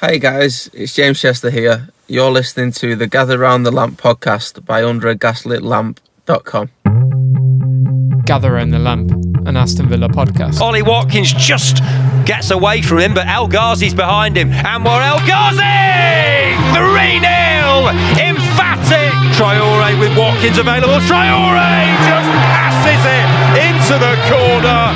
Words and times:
Hey 0.00 0.18
guys, 0.18 0.68
it's 0.72 0.92
James 0.94 1.20
Chester 1.20 1.50
here. 1.50 1.88
You're 2.08 2.30
listening 2.30 2.72
to 2.72 2.96
the 2.96 3.06
Gather 3.06 3.38
Round 3.38 3.64
the 3.64 3.70
Lamp 3.70 4.00
podcast 4.00 4.64
by 4.66 4.82
UnderAGaslitLamp.com. 4.82 6.70
Gather 8.24 8.52
Round 8.52 8.72
the 8.72 8.78
Lamp, 8.80 9.12
an 9.46 9.56
Aston 9.56 9.88
Villa 9.88 10.08
podcast. 10.08 10.60
Ollie 10.60 10.82
Watkins 10.82 11.32
just 11.32 11.76
gets 12.26 12.50
away 12.50 12.82
from 12.82 12.98
him, 12.98 13.14
but 13.14 13.26
El 13.28 13.48
Ghazi's 13.48 13.94
behind 13.94 14.36
him. 14.36 14.50
Anwar 14.50 15.00
El 15.00 15.18
Ghazi! 15.26 15.62
3 16.74 17.20
0! 17.20 17.88
Emphatic! 18.18 19.12
Traore 19.38 19.98
with 20.00 20.16
Watkins 20.18 20.58
available. 20.58 20.98
Traore 21.06 21.86
just 22.10 22.30
passes 22.50 23.02
it 23.06 23.28
into 23.62 23.94
the 24.02 24.14
corner. 24.26 24.92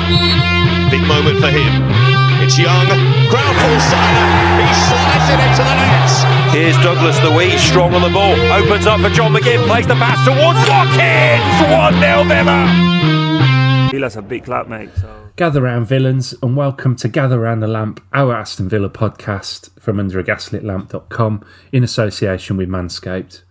Big 0.91 1.01
moment 1.07 1.39
for 1.39 1.49
him. 1.49 2.08
It's 2.41 2.57
Young. 2.57 2.87
Crowd 3.29 3.55
full 3.59 3.79
silent. 3.79 4.31
He 4.63 4.73
slides 4.87 5.27
it 5.29 5.39
into 5.43 5.63
the 5.63 5.75
net. 5.75 6.53
Here's 6.53 6.77
Douglas 6.77 7.21
Luiz, 7.23 7.61
strong 7.61 7.93
on 7.93 8.01
the 8.01 8.09
ball. 8.09 8.33
Opens 8.51 8.87
up 8.87 9.01
for 9.01 9.09
John 9.09 9.33
McGinn, 9.33 9.65
plays 9.67 9.85
the 9.87 9.95
pass 9.95 10.23
towards 10.25 10.59
Watkins! 10.67 11.43
1 11.69 11.99
0 11.99 12.23
Villa. 12.23 13.89
Villa's 13.91 14.15
a 14.15 14.21
big 14.21 14.45
club, 14.45 14.67
mate. 14.67 14.89
So 14.95 15.29
Gather 15.35 15.61
round 15.61 15.87
villains 15.87 16.33
and 16.41 16.55
welcome 16.55 16.95
to 16.97 17.07
Gather 17.07 17.39
Round 17.39 17.63
the 17.63 17.67
Lamp, 17.67 18.01
our 18.13 18.35
Aston 18.35 18.67
Villa 18.67 18.89
podcast 18.89 19.69
from 19.79 19.97
underagaslitlamp.com 19.97 21.45
in 21.71 21.83
association 21.83 22.57
with 22.57 22.67
Manscaped. 22.69 23.43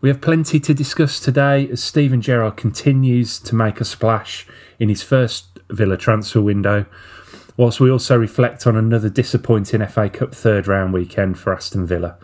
We 0.00 0.08
have 0.08 0.20
plenty 0.20 0.60
to 0.60 0.74
discuss 0.74 1.20
today 1.20 1.68
as 1.70 1.82
Steven 1.82 2.20
Gerrard 2.20 2.56
continues 2.56 3.38
to 3.40 3.54
make 3.54 3.80
a 3.80 3.84
splash 3.84 4.46
in 4.78 4.88
his 4.88 5.02
first 5.02 5.58
Villa 5.68 5.96
transfer 5.96 6.40
window, 6.40 6.86
whilst 7.56 7.80
we 7.80 7.90
also 7.90 8.18
reflect 8.18 8.66
on 8.66 8.76
another 8.76 9.08
disappointing 9.08 9.84
FA 9.86 10.08
Cup 10.08 10.34
third 10.34 10.66
round 10.66 10.92
weekend 10.92 11.38
for 11.38 11.54
Aston 11.54 11.86
Villa. 11.86 12.16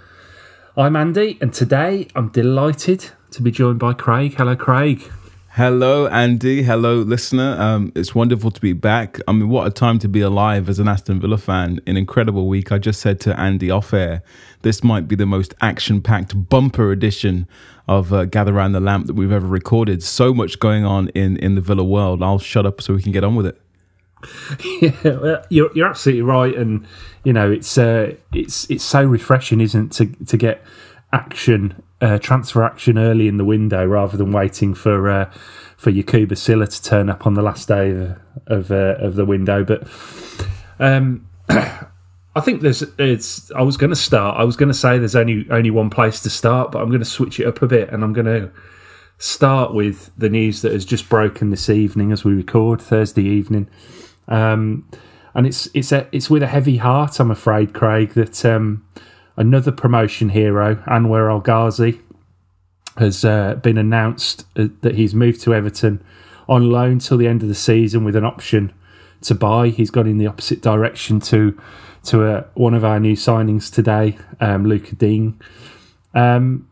I'm 0.77 0.97
Andy 0.97 1.39
and 1.41 1.53
today 1.53 2.09
I'm 2.15 2.29
delighted 2.29 3.11
to 3.33 3.43
be 3.43 3.51
joined 3.51 3.79
by 3.79 3.95
Craig. 3.95 4.35
Hello, 4.37 4.57
Craig. 4.57 5.11
Hello, 5.55 6.07
Andy. 6.07 6.63
Hello, 6.63 6.97
listener. 7.03 7.61
Um, 7.61 7.93
it's 7.95 8.15
wonderful 8.15 8.51
to 8.51 8.61
be 8.61 8.73
back. 8.73 9.19
I 9.29 9.33
mean, 9.33 9.51
what 9.51 9.67
a 9.67 9.71
time 9.71 9.99
to 9.99 10.09
be 10.09 10.23
alive 10.23 10.71
as 10.71 10.79
an 10.79 10.89
Aston 10.89 11.21
Villa 11.21 11.37
fan. 11.37 11.79
An 11.87 11.99
incredible 11.99 12.49
week. 12.49 12.73
I 12.73 12.79
just 12.79 13.03
said 13.03 13.21
to 13.21 13.39
Andy 13.39 13.71
off 13.71 13.93
air, 13.93 14.23
this 14.63 14.83
might 14.83 15.09
be 15.09 15.15
the 15.15 15.27
most 15.27 15.53
action 15.61 16.01
packed 16.01 16.49
bumper 16.49 16.91
edition 16.91 17.47
of 17.87 18.15
uh, 18.15 18.25
Gather 18.25 18.55
Round 18.55 18.75
the 18.75 18.81
Lamp 18.81 19.09
that 19.09 19.15
we've 19.15 19.31
ever 19.31 19.47
recorded. 19.47 20.03
So 20.03 20.33
much 20.33 20.59
going 20.59 20.87
on 20.87 21.09
in, 21.11 21.37
in 21.37 21.55
the 21.55 21.61
Villa 21.61 21.85
world. 21.85 22.23
I'll 22.23 22.39
shut 22.39 22.65
up 22.65 22.81
so 22.81 22.95
we 22.95 23.03
can 23.03 23.13
get 23.13 23.23
on 23.23 23.35
with 23.35 23.45
it. 23.45 23.62
Yeah, 24.81 25.43
you're 25.51 25.71
you're 25.75 25.89
absolutely 25.89 26.23
right, 26.23 26.55
and 26.55 26.87
you 27.25 27.33
know 27.33 27.51
it's 27.51 27.77
uh, 27.77 28.15
it's 28.33 28.71
it's 28.71 28.85
so 28.85 29.03
refreshing, 29.03 29.61
isn't 29.61 30.01
it, 30.01 30.17
to 30.19 30.25
to 30.27 30.37
get 30.37 30.63
action, 31.13 31.83
uh, 32.01 32.19
transfer 32.19 32.63
action 32.63 32.99
early 32.99 33.29
in 33.29 33.37
the 33.37 33.45
window 33.45 33.85
rather 33.85 34.17
than 34.17 34.33
waiting 34.33 34.75
for 34.75 35.11
uh, 35.11 35.31
for 35.77 35.91
Yacouba 35.91 36.37
Sylla 36.37 36.67
to 36.67 36.83
turn 36.83 37.11
up 37.11 37.27
on 37.27 37.35
the 37.35 37.43
last 37.43 37.69
day 37.69 37.91
of 37.91 38.19
of, 38.47 38.71
uh, 38.71 38.97
of 38.99 39.17
the 39.17 39.25
window. 39.25 39.65
But 39.65 39.89
um, 40.79 41.29
I 41.49 42.41
think 42.41 42.63
there's 42.63 42.83
it's. 42.99 43.51
I 43.53 43.63
was 43.63 43.77
going 43.77 43.91
to 43.91 43.97
start. 43.97 44.39
I 44.39 44.45
was 44.45 44.57
going 44.57 44.69
to 44.69 44.75
say 44.75 44.99
there's 44.99 45.17
only 45.17 45.47
only 45.51 45.71
one 45.71 45.91
place 45.91 46.21
to 46.21 46.31
start, 46.31 46.73
but 46.73 46.81
I'm 46.81 46.89
going 46.89 47.01
to 47.01 47.05
switch 47.05 47.39
it 47.41 47.47
up 47.47 47.63
a 47.63 47.67
bit, 47.67 47.91
and 47.91 48.03
I'm 48.03 48.13
going 48.13 48.27
to 48.27 48.51
start 49.19 49.75
with 49.75 50.11
the 50.17 50.29
news 50.29 50.63
that 50.63 50.73
has 50.73 50.85
just 50.85 51.09
broken 51.09 51.51
this 51.51 51.69
evening 51.69 52.11
as 52.11 52.25
we 52.25 52.33
record 52.33 52.81
Thursday 52.81 53.25
evening. 53.25 53.69
Um, 54.29 54.89
and 55.35 55.47
it's 55.47 55.69
it's 55.75 55.93
a, 55.93 56.09
it's 56.13 56.29
with 56.29 56.43
a 56.43 56.47
heavy 56.47 56.77
heart, 56.77 57.19
I'm 57.19 57.31
afraid, 57.31 57.73
Craig, 57.73 58.13
that 58.15 58.45
um, 58.45 58.87
another 59.37 59.73
promotion 59.73 60.31
hero, 60.31 60.77
Anwar 60.87 61.31
El 61.31 61.41
Ghazi, 61.41 62.01
has 62.99 63.25
uh, 63.25 63.55
been 63.57 63.79
announced 63.79 64.45
uh, 64.57 64.69
that 64.83 64.95
he's 64.95 65.15
moved 65.15 65.41
to 65.43 65.55
Everton 65.55 66.05
on 66.49 66.71
loan 66.71 66.99
till 66.99 67.17
the 67.17 67.27
end 67.27 67.43
of 67.43 67.49
the 67.49 67.55
season 67.55 68.05
with 68.05 68.17
an 68.17 68.25
option 68.25 68.73
to 69.23 69.35
buy. 69.35 69.69
He's 69.69 69.91
gone 69.91 70.07
in 70.07 70.19
the 70.19 70.27
opposite 70.27 70.61
direction 70.61 71.21
to 71.21 71.59
to 72.05 72.25
uh, 72.25 72.45
one 72.55 72.75
of 72.75 72.85
our 72.85 72.99
new 72.99 73.15
signings 73.15 73.73
today, 73.73 74.19
um, 74.41 74.67
Luca 74.67 74.97
Digne. 74.97 75.35
Um, 76.15 76.69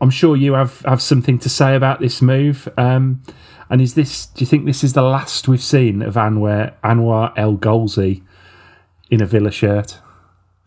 I'm 0.00 0.10
sure 0.10 0.36
you 0.36 0.52
have, 0.52 0.80
have 0.82 1.02
something 1.02 1.38
to 1.40 1.48
say 1.48 1.74
about 1.74 2.00
this 2.00 2.22
move. 2.22 2.68
Um, 2.76 3.22
and 3.68 3.80
is 3.80 3.94
this? 3.94 4.26
Do 4.26 4.40
you 4.40 4.46
think 4.46 4.66
this 4.66 4.84
is 4.84 4.92
the 4.92 5.02
last 5.02 5.48
we've 5.48 5.62
seen 5.62 6.02
of 6.02 6.14
Anwar 6.14 6.74
Anwar 6.82 7.32
El 7.36 7.54
Ghazi 7.54 8.22
in 9.10 9.20
a 9.20 9.26
Villa 9.26 9.50
shirt? 9.50 9.98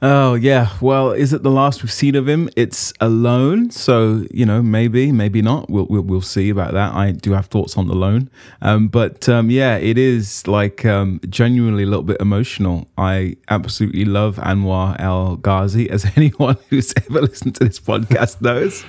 Oh 0.02 0.36
yeah, 0.36 0.70
well, 0.80 1.12
is 1.12 1.34
it 1.34 1.44
the 1.44 1.52
last 1.52 1.84
we've 1.84 1.92
seen 1.92 2.16
of 2.16 2.26
him? 2.26 2.50
It's 2.56 2.94
a 3.02 3.10
loan, 3.10 3.70
so 3.70 4.24
you 4.32 4.46
know 4.46 4.62
maybe, 4.62 5.12
maybe 5.12 5.42
not. 5.42 5.70
We'll 5.70 5.88
we'll, 5.90 6.04
we'll 6.04 6.22
see 6.22 6.50
about 6.50 6.72
that. 6.72 6.94
I 6.94 7.12
do 7.12 7.34
have 7.34 7.48
thoughts 7.48 7.78
on 7.78 7.88
the 7.88 7.96
loan, 7.96 8.30
um, 8.62 8.88
but 8.88 9.28
um, 9.28 9.50
yeah, 9.50 9.76
it 9.76 9.98
is 9.98 10.48
like 10.48 10.86
um, 10.86 11.20
genuinely 11.28 11.84
a 11.84 11.86
little 11.86 12.04
bit 12.04 12.22
emotional. 12.22 12.88
I 12.98 13.36
absolutely 13.50 14.06
love 14.06 14.38
Anwar 14.38 14.98
El 15.02 15.36
Ghazi, 15.36 15.90
as 15.90 16.06
anyone 16.16 16.58
who's 16.70 16.94
ever 16.96 17.22
listened 17.22 17.56
to 17.56 17.66
this 17.66 17.80
podcast 17.82 18.42
knows. 18.42 18.86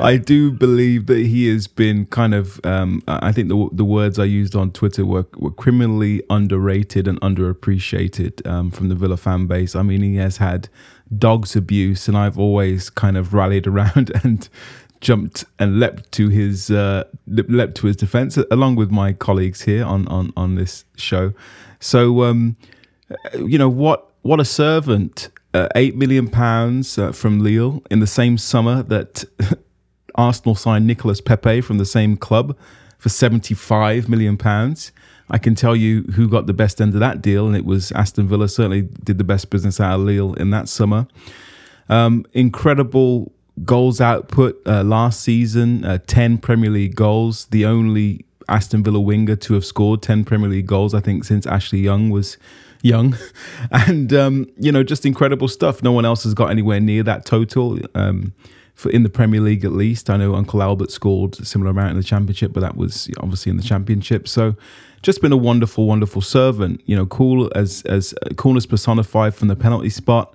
I 0.00 0.16
do 0.16 0.50
believe 0.50 1.06
that 1.06 1.18
he 1.18 1.48
has 1.48 1.66
been 1.66 2.06
kind 2.06 2.34
of. 2.34 2.60
Um, 2.64 3.02
I 3.06 3.32
think 3.32 3.48
the 3.48 3.68
the 3.72 3.84
words 3.84 4.18
I 4.18 4.24
used 4.24 4.54
on 4.54 4.70
Twitter 4.72 5.04
were 5.04 5.26
were 5.36 5.50
criminally 5.50 6.22
underrated 6.30 7.08
and 7.08 7.20
underappreciated 7.20 8.46
um, 8.46 8.70
from 8.70 8.88
the 8.88 8.94
Villa 8.94 9.16
fan 9.16 9.46
base. 9.46 9.74
I 9.74 9.82
mean, 9.82 10.02
he 10.02 10.16
has 10.16 10.38
had 10.38 10.68
dogs 11.18 11.56
abuse, 11.56 12.08
and 12.08 12.16
I've 12.16 12.38
always 12.38 12.90
kind 12.90 13.16
of 13.16 13.34
rallied 13.34 13.66
around 13.66 14.10
and 14.24 14.48
jumped 15.00 15.44
and 15.58 15.80
leapt 15.80 16.10
to 16.12 16.28
his 16.28 16.70
uh, 16.70 17.04
leapt 17.26 17.76
to 17.76 17.86
his 17.86 17.96
defense, 17.96 18.36
along 18.50 18.76
with 18.76 18.90
my 18.90 19.12
colleagues 19.12 19.62
here 19.62 19.84
on 19.84 20.08
on 20.08 20.32
on 20.36 20.54
this 20.54 20.84
show. 20.96 21.32
So, 21.80 22.22
um, 22.22 22.56
you 23.34 23.58
know 23.58 23.68
what 23.68 24.10
what 24.22 24.40
a 24.40 24.44
servant. 24.44 25.28
Uh, 25.54 25.68
eight 25.74 25.94
million 25.94 26.28
pounds 26.28 26.96
uh, 26.96 27.12
from 27.12 27.40
Lille 27.40 27.82
in 27.90 28.00
the 28.00 28.06
same 28.06 28.38
summer 28.38 28.82
that 28.84 29.22
Arsenal 30.14 30.54
signed 30.54 30.86
Nicolas 30.86 31.20
Pepe 31.20 31.60
from 31.60 31.78
the 31.78 31.84
same 31.84 32.16
club 32.16 32.56
for 32.98 33.08
75 33.08 34.08
million 34.08 34.36
pounds. 34.36 34.92
I 35.30 35.38
can 35.38 35.54
tell 35.54 35.74
you 35.74 36.02
who 36.14 36.28
got 36.28 36.46
the 36.46 36.52
best 36.52 36.80
end 36.80 36.94
of 36.94 37.00
that 37.00 37.22
deal, 37.22 37.46
and 37.46 37.56
it 37.56 37.64
was 37.64 37.90
Aston 37.92 38.28
Villa. 38.28 38.48
Certainly 38.48 38.82
did 39.02 39.18
the 39.18 39.24
best 39.24 39.50
business 39.50 39.80
out 39.80 39.94
of 39.98 40.06
Lille 40.06 40.34
in 40.34 40.50
that 40.50 40.68
summer. 40.68 41.06
Um, 41.88 42.26
incredible 42.32 43.32
goals 43.64 44.00
output 44.00 44.60
uh, 44.66 44.82
last 44.82 45.20
season, 45.20 45.84
uh, 45.84 45.98
10 46.06 46.38
Premier 46.38 46.70
League 46.70 46.94
goals. 46.94 47.46
The 47.46 47.64
only 47.64 48.24
Aston 48.48 48.82
Villa 48.82 49.00
winger 49.00 49.36
to 49.36 49.54
have 49.54 49.64
scored 49.64 50.02
10 50.02 50.24
Premier 50.24 50.48
League 50.48 50.66
goals, 50.66 50.94
I 50.94 51.00
think, 51.00 51.24
since 51.24 51.46
Ashley 51.46 51.80
Young 51.80 52.10
was 52.10 52.36
young. 52.82 53.16
And, 53.70 54.12
um, 54.12 54.50
you 54.58 54.70
know, 54.70 54.82
just 54.82 55.06
incredible 55.06 55.48
stuff. 55.48 55.82
No 55.82 55.92
one 55.92 56.04
else 56.04 56.24
has 56.24 56.34
got 56.34 56.50
anywhere 56.50 56.80
near 56.80 57.02
that 57.04 57.24
total. 57.24 57.78
Um, 57.94 58.34
for 58.82 58.90
in 58.90 59.02
the 59.02 59.08
Premier 59.08 59.40
League 59.40 59.64
at 59.64 59.72
least. 59.72 60.10
I 60.10 60.16
know 60.16 60.34
Uncle 60.34 60.62
Albert 60.62 60.90
scored 60.90 61.38
a 61.40 61.44
similar 61.44 61.70
amount 61.70 61.92
in 61.92 61.96
the 61.96 62.02
Championship, 62.02 62.52
but 62.52 62.60
that 62.60 62.76
was 62.76 63.10
obviously 63.18 63.50
in 63.50 63.56
the 63.56 63.62
Championship. 63.62 64.28
So 64.28 64.56
just 65.02 65.20
been 65.20 65.32
a 65.32 65.36
wonderful, 65.36 65.86
wonderful 65.86 66.20
servant. 66.20 66.82
You 66.86 66.96
know, 66.96 67.06
cool 67.06 67.50
as 67.54 67.82
as 67.82 68.14
coolness 68.36 68.66
personified 68.66 69.34
from 69.34 69.48
the 69.48 69.56
penalty 69.56 69.90
spot. 69.90 70.34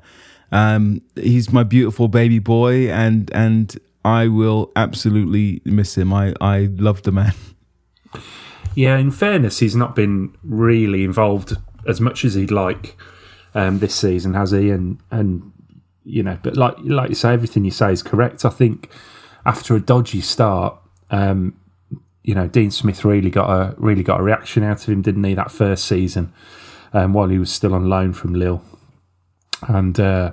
Um, 0.51 1.01
he's 1.15 1.51
my 1.51 1.63
beautiful 1.63 2.07
baby 2.07 2.39
boy, 2.39 2.89
and 2.89 3.29
and 3.33 3.77
I 4.03 4.27
will 4.27 4.71
absolutely 4.75 5.61
miss 5.65 5.97
him. 5.97 6.13
I 6.13 6.33
I 6.39 6.69
love 6.77 7.03
the 7.03 7.11
man. 7.11 7.33
Yeah, 8.75 8.97
in 8.97 9.09
fairness, 9.09 9.59
he's 9.59 9.75
not 9.75 9.95
been 9.95 10.35
really 10.43 11.03
involved 11.03 11.57
as 11.87 11.99
much 11.99 12.23
as 12.23 12.35
he'd 12.35 12.51
like 12.51 12.95
um, 13.55 13.79
this 13.79 13.95
season, 13.95 14.35
has 14.35 14.51
he? 14.51 14.69
And 14.69 14.99
and 15.09 15.51
you 16.07 16.23
know, 16.23 16.39
but 16.41 16.55
like 16.55 16.75
like 16.83 17.09
you 17.09 17.15
say, 17.15 17.33
everything 17.33 17.65
you 17.65 17.71
say 17.71 17.91
is 17.91 18.01
correct. 18.01 18.45
I 18.45 18.49
think 18.49 18.89
after 19.45 19.75
a 19.75 19.81
dodgy 19.81 20.21
start, 20.21 20.77
um, 21.11 21.59
you 22.23 22.33
know, 22.33 22.47
Dean 22.47 22.71
Smith 22.71 23.03
really 23.03 23.29
got 23.29 23.49
a 23.49 23.75
really 23.77 24.03
got 24.03 24.21
a 24.21 24.23
reaction 24.23 24.63
out 24.63 24.81
of 24.81 24.89
him, 24.89 25.01
didn't 25.01 25.23
he? 25.25 25.33
That 25.33 25.51
first 25.51 25.85
season, 25.85 26.31
um, 26.93 27.13
while 27.13 27.27
he 27.27 27.37
was 27.37 27.51
still 27.51 27.73
on 27.73 27.89
loan 27.89 28.13
from 28.13 28.33
Lille, 28.33 28.63
and 29.67 29.99
uh, 29.99 30.31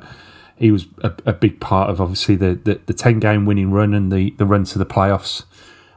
he 0.57 0.71
was 0.71 0.87
a, 1.03 1.13
a, 1.27 1.33
big 1.33 1.61
part 1.61 1.91
of 1.91 2.01
obviously 2.01 2.37
the, 2.37 2.55
the, 2.55 2.81
the 2.87 2.95
ten 2.95 3.19
game 3.19 3.45
winning 3.45 3.73
run 3.73 3.95
and 3.95 4.13
the 4.13 4.31
the 4.39 4.47
run 4.47 4.65
to 4.65 4.79
the 4.79 4.87
playoffs. 4.87 5.45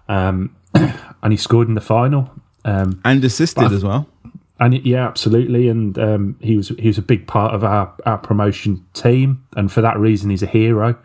Um, 0.10 0.56
and 0.74 1.32
he 1.34 1.38
scored 1.38 1.68
in 1.68 1.76
the 1.76 1.82
final 1.82 2.32
um, 2.66 3.00
and 3.06 3.24
assisted 3.24 3.72
as 3.72 3.84
well. 3.84 4.10
And 4.60 4.86
yeah, 4.86 5.08
absolutely. 5.08 5.70
And 5.70 5.98
um, 6.00 6.38
he 6.42 6.58
was 6.58 6.70
he 6.70 6.88
was 6.88 6.98
a 6.98 7.04
big 7.04 7.28
part 7.28 7.54
of 7.54 7.64
our, 7.64 7.94
our 8.06 8.18
promotion 8.18 8.86
team, 8.94 9.46
and 9.56 9.72
for 9.72 9.82
that 9.82 10.00
reason, 10.00 10.30
he's 10.30 10.44
a 10.44 10.48
hero. 10.48 10.98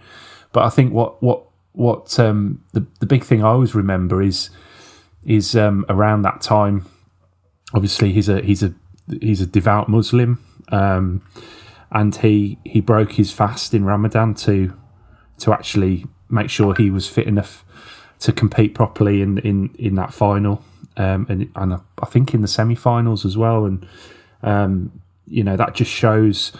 But 0.52 0.64
I 0.64 0.70
think 0.70 0.92
what 0.92 1.22
what 1.22 1.44
what 1.72 2.18
um, 2.18 2.64
the 2.72 2.86
the 3.00 3.06
big 3.06 3.24
thing 3.24 3.42
I 3.42 3.48
always 3.48 3.74
remember 3.74 4.22
is 4.22 4.50
is 5.24 5.54
um, 5.54 5.84
around 5.88 6.22
that 6.22 6.40
time. 6.40 6.86
Obviously, 7.74 8.12
he's 8.12 8.28
a 8.28 8.40
he's 8.40 8.62
a 8.62 8.74
he's 9.20 9.40
a 9.40 9.46
devout 9.46 9.88
Muslim, 9.88 10.42
um, 10.68 11.22
and 11.90 12.16
he 12.16 12.58
he 12.64 12.80
broke 12.80 13.12
his 13.12 13.32
fast 13.32 13.74
in 13.74 13.84
Ramadan 13.84 14.34
to 14.34 14.72
to 15.38 15.52
actually 15.52 16.06
make 16.30 16.48
sure 16.48 16.74
he 16.74 16.90
was 16.90 17.06
fit 17.08 17.26
enough 17.26 17.64
to 18.20 18.32
compete 18.32 18.74
properly 18.74 19.20
in 19.20 19.38
in 19.38 19.74
in 19.78 19.94
that 19.96 20.14
final, 20.14 20.64
um, 20.96 21.26
and 21.28 21.50
and 21.56 21.74
I 21.74 22.06
think 22.06 22.34
in 22.34 22.42
the 22.42 22.48
semi-finals 22.48 23.24
as 23.24 23.36
well. 23.36 23.64
And 23.64 23.86
um, 24.42 25.02
you 25.26 25.44
know 25.44 25.56
that 25.56 25.74
just 25.74 25.90
shows 25.90 26.52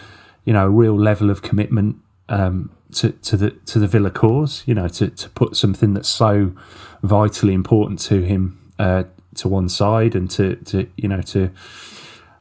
you 0.45 0.53
know 0.53 0.65
a 0.65 0.69
real 0.69 0.99
level 0.99 1.29
of 1.29 1.41
commitment 1.41 1.97
um, 2.29 2.71
to 2.93 3.11
to 3.11 3.37
the 3.37 3.51
to 3.51 3.79
the 3.79 3.87
Villa 3.87 4.11
cause. 4.11 4.63
You 4.65 4.75
know 4.75 4.87
to 4.87 5.09
to 5.09 5.29
put 5.29 5.55
something 5.55 5.93
that's 5.93 6.09
so 6.09 6.53
vitally 7.01 7.53
important 7.53 7.99
to 7.99 8.21
him 8.21 8.71
uh, 8.79 9.03
to 9.35 9.47
one 9.47 9.69
side 9.69 10.15
and 10.15 10.29
to 10.31 10.55
to 10.57 10.87
you 10.97 11.07
know 11.07 11.21
to 11.21 11.49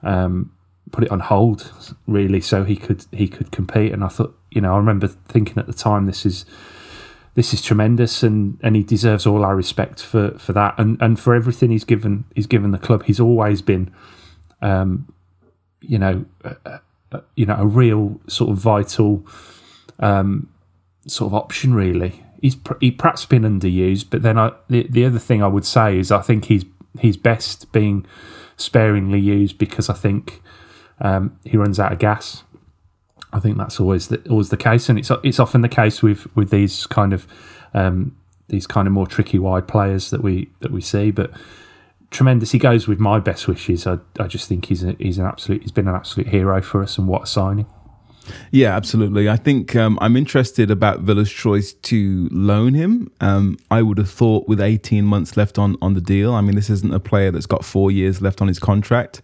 um, 0.03 0.53
put 0.91 1.05
it 1.05 1.11
on 1.11 1.21
hold 1.21 1.73
really 2.07 2.41
so 2.41 2.65
he 2.65 2.77
could 2.77 3.05
he 3.13 3.29
could 3.29 3.51
compete. 3.51 3.93
And 3.93 4.05
I 4.05 4.09
thought 4.09 4.39
you 4.51 4.61
know 4.61 4.75
I 4.75 4.77
remember 4.77 5.09
thinking 5.09 5.59
at 5.59 5.67
the 5.67 5.73
time 5.73 6.07
this 6.07 6.25
is 6.25 6.45
this 7.35 7.55
is 7.55 7.63
tremendous, 7.63 8.23
and, 8.23 8.59
and 8.63 8.77
he 8.77 8.83
deserves 8.83 9.27
all 9.27 9.45
our 9.45 9.57
respect 9.57 10.03
for, 10.03 10.33
for 10.39 10.53
that, 10.53 10.75
and, 10.79 11.01
and 11.01 11.19
for 11.19 11.35
everything 11.35 11.71
he's 11.71 11.85
given 11.85 12.25
he's 12.35 12.47
given 12.47 12.71
the 12.71 12.79
club. 12.79 13.05
He's 13.05 13.21
always 13.21 13.63
been, 13.63 13.93
um, 14.61 15.13
you 15.81 15.99
know, 15.99 16.25
uh, 16.45 16.79
you 17.35 17.47
know, 17.47 17.57
a 17.57 17.67
real 17.67 18.21
sort 18.27 18.51
of 18.51 18.59
vital, 18.59 19.27
um, 19.99 20.49
sort 21.07 21.31
of 21.31 21.35
option. 21.35 21.75
Really, 21.75 22.23
he's 22.41 22.57
he 22.81 22.91
perhaps 22.91 23.25
been 23.25 23.43
underused, 23.43 24.07
but 24.11 24.23
then 24.23 24.39
I 24.39 24.53
the, 24.69 24.87
the 24.89 25.05
other 25.07 25.19
thing 25.19 25.43
I 25.43 25.49
would 25.49 25.65
say 25.65 25.99
is 25.99 26.13
I 26.13 26.21
think 26.21 26.47
he's 26.47 26.65
he's 26.99 27.17
best 27.17 27.73
being 27.73 28.07
sparingly 28.57 29.21
used 29.21 29.59
because 29.59 29.89
I 29.89 29.95
think 29.95 30.43
um, 31.01 31.39
he 31.45 31.57
runs 31.57 31.81
out 31.81 31.93
of 31.93 31.99
gas. 31.99 32.45
I 33.33 33.41
think 33.41 33.57
that's 33.57 33.81
always 33.81 34.09
the, 34.09 34.23
always 34.29 34.51
the 34.51 34.57
case, 34.57 34.89
and 34.89 34.99
it's 34.99 35.11
it's 35.23 35.41
often 35.41 35.63
the 35.63 35.69
case 35.69 36.03
with 36.03 36.27
with 36.37 36.51
these 36.51 36.87
kind 36.87 37.13
of 37.13 37.27
um, 37.75 38.17
these 38.49 38.67
kind 38.67 38.87
of 38.87 38.93
more 38.93 39.07
tricky 39.07 39.39
wide 39.39 39.67
players 39.67 40.11
that 40.11 40.23
we 40.23 40.51
that 40.61 40.71
we 40.71 40.81
see. 40.81 41.11
But 41.11 41.31
tremendous, 42.11 42.53
he 42.53 42.59
goes 42.59 42.87
with 42.87 42.99
my 42.99 43.19
best 43.19 43.49
wishes. 43.49 43.87
I 43.87 43.99
I 44.19 44.27
just 44.27 44.49
think 44.49 44.67
he's 44.67 44.85
a, 44.85 44.95
he's 44.99 45.19
an 45.19 45.27
absolute 45.27 45.63
he's 45.63 45.73
been 45.73 45.89
an 45.89 45.95
absolute 45.95 46.29
hero 46.29 46.61
for 46.61 46.83
us, 46.83 46.99
and 46.99 47.09
what 47.09 47.23
a 47.23 47.27
signing. 47.27 47.67
Yeah, 48.53 48.77
absolutely. 48.77 49.29
I 49.29 49.37
think 49.37 49.75
um, 49.75 49.99
I'm 50.01 50.17
interested 50.17 50.71
about 50.71 51.01
Villa's 51.01 51.33
choice 51.33 51.73
to 51.73 52.29
loan 52.31 52.75
him. 52.75 53.11
Um, 53.21 53.59
I 53.69 53.83
would 53.83 53.99
have 53.99 54.11
thought 54.11 54.47
with 54.47 54.61
18 54.61 55.05
months 55.05 55.37
left 55.37 55.59
on 55.59 55.77
on 55.81 55.95
the 55.95 56.01
deal. 56.01 56.35
I 56.35 56.43
mean, 56.43 56.55
this 56.55 56.71
isn't 56.71 56.93
a 56.93 57.01
player 57.01 57.31
that's 57.31 57.47
got 57.47 57.65
four 57.65 57.91
years 57.91 58.21
left 58.21 58.43
on 58.43 58.49
his 58.49 58.59
contract 58.59 59.23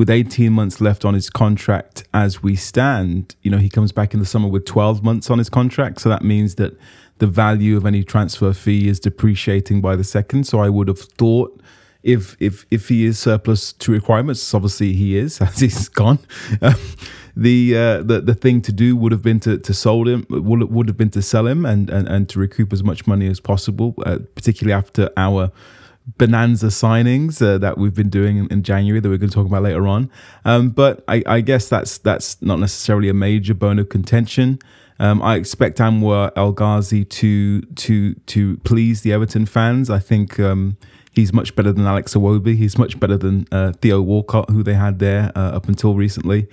with 0.00 0.08
18 0.08 0.50
months 0.50 0.80
left 0.80 1.04
on 1.04 1.12
his 1.12 1.28
contract 1.28 2.04
as 2.14 2.42
we 2.42 2.56
stand, 2.56 3.36
you 3.42 3.50
know, 3.50 3.58
he 3.58 3.68
comes 3.68 3.92
back 3.92 4.14
in 4.14 4.20
the 4.20 4.24
summer 4.24 4.48
with 4.48 4.64
12 4.64 5.04
months 5.04 5.28
on 5.28 5.36
his 5.36 5.50
contract. 5.50 6.00
So 6.00 6.08
that 6.08 6.24
means 6.24 6.54
that 6.54 6.74
the 7.18 7.26
value 7.26 7.76
of 7.76 7.84
any 7.84 8.02
transfer 8.02 8.54
fee 8.54 8.88
is 8.88 8.98
depreciating 8.98 9.82
by 9.82 9.96
the 9.96 10.02
second. 10.02 10.44
So 10.44 10.58
I 10.58 10.70
would 10.70 10.88
have 10.88 11.00
thought 11.00 11.60
if 12.02 12.34
if 12.40 12.64
if 12.70 12.88
he 12.88 13.04
is 13.04 13.18
surplus 13.18 13.74
to 13.74 13.92
requirements, 13.92 14.54
obviously 14.54 14.94
he 14.94 15.18
is 15.18 15.38
as 15.42 15.60
he's 15.60 15.90
gone. 15.90 16.20
Um, 16.62 16.76
the 17.36 17.76
uh, 17.76 18.02
the 18.02 18.22
the 18.22 18.34
thing 18.34 18.62
to 18.62 18.72
do 18.72 18.96
would 18.96 19.12
have 19.12 19.20
been 19.20 19.40
to 19.40 19.58
to 19.58 19.74
sold 19.74 20.08
him 20.08 20.24
would 20.30 20.62
would 20.62 20.88
have 20.88 20.96
been 20.96 21.10
to 21.10 21.20
sell 21.20 21.46
him 21.46 21.66
and 21.66 21.90
and, 21.90 22.08
and 22.08 22.26
to 22.30 22.38
recoup 22.38 22.72
as 22.72 22.82
much 22.82 23.06
money 23.06 23.26
as 23.26 23.38
possible, 23.38 23.92
uh, 24.06 24.16
particularly 24.34 24.72
after 24.72 25.10
our 25.18 25.52
bonanza 26.18 26.66
signings 26.66 27.42
uh, 27.42 27.58
that 27.58 27.78
we've 27.78 27.94
been 27.94 28.08
doing 28.08 28.38
in, 28.38 28.46
in, 28.48 28.62
January 28.62 29.00
that 29.00 29.08
we're 29.08 29.18
going 29.18 29.30
to 29.30 29.34
talk 29.34 29.46
about 29.46 29.62
later 29.62 29.86
on. 29.86 30.10
Um, 30.44 30.70
but 30.70 31.04
I, 31.08 31.22
I, 31.26 31.40
guess 31.40 31.68
that's 31.68 31.98
that's 31.98 32.40
not 32.40 32.58
necessarily 32.58 33.08
a 33.08 33.14
major 33.14 33.54
bone 33.54 33.78
of 33.78 33.88
contention. 33.88 34.58
Um, 34.98 35.22
I 35.22 35.36
expect 35.36 35.78
Anwar 35.78 36.30
El 36.36 36.52
Ghazi 36.52 37.04
to 37.04 37.62
to 37.62 38.14
to 38.14 38.56
please 38.58 39.02
the 39.02 39.12
Everton 39.12 39.46
fans. 39.46 39.90
I 39.90 39.98
think 39.98 40.38
um, 40.40 40.76
he's 41.12 41.32
much 41.32 41.54
better 41.56 41.72
than 41.72 41.86
Alex 41.86 42.14
Iwobi. 42.14 42.56
He's 42.56 42.78
much 42.78 42.98
better 43.00 43.16
than 43.16 43.46
uh, 43.52 43.72
Theo 43.72 44.00
Walcott, 44.00 44.50
who 44.50 44.62
they 44.62 44.74
had 44.74 44.98
there 44.98 45.32
uh, 45.34 45.50
up 45.50 45.68
until 45.68 45.94
recently. 45.94 46.48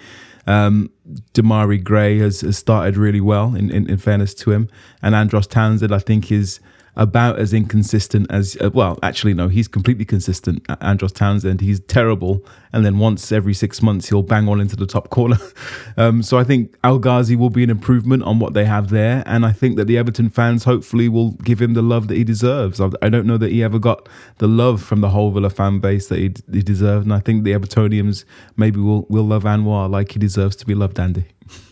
Um, 0.45 0.89
Demarai 1.33 1.83
Gray 1.83 2.19
has, 2.19 2.39
has, 2.39 2.57
started 2.57 2.95
really 2.95 3.19
well, 3.19 3.54
in, 3.54 3.69
in, 3.69 3.89
in 3.89 3.98
fairness 3.98 4.33
to 4.36 4.51
him, 4.51 4.69
and 5.01 5.13
Andros 5.13 5.45
Townsend, 5.45 5.94
I 5.94 6.00
think, 6.00 6.31
is 6.31 6.62
about 6.98 7.40
as 7.40 7.54
inconsistent 7.54 8.28
as 8.30 8.58
uh, 8.60 8.70
well. 8.74 8.98
Actually, 9.04 9.34
no, 9.34 9.48
he's 9.48 9.68
completely 9.68 10.04
consistent. 10.04 10.66
Andros 10.82 11.12
Townsend, 11.12 11.62
he's 11.62 11.80
terrible, 11.82 12.44
and 12.74 12.84
then 12.84 12.98
once 12.98 13.32
every 13.32 13.54
six 13.54 13.82
months 13.82 14.10
he'll 14.10 14.24
bang 14.24 14.50
on 14.50 14.60
into 14.60 14.76
the 14.76 14.88
top 14.88 15.10
corner. 15.10 15.38
um, 15.98 16.24
so 16.24 16.38
I 16.38 16.44
think 16.44 16.76
El 16.84 17.00
Ghazi 17.00 17.36
will 17.36 17.52
be 17.52 17.64
an 17.64 17.70
improvement 17.70 18.24
on 18.24 18.40
what 18.40 18.54
they 18.54 18.66
have 18.66 18.90
there, 18.90 19.24
and 19.26 19.46
I 19.46 19.52
think 19.52 19.78
that 19.78 19.86
the 19.86 19.98
Everton 19.98 20.30
fans 20.30 20.64
hopefully 20.64 21.08
will 21.08 21.32
give 21.32 21.62
him 21.62 21.76
the 21.76 21.84
love 21.84 22.08
that 22.08 22.18
he 22.18 22.24
deserves. 22.24 22.82
I 22.82 23.10
don't 23.10 23.28
know 23.28 23.38
that 23.38 23.52
he 23.52 23.64
ever 23.64 23.80
got 23.80 24.10
the 24.40 24.48
love 24.48 24.82
from 24.82 25.02
the 25.02 25.10
whole 25.10 25.32
Villa 25.32 25.52
fan 25.52 25.80
base 25.80 26.08
that 26.08 26.18
he, 26.18 26.34
he 26.52 26.64
deserved, 26.64 27.06
and 27.06 27.14
I 27.14 27.20
think 27.20 27.44
the 27.44 27.54
Evertonians 27.54 28.26
maybe 28.56 28.80
will 28.80 29.06
will 29.08 29.24
love 29.24 29.44
Anwar 29.44 29.90
like 29.90 30.14
he 30.14 30.20
deserves 30.20 30.56
to 30.58 30.66
be 30.66 30.74
loved, 30.74 31.00
Andy. 31.00 31.26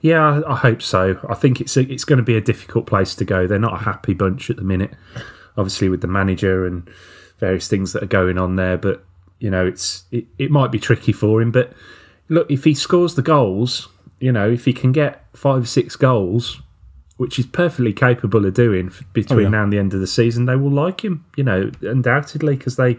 Yeah, 0.00 0.42
I, 0.46 0.54
hope 0.54 0.80
so. 0.80 1.18
I 1.28 1.34
think 1.34 1.60
it's 1.60 1.76
a, 1.76 1.80
it's 1.80 2.04
going 2.04 2.18
to 2.18 2.22
be 2.22 2.36
a 2.36 2.40
difficult 2.40 2.86
place 2.86 3.14
to 3.16 3.24
go. 3.24 3.46
They're 3.46 3.58
not 3.58 3.74
a 3.74 3.84
happy 3.84 4.14
bunch 4.14 4.48
at 4.48 4.56
the 4.56 4.62
minute, 4.62 4.92
obviously 5.56 5.88
with 5.88 6.02
the 6.02 6.06
manager 6.06 6.64
and 6.66 6.88
various 7.38 7.66
things 7.68 7.92
that 7.92 8.02
are 8.02 8.06
going 8.06 8.38
on 8.38 8.56
there. 8.56 8.78
But 8.78 9.04
you 9.40 9.50
know, 9.50 9.66
it's 9.66 10.04
it, 10.12 10.26
it 10.38 10.50
might 10.50 10.70
be 10.70 10.78
tricky 10.78 11.12
for 11.12 11.42
him. 11.42 11.50
But 11.50 11.72
look, 12.28 12.50
if 12.50 12.64
he 12.64 12.74
scores 12.74 13.16
the 13.16 13.22
goals, 13.22 13.88
you 14.20 14.30
know, 14.30 14.48
if 14.48 14.64
he 14.64 14.72
can 14.72 14.92
get 14.92 15.24
five 15.34 15.68
six 15.68 15.96
goals, 15.96 16.60
which 17.16 17.34
he's 17.34 17.46
perfectly 17.46 17.92
capable 17.92 18.46
of 18.46 18.54
doing 18.54 18.92
between 19.12 19.38
oh, 19.38 19.42
yeah. 19.42 19.48
now 19.48 19.64
and 19.64 19.72
the 19.72 19.78
end 19.78 19.94
of 19.94 20.00
the 20.00 20.06
season, 20.06 20.44
they 20.44 20.56
will 20.56 20.70
like 20.70 21.04
him. 21.04 21.24
You 21.36 21.42
know, 21.42 21.70
undoubtedly 21.82 22.56
because 22.56 22.76
they 22.76 22.98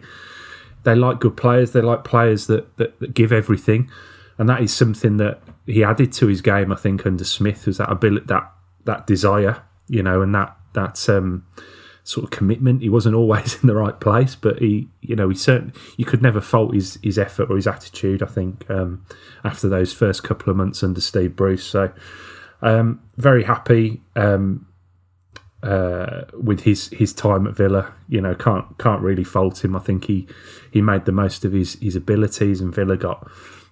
they 0.84 0.96
like 0.96 1.20
good 1.22 1.38
players. 1.38 1.72
They 1.72 1.82
like 1.82 2.04
players 2.04 2.48
that, 2.48 2.76
that, 2.76 3.00
that 3.00 3.14
give 3.14 3.32
everything 3.32 3.90
and 4.40 4.50
that 4.50 4.62
is 4.62 4.74
something 4.74 5.18
that 5.18 5.42
he 5.70 5.84
added 5.84 6.12
to 6.14 6.28
his 6.28 6.42
game. 6.42 6.72
I 6.72 6.76
think 6.76 7.06
under 7.06 7.24
Smith 7.24 7.66
was 7.66 7.78
that 7.78 7.92
ability, 7.92 8.26
that 8.28 8.52
that 8.86 9.08
desire, 9.08 9.62
you 9.88 10.04
know, 10.04 10.22
and 10.22 10.34
that 10.36 10.56
that 10.74 11.08
um, 11.10 11.46
sort 12.04 12.24
of 12.24 12.32
commitment. 12.32 12.82
He 12.82 12.90
wasn't 12.90 13.16
always 13.22 13.62
in 13.62 13.68
the 13.68 13.76
right 13.76 14.00
place, 14.00 14.36
but 14.36 14.60
he, 14.60 14.90
you 15.02 15.16
know, 15.16 15.30
he 15.30 15.36
certainly 15.36 15.74
you 15.98 16.06
could 16.06 16.22
never 16.22 16.42
fault 16.42 16.74
his 16.74 17.00
his 17.04 17.18
effort 17.18 17.50
or 17.50 17.56
his 17.56 17.68
attitude. 17.68 18.24
I 18.24 18.28
think 18.28 18.70
um, 18.70 19.06
after 19.44 19.70
those 19.70 19.94
first 19.94 20.24
couple 20.24 20.50
of 20.50 20.58
months 20.58 20.84
under 20.84 21.02
Steve 21.02 21.36
Bruce, 21.36 21.64
so 21.64 21.92
um, 22.62 23.02
very 23.18 23.44
happy. 23.44 24.02
Um, 24.16 24.66
uh, 25.62 26.22
with 26.34 26.62
his 26.62 26.88
his 26.90 27.12
time 27.12 27.46
at 27.46 27.54
Villa. 27.54 27.94
You 28.08 28.22
know, 28.22 28.34
can't 28.34 28.66
can't 28.78 29.02
really 29.02 29.26
fault 29.26 29.64
him. 29.64 29.76
I 29.76 29.80
think 29.80 30.06
he 30.06 30.26
he 30.72 30.82
made 30.82 31.04
the 31.04 31.12
most 31.12 31.44
of 31.44 31.52
his 31.52 31.74
his 31.82 31.98
abilities, 31.98 32.62
and 32.62 32.74
Villa 32.74 32.96
got 32.96 33.30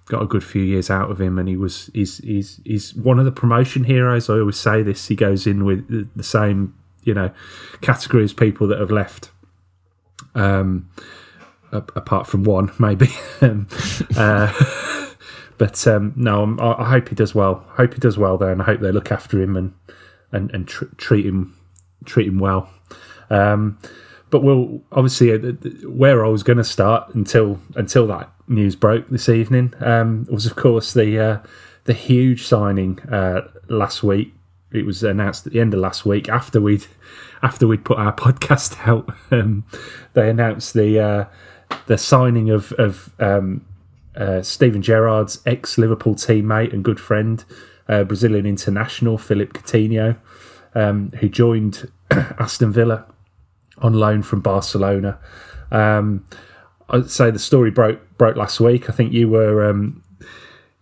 got 0.08 0.22
a 0.22 0.26
good 0.26 0.44
few 0.44 0.62
years 0.62 0.90
out 0.90 1.12
of 1.12 1.20
him, 1.20 1.38
and 1.38 1.48
he 1.48 1.56
was 1.56 1.90
he's 1.94 2.18
he's 2.20 2.60
he's 2.64 2.96
one 2.96 3.20
of 3.20 3.26
the 3.26 3.32
promotion 3.32 3.84
heroes. 3.84 4.30
I 4.30 4.40
always 4.40 4.58
say 4.58 4.84
this. 4.84 5.08
He 5.08 5.16
goes 5.16 5.46
in 5.46 5.66
with 5.66 6.16
the 6.16 6.24
same 6.24 6.76
you 7.04 7.14
know 7.14 7.32
category 7.82 8.24
as 8.24 8.34
people 8.34 8.68
that 8.68 8.80
have 8.80 8.92
left. 8.92 9.32
Um, 10.36 10.90
apart 11.72 12.28
from 12.28 12.44
one, 12.44 12.72
maybe. 12.80 13.10
Um, 13.40 13.68
uh, 14.16 14.52
but 15.60 15.86
um, 15.88 16.14
no, 16.16 16.58
I, 16.60 16.84
I 16.84 16.90
hope 16.90 17.10
he 17.10 17.16
does 17.16 17.36
well. 17.36 17.64
I 17.74 17.76
hope 17.76 17.94
he 17.94 18.00
does 18.00 18.18
well 18.18 18.36
there, 18.36 18.52
and 18.52 18.62
I 18.62 18.66
hope 18.66 18.80
they 18.80 18.92
look 18.92 19.12
after 19.12 19.40
him 19.40 19.56
and 19.56 19.74
and 20.32 20.50
and 20.52 20.68
tr- 20.68 20.86
treat 20.98 21.26
him 21.26 21.56
treat 22.06 22.28
him 22.28 22.40
well. 22.40 22.70
Um, 23.30 23.78
but 24.32 24.42
we'll 24.42 24.82
obviously 24.92 25.32
uh, 25.34 25.52
where 25.88 26.26
I 26.26 26.30
was 26.30 26.42
going 26.42 26.58
to 26.58 26.64
start 26.64 27.14
until 27.14 27.60
until 27.76 28.08
that 28.08 28.32
news 28.48 28.76
broke 28.76 29.10
this 29.10 29.30
evening 29.30 29.74
um, 29.80 30.26
was 30.30 30.46
of 30.46 30.56
course 30.56 30.94
the 30.94 31.20
uh, 31.20 31.40
the 31.86 31.94
huge 31.94 32.46
signing 32.46 33.00
uh, 33.10 33.48
last 33.68 34.04
week. 34.04 34.34
It 34.72 34.86
was 34.86 35.04
announced 35.04 35.48
at 35.48 35.54
the 35.54 35.62
end 35.62 35.74
of 35.74 35.80
last 35.80 36.06
week 36.06 36.30
after 36.30 36.60
we'd 36.62 36.86
after 37.42 37.68
we'd 37.68 37.86
put 37.86 37.98
our 37.98 38.14
podcast 38.26 38.88
out. 38.88 39.10
Um, 39.32 39.66
they 40.14 40.30
announced 40.30 40.74
the 40.74 41.00
uh, 41.00 41.26
the 41.88 41.98
signing 41.98 42.50
of 42.50 42.72
of 42.74 43.14
um, 43.20 43.66
uh, 44.16 44.42
Gerrard's 44.42 45.42
ex 45.46 45.78
Liverpool 45.78 46.16
teammate 46.16 46.74
and 46.74 46.84
good 46.84 47.00
friend, 47.00 47.44
uh, 47.88 48.04
Brazilian 48.04 48.46
international 48.46 49.18
Philippe 49.18 49.60
Coutinho, 49.60 50.18
um, 50.76 51.12
who 51.20 51.30
joined 51.30 51.90
Aston 52.12 52.72
Villa 52.72 53.06
on 53.78 53.94
loan 53.94 54.24
from 54.24 54.42
Barcelona. 54.42 55.20
Um, 55.72 56.26
I'd 56.90 57.10
say 57.10 57.32
the 57.32 57.40
story 57.40 57.72
broke 57.72 58.18
broke 58.18 58.36
last 58.36 58.60
week. 58.60 58.90
I 58.90 58.94
think 58.94 59.14
you 59.14 59.30
were 59.30 59.70
um, 59.70 60.04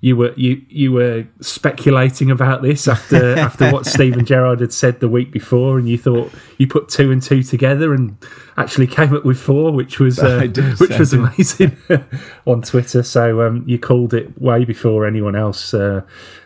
you 0.01 0.15
were 0.15 0.33
you 0.35 0.61
you 0.69 0.91
were 0.91 1.25
speculating 1.41 2.29
about 2.29 2.61
this 2.61 2.87
after 2.87 3.35
after 3.39 3.71
what 3.71 3.85
Steven 3.85 4.25
Gerrard 4.25 4.59
had 4.59 4.73
said 4.73 4.99
the 4.99 5.09
week 5.09 5.31
before, 5.31 5.79
and 5.79 5.87
you 5.89 5.97
thought 5.97 6.31
you 6.57 6.67
put 6.67 6.89
two 6.89 7.11
and 7.11 7.21
two 7.21 7.41
together 7.41 7.93
and 7.93 8.17
actually 8.57 8.87
came 8.87 9.15
up 9.15 9.25
with 9.25 9.39
four, 9.39 9.71
which 9.71 9.99
was 9.99 10.19
uh, 10.23 10.41
which 10.77 10.99
was 10.99 11.13
amazing 11.13 11.75
on 12.45 12.61
Twitter. 12.61 13.03
So 13.03 13.41
um, 13.41 13.63
you 13.65 13.79
called 13.79 14.13
it 14.13 14.39
way 14.41 14.65
before 14.65 15.07
anyone 15.07 15.35
else 15.35 15.73
uh, 15.73 16.01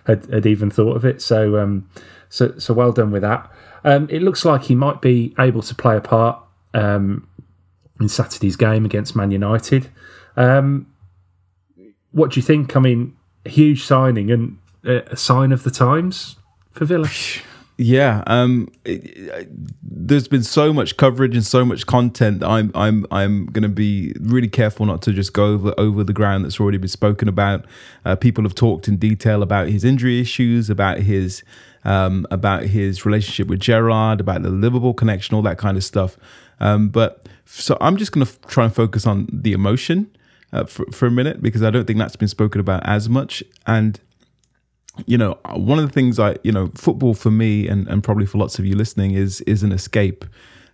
had, 0.06 0.26
had 0.28 0.46
even 0.46 0.70
thought 0.70 0.96
of 0.96 1.04
it. 1.04 1.22
So 1.22 1.58
um, 1.58 1.90
so 2.30 2.58
so 2.58 2.74
well 2.74 2.92
done 2.92 3.12
with 3.12 3.24
that. 3.24 3.52
Um, 3.84 4.08
it 4.10 4.22
looks 4.22 4.46
like 4.46 4.64
he 4.64 4.76
might 4.76 5.02
be 5.02 5.34
able 5.40 5.62
to 5.64 5.76
play 5.76 5.98
a 5.98 6.02
part 6.02 6.42
um, 6.74 7.28
in 8.00 8.10
Saturday's 8.10 8.56
game 8.56 8.86
against 8.86 9.16
Man 9.16 9.32
United. 9.32 9.90
Um, 10.38 10.88
what 12.12 12.32
do 12.32 12.40
you 12.40 12.46
think? 12.46 12.76
I 12.76 12.80
mean, 12.80 13.16
huge 13.46 13.84
signing 13.84 14.32
and 14.32 14.58
uh, 14.86 15.02
a 15.08 15.18
sign 15.18 15.52
of 15.52 15.64
the 15.64 15.72
times 15.72 16.36
for 16.72 16.86
Villa. 16.86 17.10
Yeah, 17.82 18.24
um, 18.28 18.68
it- 18.84 19.06
it- 19.06 19.50
there's 19.82 20.28
been 20.28 20.44
so 20.44 20.74
much 20.74 20.98
coverage 20.98 21.34
and 21.34 21.46
so 21.46 21.64
much 21.64 21.86
content. 21.86 22.44
I'm 22.44 22.72
I'm 22.76 23.06
I'm 23.10 23.46
going 23.46 23.64
to 23.64 23.70
be 23.70 24.12
really 24.20 24.50
careful 24.50 24.86
not 24.86 25.02
to 25.04 25.14
just 25.14 25.32
go 25.32 25.46
over 25.46 25.74
over 25.78 26.04
the 26.04 26.12
ground 26.12 26.44
that's 26.44 26.60
already 26.60 26.78
been 26.78 26.90
spoken 26.90 27.30
about. 27.30 27.66
Uh, 28.04 28.18
people 28.18 28.44
have 28.44 28.54
talked 28.54 28.90
in 28.90 28.98
detail 28.98 29.42
about 29.42 29.70
his 29.70 29.86
injury 29.86 30.20
issues, 30.20 30.70
about 30.70 30.98
his 30.98 31.42
um, 31.86 32.28
about 32.32 32.64
his 32.64 33.06
relationship 33.06 33.48
with 33.48 33.62
Gerrard, 33.62 34.20
about 34.20 34.42
the 34.44 34.50
Liverpool 34.50 34.94
connection, 34.94 35.36
all 35.38 35.42
that 35.44 35.58
kind 35.58 35.78
of 35.78 35.84
stuff. 35.86 36.18
Um, 36.60 36.90
but 36.90 37.30
so 37.52 37.78
I'm 37.82 37.98
just 37.98 38.12
going 38.12 38.26
to 38.26 38.32
f- 38.32 38.42
try 38.48 38.66
and 38.66 38.74
focus 38.74 39.08
on 39.08 39.28
the 39.32 39.54
emotion 39.54 40.16
uh, 40.54 40.66
for 40.66 40.86
for 40.92 41.08
a 41.08 41.12
minute 41.12 41.42
because 41.42 41.64
I 41.64 41.70
don't 41.70 41.86
think 41.86 42.00
that's 42.00 42.16
been 42.16 42.28
spoken 42.28 42.62
about 42.62 42.86
as 42.86 43.10
much 43.10 43.44
and 43.66 44.00
you 45.06 45.18
know, 45.18 45.38
one 45.56 45.80
of 45.80 45.86
the 45.86 45.92
things 45.92 46.20
I, 46.20 46.36
you 46.44 46.52
know, 46.52 46.72
football 46.76 47.14
for 47.14 47.32
me 47.32 47.68
and, 47.68 47.88
and 47.88 48.04
probably 48.04 48.26
for 48.26 48.38
lots 48.38 48.60
of 48.60 48.66
you 48.66 48.76
listening 48.76 49.12
is 49.12 49.42
is 49.42 49.64
an 49.64 49.72
escape 49.72 50.26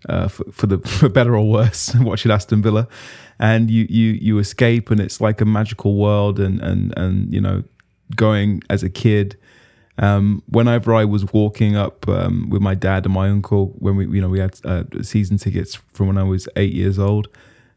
uh, 0.10 0.28
for, 0.28 0.46
for 0.52 0.68
the 0.68 0.78
for 0.88 1.10
better 1.10 1.36
or 1.36 1.50
worse. 1.50 1.94
watching 2.00 2.32
Aston 2.32 2.62
Villa, 2.62 2.88
and 3.40 3.70
you 3.70 3.86
you 3.90 4.12
you 4.14 4.40
escape, 4.40 4.92
and 4.92 5.00
it's 5.00 5.22
like 5.22 5.42
a 5.42 5.46
magical 5.46 5.96
world, 5.96 6.40
and 6.40 6.60
and 6.62 6.98
and 6.98 7.34
you 7.34 7.42
know, 7.42 7.64
going 8.16 8.62
as 8.70 8.84
a 8.84 8.90
kid. 8.90 9.38
Um, 9.98 10.44
whenever 10.50 10.94
I 10.94 11.06
was 11.06 11.32
walking 11.32 11.76
up 11.76 12.08
um, 12.10 12.50
with 12.50 12.62
my 12.62 12.76
dad 12.76 13.06
and 13.06 13.14
my 13.14 13.30
uncle, 13.30 13.68
when 13.80 13.96
we 13.96 14.08
you 14.08 14.22
know 14.22 14.30
we 14.30 14.40
had 14.40 14.60
uh, 14.66 14.84
season 15.02 15.38
tickets 15.38 15.76
from 15.94 16.08
when 16.08 16.18
I 16.18 16.24
was 16.24 16.50
eight 16.56 16.74
years 16.74 17.00
old, 17.00 17.28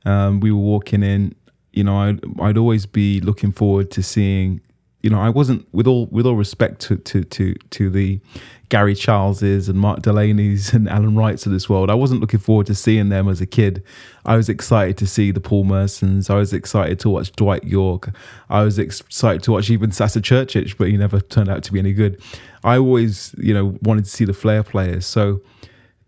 um, 0.04 0.40
we 0.40 0.50
were 0.50 0.58
walking 0.58 1.02
in. 1.02 1.34
You 1.72 1.84
know, 1.84 1.96
I'd 1.96 2.20
I'd 2.40 2.58
always 2.58 2.86
be 2.86 3.20
looking 3.20 3.52
forward 3.52 3.90
to 3.92 4.02
seeing 4.02 4.60
you 5.02 5.10
know, 5.10 5.20
I 5.20 5.28
wasn't 5.28 5.66
with 5.72 5.86
all 5.86 6.06
with 6.06 6.26
all 6.26 6.34
respect 6.34 6.80
to 6.82 6.96
to 6.96 7.22
to 7.24 7.54
to 7.54 7.90
the 7.90 8.20
Gary 8.68 8.94
Charleses 8.94 9.68
and 9.68 9.78
Mark 9.78 10.02
Delaney's 10.02 10.72
and 10.74 10.88
Alan 10.88 11.14
Wrights 11.14 11.46
of 11.46 11.52
this 11.52 11.68
world. 11.68 11.90
I 11.90 11.94
wasn't 11.94 12.20
looking 12.20 12.40
forward 12.40 12.66
to 12.66 12.74
seeing 12.74 13.08
them 13.08 13.28
as 13.28 13.40
a 13.40 13.46
kid. 13.46 13.82
I 14.26 14.36
was 14.36 14.48
excited 14.48 14.98
to 14.98 15.06
see 15.06 15.30
the 15.30 15.40
Paul 15.40 15.64
Mersons. 15.64 16.28
I 16.28 16.34
was 16.34 16.52
excited 16.52 16.98
to 17.00 17.10
watch 17.10 17.32
Dwight 17.32 17.64
Yorke. 17.64 18.10
I 18.50 18.62
was 18.62 18.78
excited 18.78 19.42
to 19.44 19.52
watch 19.52 19.70
even 19.70 19.92
Sasa 19.92 20.20
Curcic, 20.20 20.76
but 20.76 20.88
he 20.88 20.96
never 20.96 21.20
turned 21.20 21.48
out 21.48 21.62
to 21.64 21.72
be 21.72 21.78
any 21.78 21.92
good. 21.92 22.20
I 22.64 22.76
always, 22.76 23.34
you 23.38 23.54
know, 23.54 23.78
wanted 23.82 24.04
to 24.04 24.10
see 24.10 24.24
the 24.24 24.34
flair 24.34 24.62
players. 24.64 25.06
So 25.06 25.40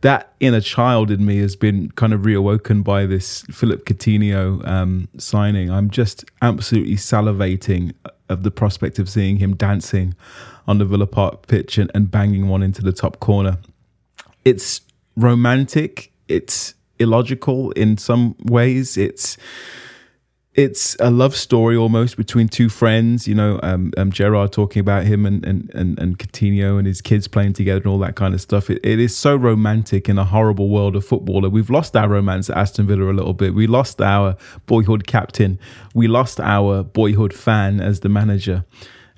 that 0.01 0.33
inner 0.41 0.61
child 0.61 1.11
in 1.11 1.25
me 1.25 1.39
has 1.39 1.57
been 1.57 1.91
kind 1.93 2.13
of 2.13 2.23
reawoken 2.23 2.83
by 2.83 3.07
this 3.07 3.43
Philippe 3.51 3.85
Coutinho 3.85 4.67
um, 4.67 5.09
signing. 5.19 5.71
I'm 5.71 5.91
just 5.91 6.25
absolutely 6.43 6.97
salivating 6.97 7.93
of 8.31 8.45
the 8.45 8.51
prospect 8.51 8.99
of 8.99 9.09
seeing 9.11 9.37
him 9.39 9.55
dancing 9.55 10.15
on 10.67 10.79
the 10.79 10.85
Villa 10.87 11.07
Park 11.07 11.47
pitch 11.47 11.77
and, 11.77 11.91
and 11.95 12.11
banging 12.11 12.49
one 12.49 12.63
into 12.63 12.81
the 12.81 12.93
top 12.93 13.21
corner. 13.21 13.59
It's 14.45 14.81
romantic. 15.17 16.13
It's 16.29 16.75
illogical 16.99 17.73
in 17.73 17.99
some 17.99 18.37
ways. 18.45 18.97
It's 18.97 19.37
it's 20.55 20.97
a 20.99 21.11
love 21.11 21.37
story 21.37 21.77
almost 21.77 22.17
between 22.17 22.49
two 22.49 22.69
friends. 22.69 23.29
You 23.29 23.35
know, 23.37 23.61
um, 23.63 23.93
um, 23.97 24.11
Gerrard 24.11 24.53
talking 24.53 24.81
about 24.81 25.05
him 25.05 25.25
and 25.25 25.45
and 25.45 25.71
and, 25.75 25.99
and 25.99 26.19
Coutinho 26.19 26.77
and 26.77 26.87
his 26.87 27.01
kids 27.01 27.29
playing 27.29 27.53
together 27.53 27.79
and 27.79 27.87
all 27.87 27.99
that 28.01 28.17
kind 28.17 28.35
of 28.35 28.41
stuff. 28.41 28.69
It, 28.69 28.81
it 28.85 28.99
is 28.99 29.17
so 29.17 29.37
romantic 29.37 30.09
in 30.09 30.19
a 30.19 30.25
horrible 30.25 30.69
world 30.69 30.97
of 30.97 31.05
footballer. 31.05 31.49
We've 31.49 31.71
lost 31.71 31.97
our 31.97 32.09
romance 32.09 32.51
at 32.51 32.57
Aston 32.57 32.89
Villa 32.89 33.11
a 33.11 33.15
little 33.15 33.35
bit. 33.35 33.55
We 33.55 33.67
lost 33.69 34.01
our 34.01 34.37
boyhood 34.67 35.07
captain. 35.07 35.59
We 35.95 36.09
lost 36.09 36.41
our 36.41 36.83
boyhood 36.83 37.33
fan 37.33 37.81
as 37.81 38.01
the 38.01 38.09
manager. 38.09 38.65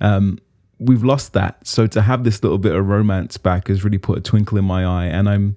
Um, 0.00 0.38
we've 0.78 1.04
lost 1.04 1.32
that. 1.32 1.66
So 1.66 1.86
to 1.86 2.02
have 2.02 2.24
this 2.24 2.42
little 2.42 2.58
bit 2.58 2.74
of 2.74 2.86
romance 2.86 3.38
back 3.38 3.68
has 3.68 3.84
really 3.84 3.98
put 3.98 4.18
a 4.18 4.20
twinkle 4.20 4.58
in 4.58 4.64
my 4.64 4.84
eye, 4.84 5.06
and 5.06 5.28
I'm. 5.28 5.56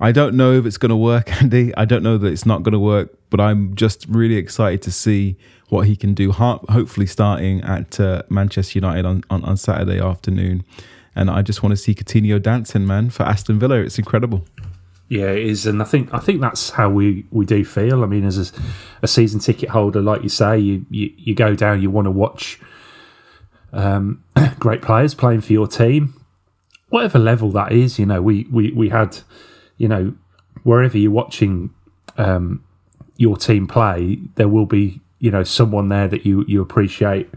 I 0.00 0.12
don't 0.12 0.34
know 0.34 0.52
if 0.52 0.66
it's 0.66 0.78
going 0.78 0.90
to 0.90 0.96
work, 0.96 1.32
Andy. 1.42 1.74
I 1.76 1.84
don't 1.84 2.02
know 2.02 2.18
that 2.18 2.26
it's 2.26 2.46
not 2.46 2.62
going 2.62 2.72
to 2.72 2.78
work, 2.78 3.16
but 3.30 3.40
I'm 3.40 3.74
just 3.74 4.06
really 4.08 4.36
excited 4.36 4.82
to 4.82 4.92
see 4.92 5.36
what 5.68 5.86
he 5.86 5.96
can 5.96 6.14
do. 6.14 6.32
Hopefully, 6.32 7.06
starting 7.06 7.62
at 7.62 7.98
uh, 8.00 8.22
Manchester 8.28 8.78
United 8.78 9.04
on, 9.06 9.24
on, 9.30 9.44
on 9.44 9.56
Saturday 9.56 10.00
afternoon. 10.00 10.64
And 11.16 11.30
I 11.30 11.42
just 11.42 11.62
want 11.62 11.70
to 11.72 11.76
see 11.76 11.94
Coutinho 11.94 12.42
dancing, 12.42 12.86
man, 12.86 13.10
for 13.10 13.22
Aston 13.22 13.58
Villa. 13.58 13.76
It's 13.76 13.98
incredible. 13.98 14.44
Yeah, 15.08 15.30
it 15.30 15.46
is, 15.46 15.66
and 15.66 15.82
I 15.82 15.84
think 15.84 16.12
I 16.14 16.18
think 16.18 16.40
that's 16.40 16.70
how 16.70 16.88
we, 16.88 17.26
we 17.30 17.44
do 17.44 17.64
feel. 17.64 18.02
I 18.02 18.06
mean, 18.06 18.24
as 18.24 18.50
a, 18.50 18.52
a 19.02 19.06
season 19.06 19.38
ticket 19.38 19.68
holder, 19.68 20.00
like 20.00 20.22
you 20.22 20.30
say, 20.30 20.58
you, 20.58 20.86
you, 20.90 21.12
you 21.16 21.34
go 21.34 21.54
down, 21.54 21.82
you 21.82 21.90
want 21.90 22.06
to 22.06 22.10
watch 22.10 22.58
um, 23.72 24.24
great 24.58 24.80
players 24.80 25.14
playing 25.14 25.42
for 25.42 25.52
your 25.52 25.66
team, 25.66 26.14
whatever 26.88 27.18
level 27.18 27.50
that 27.52 27.70
is. 27.70 27.98
You 27.98 28.06
know, 28.06 28.22
we 28.22 28.46
we, 28.50 28.72
we 28.72 28.88
had, 28.88 29.18
you 29.76 29.88
know, 29.88 30.14
wherever 30.62 30.96
you're 30.96 31.10
watching 31.10 31.70
um, 32.16 32.64
your 33.16 33.36
team 33.36 33.66
play, 33.66 34.18
there 34.36 34.48
will 34.48 34.66
be 34.66 35.00
you 35.18 35.30
know 35.30 35.42
someone 35.42 35.88
there 35.88 36.08
that 36.08 36.26
you 36.26 36.44
you 36.46 36.60
appreciate. 36.60 37.30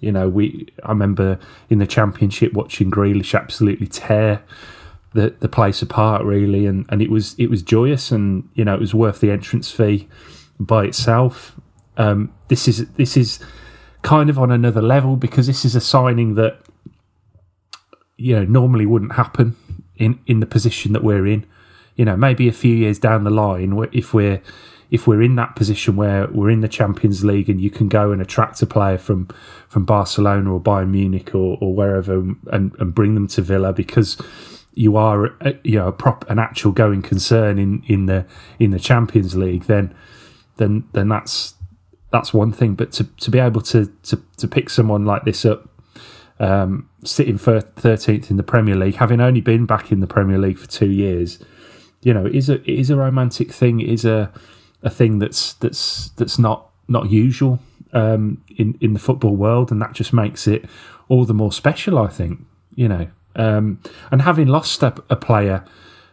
You 0.00 0.12
know, 0.12 0.28
we 0.28 0.68
I 0.84 0.90
remember 0.90 1.38
in 1.70 1.78
the 1.78 1.86
championship 1.86 2.52
watching 2.52 2.90
Grealish 2.90 3.38
absolutely 3.38 3.86
tear 3.86 4.42
the 5.16 5.34
the 5.40 5.48
place 5.48 5.82
apart 5.82 6.22
really 6.22 6.66
and 6.66 6.84
and 6.90 7.02
it 7.02 7.10
was 7.10 7.34
it 7.38 7.50
was 7.50 7.62
joyous 7.62 8.12
and 8.12 8.48
you 8.54 8.64
know 8.64 8.74
it 8.74 8.80
was 8.80 8.94
worth 8.94 9.20
the 9.20 9.30
entrance 9.30 9.70
fee 9.70 10.06
by 10.60 10.84
itself 10.84 11.58
um 11.96 12.32
this 12.48 12.68
is 12.68 12.86
this 12.92 13.16
is 13.16 13.40
kind 14.02 14.30
of 14.30 14.38
on 14.38 14.52
another 14.52 14.82
level 14.82 15.16
because 15.16 15.46
this 15.46 15.64
is 15.64 15.74
a 15.74 15.80
signing 15.80 16.34
that 16.34 16.60
you 18.16 18.36
know 18.36 18.44
normally 18.44 18.86
wouldn't 18.86 19.12
happen 19.12 19.56
in 19.96 20.20
in 20.26 20.40
the 20.40 20.46
position 20.46 20.92
that 20.92 21.02
we're 21.02 21.26
in 21.26 21.44
you 21.96 22.04
know 22.04 22.16
maybe 22.16 22.48
a 22.48 22.52
few 22.52 22.74
years 22.74 22.98
down 22.98 23.24
the 23.24 23.30
line 23.30 23.88
if 23.92 24.14
we're 24.14 24.40
if 24.88 25.06
we're 25.06 25.22
in 25.22 25.34
that 25.34 25.56
position 25.56 25.96
where 25.96 26.28
we're 26.28 26.50
in 26.50 26.60
the 26.60 26.68
Champions 26.68 27.24
League 27.24 27.50
and 27.50 27.60
you 27.60 27.70
can 27.70 27.88
go 27.88 28.12
and 28.12 28.22
attract 28.22 28.62
a 28.62 28.66
player 28.66 28.98
from 28.98 29.28
from 29.68 29.84
Barcelona 29.84 30.52
or 30.52 30.60
Bayern 30.60 30.90
Munich 30.90 31.34
or, 31.34 31.58
or 31.60 31.74
wherever 31.74 32.18
and, 32.18 32.74
and 32.78 32.94
bring 32.94 33.14
them 33.14 33.26
to 33.28 33.42
Villa 33.42 33.72
because 33.72 34.16
you 34.74 34.96
are 34.96 35.26
a, 35.40 35.54
you 35.64 35.78
know 35.78 35.88
a 35.88 35.92
prop 35.92 36.28
an 36.30 36.38
actual 36.38 36.70
going 36.70 37.02
concern 37.02 37.58
in, 37.58 37.82
in 37.88 38.06
the 38.06 38.24
in 38.58 38.70
the 38.70 38.78
Champions 38.78 39.34
League 39.34 39.64
then 39.64 39.94
then 40.56 40.88
then 40.92 41.08
that's 41.08 41.54
that's 42.10 42.32
one 42.32 42.52
thing. 42.52 42.74
But 42.74 42.92
to, 42.92 43.04
to 43.04 43.30
be 43.30 43.38
able 43.38 43.60
to, 43.62 43.86
to 44.04 44.22
to 44.36 44.48
pick 44.48 44.70
someone 44.70 45.04
like 45.04 45.24
this 45.24 45.44
up 45.44 45.68
um, 46.38 46.88
sitting 47.04 47.38
for 47.38 47.60
13th 47.60 48.30
in 48.30 48.36
the 48.36 48.42
Premier 48.42 48.76
League 48.76 48.96
having 48.96 49.20
only 49.22 49.40
been 49.40 49.64
back 49.64 49.90
in 49.90 50.00
the 50.00 50.06
Premier 50.06 50.36
League 50.36 50.58
for 50.58 50.66
2 50.66 50.90
years 50.90 51.42
you 52.06 52.14
know 52.14 52.26
it 52.26 52.34
is 52.34 52.48
a 52.48 52.92
a 52.92 52.96
romantic 52.96 53.52
thing 53.52 53.80
it 53.80 53.88
is 53.88 54.04
a 54.04 54.32
a 54.82 54.90
thing 54.90 55.18
that's 55.18 55.54
that's 55.54 56.10
that's 56.10 56.38
not 56.38 56.70
not 56.88 57.10
usual 57.10 57.58
um, 57.92 58.42
in 58.56 58.78
in 58.80 58.92
the 58.92 59.00
football 59.00 59.34
world, 59.34 59.72
and 59.72 59.80
that 59.82 59.92
just 59.92 60.12
makes 60.12 60.46
it 60.46 60.64
all 61.08 61.24
the 61.24 61.34
more 61.34 61.52
special. 61.52 61.98
I 61.98 62.08
think 62.08 62.40
you 62.74 62.88
know, 62.88 63.08
um, 63.34 63.80
and 64.10 64.22
having 64.22 64.46
lost 64.46 64.82
a, 64.82 64.94
a 65.10 65.16
player 65.16 65.64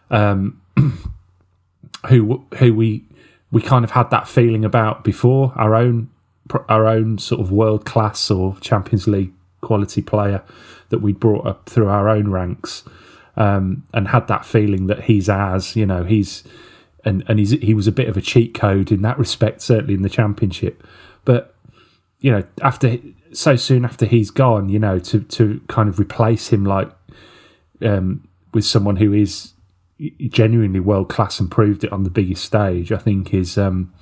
um, 0.10 0.62
who 2.08 2.46
who 2.58 2.74
we 2.74 3.06
we 3.52 3.62
kind 3.62 3.86
of 3.86 3.92
had 3.92 4.10
that 4.10 4.28
feeling 4.28 4.66
about 4.66 5.04
before 5.04 5.54
our 5.56 5.76
own 5.76 6.10
our 6.68 6.88
own 6.88 7.18
sort 7.20 7.42
of 7.42 7.52
world 7.52 7.86
class 7.86 8.32
or 8.32 8.58
Champions 8.60 9.08
League 9.08 9.34
quality 9.62 10.02
player 10.02 10.42
that 10.90 11.00
we 11.00 11.14
brought 11.14 11.46
up 11.46 11.70
through 11.70 11.88
our 11.88 12.10
own 12.10 12.30
ranks, 12.30 12.84
um, 13.36 13.84
and 13.94 14.08
had 14.08 14.28
that 14.28 14.46
feeling 14.46 14.88
that 14.88 15.04
he's 15.04 15.30
as 15.30 15.76
You 15.76 15.86
know, 15.86 16.04
he's 16.04 16.44
and 17.06 17.24
and 17.28 17.40
he's 17.40 17.52
he 17.52 17.74
was 17.74 17.88
a 17.88 17.92
bit 17.92 18.08
of 18.08 18.18
a 18.18 18.22
cheat 18.22 18.54
code 18.54 18.92
in 18.92 19.02
that 19.02 19.18
respect, 19.18 19.62
certainly 19.62 19.94
in 19.94 20.02
the 20.02 20.10
championship. 20.10 20.84
But 21.26 21.56
you 22.20 22.32
know, 22.32 22.44
after 22.62 22.98
so 23.34 23.56
soon 23.56 23.86
after 23.86 24.06
he's 24.06 24.32
gone, 24.32 24.70
you 24.70 24.80
know, 24.80 25.00
to 25.00 25.22
to 25.22 25.62
kind 25.68 25.90
of 25.90 26.00
replace 26.00 26.50
him 26.50 26.66
like 26.66 26.92
um, 27.82 28.28
with 28.54 28.66
someone 28.66 28.98
who 28.98 29.14
is 29.14 29.54
genuinely 30.30 30.80
world 30.80 31.10
class 31.10 31.40
and 31.40 31.50
proved 31.50 31.84
it 31.84 31.92
on 31.92 32.04
the 32.04 32.10
biggest 32.10 32.44
stage, 32.44 32.92
I 32.92 32.98
think 32.98 33.34
is 33.34 33.58
um, 33.58 33.94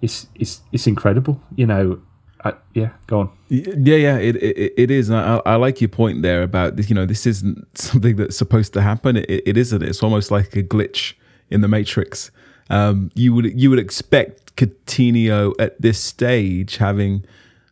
it's 0.00 0.28
it's 0.34 0.60
it's 0.72 0.86
incredible. 0.86 1.42
You 1.56 1.66
know, 1.66 2.00
uh, 2.44 2.52
yeah, 2.74 2.90
go 3.06 3.20
on. 3.20 3.30
Yeah, 3.48 3.96
yeah, 3.96 4.16
it 4.18 4.36
it, 4.36 4.74
it 4.76 4.90
is. 4.90 5.08
And 5.08 5.18
I, 5.18 5.40
I 5.44 5.56
like 5.56 5.80
your 5.80 5.88
point 5.88 6.22
there 6.22 6.42
about 6.42 6.76
this. 6.76 6.88
You 6.88 6.94
know, 6.94 7.06
this 7.06 7.26
isn't 7.26 7.66
something 7.78 8.16
that's 8.16 8.36
supposed 8.36 8.72
to 8.74 8.82
happen. 8.82 9.16
It, 9.16 9.42
it 9.46 9.56
isn't. 9.56 9.82
It's 9.82 10.02
almost 10.02 10.30
like 10.30 10.54
a 10.54 10.62
glitch 10.62 11.14
in 11.50 11.60
the 11.60 11.68
matrix. 11.68 12.30
Um, 12.70 13.10
you 13.14 13.34
would 13.34 13.60
you 13.60 13.70
would 13.70 13.78
expect 13.78 14.54
Coutinho 14.56 15.54
at 15.58 15.80
this 15.80 15.98
stage, 15.98 16.76
having, 16.76 17.24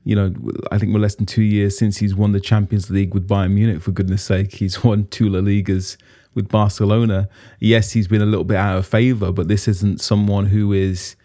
you 0.04 0.16
know, 0.16 0.32
I 0.72 0.78
think 0.78 0.92
we're 0.92 1.00
less 1.00 1.16
than 1.16 1.26
two 1.26 1.42
years 1.42 1.76
since 1.78 1.98
he's 1.98 2.14
won 2.14 2.32
the 2.32 2.40
Champions 2.40 2.90
League 2.90 3.14
with 3.14 3.28
Bayern 3.28 3.52
Munich. 3.52 3.82
For 3.82 3.92
goodness' 3.92 4.24
sake, 4.24 4.54
he's 4.54 4.82
won 4.82 5.06
two 5.08 5.28
La 5.28 5.40
Ligas 5.40 5.96
with 6.34 6.48
Barcelona. 6.48 7.28
Yes, 7.60 7.92
he's 7.92 8.08
been 8.08 8.22
a 8.22 8.26
little 8.26 8.44
bit 8.44 8.56
out 8.56 8.78
of 8.78 8.86
favour, 8.86 9.32
but 9.32 9.48
this 9.48 9.68
isn't 9.68 10.00
someone 10.00 10.46
who 10.46 10.72
is 10.72 11.16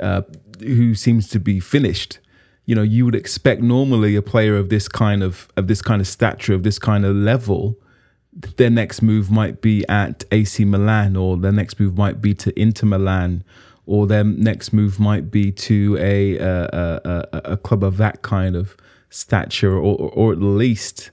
uh, 0.00 0.22
who 0.60 0.94
seems 0.94 1.28
to 1.28 1.38
be 1.38 1.60
finished 1.60 2.18
you 2.66 2.74
know 2.74 2.82
you 2.82 3.04
would 3.04 3.14
expect 3.14 3.60
normally 3.60 4.16
a 4.16 4.22
player 4.22 4.56
of 4.56 4.68
this 4.68 4.88
kind 4.88 5.22
of 5.22 5.48
of 5.56 5.66
this 5.66 5.82
kind 5.82 6.00
of 6.00 6.06
stature 6.06 6.54
of 6.54 6.62
this 6.62 6.78
kind 6.78 7.04
of 7.04 7.14
level 7.14 7.76
their 8.56 8.70
next 8.70 9.02
move 9.02 9.30
might 9.30 9.60
be 9.60 9.86
at 9.88 10.24
AC 10.32 10.64
Milan 10.64 11.16
or 11.16 11.36
their 11.36 11.52
next 11.52 11.78
move 11.78 11.98
might 11.98 12.22
be 12.22 12.32
to 12.34 12.58
Inter 12.58 12.86
Milan 12.86 13.44
or 13.84 14.06
their 14.06 14.24
next 14.24 14.72
move 14.72 14.98
might 14.98 15.30
be 15.30 15.52
to 15.52 15.98
a 16.00 16.38
a, 16.38 17.28
a, 17.32 17.52
a 17.52 17.56
club 17.56 17.84
of 17.84 17.96
that 17.98 18.22
kind 18.22 18.56
of 18.56 18.76
stature 19.10 19.76
or, 19.76 19.96
or 20.14 20.32
at 20.32 20.40
least 20.40 21.10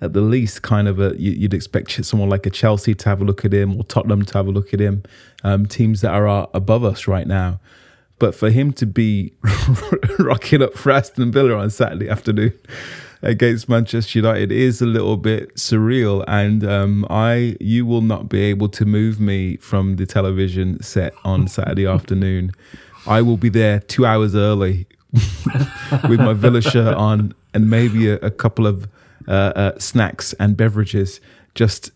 at 0.00 0.12
the 0.12 0.20
least 0.20 0.62
kind 0.62 0.88
of 0.88 0.98
a 0.98 1.14
you'd 1.18 1.54
expect 1.54 2.04
someone 2.04 2.28
like 2.28 2.46
a 2.46 2.50
Chelsea 2.50 2.94
to 2.94 3.08
have 3.08 3.20
a 3.20 3.24
look 3.24 3.44
at 3.44 3.52
him 3.52 3.76
or 3.76 3.84
Tottenham 3.84 4.24
to 4.24 4.38
have 4.38 4.46
a 4.46 4.50
look 4.50 4.72
at 4.72 4.80
him 4.80 5.02
um, 5.42 5.66
teams 5.66 6.00
that 6.00 6.12
are 6.12 6.48
above 6.54 6.84
us 6.84 7.06
right 7.06 7.26
now 7.26 7.60
but 8.18 8.34
for 8.34 8.50
him 8.50 8.72
to 8.74 8.86
be 8.86 9.32
rocking 10.18 10.62
up 10.62 10.74
for 10.74 10.92
Aston 10.92 11.32
Villa 11.32 11.56
on 11.56 11.70
Saturday 11.70 12.08
afternoon 12.08 12.52
against 13.24 13.68
Manchester 13.68 14.18
United 14.18 14.52
is 14.52 14.82
a 14.82 14.86
little 14.86 15.16
bit 15.16 15.54
surreal. 15.56 16.24
And 16.28 16.64
um, 16.64 17.06
I, 17.08 17.56
you 17.58 17.86
will 17.86 18.02
not 18.02 18.28
be 18.28 18.42
able 18.42 18.68
to 18.70 18.84
move 18.84 19.18
me 19.18 19.56
from 19.56 19.96
the 19.96 20.06
television 20.06 20.82
set 20.82 21.14
on 21.24 21.48
Saturday 21.48 21.86
afternoon. 21.86 22.52
I 23.06 23.22
will 23.22 23.36
be 23.36 23.48
there 23.48 23.80
two 23.80 24.06
hours 24.06 24.34
early 24.34 24.86
with 26.08 26.20
my 26.20 26.34
Villa 26.34 26.60
shirt 26.60 26.94
on 26.94 27.34
and 27.52 27.70
maybe 27.70 28.08
a, 28.08 28.16
a 28.16 28.30
couple 28.30 28.66
of 28.66 28.88
uh, 29.26 29.30
uh, 29.30 29.78
snacks 29.78 30.34
and 30.34 30.56
beverages. 30.56 31.20
Just, 31.54 31.90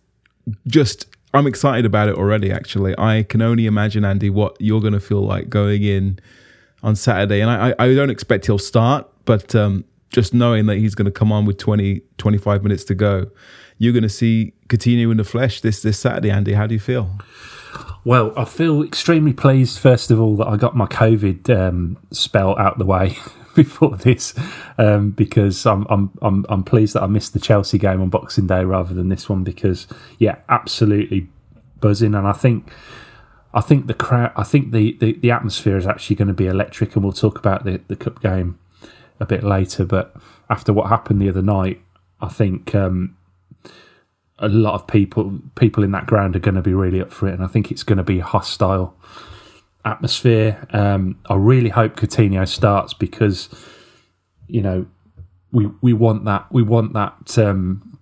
just 0.66 1.06
I'm 1.38 1.46
excited 1.46 1.86
about 1.86 2.08
it 2.08 2.16
already. 2.16 2.50
Actually, 2.50 2.98
I 2.98 3.22
can 3.22 3.42
only 3.42 3.66
imagine, 3.66 4.04
Andy, 4.04 4.28
what 4.28 4.56
you're 4.58 4.80
going 4.80 4.92
to 4.92 5.00
feel 5.00 5.20
like 5.20 5.48
going 5.48 5.84
in 5.84 6.18
on 6.82 6.96
Saturday. 6.96 7.40
And 7.40 7.48
I, 7.48 7.74
I 7.78 7.94
don't 7.94 8.10
expect 8.10 8.46
he'll 8.46 8.58
start, 8.58 9.08
but 9.24 9.54
um, 9.54 9.84
just 10.10 10.34
knowing 10.34 10.66
that 10.66 10.78
he's 10.78 10.96
going 10.96 11.04
to 11.04 11.12
come 11.12 11.30
on 11.30 11.44
with 11.44 11.56
20, 11.56 12.02
25 12.18 12.64
minutes 12.64 12.82
to 12.84 12.94
go, 12.96 13.30
you're 13.78 13.92
going 13.92 14.02
to 14.02 14.08
see 14.08 14.52
Coutinho 14.66 15.12
in 15.12 15.16
the 15.16 15.22
flesh 15.22 15.60
this 15.60 15.80
this 15.80 15.96
Saturday. 16.00 16.32
Andy, 16.32 16.54
how 16.54 16.66
do 16.66 16.74
you 16.74 16.80
feel? 16.80 17.08
Well, 18.04 18.32
I 18.36 18.44
feel 18.44 18.82
extremely 18.82 19.32
pleased, 19.32 19.78
first 19.78 20.10
of 20.10 20.20
all, 20.20 20.34
that 20.38 20.48
I 20.48 20.56
got 20.56 20.74
my 20.74 20.86
COVID 20.86 21.56
um, 21.56 21.98
spell 22.10 22.58
out 22.58 22.78
the 22.78 22.84
way 22.84 23.16
before 23.58 23.96
this, 23.96 24.34
um, 24.78 25.10
because 25.10 25.66
I'm, 25.66 25.84
I'm 25.90 26.10
I'm 26.22 26.46
I'm 26.48 26.62
pleased 26.62 26.94
that 26.94 27.02
I 27.02 27.06
missed 27.06 27.32
the 27.32 27.40
Chelsea 27.40 27.76
game 27.76 28.00
on 28.00 28.08
Boxing 28.08 28.46
Day 28.46 28.64
rather 28.64 28.94
than 28.94 29.08
this 29.08 29.28
one 29.28 29.42
because 29.42 29.88
yeah, 30.18 30.36
absolutely 30.48 31.28
buzzing, 31.80 32.14
and 32.14 32.26
I 32.26 32.32
think. 32.32 32.70
I 33.54 33.62
think 33.62 33.86
the 33.86 33.94
crowd, 33.94 34.32
I 34.36 34.44
think 34.44 34.72
the, 34.72 34.94
the, 35.00 35.14
the 35.14 35.30
atmosphere 35.30 35.78
is 35.78 35.86
actually 35.86 36.16
going 36.16 36.28
to 36.28 36.34
be 36.34 36.46
electric, 36.46 36.94
and 36.94 37.02
we'll 37.02 37.14
talk 37.14 37.38
about 37.38 37.64
the, 37.64 37.80
the 37.88 37.96
cup 37.96 38.20
game 38.20 38.58
a 39.20 39.24
bit 39.24 39.42
later. 39.42 39.86
But 39.86 40.14
after 40.50 40.70
what 40.70 40.90
happened 40.90 41.22
the 41.22 41.30
other 41.30 41.40
night, 41.40 41.80
I 42.20 42.28
think 42.28 42.74
um, 42.74 43.16
a 44.38 44.48
lot 44.48 44.74
of 44.74 44.86
people 44.86 45.40
people 45.56 45.82
in 45.82 45.92
that 45.92 46.06
ground 46.06 46.36
are 46.36 46.40
going 46.40 46.56
to 46.56 46.62
be 46.62 46.74
really 46.74 47.00
up 47.00 47.10
for 47.10 47.26
it, 47.26 47.32
and 47.32 47.42
I 47.42 47.46
think 47.46 47.70
it's 47.70 47.82
going 47.82 47.96
to 47.96 48.04
be 48.04 48.18
hostile 48.18 48.94
atmosphere. 49.88 50.66
Um, 50.70 51.18
I 51.28 51.34
really 51.34 51.70
hope 51.70 51.96
Coutinho 51.96 52.46
starts 52.46 52.94
because 52.94 53.48
you 54.46 54.62
know 54.62 54.86
we 55.52 55.66
we 55.80 55.92
want 55.92 56.24
that 56.26 56.46
we 56.52 56.62
want 56.62 56.92
that 56.92 57.38
um, 57.38 57.98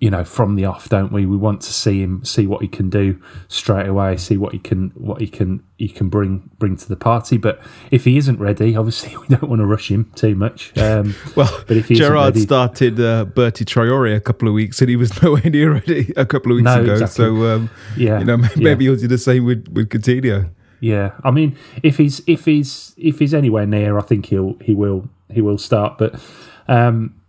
you 0.00 0.10
know 0.10 0.24
from 0.24 0.56
the 0.56 0.64
off, 0.64 0.88
don't 0.88 1.12
we? 1.12 1.26
We 1.26 1.36
want 1.36 1.60
to 1.62 1.72
see 1.72 2.00
him 2.00 2.24
see 2.24 2.46
what 2.46 2.62
he 2.62 2.68
can 2.68 2.88
do 2.88 3.20
straight 3.48 3.86
away, 3.86 4.16
see 4.16 4.36
what 4.36 4.52
he 4.52 4.58
can 4.58 4.90
what 4.94 5.20
he 5.20 5.28
can 5.28 5.62
he 5.76 5.88
can 5.88 6.08
bring 6.08 6.50
bring 6.58 6.76
to 6.76 6.88
the 6.88 6.96
party. 6.96 7.36
But 7.36 7.60
if 7.90 8.04
he 8.04 8.16
isn't 8.16 8.40
ready, 8.40 8.74
obviously 8.74 9.16
we 9.20 9.28
don't 9.28 9.48
want 9.48 9.60
to 9.60 9.66
rush 9.66 9.90
him 9.90 10.10
too 10.16 10.34
much. 10.34 10.76
Um, 10.78 11.14
well, 11.36 11.64
but 11.68 11.76
if 11.76 11.88
he 11.88 12.02
ready, 12.02 12.40
started 12.40 12.98
uh, 12.98 13.26
Bertie 13.26 13.66
Traore 13.66 14.16
a 14.16 14.20
couple 14.20 14.48
of 14.48 14.54
weeks 14.54 14.80
and 14.80 14.88
he 14.88 14.96
was 14.96 15.22
nowhere 15.22 15.48
near 15.48 15.74
ready 15.74 16.12
a 16.16 16.24
couple 16.24 16.50
of 16.52 16.56
weeks 16.56 16.64
no, 16.64 16.82
ago. 16.82 16.92
Exactly. 16.92 17.24
So 17.24 17.46
um, 17.54 17.70
yeah, 17.96 18.18
you 18.18 18.24
know 18.24 18.38
maybe 18.56 18.84
yeah. 18.84 18.90
he'll 18.92 18.96
do 18.96 19.06
the 19.06 19.18
same 19.18 19.44
with 19.44 19.68
with 19.68 19.90
Coutinho. 19.90 20.50
Yeah, 20.80 21.12
I 21.22 21.30
mean, 21.30 21.56
if 21.82 21.98
he's 21.98 22.22
if 22.26 22.46
he's 22.46 22.94
if 22.96 23.18
he's 23.18 23.34
anywhere 23.34 23.66
near, 23.66 23.98
I 23.98 24.02
think 24.02 24.26
he'll 24.26 24.56
he 24.60 24.74
will 24.74 25.08
he 25.28 25.40
will 25.40 25.58
start. 25.58 25.98
But 25.98 26.20
um, 26.68 27.20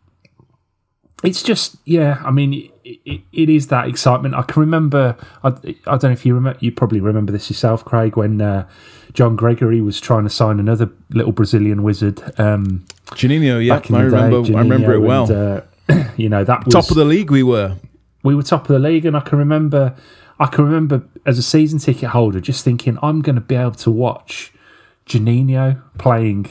it's 1.23 1.43
just 1.43 1.75
yeah. 1.85 2.21
I 2.23 2.31
mean, 2.31 2.71
it, 2.83 2.99
it, 3.05 3.21
it 3.33 3.49
is 3.49 3.67
that 3.67 3.87
excitement. 3.87 4.35
I 4.35 4.43
can 4.43 4.61
remember. 4.61 5.17
I, 5.43 5.49
I 5.49 5.97
don't 5.97 6.03
know 6.03 6.11
if 6.11 6.25
you 6.25 6.33
remember. 6.33 6.59
You 6.61 6.71
probably 6.71 7.01
remember 7.01 7.31
this 7.31 7.49
yourself, 7.49 7.83
Craig, 7.83 8.15
when 8.15 8.41
uh, 8.41 8.67
John 9.13 9.35
Gregory 9.35 9.81
was 9.81 9.99
trying 9.99 10.23
to 10.23 10.29
sign 10.29 10.59
another 10.59 10.89
little 11.09 11.33
Brazilian 11.33 11.83
wizard. 11.83 12.21
Um, 12.39 12.85
Juninho, 13.11 13.63
yeah, 13.63 13.75
I 13.75 14.01
remember. 14.01 14.43
Day, 14.43 14.55
I 14.55 14.59
remember 14.59 14.93
it 14.93 14.99
well. 14.99 15.29
And, 15.29 15.63
uh, 15.89 16.11
you 16.17 16.29
know 16.29 16.43
that 16.43 16.65
was, 16.65 16.73
top 16.73 16.89
of 16.89 16.95
the 16.95 17.05
league. 17.05 17.31
We 17.31 17.43
were. 17.43 17.75
We 18.23 18.35
were 18.35 18.43
top 18.43 18.61
of 18.61 18.67
the 18.69 18.79
league, 18.79 19.05
and 19.05 19.17
I 19.17 19.19
can 19.19 19.39
remember 19.39 19.95
I 20.41 20.47
can 20.47 20.65
remember 20.65 21.03
as 21.23 21.37
a 21.37 21.43
season 21.43 21.77
ticket 21.77 22.09
holder 22.09 22.39
just 22.39 22.65
thinking 22.65 22.97
I'm 23.03 23.21
going 23.21 23.35
to 23.35 23.41
be 23.41 23.55
able 23.55 23.75
to 23.75 23.91
watch 23.91 24.51
Juninho 25.05 25.83
playing 25.99 26.47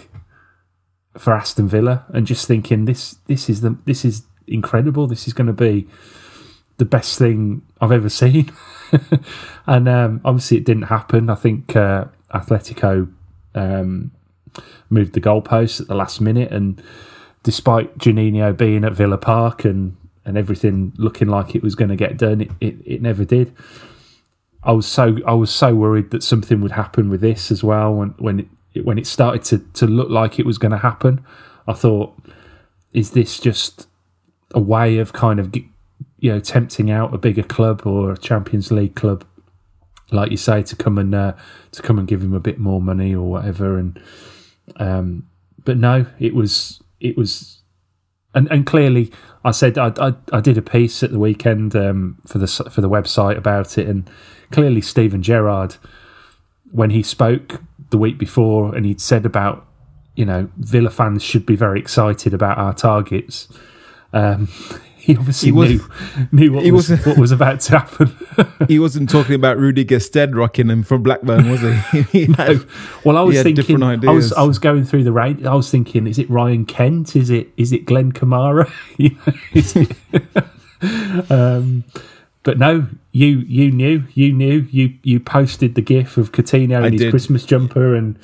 for 1.19 1.35
Aston 1.35 1.67
Villa 1.67 2.07
and 2.11 2.25
just 2.25 2.47
thinking 2.47 2.85
this 2.85 3.17
this 3.27 3.51
is 3.51 3.63
the 3.63 3.77
this 3.87 4.05
is 4.05 4.23
incredible. 4.47 5.09
This 5.09 5.27
is 5.27 5.33
going 5.33 5.49
to 5.49 5.53
be 5.53 5.89
the 6.77 6.85
best 6.85 7.19
thing 7.19 7.63
I've 7.81 7.91
ever 7.91 8.09
seen. 8.09 8.53
and 9.67 9.89
um, 9.89 10.21
obviously 10.25 10.59
it 10.59 10.65
didn't 10.65 10.85
happen. 10.85 11.29
I 11.29 11.35
think 11.35 11.75
uh, 11.75 12.05
Atletico 12.33 13.13
um, 13.57 14.13
moved 14.89 15.15
the 15.15 15.21
goalposts 15.21 15.81
at 15.81 15.89
the 15.89 15.97
last 15.97 16.21
minute, 16.21 16.53
and 16.53 16.81
despite 17.43 17.99
Juninho 17.99 18.57
being 18.57 18.85
at 18.85 18.93
Villa 18.93 19.19
Park 19.19 19.65
and 19.65 19.97
and 20.25 20.37
everything 20.37 20.93
looking 20.97 21.29
like 21.29 21.55
it 21.55 21.63
was 21.63 21.75
going 21.75 21.89
to 21.89 21.97
get 21.97 22.17
done, 22.17 22.43
it, 22.43 22.51
it, 22.61 22.77
it 22.85 23.03
never 23.03 23.25
did. 23.25 23.55
I 24.63 24.73
was 24.73 24.87
so 24.87 25.17
I 25.27 25.33
was 25.33 25.51
so 25.51 25.75
worried 25.75 26.11
that 26.11 26.23
something 26.23 26.61
would 26.61 26.73
happen 26.73 27.09
with 27.09 27.23
this 27.23 27.51
as 27.51 27.65
well 27.65 27.95
when 27.95 28.11
when 28.19 28.49
it, 28.75 28.85
when 28.85 28.99
it 28.99 29.07
started 29.07 29.43
to 29.45 29.59
to 29.75 29.87
look 29.87 30.11
like 30.11 30.39
it 30.39 30.47
was 30.47 30.59
going 30.59 30.73
to 30.73 30.79
happen. 30.79 31.25
I 31.67 31.73
thought, 31.73 32.15
is 32.93 33.13
this 33.13 33.39
just 33.39 33.87
a 34.55 34.61
way 34.61 34.99
of 34.99 35.13
kind 35.13 35.41
of 35.41 35.55
you 36.19 36.33
know 36.33 36.41
tempting 36.41 36.91
out 36.91 37.15
a 37.15 37.19
bigger 37.19 37.43
club 37.43 37.87
or 37.87 38.13
a 38.13 38.19
Champions 38.19 38.71
League 38.71 38.95
club, 38.95 39.25
like 40.11 40.31
you 40.31 40.37
say, 40.37 40.63
to 40.63 40.77
come 40.77 40.99
and 40.99 41.15
uh, 41.15 41.33
to 41.73 41.81
come 41.81 41.99
and 41.99 42.07
give 42.07 42.23
him 42.23 42.35
a 42.35 42.41
bit 42.41 42.59
more 42.59 42.83
money 42.83 43.15
or 43.15 43.31
whatever? 43.31 43.79
And 43.79 43.99
um, 44.77 45.27
but 45.65 45.79
no, 45.79 46.05
it 46.19 46.35
was 46.35 46.83
it 47.01 47.17
was, 47.17 47.60
and 48.35 48.51
and 48.51 48.67
clearly 48.67 49.13
I 49.45 49.51
said 49.51 49.79
I, 49.79 49.93
I, 49.99 50.15
I 50.33 50.41
did 50.41 50.59
a 50.59 50.63
piece 50.63 51.03
at 51.03 51.11
the 51.11 51.19
weekend 51.19 51.75
um, 51.75 52.19
for 52.27 52.39
the 52.39 52.47
for 52.47 52.81
the 52.81 52.91
website 52.91 53.37
about 53.37 53.79
it, 53.79 53.89
and 53.89 54.09
clearly 54.51 54.81
Steven 54.81 55.23
Gerrard, 55.23 55.77
when 56.71 56.91
he 56.91 57.03
spoke 57.03 57.61
the 57.91 57.99
week 57.99 58.19
before, 58.19 58.75
and 58.75 58.85
he'd 58.87 59.01
said 59.01 59.25
about 59.27 59.67
you 60.15 60.25
know 60.25 60.49
Villa 60.59 60.91
fans 60.91 61.23
should 61.23 61.47
be 61.47 61.57
very 61.57 61.81
excited 61.81 62.35
about 62.35 62.59
our 62.59 62.75
targets. 62.75 63.49
Um, 64.13 64.49
he 65.11 65.19
obviously 65.19 65.51
he 65.51 65.55
knew 65.55 65.81
knew 66.33 66.53
what 66.53 66.73
was, 66.73 67.07
what 67.07 67.19
was 67.19 67.33
about 67.33 67.61
to 67.61 67.79
happen. 67.79 68.17
he 68.69 68.79
wasn't 68.79 69.11
talking 69.11 69.35
about 69.35 69.59
Rudy 69.59 69.85
Gestede 69.85 70.35
rocking 70.35 70.69
him 70.69 70.83
from 70.83 71.03
Blackburn, 71.03 71.51
was 71.51 71.61
he? 71.61 72.03
he 72.03 72.33
had, 72.33 72.57
no. 72.57 72.65
Well, 73.05 73.17
I 73.17 73.23
was 73.23 73.43
thinking. 73.43 73.83
I 73.83 73.97
was 73.97 74.33
I 74.33 74.43
was 74.43 74.59
going 74.59 74.85
through 74.85 75.05
the 75.05 75.13
range. 75.13 75.45
I 75.45 75.55
was 75.55 75.71
thinking, 75.71 76.07
is 76.07 76.19
it 76.19 76.29
Ryan 76.31 76.65
Kent? 76.65 77.17
Is 77.17 77.31
it 77.31 77.49
is 77.57 77.73
it 77.73 77.85
Glenn 77.85 78.13
Kamara? 78.13 78.71
um, 81.31 81.85
but 82.43 82.59
no, 82.59 82.87
you 83.13 83.39
you 83.41 83.71
knew, 83.71 84.05
you 84.15 84.33
knew, 84.33 84.67
you 84.71 84.95
you 85.03 85.21
posted 85.21 85.75
the 85.75 85.83
gif 85.83 86.17
of 86.17 86.33
Coutinho 86.33 86.85
in 86.87 86.93
his 86.93 87.03
did. 87.03 87.11
Christmas 87.11 87.45
jumper 87.45 87.95
and 87.95 88.19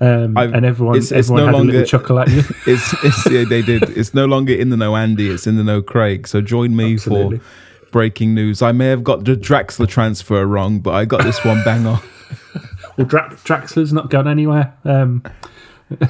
um, 0.00 0.36
and 0.36 0.64
everyone, 0.64 0.96
it's, 0.96 1.10
it's 1.10 1.28
everyone 1.28 1.40
no 1.40 1.46
had 1.46 1.54
longer, 1.54 1.70
a 1.70 1.72
little 1.72 1.88
chuckle 1.88 2.18
at 2.20 2.28
you. 2.28 2.38
it's, 2.66 3.04
it's 3.04 3.30
yeah, 3.30 3.44
they 3.44 3.62
did. 3.62 3.82
It's 3.96 4.14
no 4.14 4.26
longer 4.26 4.54
in 4.54 4.70
the 4.70 4.76
know 4.76 4.94
Andy. 4.94 5.28
It's 5.28 5.46
in 5.46 5.56
the 5.56 5.64
know 5.64 5.82
Craig. 5.82 6.28
So 6.28 6.40
join 6.40 6.76
me 6.76 6.94
Absolutely. 6.94 7.38
for 7.38 7.90
breaking 7.90 8.32
news. 8.32 8.62
I 8.62 8.70
may 8.70 8.86
have 8.86 9.02
got 9.02 9.24
the 9.24 9.34
Draxler 9.34 9.88
transfer 9.88 10.46
wrong, 10.46 10.78
but 10.78 10.94
I 10.94 11.04
got 11.04 11.24
this 11.24 11.44
one 11.44 11.64
bang 11.64 11.84
on. 11.84 12.00
well, 12.96 13.08
Dra- 13.08 13.30
Draxler's 13.30 13.92
not 13.92 14.08
gone 14.08 14.28
anywhere. 14.28 14.72
Um, 14.84 15.24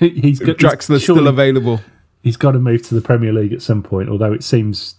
he's 0.00 0.40
got 0.40 0.56
Draxler's 0.56 1.02
surely- 1.02 1.20
still 1.20 1.28
available. 1.28 1.80
he's 2.24 2.36
got 2.36 2.52
to 2.52 2.58
move 2.58 2.82
to 2.88 2.94
the 2.96 3.00
Premier 3.00 3.32
League 3.32 3.52
at 3.52 3.62
some 3.62 3.84
point. 3.84 4.08
Although 4.08 4.32
it 4.32 4.42
seems 4.42 4.96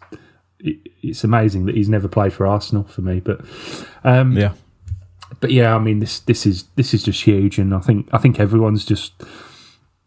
it's 0.60 1.24
amazing 1.24 1.66
that 1.66 1.76
he's 1.76 1.90
never 1.90 2.08
played 2.08 2.34
for 2.34 2.46
Arsenal 2.46 2.84
for 2.84 3.02
me. 3.02 3.20
But 3.20 3.42
um, 4.04 4.38
Yeah. 4.38 4.54
but 5.40 5.52
yeah, 5.52 5.76
I 5.76 5.80
mean 5.80 6.00
this 6.00 6.20
this 6.20 6.46
is 6.46 6.66
this 6.76 6.94
is 6.94 7.04
just 7.04 7.24
huge, 7.24 7.58
and 7.58 7.74
I 7.74 7.80
think 7.80 8.08
I 8.12 8.18
think 8.18 8.40
everyone's 8.40 8.86
just 8.86 9.14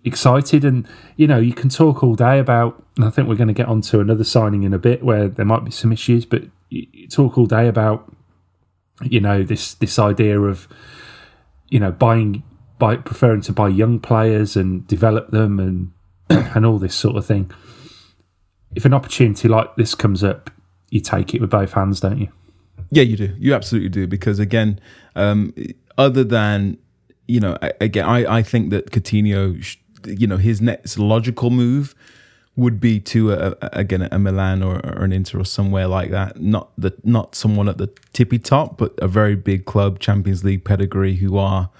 excited. 0.05 0.65
And 0.65 0.87
you 1.17 1.27
know, 1.27 1.38
you 1.38 1.53
can 1.55 1.69
talk 1.69 2.03
all 2.03 2.15
day 2.15 2.38
about. 2.38 2.83
And 2.97 3.07
I 3.07 3.11
think 3.11 3.27
we're 3.27 3.37
going 3.37 3.49
to 3.49 3.55
get 3.55 3.69
onto 3.69 4.01
another 4.01 4.25
signing 4.25 4.65
in 4.65 4.75
a 4.75 4.79
bit 4.79 5.03
where 5.03 5.29
there 5.29 5.47
might 5.47 5.65
be 5.65 5.71
some 5.71 5.93
issues, 5.93 6.27
but 6.27 6.43
you, 6.69 6.87
you 6.93 7.09
talk 7.09 7.38
all 7.38 7.47
day 7.47 7.69
about 7.69 8.12
you 9.01 9.21
know 9.21 9.43
this 9.43 9.75
this 9.75 9.99
idea 9.99 10.38
of 10.38 10.69
you 11.69 11.81
know 11.81 11.91
buying 11.91 12.43
by 12.79 12.97
preferring 12.97 13.41
to 13.43 13.53
buy 13.53 13.69
young 13.69 13.99
players 13.99 14.57
and 14.57 14.87
develop 14.87 15.31
them 15.31 15.59
and 15.59 15.93
and 16.55 16.67
all 16.67 16.79
this 16.79 16.95
sort 16.95 17.17
of 17.17 17.25
thing. 17.25 17.51
If 18.75 18.85
an 18.85 18.95
opportunity 18.95 19.49
like 19.49 19.75
this 19.77 19.95
comes 19.95 20.25
up, 20.25 20.51
you 20.91 21.01
take 21.01 21.35
it 21.35 21.41
with 21.41 21.51
both 21.51 21.73
hands, 21.73 22.01
don't 22.01 22.19
you? 22.19 22.29
Yeah, 22.91 23.03
you 23.03 23.17
do. 23.17 23.35
You 23.39 23.55
absolutely 23.55 23.89
do. 23.89 24.07
Because 24.07 24.39
again, 24.39 24.79
um, 25.17 25.55
other 25.97 26.25
than 26.25 26.79
you 27.27 27.41
know, 27.41 27.57
again, 27.81 28.05
I, 28.05 28.39
I 28.39 28.43
think 28.43 28.71
that 28.71 28.91
Coutinho, 28.91 29.77
you 30.07 30.27
know, 30.27 30.37
his 30.37 30.61
next 30.61 30.99
logical 30.99 31.51
move 31.51 31.95
would 32.55 32.79
be 32.81 33.01
to 33.01 33.33
a, 33.33 33.57
a, 33.63 33.71
again 33.73 34.07
a 34.13 34.19
Milan 34.19 34.63
or, 34.63 34.85
or 34.85 35.05
an 35.05 35.13
Inter 35.13 35.41
or 35.41 35.45
somewhere 35.45 35.87
like 35.87 36.11
that. 36.11 36.41
Not 36.41 36.71
the 36.77 36.95
not 37.05 37.35
someone 37.35 37.69
at 37.69 37.79
the 37.79 37.91
tippy 38.13 38.39
top, 38.39 38.77
but 38.77 38.93
a 38.99 39.09
very 39.09 39.37
big 39.37 39.65
club, 39.65 39.99
Champions 39.99 40.45
League 40.45 40.65
pedigree, 40.65 41.17
who 41.17 41.39
are 41.39 41.71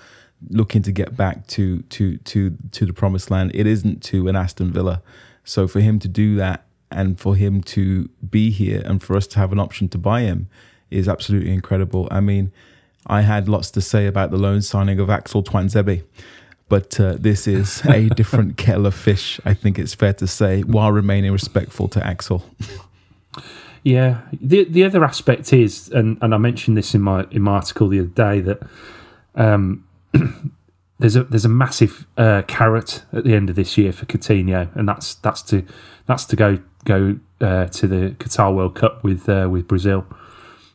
looking 0.49 0.83
to 0.83 0.93
get 0.93 1.17
back 1.17 1.47
to 1.49 1.83
to 1.83 2.17
to 2.19 2.57
to 2.71 2.87
the 2.87 2.93
promised 2.93 3.31
land. 3.31 3.51
It 3.55 3.67
isn't 3.67 4.03
to 4.05 4.29
an 4.29 4.37
Aston 4.37 4.73
Villa. 4.73 5.03
So 5.45 5.67
for 5.69 5.81
him 5.81 5.99
to 5.99 6.09
do 6.09 6.37
that 6.37 6.65
and 6.95 7.19
for 7.19 7.37
him 7.37 7.63
to 7.63 8.09
be 8.29 8.51
here 8.51 8.83
and 8.85 9.03
for 9.03 9.17
us 9.17 9.27
to 9.29 9.39
have 9.39 9.53
an 9.53 9.59
option 9.59 9.89
to 9.91 9.99
buy 9.99 10.23
him 10.23 10.49
is 10.91 11.09
absolutely 11.09 11.53
incredible. 11.53 12.09
I 12.11 12.21
mean, 12.21 12.53
I 13.07 13.23
had 13.23 13.49
lots 13.49 13.71
to 13.73 13.81
say 13.81 14.07
about 14.07 14.31
the 14.31 14.37
loan 14.37 14.63
signing 14.63 15.01
of 15.01 15.11
Axel 15.11 15.43
Tuanzebe, 15.43 16.05
but 16.69 16.99
uh, 17.01 17.17
this 17.19 17.47
is 17.47 17.85
a 17.89 18.09
different 18.11 18.57
kettle 18.57 18.87
of 18.87 18.95
fish. 18.95 19.41
I 19.45 19.55
think 19.55 19.79
it's 19.79 19.95
fair 19.95 20.13
to 20.15 20.27
say, 20.27 20.63
while 20.63 20.93
remaining 20.93 21.33
respectful 21.33 21.89
to 21.89 22.07
Axel. 22.07 22.45
Yeah. 23.83 24.21
The 24.41 24.65
the 24.65 24.85
other 24.85 25.05
aspect 25.05 25.53
is, 25.53 25.89
and, 25.89 26.19
and 26.23 26.35
I 26.35 26.39
mentioned 26.39 26.77
this 26.77 26.95
in 26.95 27.01
my 27.01 27.27
in 27.31 27.43
my 27.43 27.53
article 27.55 27.89
the 27.89 28.01
other 28.01 28.09
day 28.09 28.41
that 28.41 28.63
um, 29.35 29.85
there's 30.99 31.17
a 31.17 31.25
there's 31.25 31.45
a 31.45 31.49
massive 31.51 32.07
uh, 32.17 32.43
carrot 32.47 33.03
at 33.13 33.25
the 33.25 33.35
end 33.35 33.51
of 33.51 33.57
this 33.57 33.77
year 33.77 33.93
for 33.93 34.07
Coutinho, 34.07 34.75
and 34.77 34.89
that's 34.89 35.15
that's 35.17 35.43
to 35.43 35.65
that's 36.07 36.25
to 36.27 36.37
go 36.37 36.61
go 36.85 37.18
uh, 37.40 37.66
to 37.66 37.87
the 37.87 38.11
Qatar 38.18 38.55
World 38.55 38.75
Cup 38.75 39.03
with 39.03 39.29
uh, 39.29 39.49
with 39.51 39.68
Brazil. 39.68 40.07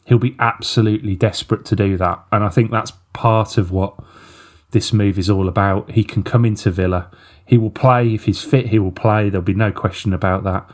He'll 0.05 0.19
be 0.19 0.35
absolutely 0.39 1.15
desperate 1.15 1.65
to 1.65 1.75
do 1.75 1.97
that, 1.97 2.23
and 2.31 2.43
I 2.43 2.49
think 2.49 2.71
that's 2.71 2.93
part 3.13 3.57
of 3.57 3.71
what 3.71 3.95
this 4.71 4.93
move 4.93 5.17
is 5.17 5.29
all 5.29 5.47
about. 5.47 5.91
He 5.91 6.03
can 6.03 6.23
come 6.23 6.45
into 6.45 6.71
Villa. 6.71 7.09
He 7.45 7.57
will 7.57 7.71
play 7.71 8.13
if 8.13 8.25
he's 8.25 8.43
fit. 8.43 8.67
He 8.67 8.79
will 8.79 8.91
play. 8.91 9.29
There'll 9.29 9.41
be 9.41 9.53
no 9.53 9.71
question 9.71 10.13
about 10.13 10.43
that. 10.43 10.69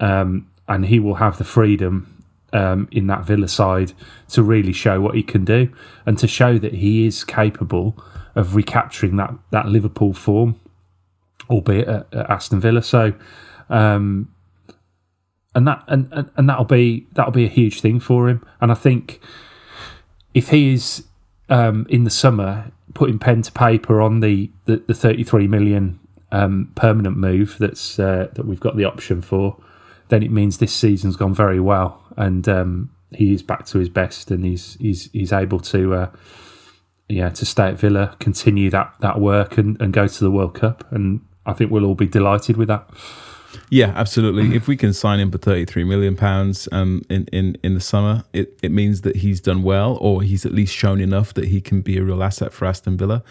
Um, 0.00 0.48
and 0.68 0.86
he 0.86 0.98
will 0.98 1.16
have 1.16 1.38
the 1.38 1.44
freedom 1.44 2.24
um, 2.52 2.88
in 2.90 3.08
that 3.08 3.24
Villa 3.24 3.48
side 3.48 3.92
to 4.28 4.42
really 4.42 4.72
show 4.72 5.00
what 5.00 5.14
he 5.14 5.22
can 5.22 5.44
do 5.44 5.70
and 6.06 6.18
to 6.18 6.28
show 6.28 6.58
that 6.58 6.74
he 6.74 7.06
is 7.06 7.24
capable 7.24 7.96
of 8.34 8.54
recapturing 8.54 9.16
that 9.16 9.34
that 9.50 9.66
Liverpool 9.66 10.12
form, 10.12 10.58
albeit 11.50 11.88
at, 11.88 12.14
at 12.14 12.30
Aston 12.30 12.60
Villa. 12.60 12.82
So, 12.82 13.12
um, 13.68 14.32
and 15.54 15.66
that 15.68 15.84
and, 15.88 16.08
and 16.12 16.30
and 16.36 16.48
that'll 16.48 16.64
be 16.64 17.06
that'll 17.12 17.32
be 17.32 17.44
a 17.44 17.48
huge 17.48 17.80
thing 17.80 18.00
for 18.00 18.28
him. 18.28 18.44
And 18.60 18.70
I 18.72 18.74
think 18.74 19.20
if 20.32 20.48
he 20.48 20.74
is 20.74 21.04
um, 21.48 21.86
in 21.88 22.04
the 22.04 22.10
summer 22.10 22.72
putting 22.94 23.18
pen 23.18 23.42
to 23.42 23.52
paper 23.52 24.00
on 24.00 24.20
the 24.20 24.50
the, 24.66 24.76
the 24.86 24.94
33 24.94 25.46
million 25.48 25.98
um, 26.32 26.72
permanent 26.74 27.16
move 27.16 27.56
that's 27.58 27.98
uh, 27.98 28.28
that 28.34 28.46
we've 28.46 28.60
got 28.60 28.76
the 28.76 28.84
option 28.84 29.22
for, 29.22 29.56
then 30.08 30.22
it 30.22 30.30
means 30.30 30.58
this 30.58 30.74
season's 30.74 31.16
gone 31.16 31.34
very 31.34 31.60
well 31.60 32.02
and 32.16 32.48
um, 32.48 32.90
he 33.12 33.32
is 33.32 33.42
back 33.42 33.66
to 33.66 33.78
his 33.78 33.88
best 33.88 34.30
and 34.30 34.44
he's 34.44 34.74
he's 34.80 35.10
he's 35.12 35.32
able 35.32 35.60
to 35.60 35.94
uh, 35.94 36.10
yeah 37.08 37.28
to 37.28 37.46
stay 37.46 37.68
at 37.68 37.78
Villa, 37.78 38.16
continue 38.18 38.70
that 38.70 38.94
that 39.00 39.20
work 39.20 39.58
and, 39.58 39.80
and 39.80 39.92
go 39.92 40.08
to 40.08 40.24
the 40.24 40.30
World 40.30 40.54
Cup 40.54 40.90
and 40.92 41.20
I 41.46 41.52
think 41.52 41.70
we'll 41.70 41.84
all 41.84 41.94
be 41.94 42.06
delighted 42.06 42.56
with 42.56 42.68
that. 42.68 42.88
Yeah, 43.70 43.92
absolutely. 43.94 44.56
if 44.56 44.68
we 44.68 44.76
can 44.76 44.92
sign 44.92 45.20
him 45.20 45.30
for 45.30 45.38
thirty-three 45.38 45.84
million 45.84 46.16
pounds 46.16 46.68
um, 46.72 47.02
in, 47.08 47.26
in 47.32 47.56
in 47.62 47.74
the 47.74 47.80
summer, 47.80 48.24
it, 48.32 48.58
it 48.62 48.70
means 48.70 49.02
that 49.02 49.16
he's 49.16 49.40
done 49.40 49.62
well, 49.62 49.98
or 50.00 50.22
he's 50.22 50.44
at 50.46 50.52
least 50.52 50.74
shown 50.74 51.00
enough 51.00 51.34
that 51.34 51.46
he 51.46 51.60
can 51.60 51.80
be 51.80 51.98
a 51.98 52.02
real 52.02 52.22
asset 52.22 52.52
for 52.52 52.66
Aston 52.66 52.96
Villa. 52.96 53.22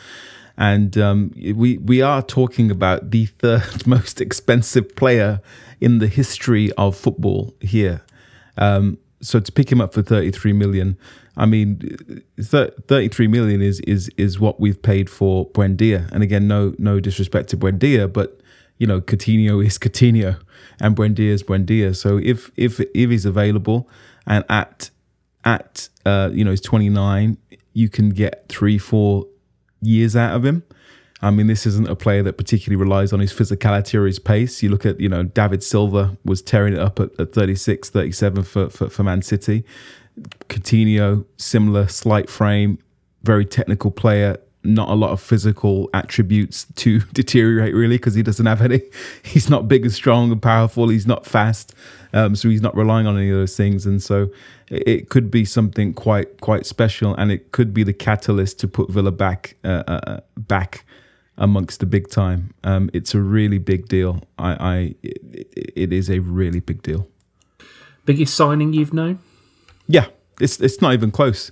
And 0.58 0.98
um, 0.98 1.32
we 1.56 1.78
we 1.78 2.02
are 2.02 2.22
talking 2.22 2.70
about 2.70 3.12
the 3.12 3.26
third 3.40 3.88
most 3.88 4.22
expensive 4.22 4.96
player 4.96 5.42
in 5.82 6.00
the 6.00 6.08
history 6.08 6.72
of 6.74 6.96
football 6.96 7.54
here. 7.60 8.02
Um, 8.58 8.98
so 9.22 9.40
to 9.40 9.52
pick 9.52 9.72
him 9.72 9.82
up 9.82 9.94
for 9.94 10.02
33 10.02 10.54
million, 10.54 10.98
I 11.36 11.46
mean, 11.46 11.80
33 12.40 13.28
million 13.28 13.62
is 13.62 13.80
is 13.82 14.10
is 14.18 14.40
what 14.40 14.60
we've 14.60 14.82
paid 14.82 15.10
for 15.10 15.50
Buendia. 15.50 16.12
And 16.12 16.22
again, 16.22 16.48
no 16.48 16.76
no 16.78 17.00
disrespect 17.00 17.50
to 17.50 17.58
Buendia, 17.58 18.12
but 18.12 18.40
you 18.78 18.88
know, 18.88 19.02
Coutinho 19.02 19.66
is 19.66 19.78
Coutinho 19.78 20.40
and 20.80 20.96
Buendia 20.96 21.30
is 21.30 21.44
Buendia. 21.44 21.96
So 21.96 22.18
if 22.18 22.52
if 22.56 22.80
if 22.80 23.10
he's 23.10 23.26
available 23.26 23.90
and 24.26 24.44
at 24.50 24.90
at 25.44 25.90
uh, 26.06 26.30
you 26.34 26.44
know 26.44 26.52
he's 26.52 26.62
29, 26.62 27.38
you 27.74 27.90
can 27.90 28.10
get 28.10 28.46
three 28.50 28.78
four 28.78 29.28
years 29.82 30.16
out 30.16 30.36
of 30.36 30.46
him. 30.46 30.64
I 31.22 31.32
mean, 31.32 31.48
this 31.48 31.66
isn't 31.66 31.88
a 31.88 31.96
player 31.96 32.22
that 32.24 32.38
particularly 32.38 32.76
relies 32.76 33.14
on 33.14 33.22
his 33.22 33.32
physicality 33.32 33.98
or 33.98 34.06
his 34.06 34.20
pace. 34.20 34.62
You 34.62 34.70
look 34.70 34.86
at, 34.86 35.00
you 35.00 35.08
know, 35.08 35.24
David 35.24 35.64
Silva 35.64 36.18
was 36.26 36.42
tearing 36.42 36.74
it 36.74 36.80
up 36.80 37.00
at, 37.00 37.18
at 37.18 37.32
36, 37.32 37.90
37 37.90 38.44
for, 38.44 38.70
for, 38.70 38.90
for 38.90 39.04
Man 39.04 39.22
City. 39.22 39.64
Coutinho, 40.50 41.26
similar, 41.38 41.88
slight 41.88 42.30
frame, 42.30 42.78
very 43.24 43.46
technical 43.46 43.90
player, 43.90 44.38
not 44.64 44.90
a 44.90 44.94
lot 44.94 45.12
of 45.12 45.22
physical 45.22 45.90
attributes 45.94 46.66
to 46.76 47.00
deteriorate 47.14 47.74
really 47.74 47.98
because 47.98 48.16
he 48.16 48.24
doesn't 48.24 48.46
have 48.46 48.62
any. 48.62 48.82
He's 49.24 49.50
not 49.50 49.68
big 49.68 49.84
and 49.84 49.94
strong 49.94 50.32
and 50.32 50.42
powerful. 50.42 50.90
He's 50.90 51.08
not 51.08 51.26
fast, 51.26 51.74
um, 52.14 52.36
so 52.36 52.50
he's 52.50 52.62
not 52.62 52.76
relying 52.76 53.08
on 53.08 53.18
any 53.18 53.30
of 53.30 53.38
those 53.38 53.58
things. 53.58 53.86
And 53.86 54.02
so 54.02 54.30
it, 54.70 55.10
could 55.10 55.30
be 55.30 55.46
something 55.46 55.94
quite 55.94 56.42
quite 56.42 56.66
special, 56.66 57.14
and 57.16 57.32
it 57.32 57.52
could 57.52 57.74
be 57.74 57.84
the 57.84 57.94
catalyst 57.94 58.60
to 58.60 58.68
put 58.68 58.90
Villa 58.90 59.12
back 59.12 59.56
uh, 59.64 59.84
uh, 59.88 60.20
back 60.38 60.86
amongst 61.38 61.80
the 61.80 61.86
big 61.86 62.10
time. 62.10 62.54
Um, 62.64 62.90
it's 62.94 63.14
a 63.14 63.20
really 63.20 63.58
big 63.58 63.88
deal. 63.88 64.22
I, 64.38 64.54
I 64.54 64.96
it, 65.04 65.74
it 65.76 65.94
is 65.94 66.10
a 66.10 66.20
really 66.20 66.60
big 66.60 66.82
deal. 66.82 67.08
Biggest 68.06 68.36
signing 68.36 68.74
you've 68.74 68.94
known? 68.94 69.20
Yeah, 69.88 70.08
it's 70.40 70.60
it's 70.60 70.82
not 70.82 70.94
even 70.94 71.12
close. 71.12 71.52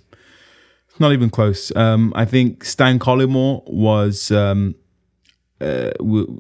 Not 1.02 1.14
even 1.14 1.32
close. 1.32 1.76
Um, 1.76 2.14
I 2.16 2.26
think 2.26 2.64
Stan 2.64 3.00
Collymore 3.00 3.68
was 3.68 4.30
um, 4.30 4.76
uh, 5.60 5.90
w- 5.98 6.40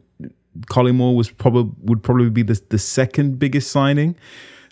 Collymore 0.70 1.16
was 1.16 1.32
probably 1.32 1.74
would 1.82 2.04
probably 2.04 2.30
be 2.30 2.44
the 2.44 2.62
the 2.70 2.78
second 2.78 3.40
biggest 3.40 3.72
signing. 3.72 4.16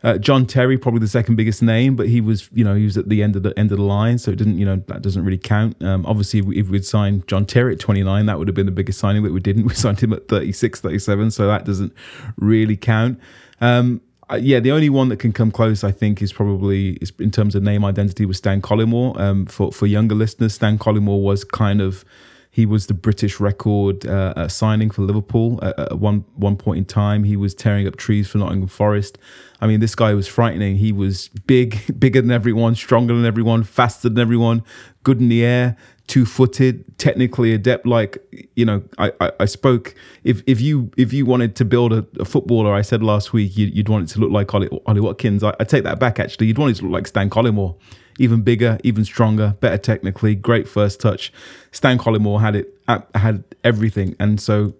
Uh, 0.03 0.19
John 0.19 0.45
Terry 0.45 0.77
probably 0.77 0.99
the 0.99 1.07
second 1.07 1.37
biggest 1.37 1.63
name, 1.63 1.95
but 1.95 2.07
he 2.07 2.21
was 2.21 2.51
you 2.53 2.63
know 2.63 2.75
he 2.75 2.83
was 2.83 2.97
at 2.97 3.09
the 3.09 3.23
end 3.23 3.35
of 3.35 3.41
the 3.41 3.57
end 3.57 3.71
of 3.71 3.79
the 3.79 3.83
line, 3.83 4.19
so 4.19 4.29
it 4.29 4.37
didn't 4.37 4.59
you 4.59 4.65
know 4.65 4.75
that 4.89 5.01
doesn't 5.01 5.25
really 5.25 5.39
count. 5.39 5.81
Um, 5.83 6.05
obviously, 6.05 6.41
if 6.55 6.69
we'd 6.69 6.85
signed 6.85 7.27
John 7.27 7.47
Terry 7.47 7.73
at 7.73 7.79
29, 7.79 8.27
that 8.27 8.37
would 8.37 8.47
have 8.47 8.53
been 8.53 8.67
the 8.67 8.71
biggest 8.71 8.99
signing, 8.99 9.23
but 9.23 9.31
we 9.31 9.39
didn't. 9.39 9.63
We 9.69 9.73
signed 9.73 10.01
him 10.01 10.13
at 10.13 10.27
36, 10.27 10.81
37, 10.81 11.31
so 11.31 11.47
that 11.47 11.65
doesn't 11.65 11.93
really 12.37 12.77
count. 12.77 13.19
Um, 13.59 14.01
uh, 14.31 14.35
yeah, 14.35 14.59
the 14.59 14.71
only 14.71 14.89
one 14.89 15.09
that 15.09 15.17
can 15.17 15.33
come 15.33 15.51
close, 15.51 15.83
I 15.83 15.91
think, 15.91 16.21
is 16.21 16.31
probably 16.31 16.91
is 17.01 17.11
in 17.19 17.31
terms 17.31 17.55
of 17.55 17.63
name 17.63 17.83
identity 17.83 18.25
was 18.25 18.37
Stan 18.37 18.61
Collymore. 18.61 19.19
Um, 19.19 19.45
for 19.45 19.71
for 19.71 19.87
younger 19.87 20.15
listeners, 20.15 20.53
Stan 20.53 20.77
Collymore 20.77 21.21
was 21.21 21.43
kind 21.43 21.81
of 21.81 22.05
he 22.51 22.65
was 22.65 22.87
the 22.87 22.93
British 22.93 23.39
record 23.39 24.05
uh, 24.05 24.33
uh, 24.35 24.47
signing 24.47 24.89
for 24.89 25.03
Liverpool 25.03 25.59
at, 25.63 25.79
at 25.79 25.99
one 25.99 26.25
one 26.35 26.57
point 26.57 26.77
in 26.77 26.85
time. 26.85 27.23
He 27.23 27.35
was 27.35 27.53
tearing 27.53 27.87
up 27.87 27.95
trees 27.95 28.27
for 28.27 28.37
Nottingham 28.37 28.67
Forest. 28.67 29.17
I 29.61 29.67
mean, 29.67 29.79
this 29.79 29.95
guy 29.95 30.13
was 30.13 30.27
frightening. 30.27 30.77
He 30.77 30.91
was 30.91 31.29
big, 31.47 31.79
bigger 31.99 32.21
than 32.21 32.31
everyone, 32.31 32.75
stronger 32.75 33.13
than 33.13 33.25
everyone, 33.25 33.63
faster 33.63 34.09
than 34.09 34.19
everyone, 34.19 34.63
good 35.03 35.19
in 35.19 35.29
the 35.29 35.43
air, 35.43 35.75
two 36.09 36.25
footed, 36.25 36.97
technically 36.97 37.53
adept. 37.53 37.85
Like 37.85 38.17
you 38.55 38.65
know, 38.65 38.83
I, 38.97 39.13
I, 39.21 39.31
I, 39.41 39.45
spoke. 39.45 39.95
If 40.25 40.43
if 40.45 40.59
you 40.59 40.91
if 40.97 41.13
you 41.13 41.25
wanted 41.25 41.55
to 41.57 41.65
build 41.65 41.93
a, 41.93 42.05
a 42.19 42.25
footballer, 42.25 42.73
I 42.73 42.81
said 42.81 43.01
last 43.01 43.31
week 43.31 43.55
you, 43.55 43.71
would 43.75 43.87
want 43.87 44.09
it 44.09 44.13
to 44.15 44.19
look 44.19 44.31
like 44.31 44.53
Ollie, 44.53 44.69
Ollie 44.85 44.99
Watkins. 44.99 45.43
I, 45.43 45.53
I, 45.59 45.63
take 45.63 45.85
that 45.85 45.99
back. 45.99 46.19
Actually, 46.19 46.47
you'd 46.47 46.57
want 46.57 46.71
it 46.71 46.79
to 46.79 46.83
look 46.83 46.91
like 46.91 47.07
Stan 47.07 47.29
Collymore. 47.29 47.75
even 48.17 48.41
bigger, 48.41 48.77
even 48.83 49.05
stronger, 49.05 49.55
better 49.61 49.77
technically, 49.77 50.35
great 50.35 50.67
first 50.67 50.99
touch. 50.99 51.31
Stan 51.71 51.97
Collymore 51.97 52.41
had 52.41 52.55
it 52.55 52.75
had 53.15 53.43
everything, 53.63 54.15
and 54.19 54.41
so 54.41 54.73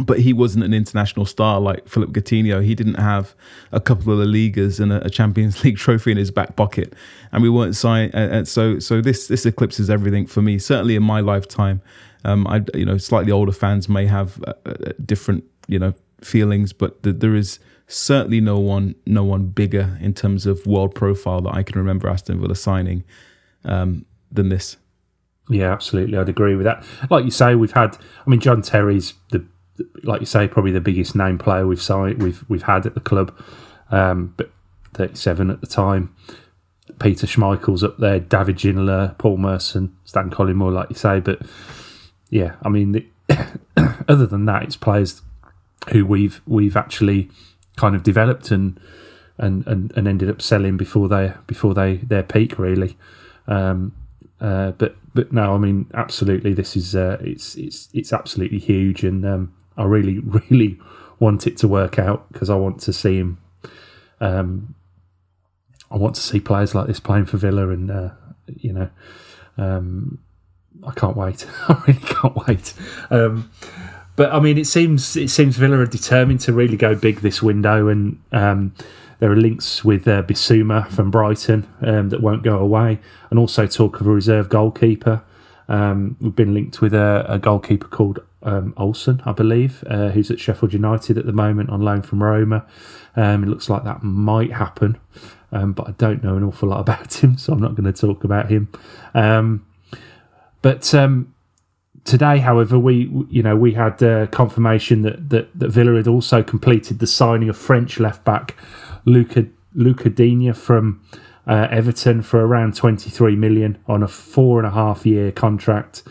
but 0.00 0.20
he 0.20 0.32
wasn't 0.32 0.64
an 0.64 0.74
international 0.74 1.24
star 1.24 1.60
like 1.60 1.88
Philippe 1.88 2.12
Coutinho. 2.12 2.62
He 2.64 2.74
didn't 2.74 2.94
have 2.94 3.34
a 3.72 3.80
couple 3.80 4.12
of 4.12 4.18
the 4.18 4.26
leaguers 4.26 4.78
and 4.78 4.92
a, 4.92 5.08
Champions 5.08 5.62
League 5.64 5.76
trophy 5.76 6.10
in 6.10 6.16
his 6.16 6.30
back 6.30 6.56
pocket, 6.56 6.94
and 7.32 7.42
we 7.42 7.48
weren't 7.48 7.76
signed. 7.76 8.14
And 8.14 8.46
so, 8.46 8.78
so 8.78 9.00
this 9.00 9.28
this 9.28 9.46
eclipses 9.46 9.88
everything 9.88 10.26
for 10.26 10.42
me. 10.42 10.58
Certainly 10.58 10.96
in 10.96 11.02
my 11.02 11.20
lifetime, 11.20 11.80
um, 12.24 12.46
I 12.46 12.62
you 12.74 12.84
know 12.84 12.98
slightly 12.98 13.32
older 13.32 13.52
fans 13.52 13.88
may 13.88 14.06
have 14.06 14.42
uh, 14.46 14.52
uh, 14.66 14.74
different 15.04 15.44
you 15.66 15.78
know 15.78 15.94
feelings, 16.20 16.72
but 16.72 17.02
th- 17.02 17.16
there 17.18 17.34
is 17.34 17.58
certainly 17.86 18.40
no 18.40 18.58
one 18.58 18.94
no 19.06 19.24
one 19.24 19.46
bigger 19.46 19.98
in 20.00 20.12
terms 20.12 20.46
of 20.46 20.66
world 20.66 20.94
profile 20.94 21.40
that 21.42 21.54
I 21.54 21.62
can 21.62 21.78
remember 21.78 22.08
Aston 22.08 22.40
Villa 22.40 22.56
signing 22.56 23.04
um, 23.64 24.04
than 24.30 24.48
this. 24.48 24.76
Yeah, 25.48 25.72
absolutely. 25.72 26.18
I'd 26.18 26.28
agree 26.28 26.56
with 26.56 26.64
that. 26.64 26.84
Like 27.08 27.24
you 27.24 27.30
say, 27.30 27.54
we've 27.54 27.72
had. 27.72 27.96
I 28.26 28.30
mean, 28.30 28.40
John 28.40 28.62
Terry's 28.62 29.14
the 29.30 29.46
like 30.02 30.20
you 30.20 30.26
say, 30.26 30.48
probably 30.48 30.72
the 30.72 30.80
biggest 30.80 31.14
name 31.14 31.38
player 31.38 31.66
we've 31.66 31.82
signed, 31.82 32.22
we've 32.22 32.44
we've 32.48 32.62
had 32.62 32.86
at 32.86 32.94
the 32.94 33.00
club. 33.00 33.36
Um, 33.90 34.34
but 34.36 34.50
37 34.96 35.50
at 35.50 35.60
the 35.60 35.66
time. 35.66 36.14
Peter 36.98 37.26
Schmeichel's 37.26 37.84
up 37.84 37.98
there, 37.98 38.18
David 38.18 38.56
Ginola, 38.56 39.16
Paul 39.18 39.36
Merson, 39.36 39.94
Stan 40.04 40.30
Collymore, 40.30 40.72
like 40.72 40.88
you 40.88 40.96
say. 40.96 41.20
But 41.20 41.42
yeah, 42.30 42.54
I 42.62 42.68
mean, 42.68 42.92
the, 42.92 43.06
other 44.08 44.26
than 44.26 44.46
that, 44.46 44.62
it's 44.62 44.76
players 44.76 45.22
who 45.90 46.06
we've 46.06 46.40
we've 46.46 46.76
actually 46.76 47.30
kind 47.76 47.94
of 47.94 48.02
developed 48.02 48.50
and 48.50 48.80
and, 49.38 49.66
and, 49.66 49.92
and 49.96 50.08
ended 50.08 50.30
up 50.30 50.40
selling 50.40 50.78
before 50.78 51.08
they 51.08 51.34
before 51.46 51.74
they 51.74 51.96
their 51.96 52.22
peak 52.22 52.58
really. 52.58 52.96
Um, 53.46 53.94
uh, 54.40 54.72
but 54.72 54.96
but 55.14 55.32
no, 55.32 55.54
I 55.54 55.58
mean, 55.58 55.90
absolutely, 55.94 56.54
this 56.54 56.76
is 56.76 56.94
uh, 56.94 57.18
it's 57.20 57.54
it's 57.56 57.88
it's 57.92 58.12
absolutely 58.12 58.58
huge, 58.58 59.04
and 59.04 59.24
um, 59.24 59.54
I 59.76 59.84
really, 59.84 60.18
really 60.50 60.78
want 61.18 61.46
it 61.46 61.56
to 61.58 61.68
work 61.68 61.98
out 61.98 62.30
because 62.32 62.50
I 62.50 62.56
want 62.56 62.80
to 62.82 62.92
see 62.92 63.18
him. 63.18 63.38
Um, 64.20 64.74
I 65.90 65.96
want 65.96 66.14
to 66.16 66.20
see 66.20 66.40
players 66.40 66.74
like 66.74 66.86
this 66.86 67.00
playing 67.00 67.26
for 67.26 67.36
Villa, 67.36 67.68
and 67.68 67.90
uh, 67.90 68.10
you 68.46 68.72
know, 68.72 68.90
um, 69.56 70.18
I 70.86 70.92
can't 70.92 71.16
wait. 71.16 71.46
I 71.68 71.82
really 71.86 72.00
can't 72.00 72.36
wait. 72.46 72.74
Um, 73.10 73.50
but 74.16 74.32
I 74.32 74.40
mean, 74.40 74.58
it 74.58 74.66
seems 74.66 75.16
it 75.16 75.28
seems 75.28 75.56
Villa 75.56 75.78
are 75.78 75.86
determined 75.86 76.40
to 76.40 76.52
really 76.52 76.76
go 76.76 76.94
big 76.94 77.20
this 77.20 77.42
window, 77.42 77.88
and 77.88 78.20
um, 78.32 78.74
there 79.18 79.30
are 79.30 79.36
links 79.36 79.84
with 79.84 80.08
uh, 80.08 80.22
Bissouma 80.22 80.88
from 80.88 81.10
Brighton 81.10 81.68
um, 81.82 82.08
that 82.08 82.20
won't 82.20 82.42
go 82.42 82.58
away, 82.58 82.98
and 83.30 83.38
also 83.38 83.66
talk 83.66 84.00
of 84.00 84.06
a 84.06 84.10
reserve 84.10 84.48
goalkeeper. 84.48 85.22
Um, 85.68 86.16
we've 86.20 86.36
been 86.36 86.54
linked 86.54 86.80
with 86.80 86.94
a, 86.94 87.24
a 87.28 87.38
goalkeeper 87.38 87.88
called 87.88 88.20
um, 88.42 88.72
Olsen, 88.76 89.20
I 89.24 89.32
believe, 89.32 89.82
uh, 89.88 90.10
who's 90.10 90.30
at 90.30 90.38
Sheffield 90.38 90.72
United 90.72 91.18
at 91.18 91.26
the 91.26 91.32
moment 91.32 91.70
on 91.70 91.80
loan 91.80 92.02
from 92.02 92.22
Roma. 92.22 92.64
Um, 93.16 93.42
it 93.42 93.48
looks 93.48 93.68
like 93.68 93.84
that 93.84 94.02
might 94.02 94.52
happen, 94.52 94.98
um, 95.50 95.72
but 95.72 95.88
I 95.88 95.90
don't 95.92 96.22
know 96.22 96.36
an 96.36 96.44
awful 96.44 96.68
lot 96.68 96.80
about 96.88 97.14
him, 97.14 97.36
so 97.36 97.52
I'm 97.52 97.60
not 97.60 97.74
going 97.74 97.92
to 97.92 98.00
talk 98.00 98.24
about 98.24 98.50
him. 98.50 98.70
Um, 99.14 99.66
but 100.62 100.94
um, 100.94 101.34
today, 102.04 102.38
however, 102.38 102.78
we 102.78 103.10
you 103.28 103.42
know 103.42 103.56
we 103.56 103.72
had 103.72 104.02
uh, 104.02 104.26
confirmation 104.28 105.02
that, 105.02 105.30
that 105.30 105.58
that 105.58 105.68
Villa 105.68 105.96
had 105.96 106.06
also 106.06 106.42
completed 106.42 107.00
the 107.00 107.06
signing 107.06 107.48
of 107.48 107.56
French 107.56 107.98
left 107.98 108.24
back 108.24 108.56
Luca 109.04 109.46
Luca 109.74 110.08
Digne 110.08 110.52
from. 110.52 111.02
Uh, 111.46 111.68
Everton 111.70 112.22
for 112.22 112.44
around 112.44 112.74
23 112.74 113.36
million 113.36 113.78
on 113.86 114.02
a 114.02 114.08
four 114.08 114.58
and 114.58 114.66
a 114.66 114.72
half 114.72 115.06
year 115.06 115.30
contract. 115.30 116.02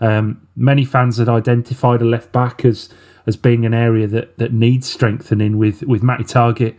Um, 0.00 0.46
many 0.54 0.84
fans 0.84 1.16
had 1.18 1.28
identified 1.28 2.00
a 2.00 2.04
left 2.04 2.30
back 2.32 2.64
as 2.64 2.88
as 3.26 3.36
being 3.36 3.64
an 3.64 3.72
area 3.72 4.06
that, 4.06 4.36
that 4.36 4.52
needs 4.52 4.88
strengthening 4.88 5.58
with 5.58 5.82
with 5.82 6.02
Matty 6.02 6.24
Targett 6.24 6.76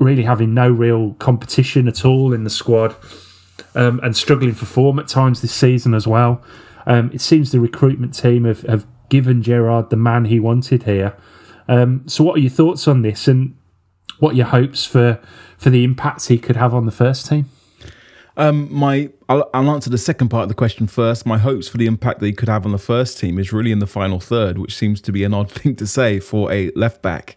really 0.00 0.22
having 0.22 0.54
no 0.54 0.68
real 0.68 1.14
competition 1.14 1.86
at 1.86 2.04
all 2.04 2.32
in 2.32 2.42
the 2.42 2.50
squad 2.50 2.96
um, 3.74 4.00
and 4.02 4.16
struggling 4.16 4.54
for 4.54 4.66
form 4.66 4.98
at 4.98 5.06
times 5.06 5.42
this 5.42 5.54
season 5.54 5.94
as 5.94 6.06
well. 6.06 6.42
Um, 6.86 7.10
it 7.12 7.20
seems 7.20 7.52
the 7.52 7.60
recruitment 7.60 8.14
team 8.14 8.44
have, 8.44 8.62
have 8.62 8.86
given 9.10 9.42
Gerrard 9.42 9.90
the 9.90 9.96
man 9.96 10.24
he 10.24 10.40
wanted 10.40 10.84
here. 10.84 11.14
Um, 11.68 12.02
so, 12.08 12.24
what 12.24 12.36
are 12.36 12.40
your 12.40 12.50
thoughts 12.50 12.88
on 12.88 13.02
this, 13.02 13.28
and 13.28 13.54
what 14.20 14.36
your 14.36 14.46
hopes 14.46 14.84
for 14.84 15.20
for 15.58 15.70
the 15.70 15.84
impacts 15.84 16.28
he 16.28 16.38
could 16.38 16.56
have 16.56 16.72
on 16.72 16.86
the 16.86 16.92
first 16.92 17.26
team? 17.26 17.50
Um, 18.36 18.72
my 18.72 19.10
I'll, 19.28 19.50
I'll, 19.52 19.70
answer 19.70 19.90
the 19.90 19.98
second 19.98 20.28
part 20.28 20.44
of 20.44 20.48
the 20.48 20.54
question 20.54 20.86
first. 20.86 21.26
My 21.26 21.38
hopes 21.38 21.68
for 21.68 21.76
the 21.76 21.86
impact 21.86 22.20
that 22.20 22.26
he 22.26 22.32
could 22.32 22.48
have 22.48 22.64
on 22.64 22.72
the 22.72 22.78
first 22.78 23.18
team 23.18 23.38
is 23.38 23.52
really 23.52 23.72
in 23.72 23.80
the 23.80 23.86
final 23.86 24.20
third, 24.20 24.56
which 24.56 24.74
seems 24.74 25.00
to 25.02 25.12
be 25.12 25.24
an 25.24 25.34
odd 25.34 25.50
thing 25.52 25.76
to 25.76 25.86
say 25.86 26.20
for 26.20 26.50
a 26.50 26.70
left 26.76 27.02
back. 27.02 27.36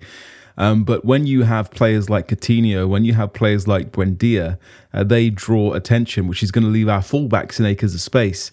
Um, 0.56 0.84
but 0.84 1.04
when 1.04 1.26
you 1.26 1.43
have 1.43 1.72
players 1.72 2.10
like 2.10 2.28
Coutinho, 2.28 2.88
when 2.88 3.06
you 3.06 3.13
have 3.15 3.34
players 3.34 3.67
like 3.67 3.91
Buendia, 3.91 4.60
uh, 4.93 5.04
they 5.04 5.30
draw 5.30 5.74
attention, 5.74 6.28
which 6.28 6.43
is 6.43 6.52
going 6.52 6.63
to 6.63 6.69
leave 6.69 6.88
our 6.88 7.02
fullbacks 7.02 7.60
in 7.60 7.65
acres 7.65 7.96
of 7.96 8.02
space. 8.02 8.52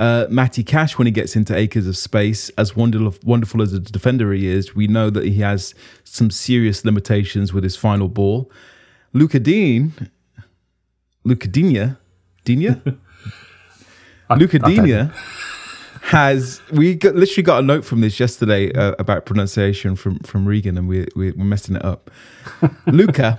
Uh, 0.00 0.26
Matty 0.30 0.64
Cash, 0.64 0.96
when 0.96 1.06
he 1.06 1.10
gets 1.10 1.36
into 1.36 1.54
acres 1.54 1.86
of 1.86 1.94
space, 1.94 2.48
as 2.56 2.74
wonderful, 2.74 3.14
wonderful 3.22 3.60
as 3.60 3.74
a 3.74 3.78
defender 3.78 4.32
he 4.32 4.46
is, 4.46 4.74
we 4.74 4.86
know 4.86 5.10
that 5.10 5.24
he 5.24 5.40
has 5.40 5.74
some 6.04 6.30
serious 6.30 6.86
limitations 6.86 7.52
with 7.52 7.62
his 7.62 7.76
final 7.76 8.08
ball. 8.08 8.50
Luca 9.12 9.38
Dean 9.38 9.92
Luca 11.24 11.48
Digne, 11.48 11.96
Digne, 12.44 12.80
Luca 14.36 14.58
Digne 14.58 15.10
has 16.02 16.62
we 16.72 16.94
got, 16.94 17.14
literally 17.14 17.42
got 17.42 17.58
a 17.58 17.62
note 17.62 17.84
from 17.84 18.00
this 18.00 18.18
yesterday 18.18 18.72
uh, 18.72 18.94
about 18.98 19.26
pronunciation 19.26 19.96
from 19.96 20.18
from 20.20 20.46
Regan, 20.46 20.78
and 20.78 20.88
we, 20.88 21.06
we 21.14 21.32
we're 21.32 21.44
messing 21.44 21.76
it 21.76 21.84
up. 21.84 22.10
Luca, 22.86 23.38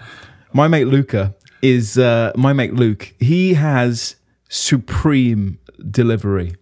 my 0.53 0.67
mate 0.67 0.85
Luca 0.85 1.33
is 1.61 1.97
uh, 1.97 2.31
my 2.35 2.53
mate 2.53 2.75
Luke. 2.75 3.13
He 3.19 3.55
has 3.55 4.15
supreme 4.47 5.57
delivery. 5.89 6.55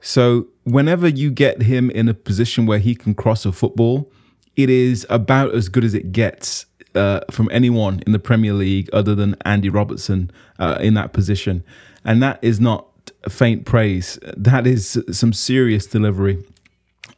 So 0.00 0.48
whenever 0.64 1.08
you 1.08 1.30
get 1.30 1.62
him 1.62 1.90
in 1.90 2.08
a 2.08 2.14
position 2.14 2.66
where 2.66 2.78
he 2.78 2.94
can 2.94 3.14
cross 3.14 3.46
a 3.46 3.52
football, 3.52 4.10
it 4.56 4.70
is 4.70 5.06
about 5.08 5.54
as 5.54 5.68
good 5.68 5.84
as 5.84 5.94
it 5.94 6.12
gets 6.12 6.66
uh, 6.94 7.20
from 7.30 7.48
anyone 7.50 8.02
in 8.06 8.12
the 8.12 8.18
Premier 8.18 8.52
League 8.52 8.88
other 8.92 9.14
than 9.14 9.34
Andy 9.44 9.68
Robertson 9.68 10.30
uh, 10.58 10.78
in 10.80 10.94
that 10.94 11.12
position. 11.12 11.64
And 12.04 12.22
that 12.22 12.38
is 12.42 12.60
not 12.60 12.86
faint 13.28 13.64
praise. 13.64 14.18
That 14.36 14.66
is 14.66 15.02
some 15.10 15.32
serious 15.32 15.86
delivery. 15.86 16.44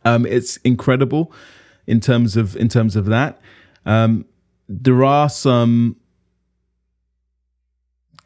Um, 0.05 0.25
it's 0.25 0.57
incredible 0.59 1.33
in 1.87 2.01
terms 2.01 2.37
of 2.37 2.57
in 2.57 2.69
terms 2.69 2.97
of 2.97 3.07
that. 3.07 3.41
Um, 3.85 4.27
there 4.69 5.05
are 5.05 5.29
some 5.29 5.97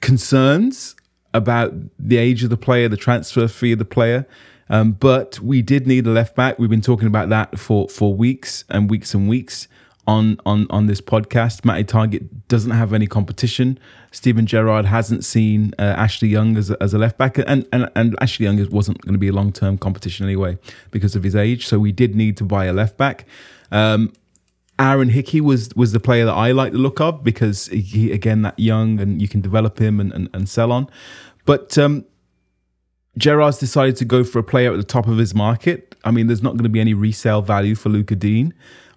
concerns 0.00 0.96
about 1.32 1.72
the 1.98 2.16
age 2.16 2.42
of 2.44 2.50
the 2.50 2.56
player, 2.56 2.88
the 2.88 2.96
transfer 2.96 3.48
fee 3.48 3.72
of 3.72 3.78
the 3.78 3.84
player. 3.84 4.26
Um, 4.68 4.92
but 4.92 5.40
we 5.40 5.62
did 5.62 5.86
need 5.86 6.06
a 6.06 6.10
left 6.10 6.36
back. 6.36 6.58
We've 6.58 6.70
been 6.70 6.80
talking 6.80 7.08
about 7.08 7.28
that 7.30 7.58
for 7.58 7.88
for 7.88 8.14
weeks 8.14 8.64
and 8.68 8.88
weeks 8.88 9.14
and 9.14 9.28
weeks 9.28 9.66
on 10.06 10.40
on 10.46 10.66
on 10.70 10.86
this 10.86 11.00
podcast. 11.00 11.64
Matty 11.64 11.84
Targett 11.84 12.28
doesn't 12.48 12.70
have 12.70 12.92
any 12.92 13.06
competition. 13.06 13.78
Steven 14.12 14.46
Gerrard 14.46 14.86
hasn't 14.86 15.24
seen 15.24 15.72
uh, 15.78 15.82
Ashley 15.82 16.28
Young 16.28 16.56
as 16.56 16.70
a, 16.70 16.82
as 16.82 16.94
a 16.94 16.98
left 16.98 17.18
back, 17.18 17.38
and 17.38 17.66
and 17.72 17.90
and 17.96 18.16
Ashley 18.20 18.46
Young 18.46 18.64
wasn't 18.70 19.00
going 19.02 19.12
to 19.12 19.18
be 19.18 19.28
a 19.28 19.32
long 19.32 19.52
term 19.52 19.76
competition 19.76 20.24
anyway 20.24 20.56
because 20.90 21.16
of 21.16 21.22
his 21.22 21.34
age. 21.34 21.66
So 21.66 21.78
we 21.78 21.92
did 21.92 22.14
need 22.14 22.36
to 22.36 22.44
buy 22.44 22.66
a 22.66 22.72
left 22.72 22.96
back. 22.96 23.26
Um, 23.72 24.12
Aaron 24.80 25.10
Hickey 25.10 25.42
was 25.42 25.68
was 25.76 25.92
the 25.92 26.00
player 26.00 26.24
that 26.24 26.32
I 26.32 26.52
like 26.52 26.72
the 26.72 26.78
look 26.78 27.00
of 27.00 27.22
because 27.22 27.66
he 27.66 28.10
again 28.12 28.42
that 28.42 28.58
young 28.58 28.98
and 28.98 29.20
you 29.20 29.28
can 29.28 29.42
develop 29.42 29.78
him 29.78 30.00
and 30.00 30.10
and, 30.12 30.30
and 30.32 30.48
sell 30.48 30.72
on. 30.72 30.88
But 31.44 31.76
um, 31.76 32.06
Gerrard's 33.18 33.58
decided 33.58 33.96
to 33.96 34.04
go 34.06 34.24
for 34.24 34.38
a 34.38 34.42
player 34.42 34.72
at 34.72 34.78
the 34.78 34.84
top 34.84 35.06
of 35.06 35.18
his 35.18 35.34
market. 35.34 35.94
I 36.04 36.10
mean, 36.10 36.28
there's 36.28 36.42
not 36.42 36.52
going 36.52 36.64
to 36.64 36.70
be 36.70 36.80
any 36.80 36.94
resale 36.94 37.42
value 37.42 37.74
for 37.74 37.90
Luca 37.90 38.16
Digne. 38.16 38.52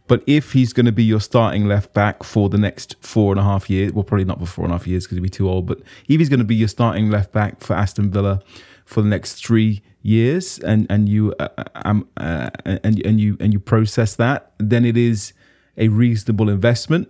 But 0.07 0.23
if 0.27 0.51
he's 0.51 0.73
going 0.73 0.85
to 0.85 0.91
be 0.91 1.03
your 1.03 1.21
starting 1.21 1.65
left 1.65 1.93
back 1.93 2.23
for 2.23 2.49
the 2.49 2.57
next 2.57 2.95
four 2.99 3.31
and 3.31 3.39
a 3.39 3.43
half 3.43 3.69
years, 3.69 3.93
well, 3.93 4.03
probably 4.03 4.25
not 4.25 4.39
for 4.39 4.45
four 4.45 4.65
and 4.65 4.73
a 4.73 4.77
half 4.77 4.85
years 4.85 5.05
because 5.05 5.17
he'd 5.17 5.23
be 5.23 5.29
too 5.29 5.49
old. 5.49 5.65
But 5.65 5.79
if 6.07 6.19
he's 6.19 6.29
going 6.29 6.39
to 6.39 6.45
be 6.45 6.55
your 6.55 6.67
starting 6.67 7.09
left 7.09 7.31
back 7.31 7.61
for 7.61 7.73
Aston 7.73 8.11
Villa 8.11 8.41
for 8.85 9.01
the 9.01 9.07
next 9.07 9.45
three 9.45 9.81
years, 10.01 10.59
and 10.59 10.87
and 10.89 11.07
you 11.07 11.33
uh, 11.39 11.47
um, 11.75 12.07
uh, 12.17 12.49
and 12.65 13.05
and 13.05 13.19
you 13.19 13.37
and 13.39 13.53
you 13.53 13.59
process 13.59 14.15
that, 14.17 14.51
then 14.57 14.83
it 14.83 14.97
is 14.97 15.33
a 15.77 15.87
reasonable 15.87 16.49
investment. 16.49 17.09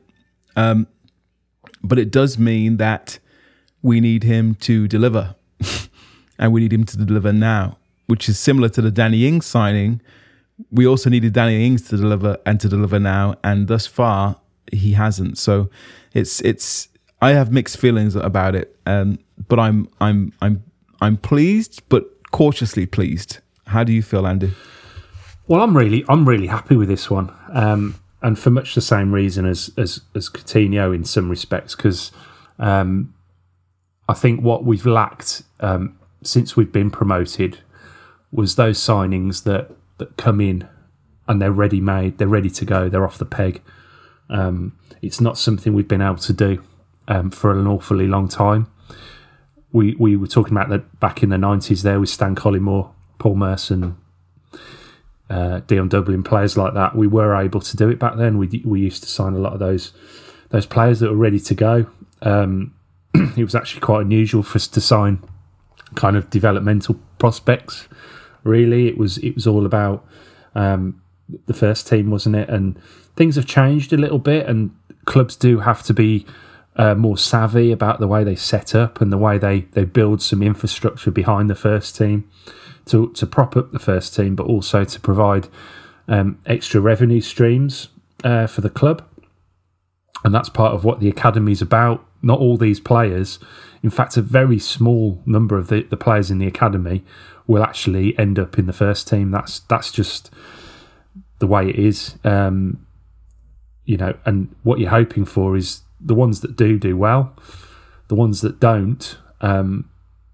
Um, 0.56 0.88
but 1.84 2.00
it 2.00 2.12
does 2.12 2.38
mean 2.38 2.78
that 2.78 3.20
we 3.82 4.00
need 4.00 4.24
him 4.24 4.56
to 4.56 4.88
deliver, 4.88 5.36
and 6.40 6.54
we 6.54 6.62
need 6.62 6.74
him 6.74 6.86
to 6.86 6.98
deliver 6.98 7.34
now, 7.34 7.78
which 8.08 8.30
is 8.30 8.40
similar 8.40 8.70
to 8.70 8.82
the 8.82 8.92
Danny 8.92 9.28
Ings 9.28 9.46
signing 9.46 10.02
we 10.72 10.86
also 10.86 11.10
needed 11.10 11.34
Danny 11.34 11.66
Ings 11.66 11.88
to 11.90 11.98
deliver 11.98 12.38
and 12.46 12.60
to 12.62 12.70
deliver 12.70 13.00
now, 13.00 13.36
and 13.44 13.68
thus 13.68 13.88
far 13.88 14.38
he 14.72 14.94
hasn't. 14.94 15.38
So 15.38 15.70
it's 16.14 16.42
it's 16.42 16.90
I 17.22 17.32
have 17.32 17.52
mixed 17.52 17.78
feelings 17.78 18.16
about 18.16 18.56
it, 18.56 18.76
um, 18.86 19.20
but 19.48 19.60
I'm 19.60 19.90
I'm 20.00 20.34
I'm 20.42 20.64
I'm 21.02 21.18
pleased, 21.18 21.82
but 21.90 22.06
cautiously 22.32 22.86
pleased. 22.86 23.40
How 23.68 23.84
do 23.84 23.94
you 23.94 24.02
feel, 24.02 24.28
Andy? 24.28 24.54
Well, 25.48 25.62
I'm 25.62 25.76
really 25.76 26.06
I'm 26.08 26.28
really 26.28 26.48
happy 26.48 26.76
with 26.76 26.88
this 26.88 27.10
one, 27.10 27.34
um, 27.52 27.96
and 28.24 28.40
for 28.40 28.50
much 28.50 28.74
the 28.74 28.82
same 28.82 29.14
reason 29.14 29.46
as 29.46 29.70
as 29.78 30.02
as 30.16 30.30
Coutinho 30.30 30.96
in 30.96 31.04
some 31.04 31.30
respects, 31.30 31.76
because 31.76 32.12
um, 32.58 33.14
I 34.10 34.14
think 34.14 34.42
what 34.42 34.64
we've 34.64 34.86
lacked 34.86 35.44
um, 35.60 36.00
since 36.24 36.56
we've 36.56 36.72
been 36.72 36.90
promoted 36.90 37.60
was 38.32 38.56
those 38.56 38.80
signings 38.80 39.44
that 39.44 39.70
that 39.98 40.18
come 40.18 40.42
in 40.42 40.68
and 41.28 41.42
they're 41.42 41.52
ready 41.52 41.80
made, 41.80 42.18
they're 42.18 42.28
ready 42.28 42.50
to 42.50 42.66
go, 42.66 42.90
they're 42.90 43.06
off 43.06 43.18
the 43.18 43.26
peg. 43.26 43.62
Um, 44.30 44.78
it's 45.02 45.22
not 45.22 45.38
something 45.38 45.74
we've 45.74 45.88
been 45.88 46.02
able 46.02 46.18
to 46.18 46.34
do 46.34 46.64
um, 47.08 47.30
for 47.30 47.52
an 47.52 47.68
awfully 47.68 48.08
long 48.08 48.28
time. 48.28 48.68
We 49.72 49.96
we 49.96 50.16
were 50.16 50.28
talking 50.28 50.54
about 50.54 50.70
that 50.70 51.00
back 51.00 51.24
in 51.24 51.30
the 51.30 51.38
nineties 51.38 51.84
there 51.84 52.00
with 52.00 52.10
Stan 52.10 52.36
Collymore, 52.36 52.92
Paul 53.20 53.36
Merson, 53.36 53.98
uh, 55.30 55.62
Dion 55.68 55.88
Dublin, 55.88 56.24
players 56.24 56.58
like 56.58 56.74
that. 56.74 56.96
We 56.96 57.08
were 57.08 57.36
able 57.36 57.62
to 57.62 57.78
do 57.78 57.90
it 57.90 58.00
back 58.00 58.18
then. 58.18 58.38
We 58.38 58.62
we 58.66 58.82
used 58.82 59.04
to 59.04 59.10
sign 59.10 59.34
a 59.34 59.40
lot 59.40 59.54
of 59.54 59.60
those 59.60 59.94
those 60.50 60.66
players 60.66 61.00
that 61.00 61.10
were 61.10 61.18
ready 61.18 61.40
to 61.40 61.56
go. 61.56 61.88
Um, 62.22 62.74
it 63.14 63.44
was 63.44 63.56
actually 63.56 63.82
quite 63.82 64.02
unusual 64.02 64.44
for 64.44 64.58
us 64.58 64.68
to 64.68 64.82
sign 64.82 65.24
kind 65.96 66.16
of 66.16 66.30
developmental 66.30 67.00
prospects. 67.20 67.88
Really, 68.44 68.88
it 68.88 68.98
was 68.98 69.18
it 69.20 69.36
was 69.36 69.48
all 69.48 69.66
about 69.66 70.06
um, 70.56 71.02
the 71.46 71.54
first 71.54 71.88
team, 71.88 72.10
wasn't 72.12 72.36
it? 72.36 72.50
And 72.50 72.80
things 73.16 73.36
have 73.36 73.46
changed 73.46 73.94
a 73.94 73.98
little 73.98 74.20
bit, 74.20 74.48
and 74.48 74.76
clubs 75.06 75.36
do 75.36 75.60
have 75.60 75.84
to 75.84 75.94
be 75.94 76.26
uh, 76.76 76.96
more 76.96 77.18
savvy 77.18 77.72
about 77.72 78.00
the 78.00 78.08
way 78.08 78.24
they 78.24 78.36
set 78.36 78.76
up 78.76 79.00
and 79.00 79.12
the 79.12 79.18
way 79.18 79.38
they 79.38 79.62
they 79.72 79.86
build 79.86 80.22
some 80.22 80.44
infrastructure 80.44 81.12
behind 81.12 81.50
the 81.50 81.56
first 81.56 81.96
team 81.96 82.30
to 82.88 83.12
to 83.12 83.26
prop 83.26 83.56
up 83.56 83.72
the 83.72 83.80
first 83.80 84.16
team, 84.16 84.36
but 84.36 84.46
also 84.46 84.84
to 84.84 85.00
provide 85.00 85.48
um, 86.08 86.40
extra 86.46 86.82
revenue 86.82 87.22
streams 87.22 87.90
uh, 88.24 88.48
for 88.48 88.62
the 88.62 88.70
club. 88.70 89.06
And 90.24 90.34
that's 90.34 90.50
part 90.50 90.74
of 90.74 90.84
what 90.84 91.00
the 91.00 91.10
academy 91.10 91.52
is 91.52 91.62
about. 91.62 92.06
Not 92.22 92.40
all 92.40 92.56
these 92.56 92.80
players, 92.80 93.40
in 93.84 93.90
fact, 93.90 94.16
a 94.16 94.22
very 94.22 94.58
small 94.60 95.22
number 95.26 95.58
of 95.58 95.68
the, 95.68 95.84
the 95.84 95.98
players 95.98 96.32
in 96.32 96.38
the 96.38 96.48
academy 96.48 97.04
will 97.48 97.62
actually 97.62 98.18
end 98.18 98.40
up 98.40 98.58
in 98.58 98.66
the 98.66 98.74
first 98.74 99.10
team. 99.10 99.30
That's 99.30 99.60
that's 99.60 99.92
just 99.92 100.32
the 101.40 101.48
way 101.48 101.70
it 101.70 101.76
is. 101.76 102.16
Um, 102.24 102.86
you 103.84 103.98
know, 103.98 104.16
and 104.26 104.56
what 104.64 104.80
you're 104.80 104.90
hoping 104.90 105.26
for 105.26 105.58
is 105.58 105.82
the 106.00 106.16
ones 106.16 106.40
that 106.40 106.56
do 106.56 106.80
do 106.80 106.96
well, 106.96 107.36
the 108.08 108.16
ones 108.16 108.40
that 108.40 108.62
don't, 108.62 109.18
um, 109.42 109.90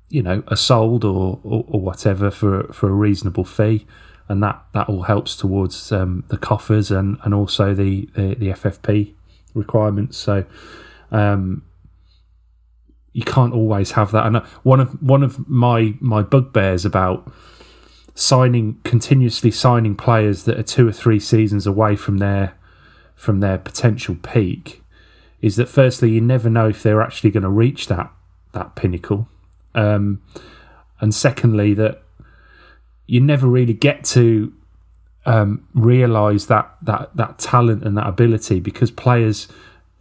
you 0.09 0.21
know, 0.21 0.43
are 0.47 0.57
sold 0.57 1.03
or, 1.03 1.39
or, 1.43 1.65
or 1.67 1.79
whatever 1.79 2.31
for 2.31 2.71
for 2.73 2.89
a 2.89 2.93
reasonable 2.93 3.45
fee, 3.45 3.85
and 4.27 4.41
that 4.43 4.63
that 4.73 4.89
all 4.89 5.03
helps 5.03 5.35
towards 5.35 5.91
um, 5.91 6.23
the 6.29 6.37
coffers 6.37 6.91
and 6.91 7.17
and 7.23 7.33
also 7.33 7.73
the 7.73 8.09
the, 8.15 8.35
the 8.35 8.47
FFP 8.49 9.13
requirements. 9.53 10.17
So. 10.17 10.45
Um, 11.11 11.63
you 13.11 13.23
can't 13.23 13.53
always 13.53 13.91
have 13.91 14.11
that. 14.11 14.27
And 14.27 14.37
uh, 14.37 14.41
one 14.61 14.79
of 14.79 15.01
one 15.01 15.23
of 15.23 15.49
my 15.49 15.95
my 15.99 16.21
bugbears 16.21 16.85
about 16.85 17.29
signing 18.13 18.79
continuously 18.83 19.49
signing 19.49 19.95
players 19.95 20.43
that 20.43 20.59
are 20.59 20.63
two 20.63 20.87
or 20.87 20.91
three 20.91 21.19
seasons 21.19 21.65
away 21.65 21.95
from 21.95 22.17
their 22.19 22.53
from 23.15 23.39
their 23.39 23.57
potential 23.57 24.15
peak 24.15 24.83
is 25.41 25.55
that 25.55 25.67
firstly 25.67 26.11
you 26.11 26.21
never 26.21 26.49
know 26.49 26.69
if 26.69 26.83
they're 26.83 27.01
actually 27.01 27.31
going 27.31 27.43
to 27.43 27.49
reach 27.49 27.87
that 27.87 28.11
that 28.51 28.75
pinnacle, 28.75 29.27
um, 29.75 30.21
and 30.99 31.13
secondly 31.13 31.73
that 31.73 32.01
you 33.07 33.19
never 33.19 33.47
really 33.47 33.73
get 33.73 34.03
to 34.03 34.53
um, 35.25 35.67
realize 35.73 36.47
that 36.47 36.71
that 36.81 37.15
that 37.15 37.39
talent 37.39 37.83
and 37.83 37.97
that 37.97 38.07
ability 38.07 38.59
because 38.59 38.91
players 38.91 39.47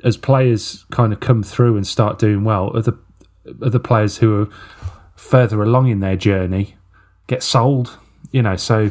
as 0.05 0.17
players 0.17 0.85
kind 0.91 1.13
of 1.13 1.21
come 1.21 1.43
through 1.43 1.77
and 1.77 1.87
start 1.87 2.19
doing 2.19 2.45
well, 2.45 2.75
other 2.77 2.97
other 3.63 3.79
players 3.79 4.19
who 4.19 4.43
are 4.43 4.49
further 5.17 5.63
along 5.63 5.89
in 5.89 6.01
their 6.01 6.17
journey 6.17 6.77
get 7.27 7.43
sold. 7.43 7.99
You 8.31 8.43
know, 8.43 8.57
so 8.57 8.91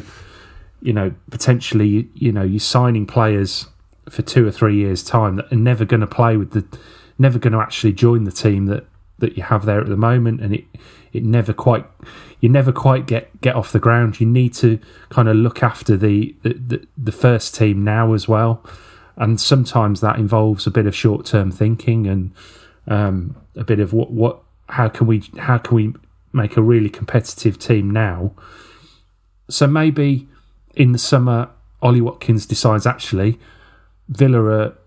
you 0.80 0.92
know 0.92 1.12
potentially 1.30 2.08
you 2.14 2.32
know 2.32 2.42
you're 2.42 2.60
signing 2.60 3.06
players 3.06 3.66
for 4.08 4.22
two 4.22 4.46
or 4.46 4.50
three 4.50 4.76
years 4.76 5.02
time 5.02 5.36
that 5.36 5.52
are 5.52 5.56
never 5.56 5.84
going 5.84 6.00
to 6.00 6.06
play 6.06 6.36
with 6.36 6.52
the 6.52 6.64
never 7.18 7.38
going 7.38 7.52
to 7.52 7.60
actually 7.60 7.92
join 7.92 8.24
the 8.24 8.32
team 8.32 8.66
that 8.66 8.84
that 9.18 9.36
you 9.36 9.42
have 9.42 9.64
there 9.64 9.80
at 9.80 9.88
the 9.88 9.96
moment 9.96 10.40
and 10.40 10.54
it 10.54 10.64
it 11.12 11.24
never 11.24 11.52
quite 11.52 11.84
you 12.40 12.48
never 12.48 12.72
quite 12.72 13.06
get 13.06 13.40
get 13.40 13.56
off 13.56 13.72
the 13.72 13.78
ground 13.78 14.20
you 14.20 14.26
need 14.26 14.54
to 14.54 14.78
kind 15.10 15.28
of 15.28 15.36
look 15.36 15.62
after 15.62 15.96
the 15.96 16.34
the, 16.42 16.54
the, 16.54 16.86
the 16.96 17.12
first 17.12 17.54
team 17.54 17.82
now 17.82 18.12
as 18.12 18.28
well 18.28 18.64
and 19.16 19.40
sometimes 19.40 20.00
that 20.00 20.18
involves 20.18 20.66
a 20.66 20.70
bit 20.70 20.86
of 20.86 20.94
short 20.94 21.26
term 21.26 21.50
thinking 21.50 22.06
and 22.06 22.32
um, 22.86 23.36
a 23.56 23.64
bit 23.64 23.80
of 23.80 23.92
what 23.92 24.10
what 24.10 24.40
how 24.68 24.88
can 24.88 25.06
we 25.06 25.22
how 25.38 25.58
can 25.58 25.76
we 25.76 25.94
make 26.32 26.56
a 26.56 26.62
really 26.62 26.88
competitive 26.88 27.58
team 27.58 27.90
now? 27.90 28.32
So 29.50 29.66
maybe 29.66 30.28
in 30.74 30.92
the 30.92 30.98
summer, 30.98 31.50
Ollie 31.82 32.00
Watkins 32.00 32.46
decides 32.46 32.86
actually 32.86 33.38
Villa 34.08 34.42
are 34.42 34.78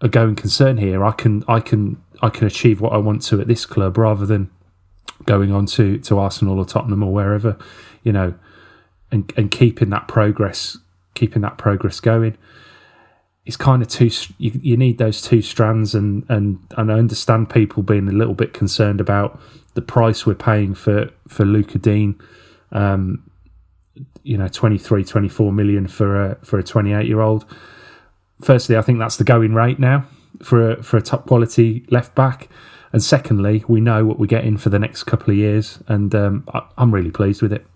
a 0.00 0.08
going 0.08 0.36
concern 0.36 0.76
here. 0.76 1.04
I 1.04 1.12
can 1.12 1.42
I 1.48 1.60
can 1.60 2.02
I 2.22 2.30
can 2.30 2.46
achieve 2.46 2.80
what 2.80 2.92
I 2.92 2.98
want 2.98 3.22
to 3.22 3.40
at 3.40 3.46
this 3.46 3.66
club 3.66 3.98
rather 3.98 4.26
than 4.26 4.50
going 5.24 5.52
on 5.52 5.66
to, 5.66 5.98
to 5.98 6.18
Arsenal 6.18 6.58
or 6.58 6.64
Tottenham 6.64 7.02
or 7.02 7.12
wherever, 7.12 7.56
you 8.02 8.12
know, 8.12 8.34
and 9.10 9.32
and 9.36 9.50
keeping 9.50 9.90
that 9.90 10.08
progress 10.08 10.78
keeping 11.14 11.40
that 11.40 11.56
progress 11.56 11.98
going 11.98 12.36
it's 13.46 13.56
kind 13.56 13.80
of 13.80 13.88
two. 13.88 14.10
You, 14.38 14.50
you 14.60 14.76
need 14.76 14.98
those 14.98 15.22
two 15.22 15.40
strands, 15.40 15.94
and 15.94 16.26
and 16.28 16.58
and 16.76 16.90
I 16.92 16.98
understand 16.98 17.48
people 17.48 17.84
being 17.84 18.08
a 18.08 18.12
little 18.12 18.34
bit 18.34 18.52
concerned 18.52 19.00
about 19.00 19.40
the 19.74 19.82
price 19.82 20.26
we're 20.26 20.34
paying 20.34 20.74
for 20.74 21.10
for 21.28 21.44
Lucas 21.44 21.80
Digne. 21.80 22.16
Um, 22.72 23.30
you 24.24 24.36
know, 24.36 24.48
23, 24.48 25.04
24 25.04 25.52
million 25.52 25.86
for 25.86 26.32
a 26.32 26.34
for 26.42 26.58
a 26.58 26.64
twenty 26.64 26.92
eight 26.92 27.06
year 27.06 27.20
old. 27.20 27.46
Firstly, 28.42 28.76
I 28.76 28.82
think 28.82 28.98
that's 28.98 29.16
the 29.16 29.24
going 29.24 29.54
rate 29.54 29.78
now 29.78 30.06
for 30.42 30.72
a, 30.72 30.82
for 30.82 30.96
a 30.96 31.02
top 31.02 31.26
quality 31.26 31.84
left 31.90 32.14
back, 32.14 32.48
and 32.92 33.02
secondly, 33.02 33.64
we 33.68 33.80
know 33.80 34.04
what 34.04 34.18
we're 34.18 34.26
getting 34.26 34.56
for 34.56 34.70
the 34.70 34.78
next 34.78 35.04
couple 35.04 35.30
of 35.30 35.36
years, 35.36 35.80
and 35.88 36.14
um, 36.14 36.44
I, 36.52 36.62
I'm 36.78 36.94
really 36.94 37.10
pleased 37.10 37.42
with 37.42 37.52
it 37.52 37.66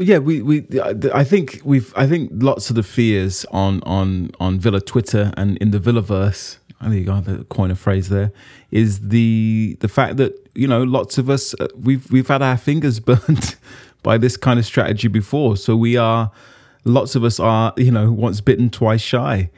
yeah, 0.00 0.18
we, 0.18 0.40
we 0.40 0.66
I 1.12 1.24
think 1.24 1.60
we've 1.62 1.92
I 1.94 2.06
think 2.06 2.30
lots 2.34 2.70
of 2.70 2.76
the 2.76 2.82
fears 2.82 3.44
on 3.50 3.82
on 3.82 4.30
on 4.40 4.58
Villa 4.58 4.80
Twitter 4.80 5.32
and 5.36 5.58
in 5.58 5.70
the 5.70 5.78
Villaverse. 5.78 6.56
I 6.80 6.84
think 6.84 7.00
you 7.00 7.04
got 7.04 7.26
the 7.26 7.44
coin 7.44 7.70
a 7.70 7.74
phrase 7.74 8.08
there. 8.08 8.32
Is 8.70 9.08
the 9.08 9.76
the 9.80 9.88
fact 9.88 10.16
that 10.16 10.48
you 10.54 10.66
know 10.66 10.82
lots 10.82 11.18
of 11.18 11.28
us 11.28 11.54
uh, 11.60 11.68
we've 11.76 12.10
we've 12.10 12.28
had 12.28 12.40
our 12.40 12.56
fingers 12.56 12.98
burnt 13.00 13.56
by 14.02 14.16
this 14.16 14.36
kind 14.38 14.58
of 14.58 14.64
strategy 14.64 15.08
before, 15.08 15.56
so 15.58 15.76
we 15.76 15.96
are 15.98 16.30
lots 16.84 17.14
of 17.14 17.22
us 17.22 17.38
are 17.38 17.74
you 17.76 17.90
know 17.90 18.10
once 18.10 18.40
bitten 18.40 18.70
twice 18.70 19.02
shy. 19.02 19.50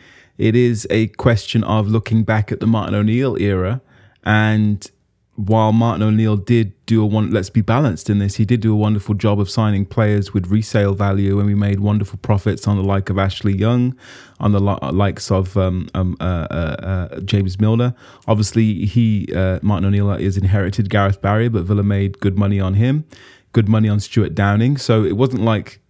It 0.42 0.56
is 0.56 0.88
a 0.90 1.06
question 1.06 1.62
of 1.62 1.86
looking 1.86 2.24
back 2.24 2.50
at 2.50 2.58
the 2.58 2.66
Martin 2.66 2.96
O'Neill 2.96 3.36
era 3.40 3.80
and 4.24 4.90
while 5.36 5.72
Martin 5.72 6.02
O'Neill 6.02 6.36
did 6.36 6.72
do 6.84 7.00
a 7.00 7.06
one, 7.06 7.30
let's 7.30 7.48
be 7.48 7.60
balanced 7.60 8.10
in 8.10 8.18
this, 8.18 8.34
he 8.34 8.44
did 8.44 8.60
do 8.60 8.72
a 8.72 8.76
wonderful 8.76 9.14
job 9.14 9.38
of 9.38 9.48
signing 9.48 9.86
players 9.86 10.34
with 10.34 10.48
resale 10.48 10.94
value, 10.94 11.38
and 11.38 11.46
we 11.46 11.54
made 11.54 11.78
wonderful 11.78 12.18
profits 12.18 12.66
on 12.66 12.76
the 12.76 12.82
like 12.82 13.08
of 13.08 13.18
Ashley 13.18 13.54
Young, 13.54 13.96
on 14.40 14.50
the 14.50 14.60
likes 14.60 15.30
of 15.30 15.56
um, 15.56 15.88
um, 15.94 16.16
uh, 16.20 16.48
uh, 16.50 16.76
uh, 17.14 17.20
James 17.20 17.60
Milner. 17.60 17.94
Obviously, 18.26 18.84
he 18.84 19.32
uh, 19.34 19.60
Martin 19.62 19.86
O'Neill 19.86 20.10
is 20.10 20.36
inherited 20.36 20.90
Gareth 20.90 21.22
Barry, 21.22 21.48
but 21.48 21.62
Villa 21.62 21.84
made 21.84 22.18
good 22.18 22.36
money 22.36 22.58
on 22.58 22.74
him, 22.74 23.04
good 23.52 23.68
money 23.68 23.88
on 23.88 24.00
Stuart 24.00 24.34
Downing. 24.34 24.76
So 24.76 25.04
it 25.04 25.16
wasn't 25.16 25.42
like 25.42 25.80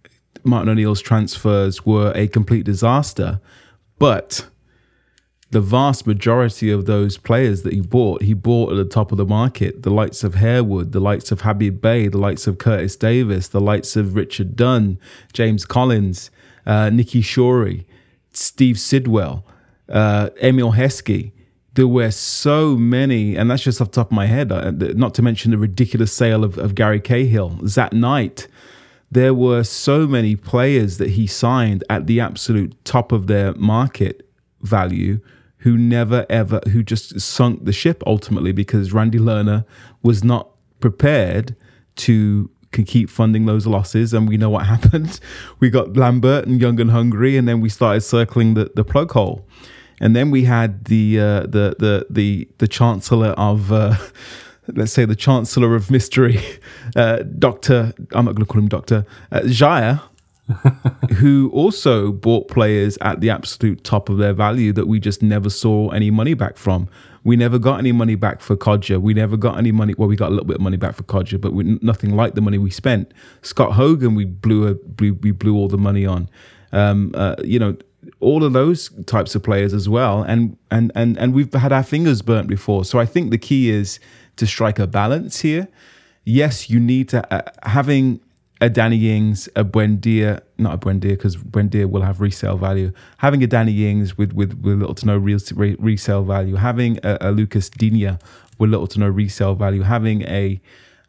Martin 0.43 0.69
O'Neill's 0.69 1.01
transfers 1.01 1.85
were 1.85 2.11
a 2.15 2.27
complete 2.27 2.65
disaster, 2.65 3.41
but 4.03 4.47
the 5.51 5.61
vast 5.61 6.05
majority 6.05 6.69
of 6.69 6.85
those 6.87 7.17
players 7.17 7.61
that 7.61 7.71
he 7.71 7.79
bought, 7.79 8.21
he 8.21 8.33
bought 8.33 8.73
at 8.73 8.75
the 8.75 8.83
top 8.83 9.13
of 9.13 9.17
the 9.17 9.25
market. 9.25 9.83
The 9.83 9.91
likes 9.91 10.25
of 10.25 10.35
Harewood, 10.35 10.91
the 10.91 10.99
likes 10.99 11.31
of 11.31 11.39
Habib 11.39 11.79
Beye, 11.79 12.09
the 12.09 12.17
likes 12.17 12.45
of 12.45 12.57
Curtis 12.57 12.97
Davies, 12.97 13.47
the 13.47 13.61
likes 13.61 13.95
of 13.95 14.13
Richard 14.13 14.57
Dunne, 14.57 14.99
James 15.31 15.63
Collins, 15.63 16.31
uh, 16.65 16.89
Nicky 16.89 17.21
Shorey, 17.21 17.85
Steve 18.33 18.77
Sidwell, 18.77 19.45
uh, 19.87 20.31
Emile 20.41 20.73
Heskey. 20.73 21.31
There 21.75 21.87
were 21.87 22.11
so 22.11 22.75
many, 22.75 23.37
and 23.37 23.49
that's 23.49 23.63
just 23.63 23.79
off 23.79 23.91
the 23.91 23.93
top 23.93 24.07
of 24.07 24.11
my 24.11 24.25
head, 24.25 24.51
uh, 24.51 24.71
not 24.71 25.13
to 25.13 25.21
mention 25.21 25.51
the 25.51 25.57
ridiculous 25.57 26.11
sale 26.11 26.43
of, 26.43 26.57
of 26.57 26.75
Gary 26.75 26.99
Cahill, 26.99 27.65
Zat 27.67 27.93
Knight. 27.93 28.49
There 29.13 29.33
were 29.33 29.63
so 29.63 30.07
many 30.07 30.35
players 30.35 30.97
that 30.97 31.11
he 31.11 31.27
signed 31.27 31.83
at 31.89 32.07
the 32.07 32.19
absolute 32.19 32.73
top 32.83 33.11
of 33.11 33.27
their 33.27 33.53
market 33.53 34.27
value 34.61 35.19
who 35.57 35.77
never 35.77 36.25
ever 36.29 36.61
who 36.71 36.81
just 36.81 37.19
sunk 37.21 37.65
the 37.65 37.71
ship 37.71 38.01
ultimately 38.07 38.51
because 38.51 38.91
Randy 38.91 39.19
Lerner 39.19 39.65
was 40.01 40.23
not 40.23 40.49
prepared 40.79 41.55
to 41.95 42.49
keep 42.71 43.07
funding 43.07 43.45
those 43.45 43.67
losses. 43.67 44.13
And 44.13 44.27
we 44.27 44.35
know 44.35 44.49
what 44.49 44.65
happened. 44.75 45.19
We 45.59 45.69
got 45.69 45.95
Lambert 45.95 46.47
and 46.47 46.59
Young 46.59 46.79
and 46.79 46.89
Hungry 46.89 47.37
and 47.37 47.47
then 47.47 47.61
we 47.61 47.69
started 47.69 48.01
circling 48.01 48.55
the, 48.55 48.71
the 48.75 48.83
plug 48.83 49.11
hole. 49.11 49.47
And 50.01 50.15
then 50.15 50.31
we 50.31 50.45
had 50.45 50.85
the 50.85 51.19
uh, 51.19 51.39
the 51.41 51.75
the 51.77 52.07
the 52.09 52.49
the 52.57 52.67
chancellor 52.67 53.29
of 53.37 53.71
uh, 53.71 53.95
let's 54.67 54.93
say 54.93 55.05
the 55.05 55.15
chancellor 55.15 55.75
of 55.75 55.91
mystery 55.91 56.39
uh, 56.95 57.17
Doctor 57.39 57.93
I'm 58.11 58.25
not 58.25 58.35
going 58.35 58.45
to 58.45 58.51
call 58.51 58.61
him 58.61 58.69
Doctor 58.69 59.05
uh, 59.31 59.41
Xia 59.41 60.01
who 61.15 61.49
also 61.53 62.11
bought 62.11 62.47
players 62.47 62.97
at 63.01 63.21
the 63.21 63.29
absolute 63.29 63.83
top 63.83 64.09
of 64.09 64.17
their 64.17 64.33
value 64.33 64.73
that 64.73 64.87
we 64.87 64.99
just 64.99 65.21
never 65.21 65.49
saw 65.49 65.89
any 65.89 66.11
money 66.11 66.33
back 66.33 66.57
from. 66.57 66.89
We 67.23 67.37
never 67.37 67.57
got 67.57 67.79
any 67.79 67.93
money 67.93 68.15
back 68.15 68.41
for 68.41 68.57
Kodjia. 68.57 69.01
We 69.01 69.13
never 69.13 69.37
got 69.37 69.57
any 69.57 69.71
money. 69.71 69.95
Well, 69.97 70.09
we 70.09 70.17
got 70.17 70.27
a 70.27 70.31
little 70.31 70.45
bit 70.45 70.57
of 70.57 70.61
money 70.61 70.75
back 70.75 70.95
for 70.95 71.03
Kodjia, 71.03 71.39
but 71.39 71.53
we, 71.53 71.79
nothing 71.81 72.15
like 72.15 72.35
the 72.35 72.41
money 72.41 72.57
we 72.57 72.69
spent. 72.69 73.13
Scott 73.41 73.73
Hogan, 73.73 74.15
we 74.15 74.25
blew 74.25 74.67
a, 74.67 74.75
we, 74.99 75.11
we 75.11 75.31
blew 75.31 75.55
all 75.55 75.69
the 75.69 75.77
money 75.77 76.05
on. 76.05 76.29
Um, 76.73 77.11
uh, 77.15 77.35
you 77.43 77.59
know, 77.59 77.77
all 78.19 78.43
of 78.43 78.51
those 78.51 78.89
types 79.05 79.35
of 79.35 79.43
players 79.43 79.73
as 79.73 79.87
well, 79.87 80.23
and 80.23 80.57
and 80.69 80.91
and 80.95 81.17
and 81.17 81.33
we've 81.33 81.53
had 81.53 81.71
our 81.71 81.83
fingers 81.83 82.21
burnt 82.21 82.47
before. 82.47 82.83
So 82.83 82.99
I 82.99 83.05
think 83.05 83.31
the 83.31 83.37
key 83.37 83.69
is 83.69 83.99
to 84.37 84.47
strike 84.47 84.79
a 84.79 84.87
balance 84.87 85.41
here. 85.41 85.67
Yes, 86.25 86.69
you 86.69 86.79
need 86.79 87.09
to 87.09 87.33
uh, 87.33 87.51
having 87.63 88.21
a 88.61 88.69
Danny 88.69 89.13
Ings, 89.13 89.49
a 89.57 89.65
Buendia, 89.65 90.39
not 90.57 90.75
a 90.75 90.77
Buendia 90.77 91.09
because 91.09 91.35
Buendia 91.35 91.89
will 91.89 92.01
have 92.01 92.21
resale 92.21 92.57
value. 92.57 92.93
Having 93.17 93.43
a 93.43 93.47
Danny 93.47 93.89
Ings 93.89 94.17
with 94.17 94.31
with, 94.33 94.53
with 94.61 94.79
little 94.79 94.95
to 94.95 95.05
no 95.05 95.17
real 95.17 95.39
re, 95.53 95.75
resale 95.79 96.23
value. 96.23 96.55
Having 96.55 96.99
a, 97.03 97.17
a 97.19 97.31
Lucas 97.31 97.69
Digne 97.69 98.17
with 98.57 98.69
little 98.69 98.87
to 98.87 98.99
no 98.99 99.09
resale 99.09 99.55
value. 99.55 99.81
Having 99.81 100.21
a 100.23 100.61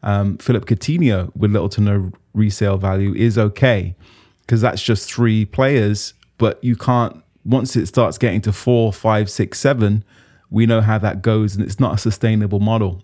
um, 0.03 0.37
Philippe 0.37 0.73
Coutinho 0.73 1.33
with 1.35 1.51
little 1.51 1.69
to 1.69 1.81
no 1.81 2.11
resale 2.33 2.77
value 2.77 3.13
is 3.13 3.37
okay 3.37 3.95
because 4.41 4.61
that's 4.61 4.81
just 4.81 5.11
three 5.11 5.45
players. 5.45 6.13
But 6.37 6.61
you 6.61 6.75
can't 6.75 7.23
once 7.45 7.75
it 7.77 7.85
starts 7.85 8.17
getting 8.17 8.41
to 8.41 8.51
four, 8.51 8.91
five, 8.91 9.29
six, 9.29 9.59
seven. 9.59 10.03
We 10.49 10.65
know 10.65 10.81
how 10.81 10.97
that 10.99 11.21
goes, 11.21 11.55
and 11.55 11.65
it's 11.65 11.79
not 11.79 11.95
a 11.95 11.97
sustainable 11.97 12.59
model. 12.59 13.01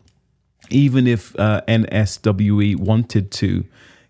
Even 0.72 1.08
if 1.08 1.38
uh, 1.40 1.62
NSWE 1.68 2.76
wanted 2.78 3.32
to 3.32 3.66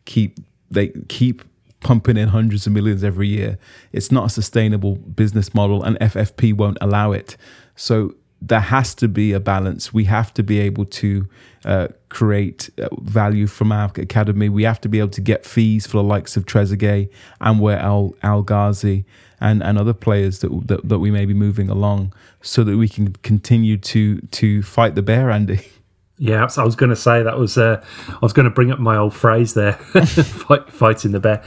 keep 0.05 0.39
they 0.69 0.89
keep 1.09 1.43
pumping 1.81 2.15
in 2.15 2.29
hundreds 2.29 2.65
of 2.65 2.73
millions 2.73 3.03
every 3.03 3.27
year. 3.27 3.57
It's 3.91 4.11
not 4.11 4.27
a 4.27 4.29
sustainable 4.29 4.95
business 4.95 5.53
model, 5.53 5.83
and 5.83 5.99
FFP 5.99 6.53
won't 6.53 6.77
allow 6.79 7.11
it. 7.11 7.35
So 7.75 8.15
there 8.41 8.59
has 8.59 8.95
to 8.95 9.07
be 9.07 9.33
a 9.33 9.39
balance. 9.39 9.93
We 9.93 10.05
have 10.05 10.33
to 10.35 10.43
be 10.43 10.59
able 10.59 10.85
to 10.85 11.27
uh, 11.65 11.89
create 12.09 12.69
uh, 12.79 12.87
value 13.01 13.45
from 13.45 13.71
our 13.71 13.91
academy. 13.95 14.49
We 14.49 14.63
have 14.63 14.81
to 14.81 14.89
be 14.89 14.99
able 14.99 15.09
to 15.09 15.21
get 15.21 15.45
fees 15.45 15.85
for 15.85 15.97
the 15.97 16.03
likes 16.03 16.37
of 16.37 16.45
Trezeguet 16.45 17.09
and 17.39 17.59
where 17.59 17.77
Al 17.77 18.15
El 18.23 18.41
Ghazi 18.41 19.05
and, 19.39 19.61
and 19.61 19.77
other 19.77 19.93
players 19.93 20.39
that, 20.39 20.67
that 20.67 20.87
that 20.87 20.99
we 20.99 21.11
may 21.11 21.25
be 21.25 21.33
moving 21.33 21.69
along, 21.69 22.13
so 22.41 22.63
that 22.63 22.77
we 22.77 22.87
can 22.87 23.13
continue 23.23 23.77
to 23.77 24.21
to 24.21 24.63
fight 24.63 24.95
the 24.95 25.01
bear, 25.01 25.29
Andy. 25.29 25.67
Yeah, 26.21 26.47
I 26.55 26.63
was 26.63 26.75
going 26.75 26.91
to 26.91 26.95
say 26.95 27.23
that 27.23 27.39
was. 27.39 27.57
Uh, 27.57 27.83
I 28.07 28.19
was 28.21 28.31
going 28.31 28.43
to 28.43 28.51
bring 28.51 28.71
up 28.71 28.77
my 28.77 28.95
old 28.95 29.15
phrase 29.15 29.55
there, 29.55 29.73
Fight, 29.73 30.71
fighting 30.71 31.13
the 31.13 31.19
bear. 31.19 31.43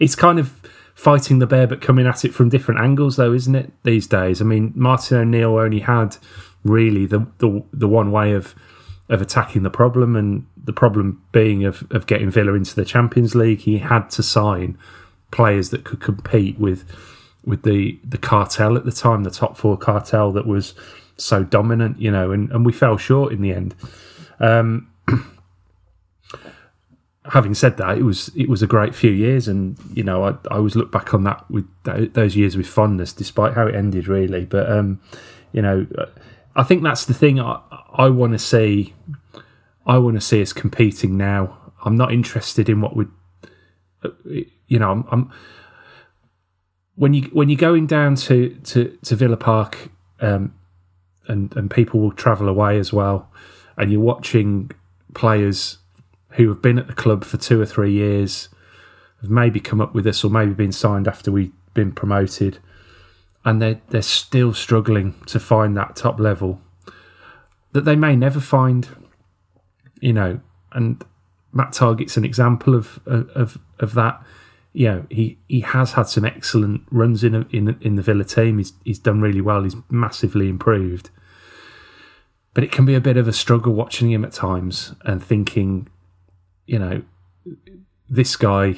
It's 0.00 0.14
kind 0.14 0.38
of 0.38 0.62
fighting 0.94 1.40
the 1.40 1.46
bear, 1.46 1.66
but 1.66 1.82
coming 1.82 2.06
at 2.06 2.24
it 2.24 2.32
from 2.32 2.48
different 2.48 2.80
angles, 2.80 3.16
though, 3.16 3.34
isn't 3.34 3.54
it? 3.54 3.70
These 3.82 4.06
days, 4.06 4.40
I 4.40 4.46
mean, 4.46 4.72
Martin 4.74 5.18
O'Neill 5.18 5.58
only 5.58 5.80
had 5.80 6.16
really 6.64 7.04
the 7.04 7.26
the, 7.36 7.62
the 7.74 7.86
one 7.86 8.12
way 8.12 8.32
of 8.32 8.54
of 9.10 9.20
attacking 9.20 9.62
the 9.62 9.68
problem, 9.68 10.16
and 10.16 10.46
the 10.56 10.72
problem 10.72 11.22
being 11.32 11.66
of 11.66 11.86
of 11.90 12.06
getting 12.06 12.30
Villa 12.30 12.54
into 12.54 12.74
the 12.74 12.86
Champions 12.86 13.34
League. 13.34 13.60
He 13.60 13.76
had 13.76 14.08
to 14.12 14.22
sign 14.22 14.78
players 15.32 15.68
that 15.68 15.84
could 15.84 16.00
compete 16.00 16.58
with 16.58 16.90
with 17.44 17.62
the 17.62 18.00
the 18.02 18.16
cartel 18.16 18.78
at 18.78 18.86
the 18.86 18.92
time, 18.92 19.22
the 19.22 19.30
top 19.30 19.58
four 19.58 19.76
cartel 19.76 20.32
that 20.32 20.46
was 20.46 20.72
so 21.18 21.44
dominant, 21.44 22.00
you 22.00 22.10
know, 22.10 22.32
and, 22.32 22.50
and 22.52 22.64
we 22.64 22.72
fell 22.72 22.96
short 22.96 23.30
in 23.30 23.42
the 23.42 23.52
end. 23.52 23.74
Um, 24.44 24.90
having 27.26 27.54
said 27.54 27.76
that, 27.78 27.96
it 27.96 28.02
was 28.02 28.30
it 28.36 28.48
was 28.48 28.62
a 28.62 28.66
great 28.66 28.94
few 28.94 29.10
years, 29.10 29.48
and 29.48 29.78
you 29.92 30.02
know 30.02 30.24
I, 30.24 30.30
I 30.50 30.56
always 30.56 30.76
look 30.76 30.92
back 30.92 31.14
on 31.14 31.24
that 31.24 31.50
with 31.50 31.66
that, 31.84 32.14
those 32.14 32.36
years 32.36 32.56
with 32.56 32.66
fondness, 32.66 33.12
despite 33.12 33.54
how 33.54 33.66
it 33.66 33.74
ended, 33.74 34.08
really. 34.08 34.44
But 34.44 34.70
um, 34.70 35.00
you 35.52 35.62
know, 35.62 35.86
I 36.54 36.62
think 36.62 36.82
that's 36.82 37.06
the 37.06 37.14
thing 37.14 37.40
I, 37.40 37.60
I 37.92 38.10
want 38.10 38.32
to 38.32 38.38
see. 38.38 38.94
I 39.86 39.98
want 39.98 40.16
to 40.16 40.20
see 40.20 40.42
us 40.42 40.52
competing 40.52 41.16
now. 41.16 41.72
I'm 41.84 41.96
not 41.96 42.12
interested 42.12 42.70
in 42.70 42.80
what 42.80 42.96
would, 42.96 43.10
you 44.66 44.78
know, 44.78 44.90
I'm, 44.90 45.04
I'm 45.10 45.32
when 46.94 47.14
you 47.14 47.22
when 47.32 47.48
you're 47.48 47.56
going 47.56 47.86
down 47.86 48.16
to 48.16 48.50
to 48.64 48.98
to 49.02 49.16
Villa 49.16 49.36
Park, 49.36 49.90
um, 50.20 50.54
and 51.28 51.54
and 51.56 51.70
people 51.70 52.00
will 52.00 52.12
travel 52.12 52.48
away 52.48 52.78
as 52.78 52.92
well 52.92 53.30
and 53.76 53.90
you're 53.90 54.00
watching 54.00 54.70
players 55.14 55.78
who 56.30 56.48
have 56.48 56.60
been 56.60 56.78
at 56.78 56.86
the 56.86 56.92
club 56.92 57.24
for 57.24 57.36
two 57.36 57.60
or 57.60 57.66
three 57.66 57.92
years, 57.92 58.48
have 59.20 59.30
maybe 59.30 59.60
come 59.60 59.80
up 59.80 59.94
with 59.94 60.04
this 60.04 60.24
or 60.24 60.30
maybe 60.30 60.52
been 60.52 60.72
signed 60.72 61.06
after 61.06 61.30
we've 61.30 61.52
been 61.74 61.92
promoted, 61.92 62.58
and 63.44 63.60
they're, 63.60 63.80
they're 63.90 64.02
still 64.02 64.52
struggling 64.52 65.14
to 65.26 65.38
find 65.38 65.76
that 65.76 65.96
top 65.96 66.18
level 66.18 66.60
that 67.72 67.84
they 67.84 67.96
may 67.96 68.16
never 68.16 68.40
find, 68.40 68.88
you 70.00 70.12
know, 70.12 70.40
and 70.72 71.04
Matt 71.52 71.72
Targett's 71.72 72.16
an 72.16 72.24
example 72.24 72.74
of, 72.74 73.00
of, 73.06 73.58
of 73.80 73.94
that. 73.94 74.22
You 74.72 74.88
know, 74.88 75.06
he, 75.10 75.38
he 75.48 75.60
has 75.60 75.92
had 75.92 76.08
some 76.08 76.24
excellent 76.24 76.82
runs 76.90 77.22
in 77.22 77.34
in 77.50 77.76
in 77.80 77.94
the 77.94 78.02
Villa 78.02 78.24
team. 78.24 78.58
He's 78.58 78.72
he's 78.84 78.98
done 78.98 79.20
really 79.20 79.40
well. 79.40 79.62
He's 79.62 79.76
massively 79.88 80.48
improved 80.48 81.10
but 82.54 82.62
it 82.62 82.70
can 82.72 82.86
be 82.86 82.94
a 82.94 83.00
bit 83.00 83.16
of 83.16 83.28
a 83.28 83.32
struggle 83.32 83.74
watching 83.74 84.10
him 84.10 84.24
at 84.24 84.32
times 84.32 84.94
and 85.04 85.22
thinking, 85.22 85.88
you 86.66 86.78
know, 86.78 87.02
this 88.08 88.36
guy, 88.36 88.76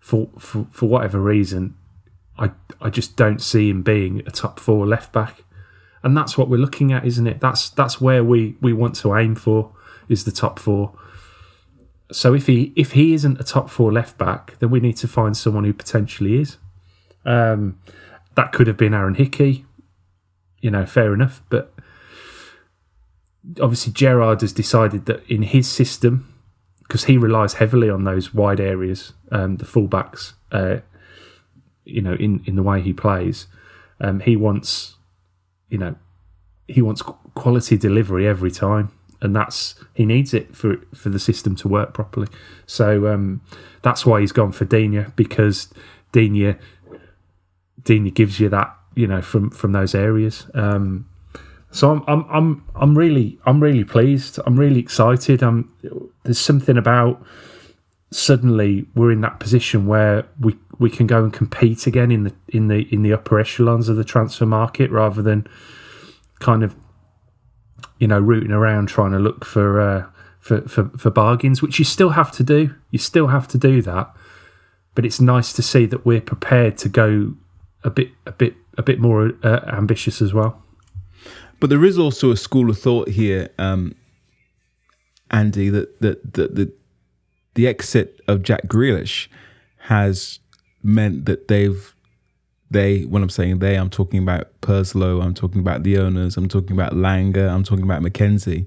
for 0.00 0.28
for, 0.38 0.66
for 0.70 0.86
whatever 0.86 1.20
reason, 1.20 1.76
I 2.36 2.50
I 2.80 2.90
just 2.90 3.16
don't 3.16 3.40
see 3.40 3.70
him 3.70 3.82
being 3.82 4.20
a 4.26 4.30
top 4.30 4.58
four 4.58 4.86
left 4.86 5.12
back, 5.12 5.44
and 6.02 6.16
that's 6.16 6.36
what 6.36 6.48
we're 6.48 6.58
looking 6.58 6.92
at, 6.92 7.06
isn't 7.06 7.26
it? 7.26 7.40
That's 7.40 7.70
that's 7.70 8.00
where 8.00 8.24
we 8.24 8.56
we 8.60 8.72
want 8.72 8.96
to 8.96 9.16
aim 9.16 9.36
for 9.36 9.72
is 10.08 10.24
the 10.24 10.32
top 10.32 10.58
four. 10.58 10.92
So 12.12 12.34
if 12.34 12.46
he 12.46 12.72
if 12.76 12.92
he 12.92 13.14
isn't 13.14 13.40
a 13.40 13.44
top 13.44 13.70
four 13.70 13.92
left 13.92 14.18
back, 14.18 14.58
then 14.58 14.70
we 14.70 14.80
need 14.80 14.96
to 14.98 15.08
find 15.08 15.36
someone 15.36 15.64
who 15.64 15.72
potentially 15.72 16.40
is. 16.40 16.58
Um, 17.24 17.78
that 18.34 18.52
could 18.52 18.66
have 18.66 18.76
been 18.76 18.92
Aaron 18.92 19.14
Hickey, 19.14 19.64
you 20.60 20.70
know, 20.70 20.84
fair 20.84 21.14
enough, 21.14 21.42
but 21.48 21.73
obviously 23.60 23.92
Gerrard 23.92 24.40
has 24.40 24.52
decided 24.52 25.06
that 25.06 25.22
in 25.28 25.42
his 25.42 25.68
system, 25.68 26.32
because 26.82 27.04
he 27.04 27.16
relies 27.16 27.54
heavily 27.54 27.90
on 27.90 28.04
those 28.04 28.34
wide 28.34 28.60
areas, 28.60 29.12
um, 29.30 29.56
the 29.56 29.64
fullbacks, 29.64 30.34
uh, 30.52 30.76
you 31.84 32.00
know, 32.00 32.14
in, 32.14 32.42
in 32.46 32.56
the 32.56 32.62
way 32.62 32.80
he 32.80 32.92
plays, 32.92 33.46
um, 34.00 34.20
he 34.20 34.36
wants, 34.36 34.96
you 35.68 35.78
know, 35.78 35.96
he 36.66 36.80
wants 36.82 37.02
quality 37.34 37.76
delivery 37.76 38.26
every 38.26 38.50
time, 38.50 38.90
and 39.20 39.34
that's 39.36 39.74
he 39.92 40.06
needs 40.06 40.32
it 40.32 40.56
for 40.56 40.76
for 40.94 41.10
the 41.10 41.18
system 41.18 41.54
to 41.56 41.68
work 41.68 41.92
properly. 41.92 42.28
So 42.66 43.12
um, 43.12 43.42
that's 43.82 44.06
why 44.06 44.20
he's 44.20 44.32
gone 44.32 44.52
for 44.52 44.64
Digne 44.64 45.06
because 45.16 45.72
Digne 46.12 46.56
Digne 47.82 48.10
gives 48.10 48.40
you 48.40 48.48
that, 48.48 48.74
you 48.94 49.06
know, 49.06 49.20
from 49.20 49.50
from 49.50 49.72
those 49.72 49.94
areas. 49.94 50.46
Um, 50.54 51.06
so 51.74 51.90
I'm 51.90 52.04
I'm 52.06 52.24
I'm 52.30 52.64
I'm 52.76 52.96
really 52.96 53.36
I'm 53.46 53.60
really 53.60 53.82
pleased. 53.82 54.38
I'm 54.46 54.56
really 54.56 54.78
excited. 54.78 55.42
I'm 55.42 55.74
there's 56.22 56.38
something 56.38 56.78
about 56.78 57.20
suddenly 58.12 58.86
we're 58.94 59.10
in 59.10 59.20
that 59.22 59.40
position 59.40 59.84
where 59.86 60.24
we 60.38 60.56
we 60.78 60.88
can 60.88 61.08
go 61.08 61.24
and 61.24 61.32
compete 61.32 61.88
again 61.88 62.12
in 62.12 62.22
the 62.22 62.34
in 62.48 62.68
the 62.68 62.86
in 62.94 63.02
the 63.02 63.12
upper 63.12 63.40
echelons 63.40 63.88
of 63.88 63.96
the 63.96 64.04
transfer 64.04 64.46
market 64.46 64.88
rather 64.92 65.20
than 65.20 65.48
kind 66.38 66.62
of 66.62 66.76
you 67.98 68.06
know 68.06 68.20
rooting 68.20 68.52
around 68.52 68.86
trying 68.86 69.10
to 69.10 69.18
look 69.18 69.44
for 69.44 69.80
uh, 69.80 70.06
for, 70.38 70.60
for 70.68 70.90
for 70.96 71.10
bargains, 71.10 71.60
which 71.60 71.80
you 71.80 71.84
still 71.84 72.10
have 72.10 72.30
to 72.30 72.44
do. 72.44 72.72
You 72.92 73.00
still 73.00 73.26
have 73.26 73.48
to 73.48 73.58
do 73.58 73.82
that, 73.82 74.14
but 74.94 75.04
it's 75.04 75.20
nice 75.20 75.52
to 75.54 75.62
see 75.62 75.86
that 75.86 76.06
we're 76.06 76.20
prepared 76.20 76.78
to 76.78 76.88
go 76.88 77.34
a 77.82 77.90
bit 77.90 78.10
a 78.26 78.32
bit 78.32 78.54
a 78.78 78.82
bit 78.84 79.00
more 79.00 79.32
uh, 79.42 79.60
ambitious 79.66 80.22
as 80.22 80.32
well. 80.32 80.63
But 81.64 81.70
there 81.70 81.86
is 81.86 81.98
also 81.98 82.30
a 82.30 82.36
school 82.36 82.68
of 82.68 82.78
thought 82.78 83.08
here, 83.08 83.48
um, 83.58 83.94
Andy, 85.30 85.70
that 85.70 85.98
that 86.02 86.34
that 86.34 86.56
the, 86.56 86.70
the 87.54 87.66
exit 87.66 88.20
of 88.28 88.42
Jack 88.42 88.66
Grealish 88.66 89.28
has 89.88 90.40
meant 90.82 91.24
that 91.24 91.48
they've 91.48 91.94
they, 92.70 93.04
when 93.04 93.22
I'm 93.22 93.30
saying 93.30 93.60
they, 93.60 93.76
I'm 93.76 93.88
talking 93.88 94.22
about 94.22 94.48
Purslow, 94.60 95.22
I'm 95.22 95.32
talking 95.32 95.62
about 95.62 95.84
the 95.84 95.96
owners, 95.96 96.36
I'm 96.36 96.48
talking 96.48 96.72
about 96.72 96.94
Lange, 96.96 97.38
I'm 97.38 97.64
talking 97.64 97.84
about 97.84 98.02
McKenzie. 98.02 98.66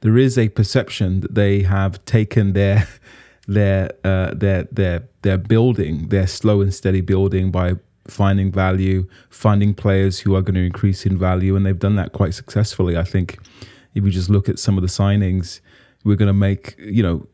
There 0.00 0.18
is 0.18 0.36
a 0.36 0.50
perception 0.50 1.20
that 1.20 1.34
they 1.34 1.62
have 1.62 2.04
taken 2.04 2.52
their 2.52 2.86
their 3.48 3.92
uh, 4.04 4.34
their 4.34 4.64
their 4.64 5.08
their 5.22 5.38
building, 5.38 6.08
their 6.08 6.26
slow 6.26 6.60
and 6.60 6.74
steady 6.74 7.00
building 7.00 7.50
by 7.50 7.76
finding 8.08 8.52
value, 8.52 9.06
finding 9.30 9.74
players 9.74 10.20
who 10.20 10.34
are 10.34 10.42
going 10.42 10.54
to 10.54 10.64
increase 10.64 11.06
in 11.06 11.18
value, 11.18 11.56
and 11.56 11.64
they've 11.64 11.78
done 11.78 11.96
that 11.96 12.12
quite 12.12 12.34
successfully. 12.34 12.96
I 12.96 13.04
think 13.04 13.38
if 13.94 14.04
you 14.04 14.10
just 14.10 14.30
look 14.30 14.48
at 14.48 14.58
some 14.58 14.76
of 14.76 14.82
the 14.82 14.88
signings, 14.88 15.60
we're 16.04 16.16
going 16.16 16.28
to 16.28 16.32
make 16.32 16.76
you 16.78 17.02
know 17.02 17.26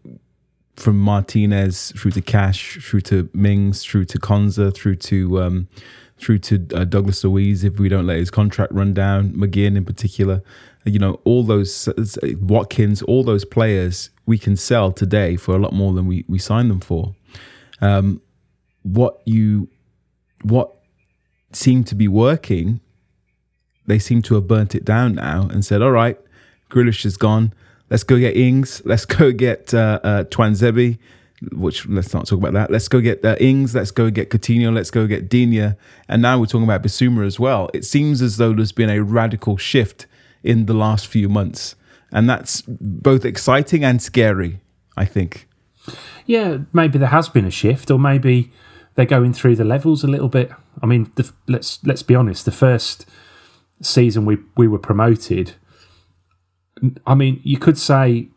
from 0.76 0.98
Martinez 0.98 1.92
through 1.96 2.12
to 2.12 2.22
Cash, 2.22 2.78
through 2.82 3.02
to 3.02 3.28
Mings, 3.34 3.84
through 3.84 4.06
to 4.06 4.18
Konsa, 4.18 4.74
through 4.74 4.96
to 4.96 5.42
um, 5.42 5.68
through 6.18 6.38
to 6.38 6.66
uh, 6.74 6.84
Douglas 6.84 7.22
Luiz 7.24 7.64
if 7.64 7.78
we 7.78 7.88
don't 7.88 8.06
let 8.06 8.18
his 8.18 8.30
contract 8.30 8.72
run 8.72 8.94
down, 8.94 9.32
McGinn 9.32 9.76
in 9.76 9.84
particular. 9.84 10.42
You 10.84 10.98
know, 10.98 11.20
all 11.24 11.44
those 11.44 11.88
Watkins, 12.40 13.02
all 13.02 13.22
those 13.22 13.44
players 13.44 14.10
we 14.26 14.38
can 14.38 14.56
sell 14.56 14.92
today 14.92 15.36
for 15.36 15.54
a 15.54 15.58
lot 15.58 15.72
more 15.72 15.92
than 15.92 16.06
we, 16.06 16.24
we 16.28 16.38
signed 16.38 16.70
them 16.70 16.80
for. 16.80 17.14
Um, 17.80 18.20
what 18.82 19.20
you 19.24 19.68
what 20.42 20.74
seemed 21.52 21.86
to 21.88 21.94
be 21.94 22.08
working, 22.08 22.80
they 23.86 23.98
seem 23.98 24.22
to 24.22 24.34
have 24.34 24.46
burnt 24.46 24.74
it 24.74 24.84
down 24.84 25.14
now 25.14 25.48
and 25.50 25.64
said, 25.64 25.82
"All 25.82 25.90
right, 25.90 26.18
Grealish 26.70 27.04
is 27.04 27.16
gone. 27.16 27.52
Let's 27.90 28.04
go 28.04 28.18
get 28.18 28.36
Ings. 28.36 28.82
Let's 28.84 29.04
go 29.04 29.32
get 29.32 29.74
uh, 29.74 30.00
uh, 30.02 30.24
Tuanzebe." 30.24 30.98
Which 31.50 31.88
let's 31.88 32.14
not 32.14 32.28
talk 32.28 32.38
about 32.38 32.52
that. 32.52 32.70
Let's 32.70 32.86
go 32.86 33.00
get 33.00 33.24
uh, 33.24 33.34
Ings. 33.40 33.74
Let's 33.74 33.90
go 33.90 34.10
get 34.10 34.30
Coutinho. 34.30 34.72
Let's 34.72 34.92
go 34.92 35.08
get 35.08 35.28
Digne. 35.28 35.74
And 36.08 36.22
now 36.22 36.38
we're 36.38 36.46
talking 36.46 36.62
about 36.62 36.84
Bissouma 36.84 37.26
as 37.26 37.40
well. 37.40 37.68
It 37.74 37.84
seems 37.84 38.22
as 38.22 38.36
though 38.36 38.52
there's 38.52 38.70
been 38.70 38.90
a 38.90 39.02
radical 39.02 39.56
shift 39.56 40.06
in 40.44 40.66
the 40.66 40.74
last 40.74 41.08
few 41.08 41.28
months, 41.28 41.74
and 42.12 42.30
that's 42.30 42.62
both 42.68 43.24
exciting 43.24 43.82
and 43.82 44.00
scary. 44.00 44.60
I 44.96 45.04
think. 45.04 45.48
Yeah, 46.26 46.58
maybe 46.72 46.98
there 46.98 47.08
has 47.08 47.28
been 47.28 47.44
a 47.44 47.50
shift, 47.50 47.90
or 47.90 47.98
maybe 47.98 48.52
they're 48.94 49.06
going 49.06 49.32
through 49.32 49.56
the 49.56 49.64
levels 49.64 50.04
a 50.04 50.08
little 50.08 50.28
bit. 50.28 50.50
I 50.82 50.86
mean, 50.86 51.10
the, 51.14 51.30
let's 51.48 51.82
let's 51.84 52.02
be 52.02 52.14
honest. 52.14 52.44
The 52.44 52.52
first 52.52 53.06
season 53.80 54.24
we 54.24 54.38
we 54.56 54.68
were 54.68 54.78
promoted. 54.78 55.54
I 57.06 57.14
mean, 57.14 57.40
you 57.44 57.58
could 57.58 57.78
say, 57.78 58.28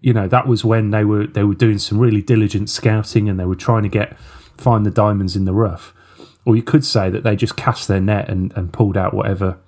you 0.00 0.12
know, 0.12 0.26
that 0.28 0.46
was 0.46 0.64
when 0.64 0.90
they 0.90 1.04
were 1.04 1.26
they 1.26 1.44
were 1.44 1.54
doing 1.54 1.78
some 1.78 1.98
really 1.98 2.22
diligent 2.22 2.68
scouting 2.68 3.28
and 3.28 3.38
they 3.38 3.44
were 3.44 3.54
trying 3.54 3.82
to 3.84 3.88
get 3.88 4.18
find 4.58 4.84
the 4.84 4.90
diamonds 4.90 5.36
in 5.36 5.44
the 5.44 5.54
rough. 5.54 5.94
Or 6.44 6.56
you 6.56 6.62
could 6.62 6.84
say 6.84 7.10
that 7.10 7.22
they 7.22 7.36
just 7.36 7.56
cast 7.56 7.88
their 7.88 8.00
net 8.00 8.28
and, 8.28 8.52
and 8.56 8.72
pulled 8.72 8.96
out 8.96 9.14
whatever 9.14 9.58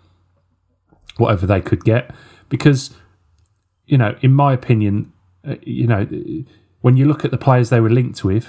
whatever 1.17 1.47
they 1.47 1.61
could 1.61 1.85
get. 1.85 2.15
Because, 2.49 2.91
you 3.87 3.99
know, 3.99 4.17
in 4.21 4.33
my 4.33 4.53
opinion, 4.53 5.13
uh, 5.47 5.57
you 5.63 5.87
know, 5.87 6.07
when 6.81 6.97
you 6.97 7.07
look 7.07 7.25
at 7.25 7.31
the 7.31 7.39
players 7.39 7.71
they 7.71 7.81
were 7.81 7.91
linked 7.91 8.25
with, 8.25 8.49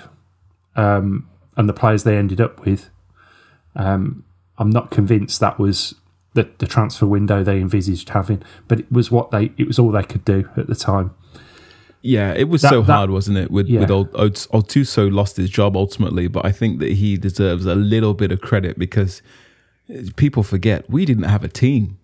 um, 0.75 1.29
and 1.57 1.67
the 1.69 1.73
players 1.73 2.03
they 2.03 2.17
ended 2.17 2.39
up 2.41 2.65
with, 2.65 2.89
um, 3.75 4.23
I'm 4.57 4.69
not 4.69 4.91
convinced 4.91 5.39
that 5.39 5.59
was 5.59 5.95
the, 6.33 6.49
the 6.57 6.67
transfer 6.67 7.05
window 7.05 7.43
they 7.43 7.59
envisaged 7.59 8.09
having, 8.09 8.41
but 8.67 8.79
it 8.79 8.91
was 8.91 9.11
what 9.11 9.31
they 9.31 9.51
it 9.57 9.67
was 9.67 9.77
all 9.79 9.91
they 9.91 10.03
could 10.03 10.25
do 10.25 10.49
at 10.57 10.67
the 10.67 10.75
time. 10.75 11.11
Yeah, 12.01 12.33
it 12.33 12.49
was 12.49 12.61
That- 12.63 12.69
so 12.71 12.81
that- 12.81 12.91
hard, 12.93 13.09
wasn't 13.11 13.37
it? 13.37 13.49
With 13.51 13.67
Yeah. 13.67 13.79
with 13.81 13.91
old 13.91 14.11
Altuso 14.13 15.11
lost 15.11 15.37
his 15.37 15.49
job 15.49 15.77
ultimately, 15.77 16.27
but 16.27 16.45
I 16.45 16.51
think 16.51 16.79
that 16.79 16.93
he 16.93 17.17
deserves 17.17 17.65
a 17.65 17.75
little 17.75 18.13
bit 18.13 18.31
of 18.31 18.41
credit 18.41 18.77
because 18.77 19.21
people 20.15 20.43
forget 20.43 20.89
we 20.89 21.05
didn't 21.05 21.23
have 21.25 21.43
a 21.43 21.47
team. 21.47 21.97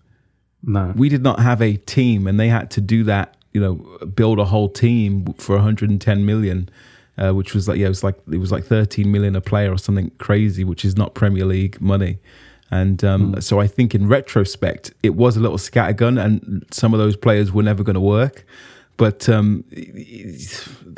No, 0.61 0.93
We 0.95 1.07
did 1.07 1.23
not 1.23 1.39
have 1.39 1.61
a 1.61 1.77
team, 1.77 2.27
and 2.27 2.37
they 2.39 2.49
had 2.49 2.69
to 2.71 2.81
do 2.81 3.03
that. 3.05 3.35
You 3.53 3.61
know, 3.61 3.75
build 4.05 4.37
a 4.39 4.45
whole 4.45 4.69
team 4.69 5.33
for 5.37 5.55
110 5.55 6.25
million, 6.25 6.69
uh, 7.19 7.33
which 7.33 7.53
was 7.53 7.67
like 7.67 7.77
yeah, 7.77 7.85
it 7.85 7.89
was 7.89 8.03
like 8.03 8.15
it 8.31 8.37
was 8.37 8.51
like 8.51 8.65
13 8.65 9.11
million 9.11 9.35
a 9.35 9.41
player 9.41 9.71
or 9.71 9.77
something 9.77 10.09
crazy, 10.17 10.63
which 10.63 10.83
is 10.85 10.97
not 10.97 11.13
Premier 11.13 11.45
League 11.45 11.79
money. 11.79 12.17
And 12.71 13.03
um, 13.03 13.41
so 13.41 13.59
I 13.59 13.67
think 13.67 13.95
in 13.95 14.07
retrospect, 14.07 14.93
it 15.01 15.15
was 15.15 15.35
a 15.35 15.39
little 15.39 15.57
scattergun, 15.57 16.23
and 16.23 16.65
some 16.71 16.93
of 16.93 16.99
those 16.99 17.15
players 17.15 17.51
were 17.51 17.63
never 17.63 17.83
going 17.83 17.95
to 17.95 17.99
work. 17.99 18.45
But 18.95 19.29
um, 19.29 19.63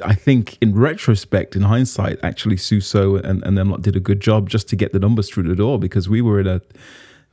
I 0.04 0.16
think 0.16 0.58
in 0.60 0.74
retrospect, 0.76 1.56
in 1.56 1.62
hindsight, 1.62 2.18
actually 2.24 2.58
Suso 2.58 3.16
and, 3.16 3.44
and 3.44 3.58
them 3.58 3.70
lot 3.70 3.84
did 3.84 3.96
a 3.96 4.00
good 4.00 4.20
job 4.20 4.50
just 4.50 4.68
to 4.70 4.76
get 4.76 4.92
the 4.92 5.00
numbers 5.00 5.30
through 5.30 5.44
the 5.44 5.56
door 5.56 5.78
because 5.80 6.10
we 6.10 6.20
were 6.20 6.40
in 6.40 6.48
a 6.48 6.62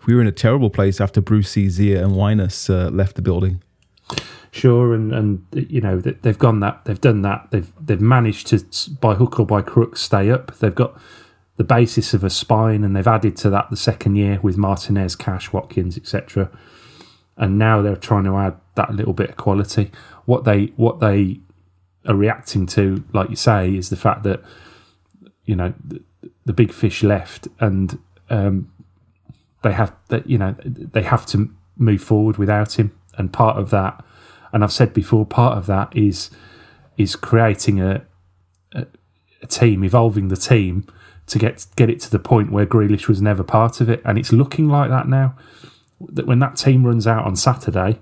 we 0.07 0.15
were 0.15 0.21
in 0.21 0.27
a 0.27 0.33
terrible 0.33 0.71
place 0.71 1.01
after 1.01 1.21
Bruce 1.21 1.55
Xia 1.55 2.03
and 2.03 2.13
Wyness 2.13 2.71
uh, 2.71 2.91
left 2.91 3.17
the 3.17 3.23
building. 3.23 3.63
Sure, 4.51 4.95
and 4.95 5.13
and 5.13 5.45
you 5.53 5.81
know 5.81 6.01
they- 6.01 6.17
they've 6.23 6.39
gone 6.39 6.61
that 6.61 6.85
they've 6.85 7.01
done 7.01 7.23
that 7.23 7.49
they've 7.51 7.71
they've 7.85 8.01
managed 8.01 8.47
to 8.49 8.65
by 9.01 9.15
hook 9.15 9.39
or 9.41 9.47
by 9.47 9.63
crook 9.63 9.97
stay 9.97 10.31
up. 10.31 10.57
They've 10.59 10.75
got 10.75 10.99
the 11.57 11.65
basis 11.65 12.15
of 12.15 12.23
a 12.25 12.31
spine, 12.31 12.85
and 12.85 12.95
they've 12.95 13.07
added 13.07 13.37
to 13.39 13.51
that 13.51 13.71
the 13.71 13.77
second 13.77 14.17
year 14.17 14.39
with 14.43 14.57
Martinez, 14.57 15.17
Cash, 15.17 15.53
Watkins, 15.53 15.97
etc. 15.97 16.51
And 17.37 17.59
now 17.59 17.83
they're 17.83 17.97
trying 17.97 18.25
to 18.25 18.37
add 18.37 18.57
that 18.75 18.95
little 18.95 19.13
bit 19.13 19.31
of 19.31 19.37
quality. 19.37 19.91
What 20.25 20.45
they 20.45 20.67
what 20.77 21.01
they 21.01 21.41
are 22.07 22.15
reacting 22.15 22.67
to, 22.67 23.05
like 23.13 23.29
you 23.31 23.37
say, 23.37 23.75
is 23.75 23.91
the 23.91 23.97
fact 23.97 24.23
that 24.23 24.43
you 25.45 25.57
know 25.57 25.75
the, 25.85 26.01
the 26.47 26.53
big 26.53 26.73
fish 26.73 27.03
left, 27.03 27.49
and 27.61 27.99
um, 28.31 28.71
they 29.63 29.73
have 29.73 29.95
that 30.09 30.29
you 30.29 30.39
know 30.39 30.55
they 30.65 31.03
have 31.03 31.27
to 31.27 31.51
move 31.77 32.03
forward 32.03 32.37
without 32.39 32.79
him. 32.79 32.93
And 33.17 33.33
part 33.33 33.57
of 33.57 33.71
that, 33.71 34.05
and 34.53 34.65
I've 34.65 34.73
said 34.73 34.93
before, 34.95 35.27
part 35.27 35.59
of 35.59 35.67
that 35.67 35.95
is 35.97 36.31
is 36.97 37.17
creating 37.17 37.81
a 37.81 38.05
a, 38.73 38.87
a 39.43 39.47
team, 39.47 39.85
evolving 39.85 40.29
the 40.29 40.37
team 40.37 40.87
to 41.27 41.39
get 41.39 41.67
get 41.77 41.91
it 41.91 42.01
to 42.01 42.11
the 42.11 42.19
point 42.19 42.51
where 42.51 42.67
Grealish 42.67 43.09
was 43.09 43.23
never 43.23 43.43
part 43.43 43.81
of 43.81 43.89
it, 43.89 44.03
and 44.05 44.19
it's 44.19 44.33
looking 44.33 44.69
like 44.69 44.91
that 44.91 45.09
now. 45.09 45.37
That 46.01 46.27
when 46.27 46.39
that 46.39 46.57
team 46.57 46.87
runs 46.87 47.07
out 47.07 47.25
on 47.25 47.37
Saturday 47.37 47.99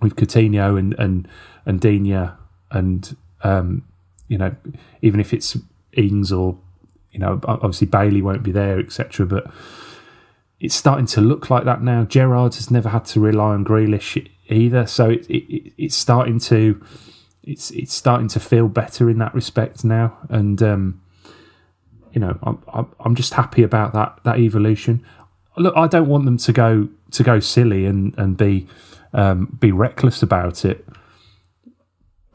with 0.00 0.16
Coutinho 0.16 0.78
and 0.78 0.94
and 0.98 1.28
and 1.64 1.80
Digne 1.80 2.30
and 2.70 3.16
um, 3.42 3.84
you 4.28 4.38
know 4.38 4.54
even 5.02 5.20
if 5.20 5.32
it's 5.32 5.56
Ings 5.92 6.32
or 6.32 6.58
you 7.12 7.20
know 7.20 7.40
obviously 7.44 7.86
Bailey 7.86 8.20
won't 8.20 8.42
be 8.42 8.52
there 8.52 8.78
etc. 8.78 9.26
But 9.26 9.50
it's 10.60 10.74
starting 10.74 11.06
to 11.06 11.20
look 11.20 11.50
like 11.50 11.64
that 11.64 11.82
now. 11.82 12.04
Gerrard 12.04 12.54
has 12.56 12.70
never 12.70 12.88
had 12.88 13.04
to 13.06 13.20
rely 13.20 13.52
on 13.52 13.64
Grealish 13.64 14.28
either, 14.48 14.86
so 14.86 15.10
it, 15.10 15.26
it, 15.28 15.72
it's 15.78 15.94
starting 15.96 16.38
to 16.40 16.80
it's 17.42 17.70
it's 17.72 17.92
starting 17.92 18.28
to 18.28 18.40
feel 18.40 18.68
better 18.68 19.10
in 19.10 19.18
that 19.18 19.34
respect 19.34 19.84
now, 19.84 20.16
and 20.28 20.62
um, 20.62 21.00
you 22.12 22.20
know 22.20 22.38
I'm 22.42 22.86
I'm- 22.98 23.14
just 23.14 23.34
happy 23.34 23.62
about 23.62 23.92
that 23.94 24.20
that 24.24 24.38
evolution. 24.38 25.04
Look, 25.56 25.74
I 25.76 25.86
don't 25.86 26.08
want 26.08 26.24
them 26.24 26.38
to 26.38 26.52
go 26.52 26.88
to 27.12 27.22
go 27.22 27.40
silly 27.40 27.86
and 27.86 28.16
and 28.18 28.36
be 28.36 28.66
um, 29.12 29.56
be 29.60 29.72
reckless 29.72 30.22
about 30.22 30.64
it, 30.64 30.86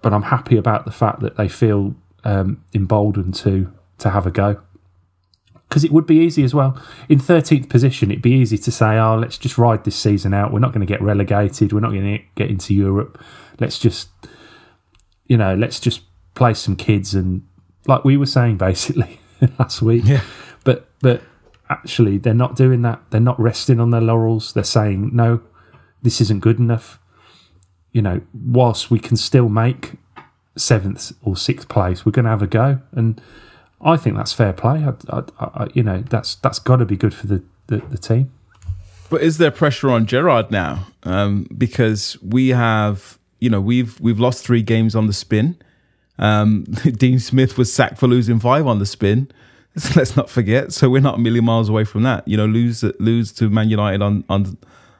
but 0.01 0.13
I'm 0.13 0.23
happy 0.23 0.57
about 0.57 0.85
the 0.85 0.91
fact 0.91 1.19
that 1.21 1.37
they 1.37 1.47
feel 1.47 1.95
um, 2.23 2.63
emboldened 2.73 3.35
to 3.35 3.71
to 3.99 4.09
have 4.09 4.25
a 4.25 4.31
go 4.31 4.61
because 5.69 5.83
it 5.83 5.91
would 5.91 6.07
be 6.07 6.17
easy 6.17 6.43
as 6.43 6.55
well. 6.55 6.81
In 7.07 7.19
13th 7.19 7.69
position, 7.69 8.09
it'd 8.09 8.23
be 8.23 8.33
easy 8.33 8.57
to 8.57 8.71
say, 8.71 8.97
oh, 8.97 9.15
let's 9.15 9.37
just 9.37 9.57
ride 9.57 9.83
this 9.83 9.95
season 9.95 10.33
out. 10.33 10.51
We're 10.51 10.59
not 10.59 10.73
going 10.73 10.85
to 10.85 10.91
get 10.91 11.01
relegated. 11.01 11.71
We're 11.71 11.79
not 11.79 11.91
going 11.91 12.17
to 12.17 12.23
get 12.33 12.49
into 12.49 12.73
Europe. 12.73 13.23
Let's 13.59 13.77
just, 13.77 14.09
you 15.27 15.37
know, 15.37 15.53
let's 15.53 15.79
just 15.79 16.01
play 16.33 16.55
some 16.55 16.75
kids 16.75 17.13
and, 17.13 17.43
like 17.87 18.03
we 18.03 18.17
were 18.17 18.25
saying 18.25 18.57
basically 18.69 19.19
last 19.59 19.83
week. 19.83 20.05
Yeah. 20.05 20.23
But, 20.63 20.89
but 21.01 21.21
actually, 21.69 22.17
they're 22.17 22.33
not 22.33 22.55
doing 22.55 22.81
that. 22.81 23.03
They're 23.11 23.21
not 23.21 23.39
resting 23.39 23.79
on 23.79 23.91
their 23.91 24.01
laurels. 24.01 24.53
They're 24.53 24.63
saying, 24.63 25.11
no, 25.13 25.41
this 26.01 26.19
isn't 26.19 26.39
good 26.39 26.57
enough. 26.57 26.99
You 27.91 28.01
know, 28.01 28.21
whilst 28.33 28.89
we 28.89 28.97
can 28.97 29.17
still 29.17 29.49
make 29.49 29.93
seventh 30.57 31.11
or 31.21 31.37
sixth 31.37 31.69
place, 31.69 32.07
we're 32.07 32.11
going 32.11 32.25
to 32.25 32.31
have 32.31 32.41
a 32.41 32.47
go. 32.47 32.81
And, 32.91 33.21
I 33.81 33.97
think 33.97 34.17
that's 34.17 34.33
fair 34.33 34.53
play. 34.53 34.85
I, 35.09 35.23
I, 35.39 35.67
you 35.73 35.83
know, 35.83 36.01
that's 36.01 36.35
that's 36.35 36.59
got 36.59 36.77
to 36.77 36.85
be 36.85 36.97
good 36.97 37.13
for 37.13 37.27
the, 37.27 37.43
the, 37.67 37.77
the 37.77 37.97
team. 37.97 38.31
But 39.09 39.21
is 39.21 39.37
there 39.37 39.51
pressure 39.51 39.89
on 39.89 40.05
Gerrard 40.05 40.51
now? 40.51 40.87
Um, 41.03 41.47
because 41.57 42.21
we 42.21 42.49
have, 42.49 43.17
you 43.39 43.49
know, 43.49 43.61
we've 43.61 43.99
we've 43.99 44.19
lost 44.19 44.45
three 44.45 44.61
games 44.61 44.95
on 44.95 45.07
the 45.07 45.13
spin. 45.13 45.57
Um, 46.17 46.63
Dean 46.83 47.19
Smith 47.19 47.57
was 47.57 47.71
sacked 47.71 47.97
for 47.97 48.07
losing 48.07 48.39
five 48.39 48.67
on 48.67 48.79
the 48.79 48.85
spin. 48.85 49.31
Let's 49.95 50.15
not 50.15 50.29
forget. 50.29 50.73
So 50.73 50.89
we're 50.89 51.01
not 51.01 51.15
a 51.15 51.19
million 51.19 51.45
miles 51.45 51.69
away 51.69 51.85
from 51.85 52.03
that. 52.03 52.27
You 52.27 52.37
know, 52.37 52.45
lose 52.45 52.83
lose 52.99 53.31
to 53.33 53.49
Man 53.49 53.69
United 53.69 54.01
on 54.01 54.25
on 54.29 54.57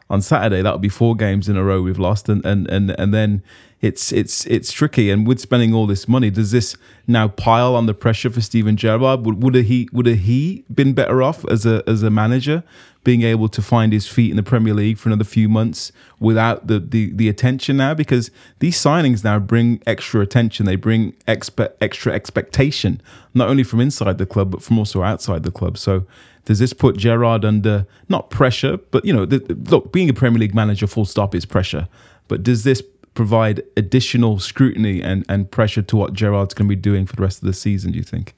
on 0.10 0.22
Saturday. 0.22 0.62
That 0.62 0.72
would 0.74 0.82
be 0.82 0.90
four 0.90 1.16
games 1.16 1.50
in 1.50 1.58
a 1.58 1.64
row 1.64 1.82
we've 1.82 2.00
lost, 2.00 2.30
and 2.30 2.44
and 2.46 2.70
and 2.70 2.92
and 2.92 3.14
then 3.14 3.44
it's 3.82 4.12
it's 4.12 4.46
it's 4.46 4.72
tricky. 4.72 5.10
And 5.10 5.26
with 5.26 5.40
spending 5.40 5.74
all 5.74 5.88
this 5.88 6.08
money, 6.08 6.30
does 6.30 6.52
this 6.52 6.76
now 7.08 7.30
pile 7.30 7.76
on 7.76 7.86
the 7.86 7.94
pressure 7.94 8.30
for 8.30 8.42
Steven 8.42 8.76
Gerrard? 8.76 9.26
Would 9.26 9.42
would 9.42 9.56
he 9.56 9.88
would 9.94 10.06
he 10.06 10.66
been 10.74 10.94
better 10.94 11.24
off 11.24 11.46
as 11.50 11.66
a 11.66 11.82
as 11.88 12.04
a 12.04 12.10
manager, 12.10 12.64
being 13.06 13.22
able 13.22 13.48
to 13.48 13.62
find 13.62 13.94
his 13.94 14.06
feet 14.06 14.32
in 14.32 14.36
the 14.36 14.44
Premier 14.44 14.74
League 14.74 14.98
for 14.98 15.08
another 15.08 15.24
few 15.24 15.48
months 15.48 15.94
without 16.20 16.68
the 16.68 16.80
the, 16.80 17.14
the 17.14 17.30
attention 17.30 17.78
now? 17.78 17.94
Because 17.94 18.32
these 18.60 18.78
signings 18.78 19.24
now 19.24 19.40
bring 19.40 19.82
extra 19.88 20.20
attention. 20.20 20.66
They 20.66 20.76
bring 20.76 21.14
expe- 21.26 21.72
extra 21.80 22.14
expectation, 22.14 23.02
not 23.34 23.48
only 23.48 23.64
from 23.64 23.80
inside 23.80 24.18
the 24.18 24.26
club 24.26 24.52
but 24.52 24.62
from 24.62 24.78
also 24.78 25.04
outside 25.04 25.44
the 25.44 25.52
club. 25.52 25.78
So. 25.78 26.06
Does 26.46 26.58
this 26.58 26.74
put 26.74 26.98
Gerrard 26.98 27.46
under 27.46 27.86
not 28.08 28.32
pressure, 28.32 28.78
but 28.78 29.06
you 29.06 29.14
know, 29.14 29.24
the, 29.24 29.38
look, 29.70 29.92
being 29.92 30.10
a 30.10 30.14
Premier 30.14 30.40
League 30.40 30.56
manager, 30.56 30.88
full 30.88 31.06
stop, 31.06 31.36
is 31.36 31.46
pressure. 31.46 31.88
But 32.28 32.42
does 32.42 32.64
this 32.64 32.82
provide 33.20 33.62
additional 33.76 34.40
scrutiny 34.40 35.02
and, 35.02 35.26
and 35.28 35.52
pressure 35.52 35.82
to 35.82 35.98
what 35.98 36.14
Gerrard's 36.14 36.54
going 36.54 36.70
to 36.70 36.74
be 36.74 36.82
doing 36.82 37.06
for 37.06 37.18
the 37.18 37.22
rest 37.22 37.42
of 37.42 37.48
the 37.48 37.54
season, 37.54 37.92
do 37.92 37.98
you 37.98 38.04
think? 38.06 38.34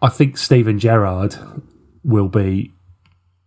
I 0.00 0.08
think 0.08 0.38
Steven 0.38 0.78
Gerrard 0.78 1.36
will 2.02 2.28
be 2.28 2.72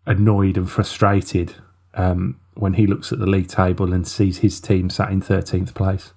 annoyed 0.06 0.58
and 0.58 0.70
frustrated 0.70 1.56
um, 1.96 2.40
when 2.54 2.74
he 2.74 2.86
looks 2.86 3.12
at 3.12 3.18
the 3.18 3.26
league 3.26 3.48
table 3.48 3.92
and 3.92 4.08
sees 4.08 4.38
his 4.38 4.60
team 4.60 4.92
sat 4.92 5.10
in 5.10 5.24
13th 5.24 5.74
place. 5.74 6.14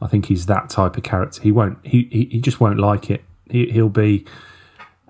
I 0.00 0.06
think 0.06 0.26
he's 0.26 0.46
that 0.46 0.70
type 0.70 0.96
of 0.96 1.02
character. 1.02 1.42
He 1.42 1.50
won't. 1.50 1.84
He 1.84 2.08
he, 2.12 2.28
he 2.30 2.40
just 2.40 2.60
won't 2.60 2.78
like 2.78 3.10
it. 3.10 3.24
He, 3.50 3.72
he'll 3.72 3.88
be. 3.88 4.24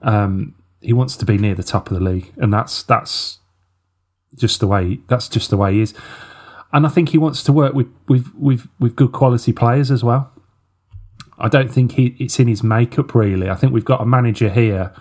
Um, 0.00 0.54
he 0.80 0.94
wants 0.94 1.16
to 1.18 1.26
be 1.26 1.36
near 1.36 1.54
the 1.54 1.62
top 1.62 1.90
of 1.90 1.98
the 1.98 2.02
league, 2.02 2.32
and 2.38 2.50
that's 2.50 2.82
that's 2.82 3.40
just 4.34 4.60
the 4.60 4.66
way. 4.66 5.00
That's 5.08 5.28
just 5.28 5.50
the 5.50 5.58
way 5.58 5.74
he 5.74 5.82
is 5.82 5.94
and 6.74 6.84
I 6.84 6.90
think 6.90 7.10
he 7.10 7.18
wants 7.18 7.42
to 7.44 7.52
work 7.52 7.72
with 7.72 7.86
with 8.08 8.30
with, 8.34 8.68
with 8.78 8.96
good 8.96 9.12
quality 9.12 9.52
players 9.52 9.90
as 9.90 10.04
well. 10.04 10.30
I 11.38 11.48
don't 11.48 11.70
think 11.70 11.92
he, 11.92 12.16
it's 12.18 12.38
in 12.38 12.48
his 12.48 12.62
makeup 12.62 13.14
really. 13.14 13.48
I 13.48 13.54
think 13.54 13.72
we've 13.72 13.84
got 13.84 14.00
a 14.00 14.06
manager 14.06 14.50
here 14.50 14.92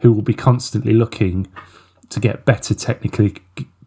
who 0.00 0.12
will 0.12 0.22
be 0.22 0.34
constantly 0.34 0.92
looking 0.92 1.48
to 2.10 2.20
get 2.20 2.44
better 2.44 2.74
technically 2.74 3.34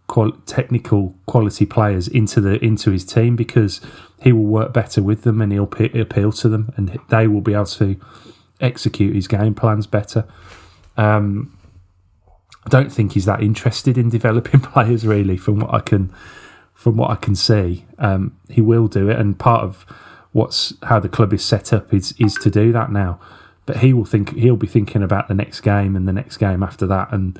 qual, 0.07 0.33
technical 0.45 1.15
quality 1.27 1.65
players 1.65 2.09
into 2.09 2.41
the 2.41 2.63
into 2.63 2.91
his 2.91 3.05
team 3.05 3.37
because 3.37 3.79
he 4.21 4.33
will 4.33 4.45
work 4.45 4.73
better 4.73 5.01
with 5.01 5.21
them 5.21 5.41
and 5.41 5.53
he'll 5.53 5.65
p- 5.65 5.97
appeal 5.97 6.33
to 6.33 6.49
them 6.49 6.73
and 6.75 6.99
they 7.09 7.25
will 7.25 7.41
be 7.41 7.53
able 7.53 7.65
to 7.65 7.97
execute 8.59 9.15
his 9.15 9.29
game 9.29 9.55
plans 9.55 9.87
better. 9.87 10.25
Um, 10.97 11.57
I 12.65 12.69
don't 12.69 12.91
think 12.91 13.13
he's 13.13 13.25
that 13.25 13.41
interested 13.41 13.97
in 13.97 14.09
developing 14.19 14.59
players 14.59 15.07
really, 15.07 15.37
from 15.37 15.61
what 15.61 15.73
I 15.73 15.79
can 15.79 16.13
from 16.79 16.95
what 16.95 17.11
I 17.11 17.15
can 17.15 17.35
see, 17.35 17.85
um, 17.97 18.39
he 18.47 18.61
will 18.61 18.87
do 18.87 19.09
it. 19.09 19.19
And 19.19 19.37
part 19.37 19.63
of 19.65 19.85
what's 20.31 20.73
how 20.83 20.97
the 20.97 21.09
club 21.09 21.33
is 21.33 21.43
set 21.43 21.73
up 21.73 21.93
is 21.93 22.13
is 22.17 22.35
to 22.35 22.49
do 22.49 22.71
that 22.71 22.89
now. 22.89 23.19
But 23.65 23.79
he 23.79 23.91
will 23.91 24.05
think 24.05 24.33
he'll 24.37 24.55
be 24.55 24.65
thinking 24.65 25.03
about 25.03 25.27
the 25.27 25.33
next 25.33 25.59
game 25.59 25.97
and 25.97 26.07
the 26.07 26.13
next 26.13 26.37
game 26.37 26.63
after 26.63 26.87
that, 26.87 27.11
and 27.11 27.37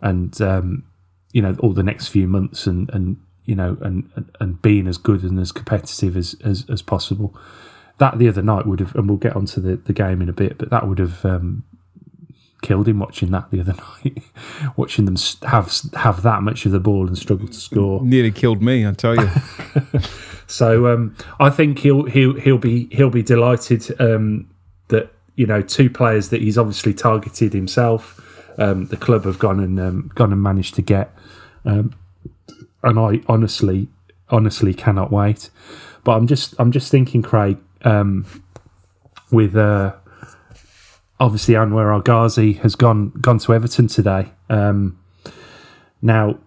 and 0.00 0.42
um, 0.42 0.82
you 1.30 1.40
know 1.40 1.54
all 1.60 1.72
the 1.72 1.84
next 1.84 2.08
few 2.08 2.26
months, 2.26 2.66
and 2.66 2.90
and 2.90 3.16
you 3.44 3.54
know 3.54 3.78
and 3.80 4.10
and 4.40 4.60
being 4.60 4.88
as 4.88 4.98
good 4.98 5.22
and 5.22 5.38
as 5.38 5.52
competitive 5.52 6.16
as 6.16 6.34
as, 6.44 6.68
as 6.68 6.82
possible. 6.82 7.32
That 7.98 8.18
the 8.18 8.26
other 8.26 8.42
night 8.42 8.66
would 8.66 8.80
have, 8.80 8.96
and 8.96 9.08
we'll 9.08 9.18
get 9.18 9.36
onto 9.36 9.60
the, 9.60 9.76
the 9.76 9.92
game 9.92 10.20
in 10.20 10.28
a 10.28 10.32
bit, 10.32 10.58
but 10.58 10.70
that 10.70 10.88
would 10.88 10.98
have 10.98 11.24
um, 11.24 11.62
killed 12.62 12.88
him 12.88 12.98
watching 12.98 13.30
that 13.30 13.50
the 13.50 13.60
other 13.60 13.74
night. 14.04 14.22
watching 14.76 15.04
them 15.04 15.16
have 15.42 15.72
have 15.94 16.22
that 16.22 16.42
much 16.42 16.66
of 16.66 16.72
the 16.72 16.80
ball 16.80 17.06
and 17.06 17.16
struggle 17.16 17.48
to 17.48 17.54
score 17.54 18.02
nearly 18.02 18.30
killed 18.30 18.62
me. 18.62 18.86
I 18.86 18.92
tell 18.92 19.16
you. 19.16 19.28
so 20.46 20.92
um, 20.92 21.16
I 21.38 21.50
think 21.50 21.78
he'll 21.78 22.04
he'll 22.04 22.34
he'll 22.34 22.58
be 22.58 22.88
he'll 22.92 23.10
be 23.10 23.22
delighted 23.22 24.00
um, 24.00 24.50
that 24.88 25.12
you 25.36 25.46
know 25.46 25.62
two 25.62 25.90
players 25.90 26.28
that 26.30 26.40
he's 26.40 26.58
obviously 26.58 26.94
targeted 26.94 27.52
himself. 27.52 28.20
Um, 28.58 28.86
the 28.86 28.96
club 28.96 29.24
have 29.24 29.38
gone 29.38 29.60
and 29.60 29.80
um, 29.80 30.10
gone 30.14 30.32
and 30.32 30.42
managed 30.42 30.74
to 30.74 30.82
get, 30.82 31.14
um, 31.64 31.94
and 32.82 32.98
I 32.98 33.22
honestly 33.26 33.88
honestly 34.28 34.74
cannot 34.74 35.10
wait. 35.10 35.50
But 36.04 36.12
I'm 36.12 36.26
just 36.26 36.54
I'm 36.58 36.72
just 36.72 36.90
thinking, 36.90 37.22
Craig, 37.22 37.58
um, 37.82 38.26
with. 39.30 39.56
Uh, 39.56 39.94
obviously 41.20 41.54
Anwar 41.54 41.92
El 41.92 42.00
Ghazi 42.00 42.54
has 42.54 42.74
gone 42.74 43.10
gone 43.20 43.38
to 43.40 43.54
Everton 43.54 43.86
today. 43.86 44.32
Um, 44.48 44.98
now, 46.02 46.38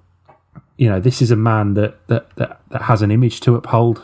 you 0.78 0.90
know 0.90 1.00
this 1.00 1.22
is 1.22 1.32
a 1.32 1.36
man 1.36 1.76
that, 1.76 2.06
that 2.08 2.36
that 2.36 2.60
that 2.70 2.82
has 2.84 3.02
an 3.02 3.12
image 3.12 3.40
to 3.42 3.56
uphold. 3.56 4.04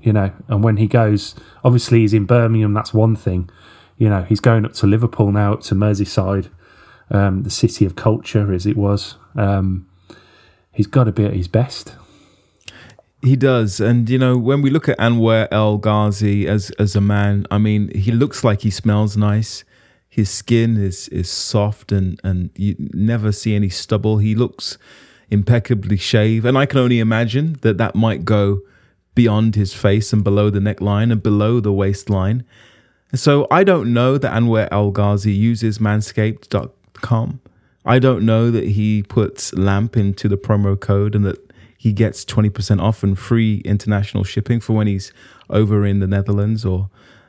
You 0.00 0.12
know, 0.12 0.30
and 0.46 0.62
when 0.62 0.76
he 0.76 0.86
goes, 0.86 1.34
obviously 1.64 2.00
he's 2.00 2.14
in 2.14 2.26
Birmingham. 2.26 2.72
That's 2.72 2.94
one 2.94 3.16
thing. 3.16 3.50
You 3.98 4.08
know, 4.08 4.22
he's 4.22 4.40
going 4.40 4.64
up 4.64 4.72
to 4.74 4.86
Liverpool 4.86 5.32
now, 5.32 5.54
up 5.54 5.62
to 5.62 5.74
Merseyside, 5.74 6.48
um, 7.10 7.42
the 7.42 7.50
city 7.50 7.84
of 7.84 7.96
culture 7.96 8.52
as 8.52 8.66
it 8.66 8.76
was. 8.76 9.16
Um, 9.34 9.88
he's 10.70 10.86
got 10.86 11.04
to 11.04 11.12
be 11.12 11.24
at 11.24 11.32
his 11.32 11.48
best. 11.48 11.96
He 13.22 13.34
does, 13.34 13.80
and 13.80 14.08
you 14.08 14.18
know 14.18 14.38
when 14.38 14.62
we 14.62 14.70
look 14.70 14.88
at 14.88 14.96
Anwar 14.98 15.48
El 15.50 15.78
Ghazi 15.78 16.46
as 16.46 16.70
as 16.78 16.94
a 16.94 17.00
man, 17.00 17.46
I 17.50 17.58
mean 17.58 17.90
he 17.96 18.12
looks 18.12 18.44
like 18.44 18.60
he 18.60 18.70
smells 18.70 19.16
nice 19.16 19.64
his 20.16 20.30
skin 20.30 20.78
is 20.82 21.08
is 21.08 21.30
soft 21.30 21.92
and 21.92 22.18
and 22.24 22.48
you 22.56 22.74
never 22.94 23.32
see 23.32 23.54
any 23.54 23.68
stubble. 23.68 24.16
He 24.16 24.34
looks 24.34 24.78
impeccably 25.30 25.98
shaved, 25.98 26.46
and 26.46 26.56
I 26.56 26.64
can 26.64 26.78
only 26.78 27.00
imagine 27.00 27.58
that 27.60 27.76
that 27.76 27.94
might 27.94 28.24
go 28.24 28.60
beyond 29.14 29.56
his 29.56 29.74
face 29.74 30.14
and 30.14 30.24
below 30.24 30.48
the 30.48 30.58
neckline 30.58 31.12
and 31.12 31.22
below 31.22 31.60
the 31.60 31.70
waistline. 31.70 32.46
So 33.14 33.46
I 33.50 33.62
don't 33.62 33.92
know 33.92 34.16
that 34.16 34.32
Anwar 34.32 34.68
El 34.70 34.90
Ghazi 34.90 35.34
uses 35.34 35.78
manscaped.com. 35.78 37.40
I 37.84 37.98
don't 37.98 38.24
know 38.24 38.50
that 38.50 38.68
he 38.68 39.02
puts 39.02 39.52
LAMP 39.52 39.98
into 39.98 40.28
the 40.28 40.38
promo 40.38 40.80
code 40.80 41.14
and 41.14 41.26
that 41.26 41.52
he 41.76 41.92
gets 41.92 42.24
20% 42.24 42.80
off 42.80 43.02
and 43.02 43.18
free 43.18 43.58
international 43.66 44.24
shipping 44.24 44.60
for 44.60 44.72
when 44.72 44.86
he's 44.86 45.12
over 45.50 45.84
in 45.84 46.00
the 46.00 46.06
Netherlands 46.06 46.64
or 46.64 46.88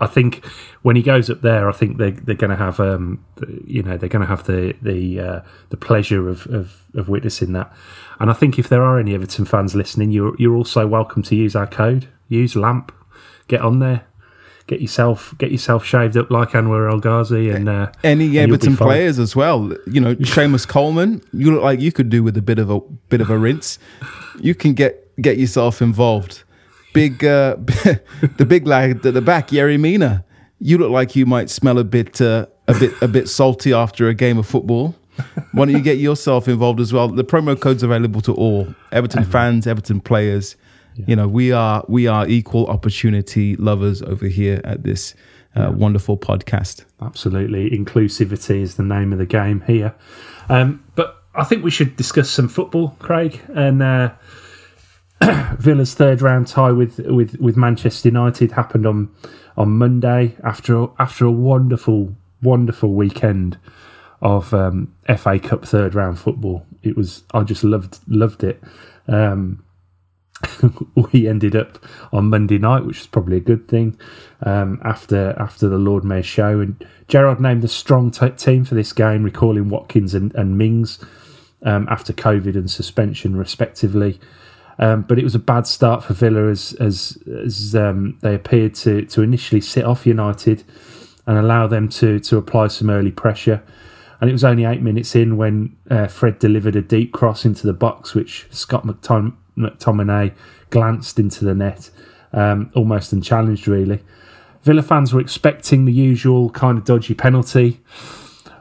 I 0.06 0.08
think 0.08 0.46
when 0.84 0.96
he 0.96 1.02
goes 1.02 1.30
up 1.30 1.42
there, 1.42 1.68
I 1.68 1.72
think 1.72 1.98
they 1.98 2.12
they're 2.12 2.36
going 2.36 2.52
to 2.52 2.56
have 2.56 2.80
um 2.80 3.26
you 3.66 3.82
know 3.82 3.98
they're 3.98 4.10
going 4.10 4.22
to 4.22 4.28
have 4.28 4.46
the 4.46 4.76
the 4.82 5.20
uh, 5.20 5.42
the 5.70 5.78
pleasure 5.78 6.30
of, 6.30 6.46
of 6.48 6.86
of 6.94 7.10
witnessing 7.10 7.54
that. 7.54 7.74
And 8.20 8.30
I 8.30 8.34
think 8.34 8.60
if 8.60 8.70
there 8.70 8.84
are 8.84 9.00
any 9.00 9.16
Everton 9.16 9.46
fans 9.46 9.76
listening, 9.76 10.12
you're 10.12 10.36
you're 10.38 10.56
also 10.56 10.88
welcome 10.88 11.24
to 11.24 11.36
use 11.36 11.56
our 11.56 11.68
code. 11.68 12.08
Use 12.30 12.56
Lamp. 12.56 12.92
Get 13.48 13.62
on 13.62 13.80
there. 13.80 14.06
Get 14.68 14.82
yourself 14.82 15.36
get 15.38 15.52
yourself 15.52 15.84
shaved 15.84 16.16
up 16.18 16.30
like 16.32 16.50
Anwar 16.52 16.92
El 16.92 17.00
Ghazi 17.00 17.50
and 17.50 17.68
uh, 17.68 17.92
Any 18.04 18.38
Everton 18.40 18.78
players 18.78 19.20
as 19.20 19.36
well. 19.36 19.76
You 19.86 20.02
know, 20.02 20.16
Seamus 20.34 20.68
Coleman. 20.68 21.22
You 21.34 21.54
look 21.54 21.64
like 21.64 21.80
you 21.82 21.92
could 21.92 22.10
do 22.10 22.24
with 22.24 22.38
a 22.38 22.42
bit 22.42 22.60
of 22.60 22.70
a 22.70 22.80
bit 23.10 23.22
of 23.22 23.30
a 23.30 23.38
rinse. 23.38 23.80
You 24.40 24.56
can 24.56 24.74
get 24.74 25.16
get 25.22 25.38
yourself 25.38 25.82
involved. 25.82 26.44
Big, 26.96 27.24
uh, 27.26 27.56
the 28.38 28.46
big 28.48 28.66
lad 28.66 29.06
at 29.06 29.14
the 29.14 29.22
back, 29.22 29.50
Yerry 29.50 29.80
Mina. 29.80 30.24
You 30.60 30.78
look 30.78 30.92
like 30.92 31.16
you 31.16 31.26
might 31.26 31.50
smell 31.50 31.78
a 31.78 31.84
bit, 31.84 32.22
uh, 32.22 32.48
a 32.68 32.74
bit, 32.74 32.94
a 33.02 33.08
bit 33.08 33.28
salty 33.28 33.74
after 33.74 34.08
a 34.08 34.14
game 34.14 34.38
of 34.38 34.48
football. 34.48 34.96
Why 35.52 35.66
don't 35.66 35.76
you 35.76 35.82
get 35.82 35.98
yourself 35.98 36.48
involved 36.48 36.80
as 36.80 36.94
well? 36.94 37.10
The 37.10 37.24
promo 37.24 37.60
code's 37.60 37.84
available 37.84 38.22
to 38.22 38.34
all 38.34 38.74
Everton 38.92 39.26
fans, 39.26 39.68
Everton 39.68 40.00
players. 40.00 40.56
You 40.96 41.16
know, 41.16 41.28
we 41.28 41.52
are 41.52 41.84
we 41.90 42.08
are 42.08 42.26
equal 42.28 42.68
opportunity 42.68 43.58
lovers 43.58 44.02
over 44.02 44.28
here 44.28 44.62
at 44.64 44.84
this 44.84 45.14
uh, 45.56 45.72
wonderful 45.76 46.18
podcast. 46.18 46.86
Absolutely. 47.02 47.70
Inclusivity 47.70 48.62
is 48.62 48.76
the 48.76 48.84
name 48.84 49.12
of 49.12 49.20
the 49.20 49.26
game 49.26 49.62
here. 49.68 49.94
Um, 50.48 50.84
but 50.96 51.24
I 51.34 51.44
think 51.44 51.64
we 51.64 51.72
should 51.72 51.98
discuss 51.98 52.30
some 52.30 52.48
football, 52.48 52.96
Craig. 53.00 53.42
And 53.54 53.84
uh, 53.84 54.12
Villa's 55.58 55.94
third 55.94 56.22
round 56.22 56.48
tie 56.48 56.72
with, 56.72 57.00
with, 57.00 57.40
with 57.40 57.58
Manchester 57.58 58.10
United 58.10 58.52
happened 58.52 58.86
on 58.86 59.10
on 59.58 59.70
Monday 59.70 60.36
after 60.44 60.88
after 61.00 61.26
a 61.26 61.32
wonderful 61.32 62.16
wonderful 62.42 62.94
weekend 62.94 63.58
of 64.22 64.54
um, 64.54 64.94
FA 65.18 65.40
Cup 65.40 65.66
third 65.66 65.96
round 65.96 66.20
football. 66.20 66.66
It 66.84 66.96
was 66.98 67.24
I 67.34 67.44
just 67.44 67.64
loved 67.64 68.00
loved 68.08 68.44
it. 68.44 68.62
Um, 69.08 69.64
we 70.96 71.28
ended 71.28 71.56
up 71.56 71.84
on 72.12 72.30
Monday 72.30 72.58
night, 72.58 72.86
which 72.86 73.02
is 73.02 73.08
probably 73.08 73.38
a 73.38 73.42
good 73.42 73.68
thing. 73.68 73.98
Um, 74.42 74.82
after 74.84 75.36
after 75.40 75.70
the 75.70 75.78
Lord 75.78 76.04
Mayor 76.04 76.24
show, 76.24 76.60
and 76.60 76.86
Gerrard 77.08 77.40
named 77.40 77.64
a 77.64 77.70
strong 77.70 78.12
t- 78.12 78.30
team 78.32 78.66
for 78.66 78.76
this 78.76 78.94
game, 78.94 79.24
recalling 79.24 79.70
Watkins 79.70 80.14
and, 80.14 80.34
and 80.36 80.58
Mings 80.58 81.04
um, 81.64 81.88
after 81.90 82.14
COVID 82.14 82.56
and 82.56 82.70
suspension, 82.70 83.36
respectively. 83.36 84.20
Um, 84.78 85.04
but 85.04 85.18
it 85.18 85.24
was 85.24 85.36
a 85.36 85.40
bad 85.40 85.68
start 85.68 86.04
for 86.04 86.14
Villa 86.14 86.50
as 86.50 86.74
as, 86.74 87.18
as 87.46 87.76
um, 87.76 88.18
they 88.22 88.36
appeared 88.36 88.76
to 88.76 89.06
to 89.06 89.22
initially 89.22 89.62
sit 89.62 89.86
off 89.86 90.06
United 90.06 90.64
and 91.26 91.38
allow 91.38 91.68
them 91.68 91.90
to 91.90 92.20
to 92.20 92.38
apply 92.38 92.68
some 92.68 92.90
early 92.90 93.12
pressure. 93.12 93.64
And 94.22 94.30
it 94.30 94.34
was 94.34 94.44
only 94.44 94.64
eight 94.64 94.82
minutes 94.82 95.16
in 95.16 95.38
when 95.38 95.76
uh, 95.90 96.08
Fred 96.08 96.40
delivered 96.40 96.76
a 96.76 96.82
deep 96.82 97.12
cross 97.12 97.46
into 97.46 97.68
the 97.68 97.74
box, 97.74 98.14
which 98.16 98.48
Scott 98.50 98.86
McTom- 98.86 99.36
McTominay 99.58 100.34
glanced 100.70 101.20
into 101.20 101.44
the 101.44 101.54
net, 101.54 101.90
um, 102.32 102.72
almost 102.76 103.12
unchallenged, 103.12 103.68
really. 103.68 104.02
Villa 104.64 104.82
fans 104.82 105.14
were 105.14 105.20
expecting 105.20 105.86
the 105.86 105.94
usual 105.94 106.50
kind 106.50 106.78
of 106.78 106.86
dodgy 106.86 107.14
penalty 107.14 107.82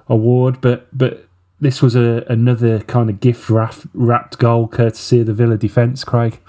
award, 0.09 0.61
but 0.61 0.87
but 0.97 1.27
this 1.65 1.83
was 1.83 1.97
a 1.97 2.25
another 2.29 2.81
kind 2.81 3.11
of 3.11 3.21
gift 3.21 3.49
wrapped, 3.51 4.39
goal 4.39 4.69
courtesy 4.69 5.21
of 5.21 5.27
the 5.27 5.35
Villa 5.35 5.57
defence, 5.57 6.05
Craig. 6.05 6.41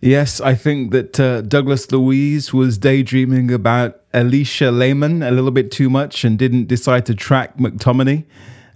Yes, 0.00 0.40
I 0.40 0.54
think 0.54 0.92
that 0.92 1.18
uh, 1.18 1.40
Douglas 1.40 1.90
Luiz 1.90 2.52
was 2.52 2.78
daydreaming 2.78 3.50
about 3.50 4.00
Alisha 4.12 4.76
Lehmann 4.76 5.24
a 5.24 5.32
little 5.32 5.50
bit 5.50 5.72
too 5.72 5.90
much 5.90 6.22
and 6.22 6.38
didn't 6.38 6.66
decide 6.66 7.04
to 7.06 7.14
track 7.14 7.56
McTominay. 7.56 8.24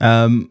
Um, 0.01 0.51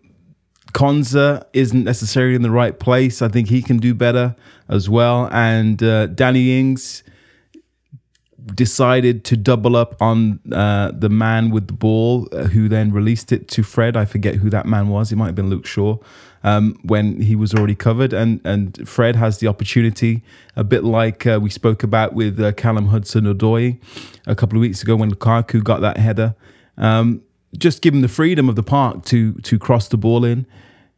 Konsa 0.72 1.46
isn't 1.52 1.84
necessarily 1.84 2.36
in 2.36 2.42
the 2.42 2.52
right 2.52 2.80
place. 2.80 3.22
I 3.22 3.28
think 3.28 3.50
he 3.50 3.62
can 3.62 3.78
do 3.78 3.94
better 3.94 4.36
as 4.70 4.90
well. 4.90 5.28
And 5.34 5.84
uh, 5.84 6.08
Danny 6.08 6.58
Ings 6.58 7.04
decided 8.46 9.24
to 9.26 9.38
double 9.38 9.76
up 9.76 10.02
on 10.02 10.40
uh, 10.52 10.92
the 10.94 11.10
man 11.10 11.52
with 11.52 11.68
the 11.68 11.74
ball, 11.74 12.28
uh, 12.32 12.44
who 12.46 12.68
then 12.68 12.92
released 12.92 13.32
it 13.32 13.48
to 13.50 13.64
Fred. 13.64 13.96
I 13.96 14.06
forget 14.06 14.36
who 14.36 14.50
that 14.50 14.66
man 14.66 14.88
was. 14.90 15.12
It 15.12 15.16
might 15.16 15.28
have 15.28 15.36
been 15.36 15.50
Luke 15.50 15.66
Shaw. 15.66 15.98
Um, 16.44 16.80
when 16.84 17.22
he 17.22 17.36
was 17.36 17.54
already 17.54 17.76
covered, 17.76 18.14
and 18.14 18.42
and 18.44 18.90
Fred 18.90 19.16
has 19.16 19.38
the 19.38 19.48
opportunity, 19.48 20.24
a 20.56 20.64
bit 20.64 20.84
like 20.84 21.28
uh, 21.28 21.40
we 21.40 21.52
spoke 21.52 21.84
about 21.84 22.14
with 22.14 22.40
uh, 22.40 22.52
Callum 22.54 22.88
Hudson 22.88 23.26
Odoi 23.26 23.80
a 24.26 24.34
couple 24.34 24.58
of 24.58 24.62
weeks 24.62 24.82
ago 24.82 24.96
when 24.96 25.12
Lukaku 25.12 25.64
got 25.64 25.82
that 25.82 25.98
header. 25.98 26.34
Um, 26.78 27.22
just 27.58 27.84
give 27.84 27.94
him 27.94 28.02
the 28.02 28.08
freedom 28.08 28.50
of 28.50 28.56
the 28.56 28.64
park 28.64 29.06
to 29.06 29.34
to 29.34 29.60
cross 29.60 29.88
the 29.88 29.98
ball 29.98 30.26
in, 30.26 30.48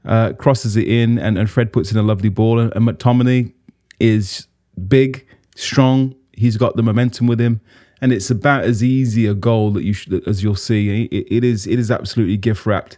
uh, 0.06 0.32
crosses 0.34 0.78
it 0.78 0.88
in, 0.88 1.20
and, 1.20 1.38
and 1.38 1.50
Fred 1.50 1.74
puts 1.74 1.92
in 1.92 1.98
a 1.98 2.04
lovely 2.04 2.30
ball. 2.30 2.60
And, 2.60 2.74
and 2.74 2.88
McTominay 2.88 3.52
is 4.00 4.48
big, 4.88 5.28
strong. 5.56 6.16
He's 6.36 6.58
got 6.58 6.76
the 6.76 6.84
momentum 6.84 7.28
with 7.28 7.40
him, 7.40 7.62
and 8.02 8.12
it's 8.12 8.30
about 8.30 8.64
as 8.64 8.84
easy 8.84 9.26
a 9.26 9.34
goal 9.34 9.72
that 9.72 9.84
you 9.84 9.94
should, 9.94 10.28
as 10.28 10.44
you'll 10.44 10.56
see. 10.56 11.06
It, 11.06 11.28
it 11.30 11.44
is 11.44 11.68
it 11.68 11.80
is 11.80 11.92
absolutely 11.92 12.38
gift 12.38 12.66
wrapped. 12.66 12.98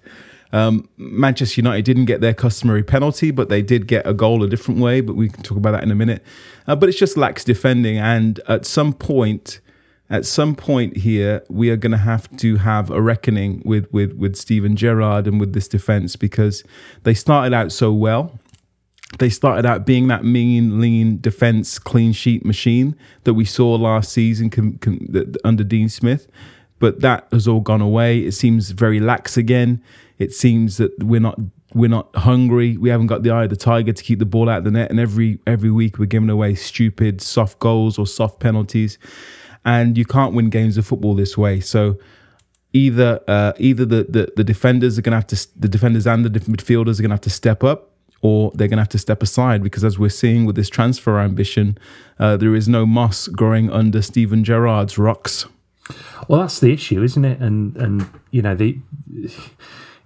Um, 0.53 0.87
Manchester 0.97 1.59
United 1.59 1.83
didn't 1.83 2.05
get 2.05 2.21
their 2.21 2.33
customary 2.33 2.83
penalty, 2.83 3.31
but 3.31 3.49
they 3.49 3.61
did 3.61 3.87
get 3.87 4.07
a 4.07 4.13
goal 4.13 4.41
a 4.43 4.47
different 4.47 4.79
way. 4.79 5.01
But 5.01 5.15
we 5.15 5.29
can 5.29 5.43
talk 5.43 5.57
about 5.57 5.71
that 5.71 5.83
in 5.83 5.91
a 5.91 5.95
minute. 5.95 6.23
Uh, 6.67 6.75
but 6.75 6.87
it's 6.89 6.97
just 6.97 7.17
lax 7.17 7.43
defending, 7.43 7.97
and 7.97 8.39
at 8.47 8.65
some 8.65 8.93
point, 8.93 9.59
at 10.09 10.25
some 10.25 10.55
point 10.55 10.97
here, 10.97 11.43
we 11.49 11.69
are 11.71 11.75
going 11.75 11.91
to 11.91 11.97
have 11.97 12.35
to 12.37 12.57
have 12.57 12.89
a 12.89 13.01
reckoning 13.01 13.61
with 13.65 13.91
with 13.91 14.13
with 14.13 14.35
Steven 14.35 14.75
Gerrard 14.75 15.27
and 15.27 15.39
with 15.39 15.53
this 15.53 15.67
defense 15.67 16.15
because 16.15 16.63
they 17.03 17.13
started 17.13 17.53
out 17.53 17.71
so 17.71 17.91
well. 17.91 18.39
They 19.19 19.29
started 19.29 19.65
out 19.65 19.85
being 19.85 20.07
that 20.07 20.25
mean, 20.25 20.81
lean 20.81 21.19
defense, 21.21 21.79
clean 21.79 22.11
sheet 22.11 22.45
machine 22.45 22.95
that 23.23 23.33
we 23.33 23.45
saw 23.45 23.75
last 23.75 24.11
season 24.11 24.49
com, 24.49 24.77
com, 24.77 25.07
under 25.43 25.63
Dean 25.63 25.89
Smith, 25.89 26.27
but 26.79 27.01
that 27.01 27.27
has 27.31 27.47
all 27.47 27.61
gone 27.61 27.81
away. 27.81 28.19
It 28.19 28.33
seems 28.33 28.71
very 28.71 28.99
lax 28.99 29.37
again. 29.37 29.81
It 30.17 30.33
seems 30.33 30.77
that 30.77 30.91
we're 31.03 31.21
not 31.21 31.39
we're 31.73 31.89
not 31.89 32.15
hungry. 32.15 32.77
We 32.77 32.89
haven't 32.89 33.07
got 33.07 33.23
the 33.23 33.31
eye 33.31 33.43
of 33.43 33.49
the 33.49 33.57
tiger 33.57 33.91
to 33.91 34.03
keep 34.03 34.19
the 34.19 34.25
ball 34.25 34.49
out 34.49 34.59
of 34.59 34.63
the 34.63 34.71
net, 34.71 34.89
and 34.89 34.99
every 34.99 35.39
every 35.45 35.71
week 35.71 35.97
we're 35.99 36.05
giving 36.05 36.29
away 36.29 36.55
stupid 36.55 37.21
soft 37.21 37.59
goals 37.59 37.97
or 37.97 38.07
soft 38.07 38.39
penalties, 38.39 38.97
and 39.65 39.97
you 39.97 40.05
can't 40.05 40.33
win 40.33 40.49
games 40.49 40.77
of 40.77 40.85
football 40.85 41.15
this 41.15 41.37
way. 41.37 41.59
So 41.59 41.99
either 42.71 43.21
uh, 43.27 43.53
either 43.57 43.85
the, 43.85 44.05
the 44.09 44.31
the 44.35 44.43
defenders 44.43 44.97
are 44.97 45.01
going 45.01 45.11
to 45.11 45.17
have 45.17 45.27
to 45.27 45.59
the 45.59 45.67
defenders 45.67 46.05
and 46.05 46.25
the 46.25 46.39
midfielders 46.39 46.99
are 46.99 47.03
going 47.03 47.09
to 47.09 47.15
have 47.15 47.21
to 47.21 47.29
step 47.29 47.63
up, 47.63 47.94
or 48.21 48.51
they're 48.55 48.67
going 48.67 48.77
to 48.77 48.81
have 48.81 48.89
to 48.89 48.97
step 48.97 49.21
aside 49.21 49.61
because 49.61 49.83
as 49.83 49.99
we're 49.99 50.09
seeing 50.09 50.45
with 50.45 50.55
this 50.55 50.69
transfer 50.69 51.19
ambition, 51.19 51.77
uh, 52.19 52.37
there 52.37 52.55
is 52.55 52.67
no 52.67 52.85
moss 52.85 53.27
growing 53.27 53.69
under 53.69 54.01
Steven 54.01 54.43
Gerrard's 54.43 54.97
rocks. 54.97 55.45
Well, 56.27 56.41
that's 56.41 56.59
the 56.59 56.73
issue, 56.73 57.03
isn't 57.03 57.25
it? 57.25 57.39
And 57.39 57.75
and 57.77 58.09
you 58.31 58.41
know 58.41 58.55
the 58.55 58.79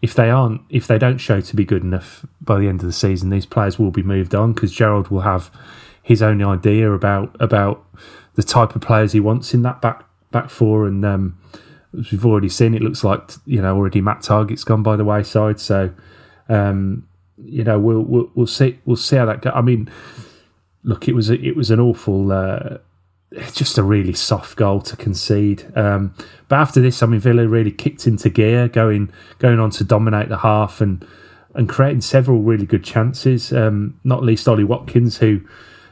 if 0.02 0.14
they 0.14 0.30
aren't 0.30 0.62
if 0.70 0.88
they 0.88 0.98
don't 0.98 1.18
show 1.18 1.42
to 1.42 1.56
be 1.56 1.66
good 1.66 1.84
enough 1.84 2.26
by 2.42 2.60
the 2.60 2.68
end 2.68 2.82
of 2.82 2.88
the 2.88 2.94
season, 2.94 3.30
these 3.30 3.46
players 3.46 3.80
will 3.80 3.92
be 3.92 4.04
moved 4.04 4.36
on 4.36 4.54
because 4.54 4.72
Gerrard 4.72 5.10
will 5.10 5.22
have 5.22 5.52
his 6.02 6.22
own 6.22 6.44
idea 6.44 6.92
about 6.92 7.36
about 7.40 7.86
the 8.36 8.44
type 8.44 8.76
of 8.76 8.82
players 8.82 9.12
he 9.12 9.20
wants 9.20 9.54
in 9.54 9.62
that 9.64 9.82
back 9.82 10.06
back 10.32 10.50
four. 10.50 10.86
And 10.86 11.04
um, 11.06 11.38
as 11.98 12.12
we've 12.12 12.26
already 12.26 12.50
seen, 12.50 12.74
it 12.74 12.82
looks 12.82 13.04
like 13.04 13.32
you 13.46 13.62
know 13.62 13.76
already 13.76 14.02
Matt 14.02 14.22
Targett's 14.22 14.64
gone 14.64 14.84
by 14.84 14.96
the 14.96 15.06
wayside. 15.06 15.60
So 15.60 15.94
um, 16.48 17.08
you 17.44 17.64
know 17.64 17.80
we'll, 17.80 18.02
we'll 18.02 18.32
we'll 18.36 18.48
see 18.48 18.80
we'll 18.86 18.96
see 18.96 19.16
how 19.16 19.26
that 19.26 19.42
goes. 19.42 19.54
I 19.56 19.62
mean, 19.62 19.90
look, 20.84 21.08
it 21.08 21.14
was 21.14 21.30
a, 21.30 21.40
it 21.40 21.56
was 21.56 21.72
an 21.72 21.80
awful. 21.80 22.32
Uh, 22.32 22.78
just 23.54 23.78
a 23.78 23.84
really 23.84 24.14
soft 24.14 24.58
goal 24.58 24.82
to 24.82 24.96
concede. 24.96 25.72
Um, 25.78 26.16
but 26.48 26.58
after 26.58 26.82
this, 26.82 27.04
I 27.04 27.06
mean, 27.06 27.20
Villa 27.20 27.48
really 27.48 27.72
kicked 27.72 28.08
into 28.08 28.30
gear, 28.30 28.68
going 28.68 29.12
going 29.38 29.60
on 29.60 29.70
to 29.72 29.84
dominate 29.84 30.30
the 30.30 30.40
half 30.40 30.82
and 30.82 31.06
and 31.54 31.70
creating 31.70 32.02
several 32.02 32.40
really 32.40 32.66
good 32.66 32.84
chances. 32.84 33.54
Um, 33.54 34.00
not 34.04 34.24
least 34.24 34.48
Ollie 34.48 34.64
Watkins, 34.64 35.18
who 35.18 35.42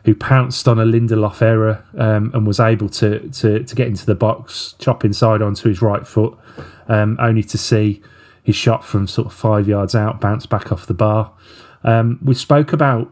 who 0.05 0.15
pounced 0.15 0.67
on 0.67 0.79
a 0.79 0.85
Lindelof 0.85 1.41
error 1.41 1.83
um, 1.97 2.31
and 2.33 2.47
was 2.47 2.59
able 2.59 2.89
to, 2.89 3.29
to 3.29 3.63
to 3.63 3.75
get 3.75 3.87
into 3.87 4.05
the 4.05 4.15
box, 4.15 4.75
chop 4.79 5.03
inside 5.03 5.41
onto 5.41 5.67
his 5.67 5.81
right 5.81 6.07
foot, 6.07 6.37
um, 6.87 7.17
only 7.19 7.43
to 7.43 7.57
see 7.57 8.01
his 8.47 8.55
shot 8.55 8.81
from 8.85 9.05
sort 9.07 9.27
of 9.27 9.33
five 9.33 9.67
yards 9.67 9.93
out 9.93 10.21
bounced 10.21 10.49
back 10.49 10.71
off 10.71 10.85
the 10.85 10.93
bar. 10.93 11.33
Um, 11.83 12.17
we 12.23 12.33
spoke 12.33 12.71
about 12.71 13.11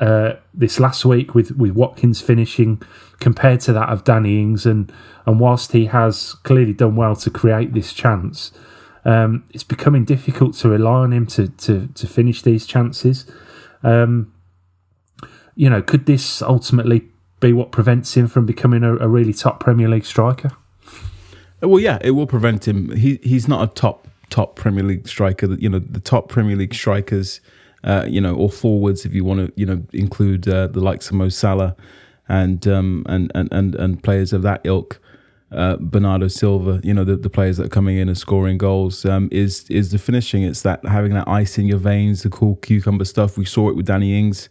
uh, 0.00 0.32
this 0.52 0.80
last 0.80 1.04
week 1.04 1.36
with, 1.36 1.52
with 1.52 1.70
Watkins 1.70 2.20
finishing 2.20 2.82
compared 3.20 3.60
to 3.60 3.72
that 3.74 3.90
of 3.90 4.02
Danny 4.02 4.40
Ings, 4.40 4.66
and 4.66 4.92
and 5.24 5.38
whilst 5.38 5.70
he 5.70 5.86
has 5.86 6.34
clearly 6.42 6.72
done 6.72 6.96
well 6.96 7.14
to 7.14 7.30
create 7.30 7.74
this 7.74 7.92
chance, 7.92 8.50
um, 9.04 9.44
it's 9.50 9.62
becoming 9.62 10.04
difficult 10.04 10.54
to 10.56 10.68
rely 10.68 11.02
on 11.02 11.12
him 11.12 11.28
to 11.28 11.46
to, 11.46 11.86
to 11.94 12.06
finish 12.08 12.42
these 12.42 12.66
chances. 12.66 13.24
Um, 13.84 14.34
you 15.54 15.70
know, 15.70 15.80
could 15.80 16.06
this 16.06 16.42
ultimately 16.42 17.08
be 17.38 17.52
what 17.52 17.70
prevents 17.70 18.16
him 18.16 18.26
from 18.26 18.46
becoming 18.46 18.82
a, 18.82 18.96
a 18.96 19.06
really 19.06 19.32
top 19.32 19.60
Premier 19.60 19.88
League 19.88 20.06
striker? 20.06 20.50
Well, 21.60 21.78
yeah, 21.78 21.98
it 22.00 22.10
will 22.12 22.26
prevent 22.26 22.66
him. 22.66 22.96
He 22.96 23.20
he's 23.22 23.46
not 23.46 23.62
a 23.62 23.72
top 23.72 24.08
top 24.32 24.56
Premier 24.56 24.82
League 24.82 25.06
striker. 25.06 25.46
You 25.54 25.68
know, 25.68 25.78
the 25.78 26.00
top 26.00 26.28
Premier 26.28 26.56
League 26.56 26.74
strikers, 26.74 27.40
uh, 27.84 28.06
you 28.08 28.20
know, 28.20 28.34
or 28.34 28.50
forwards, 28.50 29.04
if 29.04 29.14
you 29.14 29.24
want 29.24 29.46
to, 29.46 29.60
you 29.60 29.66
know, 29.66 29.82
include 29.92 30.48
uh, 30.48 30.66
the 30.66 30.80
likes 30.80 31.08
of 31.08 31.14
Mo 31.14 31.28
Salah 31.28 31.76
and 32.28 32.66
um, 32.66 33.04
and, 33.08 33.30
and 33.34 33.52
and 33.52 33.74
and 33.76 34.02
players 34.02 34.32
of 34.32 34.42
that 34.42 34.60
ilk. 34.64 34.98
Uh, 35.52 35.76
Bernardo 35.76 36.28
Silva, 36.28 36.80
you 36.82 36.94
know 36.94 37.04
the, 37.04 37.14
the 37.14 37.28
players 37.28 37.58
that 37.58 37.66
are 37.66 37.68
coming 37.68 37.98
in 37.98 38.08
and 38.08 38.16
scoring 38.16 38.56
goals 38.56 39.04
um, 39.04 39.28
is 39.30 39.68
is 39.68 39.90
the 39.90 39.98
finishing. 39.98 40.42
It's 40.42 40.62
that 40.62 40.82
having 40.86 41.12
that 41.12 41.28
ice 41.28 41.58
in 41.58 41.66
your 41.66 41.76
veins, 41.78 42.22
the 42.22 42.30
cool 42.30 42.56
cucumber 42.56 43.04
stuff. 43.04 43.36
We 43.36 43.44
saw 43.44 43.68
it 43.68 43.76
with 43.76 43.84
Danny 43.84 44.18
Ings 44.18 44.48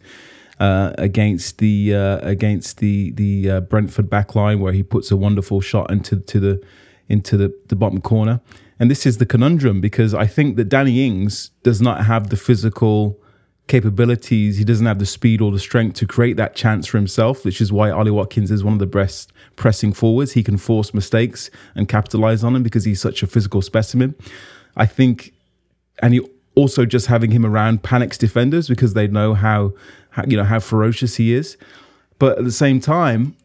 uh, 0.60 0.92
against 0.98 1.58
the 1.58 1.92
uh, 1.92 2.18
against 2.18 2.78
the 2.78 3.10
the 3.10 3.50
uh, 3.50 3.60
Brentford 3.62 4.08
backline, 4.08 4.60
where 4.60 4.72
he 4.72 4.84
puts 4.84 5.10
a 5.10 5.16
wonderful 5.16 5.60
shot 5.60 5.90
into 5.90 6.20
to 6.20 6.38
the 6.38 6.62
into 7.08 7.36
the, 7.36 7.52
the 7.66 7.74
bottom 7.74 8.00
corner. 8.00 8.40
And 8.82 8.90
this 8.90 9.06
is 9.06 9.18
the 9.18 9.26
conundrum 9.26 9.80
because 9.80 10.12
I 10.12 10.26
think 10.26 10.56
that 10.56 10.64
Danny 10.64 11.06
Ings 11.06 11.50
does 11.62 11.80
not 11.80 12.06
have 12.06 12.30
the 12.30 12.36
physical 12.36 13.16
capabilities. 13.68 14.56
He 14.56 14.64
doesn't 14.64 14.86
have 14.86 14.98
the 14.98 15.06
speed 15.06 15.40
or 15.40 15.52
the 15.52 15.60
strength 15.60 15.94
to 16.00 16.06
create 16.08 16.36
that 16.38 16.56
chance 16.56 16.88
for 16.88 16.98
himself, 16.98 17.44
which 17.44 17.60
is 17.60 17.70
why 17.70 17.92
Ollie 17.92 18.10
Watkins 18.10 18.50
is 18.50 18.64
one 18.64 18.72
of 18.72 18.80
the 18.80 18.86
best 18.86 19.32
pressing 19.54 19.92
forwards. 19.92 20.32
He 20.32 20.42
can 20.42 20.56
force 20.56 20.92
mistakes 20.92 21.48
and 21.76 21.88
capitalize 21.88 22.42
on 22.42 22.54
them 22.54 22.64
because 22.64 22.84
he's 22.84 23.00
such 23.00 23.22
a 23.22 23.28
physical 23.28 23.62
specimen. 23.62 24.16
I 24.74 24.86
think, 24.86 25.32
and 26.00 26.12
you 26.12 26.28
also 26.56 26.84
just 26.84 27.06
having 27.06 27.30
him 27.30 27.46
around 27.46 27.84
panics 27.84 28.18
defenders 28.18 28.66
because 28.66 28.94
they 28.94 29.06
know 29.06 29.34
how, 29.34 29.74
how 30.10 30.24
you 30.26 30.36
know 30.36 30.42
how 30.42 30.58
ferocious 30.58 31.14
he 31.14 31.34
is. 31.34 31.56
But 32.18 32.36
at 32.36 32.44
the 32.44 32.50
same 32.50 32.80
time, 32.80 33.36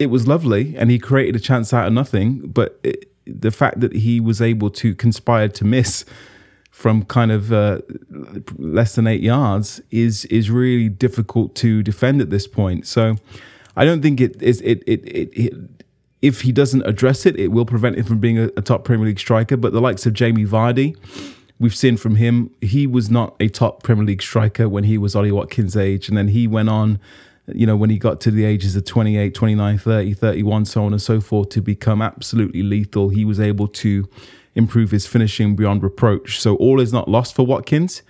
it 0.00 0.06
was 0.06 0.26
lovely 0.26 0.74
and 0.76 0.90
he 0.90 0.98
created 0.98 1.36
a 1.36 1.40
chance 1.40 1.72
out 1.72 1.86
of 1.86 1.92
nothing. 1.92 2.48
But 2.48 2.80
it, 2.82 3.09
the 3.38 3.50
fact 3.50 3.80
that 3.80 3.94
he 3.94 4.20
was 4.20 4.40
able 4.40 4.70
to 4.70 4.94
conspire 4.94 5.48
to 5.48 5.64
miss 5.64 6.04
from 6.70 7.04
kind 7.04 7.30
of 7.30 7.52
uh, 7.52 7.80
less 8.56 8.94
than 8.94 9.06
eight 9.06 9.20
yards 9.20 9.80
is 9.90 10.24
is 10.26 10.50
really 10.50 10.88
difficult 10.88 11.54
to 11.54 11.82
defend 11.82 12.20
at 12.20 12.30
this 12.30 12.46
point. 12.46 12.86
So 12.86 13.16
I 13.76 13.84
don't 13.84 14.02
think 14.02 14.20
it 14.20 14.42
is 14.42 14.60
it 14.62 14.82
it, 14.86 15.04
it, 15.04 15.30
it 15.34 15.54
if 16.22 16.42
he 16.42 16.52
doesn't 16.52 16.82
address 16.86 17.26
it, 17.26 17.38
it 17.38 17.48
will 17.48 17.64
prevent 17.64 17.96
him 17.96 18.04
from 18.04 18.18
being 18.18 18.38
a, 18.38 18.44
a, 18.56 18.62
top 18.62 18.84
Premier 18.84 19.06
League 19.06 19.18
striker. 19.18 19.56
But 19.56 19.72
the 19.72 19.80
likes 19.80 20.04
of 20.06 20.12
Jamie 20.12 20.44
Vardy, 20.44 20.96
we've 21.58 21.74
seen 21.74 21.96
from 21.96 22.16
him, 22.16 22.50
he 22.60 22.86
was 22.86 23.10
not 23.10 23.36
a 23.40 23.48
top 23.48 23.82
Premier 23.82 24.04
League 24.04 24.22
striker 24.22 24.68
when 24.68 24.84
he 24.84 24.98
was 24.98 25.16
Ollie 25.16 25.32
Watkins' 25.32 25.76
age. 25.76 26.08
And 26.08 26.18
then 26.18 26.28
he 26.28 26.46
went 26.46 26.68
on, 26.68 27.00
you 27.54 27.66
know, 27.66 27.76
when 27.76 27.90
he 27.90 27.98
got 27.98 28.20
to 28.22 28.30
the 28.30 28.44
ages 28.44 28.76
of 28.76 28.84
28, 28.84 29.34
29, 29.34 29.78
30, 29.78 30.14
31, 30.14 30.64
so 30.64 30.84
on 30.84 30.92
and 30.92 31.02
so 31.02 31.20
forth, 31.20 31.48
to 31.50 31.60
become 31.60 32.02
absolutely 32.02 32.62
lethal. 32.62 33.08
He 33.08 33.24
was 33.24 33.40
able 33.40 33.68
to 33.68 34.08
improve 34.54 34.90
his 34.90 35.06
finishing 35.06 35.56
beyond 35.56 35.82
reproach. 35.82 36.40
So 36.40 36.56
all 36.56 36.80
is 36.80 36.92
not 36.92 37.08
lost 37.08 37.34
for 37.34 37.46
Watkins, 37.46 38.02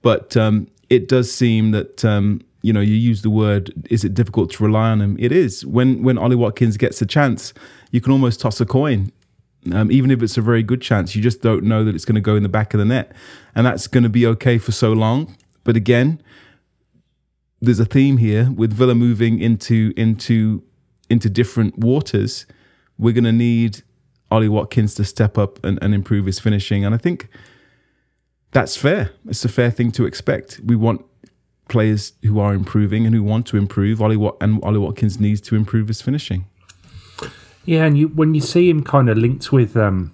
but 0.00 0.36
um, 0.36 0.68
it 0.90 1.08
does 1.08 1.32
seem 1.32 1.70
that 1.72 2.04
um, 2.04 2.40
you 2.62 2.72
know 2.72 2.80
you 2.80 2.94
use 2.94 3.22
the 3.22 3.30
word. 3.30 3.72
Is 3.90 4.04
it 4.04 4.14
difficult 4.14 4.50
to 4.52 4.64
rely 4.64 4.90
on 4.90 5.00
him? 5.00 5.16
It 5.18 5.32
is. 5.32 5.64
When 5.66 6.02
when 6.02 6.18
Ollie 6.18 6.36
Watkins 6.36 6.76
gets 6.76 7.00
a 7.02 7.06
chance, 7.06 7.52
you 7.90 8.00
can 8.00 8.12
almost 8.12 8.40
toss 8.40 8.60
a 8.60 8.66
coin. 8.66 9.12
Um, 9.72 9.92
even 9.92 10.10
if 10.10 10.22
it's 10.22 10.36
a 10.36 10.42
very 10.42 10.64
good 10.64 10.82
chance, 10.82 11.14
you 11.14 11.22
just 11.22 11.40
don't 11.40 11.62
know 11.62 11.84
that 11.84 11.94
it's 11.94 12.04
going 12.04 12.16
to 12.16 12.20
go 12.20 12.34
in 12.34 12.42
the 12.42 12.48
back 12.48 12.74
of 12.74 12.78
the 12.78 12.84
net, 12.84 13.12
and 13.54 13.64
that's 13.64 13.86
going 13.86 14.02
to 14.02 14.10
be 14.10 14.26
okay 14.26 14.58
for 14.58 14.72
so 14.72 14.92
long. 14.92 15.36
But 15.62 15.76
again, 15.76 16.20
there's 17.62 17.78
a 17.78 17.84
theme 17.84 18.16
here 18.16 18.50
with 18.50 18.72
Villa 18.72 18.94
moving 18.94 19.40
into 19.40 19.94
into 19.96 20.62
into 21.08 21.30
different 21.30 21.78
waters. 21.78 22.44
We're 22.98 23.14
going 23.14 23.24
to 23.24 23.32
need 23.32 23.82
Ollie 24.30 24.48
Watkins 24.48 24.94
to 24.96 25.04
step 25.04 25.38
up 25.38 25.64
and, 25.64 25.78
and 25.80 25.94
improve 25.94 26.26
his 26.26 26.38
finishing. 26.38 26.84
And 26.84 26.94
I 26.94 26.98
think 26.98 27.28
that's 28.50 28.76
fair. 28.76 29.12
It's 29.28 29.44
a 29.44 29.48
fair 29.48 29.70
thing 29.70 29.92
to 29.92 30.04
expect. 30.04 30.60
We 30.64 30.74
want 30.74 31.04
players 31.68 32.12
who 32.22 32.40
are 32.40 32.52
improving 32.52 33.06
and 33.06 33.14
who 33.14 33.22
want 33.22 33.46
to 33.46 33.56
improve. 33.56 34.02
Ollie 34.02 34.16
Wat- 34.16 34.36
and 34.40 34.62
Ollie 34.64 34.78
Watkins 34.78 35.20
needs 35.20 35.40
to 35.42 35.54
improve 35.54 35.88
his 35.88 36.02
finishing. 36.02 36.46
Yeah, 37.64 37.84
and 37.84 37.96
you 37.96 38.08
when 38.08 38.34
you 38.34 38.40
see 38.40 38.68
him 38.68 38.82
kind 38.82 39.08
of 39.08 39.16
linked 39.16 39.52
with 39.52 39.76
um, 39.76 40.12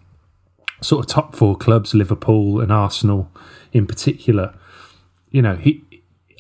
sort 0.82 1.06
of 1.06 1.10
top 1.10 1.34
four 1.34 1.56
clubs, 1.56 1.94
Liverpool 1.94 2.60
and 2.60 2.70
Arsenal 2.70 3.30
in 3.72 3.86
particular, 3.86 4.54
you 5.30 5.40
know 5.40 5.56
he. 5.56 5.82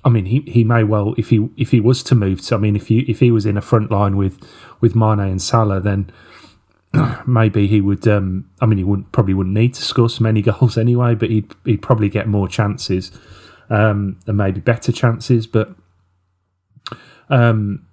I 0.08 0.10
mean, 0.10 0.24
he, 0.24 0.40
he 0.46 0.64
may 0.64 0.84
well 0.84 1.14
if 1.18 1.28
he 1.28 1.50
if 1.58 1.70
he 1.70 1.80
was 1.80 2.02
to 2.04 2.14
move. 2.14 2.40
To, 2.46 2.54
I 2.54 2.58
mean, 2.58 2.76
if 2.76 2.90
you 2.90 3.04
if 3.06 3.20
he 3.20 3.30
was 3.30 3.44
in 3.44 3.58
a 3.58 3.60
front 3.60 3.90
line 3.90 4.16
with 4.16 4.42
with 4.80 4.96
Mane 4.96 5.20
and 5.20 5.42
Salah, 5.42 5.82
then 5.82 6.10
maybe 7.26 7.66
he 7.66 7.82
would. 7.82 8.08
Um, 8.08 8.48
I 8.58 8.64
mean, 8.64 8.78
he 8.78 8.84
wouldn't 8.84 9.12
probably 9.12 9.34
wouldn't 9.34 9.54
need 9.54 9.74
to 9.74 9.82
score 9.82 10.08
so 10.08 10.24
many 10.24 10.40
goals 10.50 10.78
anyway, 10.78 11.14
but 11.14 11.28
he'd 11.28 11.52
he'd 11.66 11.82
probably 11.82 12.08
get 12.08 12.26
more 12.26 12.48
chances 12.48 13.12
um, 13.68 14.18
and 14.26 14.38
maybe 14.38 14.60
better 14.60 14.92
chances. 14.92 15.46
But 15.46 15.74
um, 17.28 17.86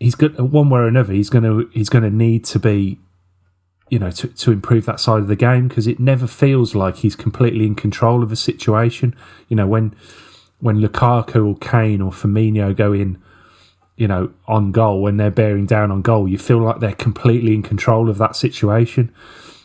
he's 0.00 0.16
good 0.16 0.36
one 0.40 0.70
way 0.70 0.80
or 0.80 0.88
another. 0.88 1.12
He's 1.12 1.30
gonna 1.30 1.66
he's 1.72 1.88
gonna 1.88 2.10
need 2.10 2.44
to 2.46 2.58
be, 2.58 2.98
you 3.90 4.00
know, 4.00 4.10
to 4.10 4.26
to 4.26 4.50
improve 4.50 4.86
that 4.86 4.98
side 4.98 5.20
of 5.20 5.28
the 5.28 5.36
game 5.36 5.68
because 5.68 5.86
it 5.86 6.00
never 6.00 6.26
feels 6.26 6.74
like 6.74 6.96
he's 6.96 7.14
completely 7.14 7.64
in 7.64 7.76
control 7.76 8.24
of 8.24 8.32
a 8.32 8.36
situation. 8.36 9.14
You 9.46 9.54
know, 9.54 9.68
when 9.68 9.94
when 10.62 10.78
Lukaku 10.78 11.46
or 11.46 11.56
Kane 11.58 12.00
or 12.00 12.10
Firmino 12.10 12.74
go 12.74 12.92
in 12.92 13.22
you 13.96 14.08
know, 14.08 14.32
on 14.48 14.72
goal 14.72 15.02
when 15.02 15.16
they're 15.16 15.30
bearing 15.30 15.66
down 15.66 15.90
on 15.90 16.02
goal, 16.02 16.26
you 16.26 16.38
feel 16.38 16.58
like 16.58 16.80
they're 16.80 16.94
completely 16.94 17.54
in 17.54 17.62
control 17.62 18.08
of 18.08 18.18
that 18.18 18.34
situation. 18.34 19.14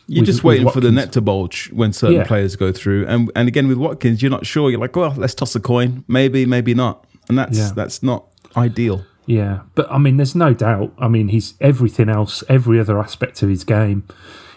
You're 0.06 0.22
with, 0.22 0.26
just 0.26 0.44
waiting 0.44 0.70
for 0.70 0.80
the 0.80 0.92
net 0.92 1.12
to 1.12 1.20
bulge 1.20 1.70
when 1.72 1.92
certain 1.92 2.18
yeah. 2.18 2.24
players 2.24 2.56
go 2.56 2.72
through, 2.72 3.06
and 3.06 3.30
and 3.34 3.48
again 3.48 3.68
with 3.68 3.78
Watkins, 3.78 4.22
you're 4.22 4.30
not 4.30 4.46
sure. 4.46 4.70
You're 4.70 4.80
like, 4.80 4.96
well, 4.96 5.12
let's 5.16 5.34
toss 5.34 5.54
a 5.54 5.60
coin, 5.60 6.04
maybe, 6.08 6.46
maybe 6.46 6.72
not, 6.72 7.04
and 7.28 7.36
that's 7.36 7.58
yeah. 7.58 7.72
that's 7.74 8.02
not 8.02 8.26
ideal. 8.56 9.04
Yeah, 9.26 9.62
but 9.74 9.90
I 9.90 9.98
mean, 9.98 10.16
there's 10.16 10.34
no 10.34 10.54
doubt. 10.54 10.94
I 10.98 11.08
mean, 11.08 11.28
he's 11.28 11.54
everything 11.60 12.08
else, 12.08 12.42
every 12.48 12.80
other 12.80 12.98
aspect 12.98 13.42
of 13.42 13.48
his 13.50 13.64
game 13.64 14.06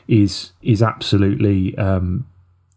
is 0.07 0.51
is 0.61 0.81
absolutely 0.81 1.77
um, 1.77 2.27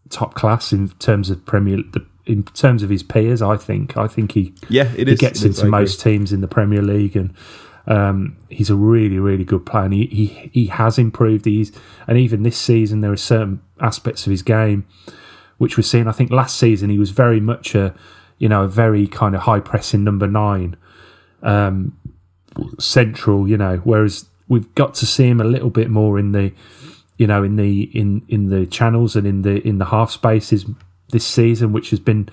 top 0.09 0.33
class 0.33 0.73
in 0.73 0.89
terms 0.89 1.29
of 1.29 1.45
Premier 1.45 1.77
the 1.77 2.05
in 2.25 2.43
terms 2.43 2.83
of 2.83 2.89
his 2.89 3.03
peers. 3.03 3.41
I 3.41 3.57
think 3.57 3.97
I 3.97 4.07
think 4.07 4.33
he 4.33 4.53
yeah 4.69 4.91
it 4.95 5.07
he 5.07 5.13
is, 5.13 5.19
gets 5.19 5.43
into 5.43 5.65
most 5.65 6.01
teams 6.01 6.31
in 6.31 6.41
the 6.41 6.47
Premier 6.47 6.81
League 6.81 7.15
and. 7.15 7.33
Um, 7.87 8.37
he's 8.49 8.71
a 8.71 8.75
really, 8.75 9.19
really 9.19 9.43
good 9.43 9.63
player. 9.63 9.83
And 9.85 9.93
he, 9.93 10.07
he 10.07 10.49
he 10.51 10.65
has 10.65 10.97
improved. 10.97 11.45
He's 11.45 11.71
and 12.07 12.17
even 12.17 12.41
this 12.41 12.57
season 12.57 13.01
there 13.01 13.11
are 13.11 13.15
certain 13.15 13.61
aspects 13.79 14.25
of 14.25 14.31
his 14.31 14.41
game 14.41 14.87
which 15.57 15.77
we're 15.77 15.83
seeing. 15.83 16.07
I 16.07 16.11
think 16.11 16.31
last 16.31 16.57
season 16.57 16.89
he 16.89 16.99
was 16.99 17.11
very 17.11 17.39
much 17.39 17.75
a 17.75 17.93
you 18.37 18.49
know 18.49 18.63
a 18.63 18.67
very 18.67 19.07
kind 19.07 19.35
of 19.35 19.41
high 19.41 19.59
pressing 19.59 20.03
number 20.03 20.27
nine, 20.27 20.75
um, 21.43 21.97
central. 22.79 23.47
You 23.47 23.57
know, 23.57 23.77
whereas 23.83 24.25
we've 24.47 24.73
got 24.75 24.93
to 24.95 25.05
see 25.05 25.27
him 25.27 25.41
a 25.41 25.45
little 25.45 25.69
bit 25.69 25.89
more 25.89 26.19
in 26.19 26.31
the 26.31 26.53
you 27.17 27.27
know 27.27 27.43
in 27.43 27.55
the 27.55 27.83
in 27.97 28.23
in 28.27 28.49
the 28.49 28.65
channels 28.65 29.15
and 29.15 29.25
in 29.25 29.41
the 29.43 29.65
in 29.67 29.77
the 29.77 29.85
half 29.85 30.11
spaces 30.11 30.65
this 31.09 31.25
season, 31.25 31.73
which 31.73 31.89
has 31.89 31.99
been. 31.99 32.29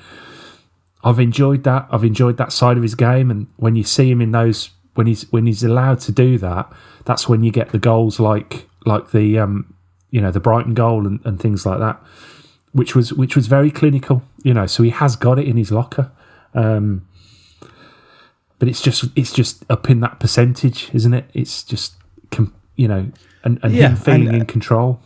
I've 1.04 1.18
enjoyed 1.18 1.64
that. 1.64 1.88
I've 1.90 2.04
enjoyed 2.04 2.36
that 2.36 2.52
side 2.52 2.76
of 2.76 2.82
his 2.82 2.94
game, 2.94 3.30
and 3.30 3.48
when 3.56 3.74
you 3.74 3.84
see 3.84 4.10
him 4.10 4.20
in 4.20 4.32
those, 4.32 4.70
when 4.94 5.06
he's 5.06 5.30
when 5.32 5.46
he's 5.46 5.64
allowed 5.64 6.00
to 6.00 6.12
do 6.12 6.38
that, 6.38 6.72
that's 7.04 7.28
when 7.28 7.42
you 7.42 7.50
get 7.50 7.70
the 7.70 7.78
goals 7.78 8.20
like 8.20 8.68
like 8.86 9.10
the 9.10 9.38
um, 9.38 9.74
you 10.10 10.20
know 10.20 10.30
the 10.30 10.40
Brighton 10.40 10.74
goal 10.74 11.06
and, 11.06 11.20
and 11.24 11.40
things 11.40 11.66
like 11.66 11.80
that, 11.80 12.00
which 12.72 12.94
was 12.94 13.12
which 13.12 13.34
was 13.34 13.46
very 13.46 13.70
clinical. 13.70 14.22
You 14.42 14.54
know, 14.54 14.66
so 14.66 14.82
he 14.82 14.90
has 14.90 15.16
got 15.16 15.38
it 15.38 15.46
in 15.46 15.56
his 15.56 15.72
locker. 15.72 16.10
Um, 16.54 17.08
but 18.58 18.68
it's 18.68 18.80
just 18.80 19.04
it's 19.16 19.32
just 19.32 19.64
up 19.68 19.90
in 19.90 20.00
that 20.00 20.20
percentage, 20.20 20.90
isn't 20.94 21.14
it? 21.14 21.28
It's 21.34 21.64
just 21.64 21.94
you 22.76 22.88
know, 22.88 23.10
and, 23.44 23.58
and 23.62 23.74
yeah, 23.74 23.88
him 23.88 23.96
feeling 23.96 24.28
and, 24.28 24.36
uh, 24.36 24.40
in 24.40 24.46
control 24.46 25.00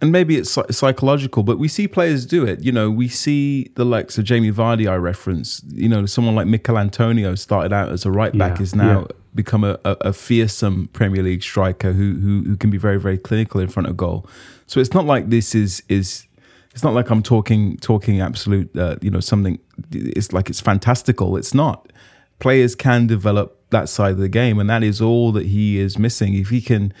and 0.00 0.12
maybe 0.12 0.36
it's 0.36 0.56
psychological, 0.70 1.42
but 1.42 1.58
we 1.58 1.68
see 1.68 1.86
players 1.86 2.24
do 2.24 2.46
it. 2.46 2.64
You 2.64 2.72
know, 2.72 2.90
we 2.90 3.08
see 3.08 3.70
the 3.74 3.84
likes 3.84 4.16
of 4.16 4.24
Jamie 4.24 4.50
Vardy, 4.50 4.90
I 4.90 4.96
reference. 4.96 5.62
You 5.68 5.88
know, 5.88 6.06
someone 6.06 6.34
like 6.34 6.46
Michail 6.46 6.78
Antonio 6.78 7.34
started 7.34 7.72
out 7.72 7.90
as 7.90 8.06
a 8.06 8.10
right 8.10 8.36
back, 8.36 8.58
yeah, 8.58 8.62
is 8.62 8.74
now 8.74 9.00
yeah. 9.00 9.06
become 9.34 9.62
a, 9.62 9.78
a, 9.84 9.96
a, 10.00 10.12
fearsome 10.14 10.88
Premier 10.94 11.22
League 11.22 11.42
striker 11.42 11.92
who, 11.92 12.14
who 12.14 12.42
who 12.44 12.56
can 12.56 12.70
be 12.70 12.78
very 12.78 12.98
very 12.98 13.18
clinical 13.18 13.60
in 13.60 13.68
front 13.68 13.88
of 13.88 13.96
goal. 13.96 14.26
So 14.66 14.80
it's 14.80 14.94
not 14.94 15.04
like 15.04 15.28
this 15.28 15.54
is 15.54 15.82
is 15.90 16.26
it's 16.72 16.82
not 16.82 16.94
like 16.94 17.10
I'm 17.10 17.22
talking 17.22 17.76
talking 17.78 18.22
absolute. 18.22 18.74
Uh, 18.74 18.96
you 19.02 19.10
know, 19.10 19.20
something. 19.20 19.58
It's 19.92 20.32
like 20.32 20.48
it's 20.48 20.60
fantastical. 20.60 21.36
It's 21.36 21.52
not. 21.52 21.92
Players 22.38 22.74
can 22.74 23.06
develop 23.06 23.58
that 23.68 23.90
side 23.90 24.12
of 24.12 24.18
the 24.18 24.30
game, 24.30 24.58
and 24.58 24.70
that 24.70 24.82
is 24.82 25.02
all 25.02 25.30
that 25.32 25.46
he 25.46 25.78
is 25.78 25.98
missing. 25.98 26.32
If 26.32 26.48
he 26.48 26.62
can 26.62 26.94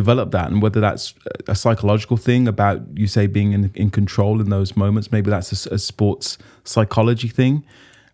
develop 0.00 0.30
that 0.30 0.46
and 0.50 0.58
whether 0.64 0.80
that's 0.86 1.14
a 1.48 1.54
psychological 1.54 2.18
thing 2.28 2.42
about 2.54 2.76
you 2.94 3.06
say 3.06 3.26
being 3.26 3.50
in, 3.56 3.62
in 3.74 3.88
control 3.90 4.40
in 4.42 4.48
those 4.50 4.70
moments 4.76 5.06
maybe 5.10 5.30
that's 5.30 5.50
a, 5.66 5.74
a 5.74 5.78
sports 5.78 6.26
psychology 6.64 7.30
thing 7.40 7.54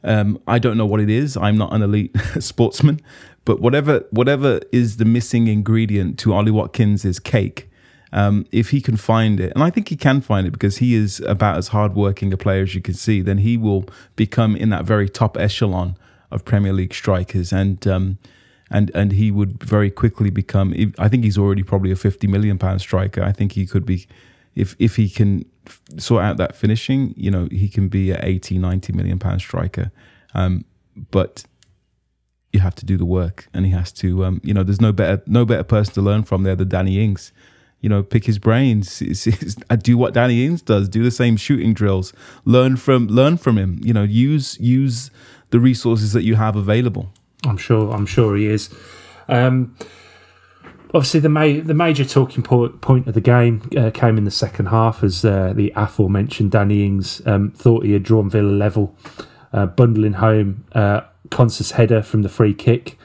Um, 0.04 0.40
I 0.46 0.58
don't 0.58 0.76
know 0.76 0.86
what 0.86 1.00
it 1.00 1.10
is. 1.10 1.36
I'm 1.36 1.56
not 1.56 1.72
an 1.72 1.82
elite 1.82 2.16
sportsman, 2.40 3.00
but 3.44 3.60
whatever 3.60 4.04
whatever 4.10 4.60
is 4.72 4.96
the 4.96 5.04
missing 5.04 5.46
ingredient 5.46 6.18
to 6.20 6.34
Ollie 6.34 6.50
Watkins' 6.50 7.18
cake, 7.20 7.70
um, 8.12 8.46
if 8.50 8.70
he 8.70 8.80
can 8.80 8.96
find 8.96 9.40
it, 9.40 9.52
and 9.54 9.62
I 9.62 9.70
think 9.70 9.88
he 9.88 9.96
can 9.96 10.20
find 10.20 10.46
it 10.46 10.50
because 10.50 10.78
he 10.78 10.94
is 10.94 11.20
about 11.20 11.56
as 11.56 11.68
hardworking 11.68 12.32
a 12.32 12.36
player 12.36 12.62
as 12.62 12.74
you 12.74 12.82
can 12.82 12.94
see, 12.94 13.22
then 13.22 13.38
he 13.38 13.56
will 13.56 13.84
become 14.16 14.56
in 14.56 14.70
that 14.70 14.84
very 14.84 15.08
top 15.08 15.36
echelon 15.38 15.96
of 16.30 16.44
Premier 16.44 16.72
League 16.72 16.94
strikers, 16.94 17.52
and 17.52 17.86
um, 17.86 18.18
and 18.72 18.90
and 18.94 19.12
he 19.12 19.30
would 19.30 19.62
very 19.62 19.90
quickly 19.90 20.30
become. 20.30 20.74
I 20.98 21.08
think 21.08 21.22
he's 21.22 21.38
already 21.38 21.62
probably 21.62 21.92
a 21.92 21.96
fifty 21.96 22.26
million 22.26 22.58
pound 22.58 22.80
striker. 22.80 23.22
I 23.22 23.30
think 23.30 23.52
he 23.52 23.66
could 23.66 23.86
be, 23.86 24.06
if 24.56 24.74
if 24.78 24.96
he 24.96 25.08
can 25.08 25.44
sort 25.98 26.24
out 26.24 26.38
that 26.38 26.56
finishing, 26.56 27.14
you 27.16 27.30
know, 27.30 27.46
he 27.50 27.68
can 27.68 27.88
be 27.88 28.10
a 28.10 28.18
80, 28.20 28.58
90 28.58 28.92
million 28.94 29.18
pound 29.20 29.40
striker. 29.40 29.92
Um, 30.34 30.64
but 31.12 31.44
you 32.52 32.58
have 32.58 32.74
to 32.76 32.84
do 32.84 32.96
the 32.96 33.04
work, 33.04 33.48
and 33.54 33.64
he 33.64 33.72
has 33.72 33.92
to. 33.92 34.24
Um, 34.24 34.40
you 34.42 34.52
know, 34.52 34.62
there's 34.62 34.80
no 34.80 34.92
better 34.92 35.22
no 35.26 35.44
better 35.44 35.62
person 35.62 35.94
to 35.94 36.02
learn 36.02 36.22
from 36.24 36.42
there 36.42 36.56
than 36.56 36.68
Danny 36.68 37.02
Ings. 37.02 37.32
You 37.80 37.88
know, 37.88 38.02
pick 38.02 38.24
his 38.24 38.38
brains, 38.38 39.02
it's, 39.02 39.26
it's, 39.26 39.56
do 39.82 39.98
what 39.98 40.14
Danny 40.14 40.46
Ings 40.46 40.62
does, 40.62 40.88
do 40.88 41.02
the 41.02 41.10
same 41.10 41.36
shooting 41.36 41.74
drills, 41.74 42.12
learn 42.44 42.76
from 42.76 43.08
learn 43.08 43.36
from 43.36 43.58
him. 43.58 43.80
You 43.82 43.92
know, 43.92 44.02
use 44.02 44.58
use 44.58 45.10
the 45.50 45.60
resources 45.60 46.12
that 46.14 46.22
you 46.22 46.36
have 46.36 46.56
available. 46.56 47.12
I'm 47.46 47.56
sure. 47.56 47.92
I'm 47.92 48.06
sure 48.06 48.36
he 48.36 48.46
is. 48.46 48.70
Um, 49.28 49.76
obviously, 50.94 51.20
the 51.20 51.28
ma- 51.28 51.60
the 51.62 51.74
major 51.74 52.04
talking 52.04 52.42
point, 52.42 53.06
of 53.06 53.14
the 53.14 53.20
game 53.20 53.68
uh, 53.76 53.90
came 53.90 54.18
in 54.18 54.24
the 54.24 54.30
second 54.30 54.66
half 54.66 55.02
as 55.02 55.24
uh, 55.24 55.52
the 55.54 55.72
aforementioned 55.74 56.50
Danny 56.50 56.84
Ings 56.84 57.22
um, 57.26 57.50
thought 57.50 57.84
he 57.84 57.92
had 57.92 58.02
drawn 58.02 58.30
Villa 58.30 58.50
level, 58.50 58.96
uh, 59.52 59.66
bundling 59.66 60.14
home 60.14 60.64
uh, 60.72 61.02
Konsa's 61.30 61.72
header 61.72 62.02
from 62.02 62.22
the 62.22 62.28
free 62.28 62.54
kick. 62.54 62.98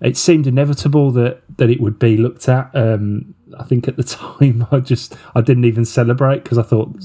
It 0.00 0.16
seemed 0.16 0.46
inevitable 0.46 1.10
that 1.12 1.42
that 1.58 1.70
it 1.70 1.80
would 1.80 1.98
be 1.98 2.16
looked 2.16 2.48
at. 2.48 2.70
Um, 2.74 3.34
I 3.58 3.64
think 3.64 3.88
at 3.88 3.96
the 3.96 4.02
time, 4.04 4.66
I 4.70 4.80
just 4.80 5.16
I 5.34 5.40
didn't 5.42 5.64
even 5.64 5.84
celebrate 5.84 6.44
because 6.44 6.58
I 6.58 6.62
thought 6.62 6.96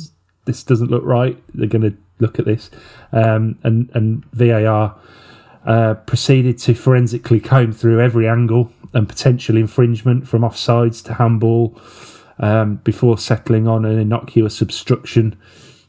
this 0.46 0.64
doesn't 0.64 0.90
look 0.90 1.04
right. 1.04 1.42
They're 1.54 1.68
going 1.68 1.92
to 1.92 1.98
look 2.20 2.40
at 2.40 2.46
this, 2.46 2.72
um, 3.12 3.60
and 3.64 3.90
and 3.94 4.26
VAR 4.32 4.96
uh, 5.66 5.96
proceeded 5.96 6.58
to 6.60 6.74
forensically 6.74 7.40
comb 7.40 7.74
through 7.74 8.00
every 8.00 8.28
angle 8.28 8.72
and 8.94 9.08
potential 9.08 9.58
infringement 9.58 10.28
from 10.28 10.42
offsides 10.42 11.04
to 11.06 11.16
handball 11.16 11.80
um, 12.40 12.76
before 12.78 13.18
settling 13.18 13.68
on 13.68 13.86
an 13.86 13.98
innocuous 13.98 14.62
obstruction 14.62 15.38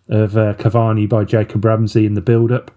of 0.08 0.36
uh, 0.36 0.54
Cavani 0.54 1.08
by 1.08 1.24
Jacob 1.24 1.64
Ramsey 1.64 2.06
in 2.06 2.14
the 2.14 2.20
build 2.20 2.50
up. 2.50 2.70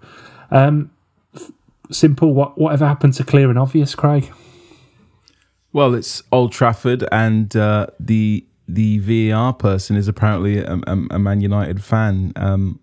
Um, 0.51 0.91
f- 1.33 1.51
simple, 1.89 2.33
what, 2.33 2.57
whatever 2.57 2.87
happened 2.87 3.13
to 3.15 3.23
clear 3.23 3.49
and 3.49 3.57
obvious, 3.57 3.95
Craig? 3.95 4.31
Well, 5.73 5.95
it's 5.95 6.21
Old 6.31 6.51
Trafford, 6.51 7.07
and 7.11 7.55
uh, 7.55 7.87
the 7.97 8.45
the 8.67 8.99
VAR 9.29 9.53
person 9.53 9.95
is 9.95 10.07
apparently 10.07 10.59
a, 10.59 10.79
a, 10.87 11.05
a 11.11 11.19
Man 11.19 11.41
United 11.41 11.83
fan. 11.83 12.33
Um, 12.35 12.79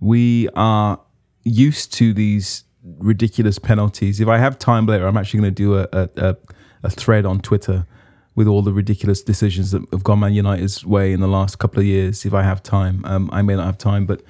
we 0.00 0.48
are 0.54 1.00
used 1.44 1.92
to 1.94 2.12
these 2.12 2.64
ridiculous 2.98 3.58
penalties. 3.58 4.20
If 4.20 4.28
I 4.28 4.38
have 4.38 4.58
time 4.58 4.86
later, 4.86 5.06
I'm 5.06 5.16
actually 5.16 5.40
going 5.40 5.54
to 5.54 5.62
do 5.62 5.78
a, 5.78 5.88
a, 5.92 6.36
a, 6.82 6.90
thread 6.90 7.26
on 7.26 7.40
Twitter 7.40 7.86
with 8.34 8.46
all 8.46 8.62
the 8.62 8.72
ridiculous 8.72 9.22
decisions 9.22 9.70
that 9.72 9.82
have 9.92 10.04
gone 10.04 10.20
Man 10.20 10.34
United's 10.34 10.84
way 10.84 11.12
in 11.12 11.20
the 11.20 11.28
last 11.28 11.58
couple 11.58 11.80
of 11.80 11.86
years. 11.86 12.24
If 12.24 12.34
I 12.34 12.42
have 12.42 12.62
time, 12.62 13.04
um, 13.04 13.30
I 13.32 13.42
may 13.42 13.56
not 13.56 13.66
have 13.66 13.78
time, 13.78 14.06
but 14.06 14.22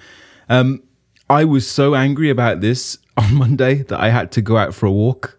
um, 0.48 0.82
I 1.28 1.44
was 1.44 1.68
so 1.68 1.94
angry 1.94 2.30
about 2.30 2.60
this 2.60 2.98
on 3.16 3.34
Monday 3.34 3.82
that 3.82 3.98
I 3.98 4.10
had 4.10 4.30
to 4.32 4.42
go 4.42 4.56
out 4.56 4.74
for 4.74 4.86
a 4.86 4.92
walk 4.92 5.38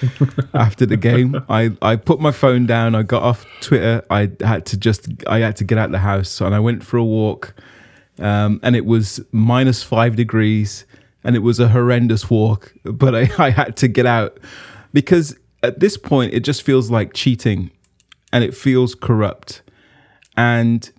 after 0.54 0.86
the 0.86 0.96
game. 0.96 1.44
I, 1.48 1.76
I 1.82 1.96
put 1.96 2.20
my 2.20 2.30
phone 2.30 2.66
down. 2.66 2.94
I 2.94 3.02
got 3.02 3.22
off 3.22 3.44
Twitter. 3.60 4.04
I 4.10 4.30
had 4.40 4.64
to 4.66 4.76
just 4.76 5.08
I 5.26 5.40
had 5.40 5.56
to 5.56 5.64
get 5.64 5.76
out 5.78 5.90
the 5.90 5.98
house, 5.98 6.40
and 6.40 6.54
I 6.54 6.60
went 6.60 6.84
for 6.84 6.96
a 6.96 7.04
walk. 7.04 7.54
Um, 8.18 8.60
and 8.62 8.74
it 8.74 8.86
was 8.86 9.20
minus 9.30 9.82
five 9.82 10.16
degrees 10.16 10.85
and 11.26 11.34
it 11.34 11.40
was 11.40 11.58
a 11.58 11.68
horrendous 11.68 12.30
walk, 12.30 12.72
but 12.84 13.14
I, 13.14 13.28
I 13.38 13.50
had 13.50 13.76
to 13.78 13.88
get 13.88 14.06
out 14.06 14.38
because 14.92 15.36
at 15.62 15.80
this 15.80 15.96
point 15.96 16.32
it 16.32 16.40
just 16.40 16.62
feels 16.62 16.88
like 16.88 17.12
cheating 17.12 17.72
and 18.32 18.44
it 18.44 18.54
feels 18.54 18.94
corrupt. 18.94 19.62
And 20.36 20.90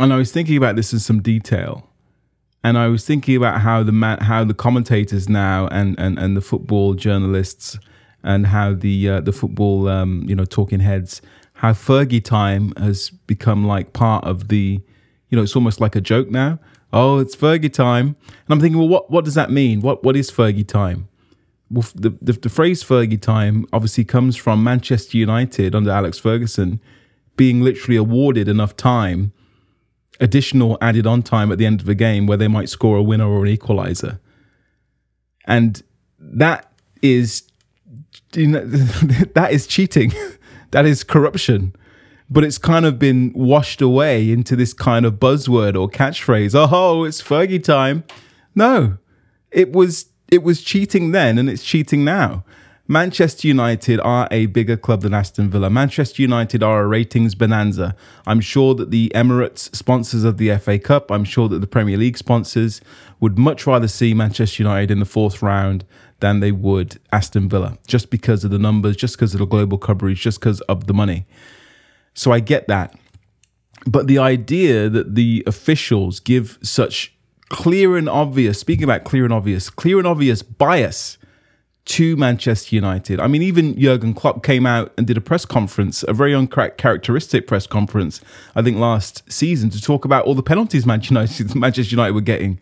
and 0.00 0.12
I 0.12 0.16
was 0.16 0.32
thinking 0.32 0.56
about 0.56 0.76
this 0.76 0.92
in 0.92 0.98
some 0.98 1.20
detail. 1.20 1.88
And 2.64 2.76
I 2.76 2.88
was 2.88 3.04
thinking 3.04 3.36
about 3.36 3.60
how 3.60 3.82
the 3.82 4.18
how 4.22 4.42
the 4.42 4.54
commentators 4.54 5.28
now 5.28 5.68
and, 5.68 5.94
and, 5.98 6.18
and 6.18 6.36
the 6.36 6.40
football 6.40 6.94
journalists 6.94 7.78
and 8.24 8.46
how 8.46 8.72
the 8.72 9.08
uh, 9.08 9.20
the 9.20 9.32
football 9.32 9.88
um, 9.88 10.24
you 10.26 10.34
know 10.34 10.46
talking 10.46 10.80
heads 10.80 11.20
how 11.54 11.72
Fergie 11.72 12.24
time 12.24 12.72
has 12.76 13.10
become 13.10 13.66
like 13.66 13.92
part 13.92 14.24
of 14.24 14.48
the 14.48 14.80
you 15.28 15.36
know 15.36 15.42
it's 15.42 15.54
almost 15.54 15.80
like 15.80 15.94
a 15.94 16.00
joke 16.00 16.30
now 16.30 16.58
oh, 16.96 17.18
it's 17.18 17.36
Fergie 17.36 17.72
time. 17.72 18.16
And 18.28 18.48
I'm 18.48 18.60
thinking, 18.60 18.78
well, 18.78 18.88
what, 18.88 19.10
what 19.10 19.24
does 19.24 19.34
that 19.34 19.50
mean? 19.50 19.80
What 19.80 20.02
What 20.02 20.16
is 20.16 20.30
Fergie 20.30 20.66
time? 20.66 21.08
Well, 21.70 21.86
the, 21.94 22.10
the, 22.22 22.32
the 22.32 22.48
phrase 22.48 22.82
Fergie 22.82 23.20
time 23.20 23.66
obviously 23.72 24.04
comes 24.04 24.36
from 24.36 24.64
Manchester 24.64 25.18
United 25.18 25.74
under 25.74 25.90
Alex 25.90 26.18
Ferguson 26.18 26.80
being 27.36 27.60
literally 27.60 27.96
awarded 27.96 28.48
enough 28.48 28.76
time, 28.76 29.32
additional 30.20 30.78
added 30.80 31.06
on 31.06 31.22
time 31.22 31.52
at 31.52 31.58
the 31.58 31.66
end 31.66 31.80
of 31.80 31.88
a 31.88 31.94
game 31.94 32.26
where 32.26 32.38
they 32.38 32.48
might 32.48 32.68
score 32.68 32.96
a 32.96 33.02
winner 33.02 33.26
or 33.26 33.44
an 33.44 33.48
equalizer. 33.48 34.20
And 35.44 35.82
that 36.18 36.72
is, 37.02 37.42
you 38.32 38.46
know, 38.46 38.60
that 39.34 39.48
is 39.52 39.66
cheating. 39.66 40.12
that 40.70 40.86
is 40.86 41.04
corruption 41.04 41.74
but 42.28 42.44
it's 42.44 42.58
kind 42.58 42.84
of 42.84 42.98
been 42.98 43.32
washed 43.34 43.80
away 43.80 44.30
into 44.30 44.56
this 44.56 44.72
kind 44.72 45.06
of 45.06 45.14
buzzword 45.14 45.78
or 45.78 45.88
catchphrase. 45.88 46.54
Oh, 46.54 47.04
it's 47.04 47.22
Fergie 47.22 47.62
time. 47.62 48.04
No, 48.54 48.98
it 49.50 49.72
was 49.72 50.06
it 50.28 50.42
was 50.42 50.62
cheating 50.62 51.12
then, 51.12 51.38
and 51.38 51.48
it's 51.48 51.64
cheating 51.64 52.04
now. 52.04 52.44
Manchester 52.88 53.48
United 53.48 53.98
are 54.00 54.28
a 54.30 54.46
bigger 54.46 54.76
club 54.76 55.02
than 55.02 55.12
Aston 55.12 55.50
Villa. 55.50 55.68
Manchester 55.68 56.22
United 56.22 56.62
are 56.62 56.82
a 56.82 56.86
ratings 56.86 57.34
bonanza. 57.34 57.96
I'm 58.26 58.40
sure 58.40 58.74
that 58.76 58.92
the 58.92 59.10
Emirates 59.12 59.74
sponsors 59.74 60.22
of 60.22 60.38
the 60.38 60.56
FA 60.58 60.78
Cup, 60.78 61.10
I'm 61.10 61.24
sure 61.24 61.48
that 61.48 61.58
the 61.58 61.66
Premier 61.66 61.96
League 61.96 62.16
sponsors 62.16 62.80
would 63.18 63.38
much 63.38 63.66
rather 63.66 63.88
see 63.88 64.14
Manchester 64.14 64.62
United 64.62 64.92
in 64.92 65.00
the 65.00 65.04
fourth 65.04 65.42
round 65.42 65.84
than 66.20 66.38
they 66.38 66.52
would 66.52 67.00
Aston 67.12 67.48
Villa, 67.48 67.76
just 67.88 68.08
because 68.08 68.44
of 68.44 68.52
the 68.52 68.58
numbers, 68.58 68.96
just 68.96 69.16
because 69.16 69.34
of 69.34 69.40
the 69.40 69.46
global 69.46 69.78
coverage, 69.78 70.20
just 70.20 70.38
because 70.38 70.60
of 70.62 70.86
the 70.86 70.94
money. 70.94 71.26
So 72.16 72.32
I 72.32 72.40
get 72.40 72.66
that. 72.66 72.98
But 73.86 74.08
the 74.08 74.18
idea 74.18 74.88
that 74.88 75.14
the 75.14 75.44
officials 75.46 76.18
give 76.18 76.58
such 76.62 77.14
clear 77.50 77.96
and 77.96 78.08
obvious, 78.08 78.58
speaking 78.58 78.82
about 78.82 79.04
clear 79.04 79.22
and 79.22 79.32
obvious, 79.32 79.70
clear 79.70 79.98
and 79.98 80.06
obvious 80.06 80.42
bias 80.42 81.18
to 81.84 82.16
Manchester 82.16 82.74
United. 82.74 83.20
I 83.20 83.28
mean, 83.28 83.42
even 83.42 83.78
Jurgen 83.78 84.12
Klopp 84.12 84.42
came 84.42 84.66
out 84.66 84.92
and 84.98 85.06
did 85.06 85.16
a 85.16 85.20
press 85.20 85.44
conference, 85.44 86.02
a 86.08 86.12
very 86.12 86.34
uncharacteristic 86.34 87.46
press 87.46 87.66
conference, 87.68 88.20
I 88.56 88.62
think 88.62 88.78
last 88.78 89.22
season, 89.30 89.70
to 89.70 89.80
talk 89.80 90.04
about 90.04 90.24
all 90.24 90.34
the 90.34 90.42
penalties 90.42 90.84
Manchester 91.54 91.54
United 91.54 92.12
were 92.12 92.20
getting. 92.20 92.58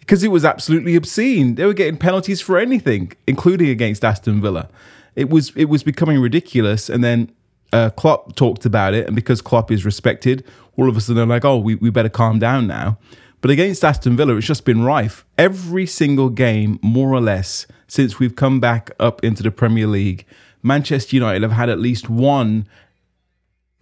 Because 0.00 0.24
it 0.24 0.28
was 0.28 0.44
absolutely 0.44 0.96
obscene. 0.96 1.54
They 1.54 1.64
were 1.64 1.74
getting 1.74 1.96
penalties 1.96 2.40
for 2.40 2.58
anything, 2.58 3.12
including 3.28 3.68
against 3.68 4.04
Aston 4.04 4.40
Villa. 4.40 4.68
It 5.14 5.30
was 5.30 5.52
it 5.56 5.66
was 5.66 5.82
becoming 5.82 6.20
ridiculous. 6.20 6.88
And 6.88 7.02
then 7.02 7.32
uh, 7.76 7.90
Klopp 7.90 8.34
talked 8.36 8.64
about 8.64 8.94
it, 8.94 9.06
and 9.06 9.14
because 9.14 9.42
Klopp 9.42 9.70
is 9.70 9.84
respected, 9.84 10.44
all 10.76 10.88
of 10.88 10.96
a 10.96 11.00
sudden 11.00 11.16
they're 11.16 11.26
like, 11.26 11.44
oh, 11.44 11.58
we, 11.58 11.74
we 11.74 11.90
better 11.90 12.08
calm 12.08 12.38
down 12.38 12.66
now. 12.66 12.98
But 13.40 13.50
against 13.50 13.84
Aston 13.84 14.16
Villa, 14.16 14.36
it's 14.36 14.46
just 14.46 14.64
been 14.64 14.82
rife. 14.82 15.24
Every 15.36 15.86
single 15.86 16.30
game, 16.30 16.78
more 16.82 17.10
or 17.10 17.20
less, 17.20 17.66
since 17.86 18.18
we've 18.18 18.34
come 18.34 18.60
back 18.60 18.90
up 18.98 19.22
into 19.22 19.42
the 19.42 19.50
Premier 19.50 19.86
League, 19.86 20.24
Manchester 20.62 21.14
United 21.16 21.42
have 21.42 21.52
had 21.52 21.68
at 21.68 21.78
least 21.78 22.08
one 22.08 22.66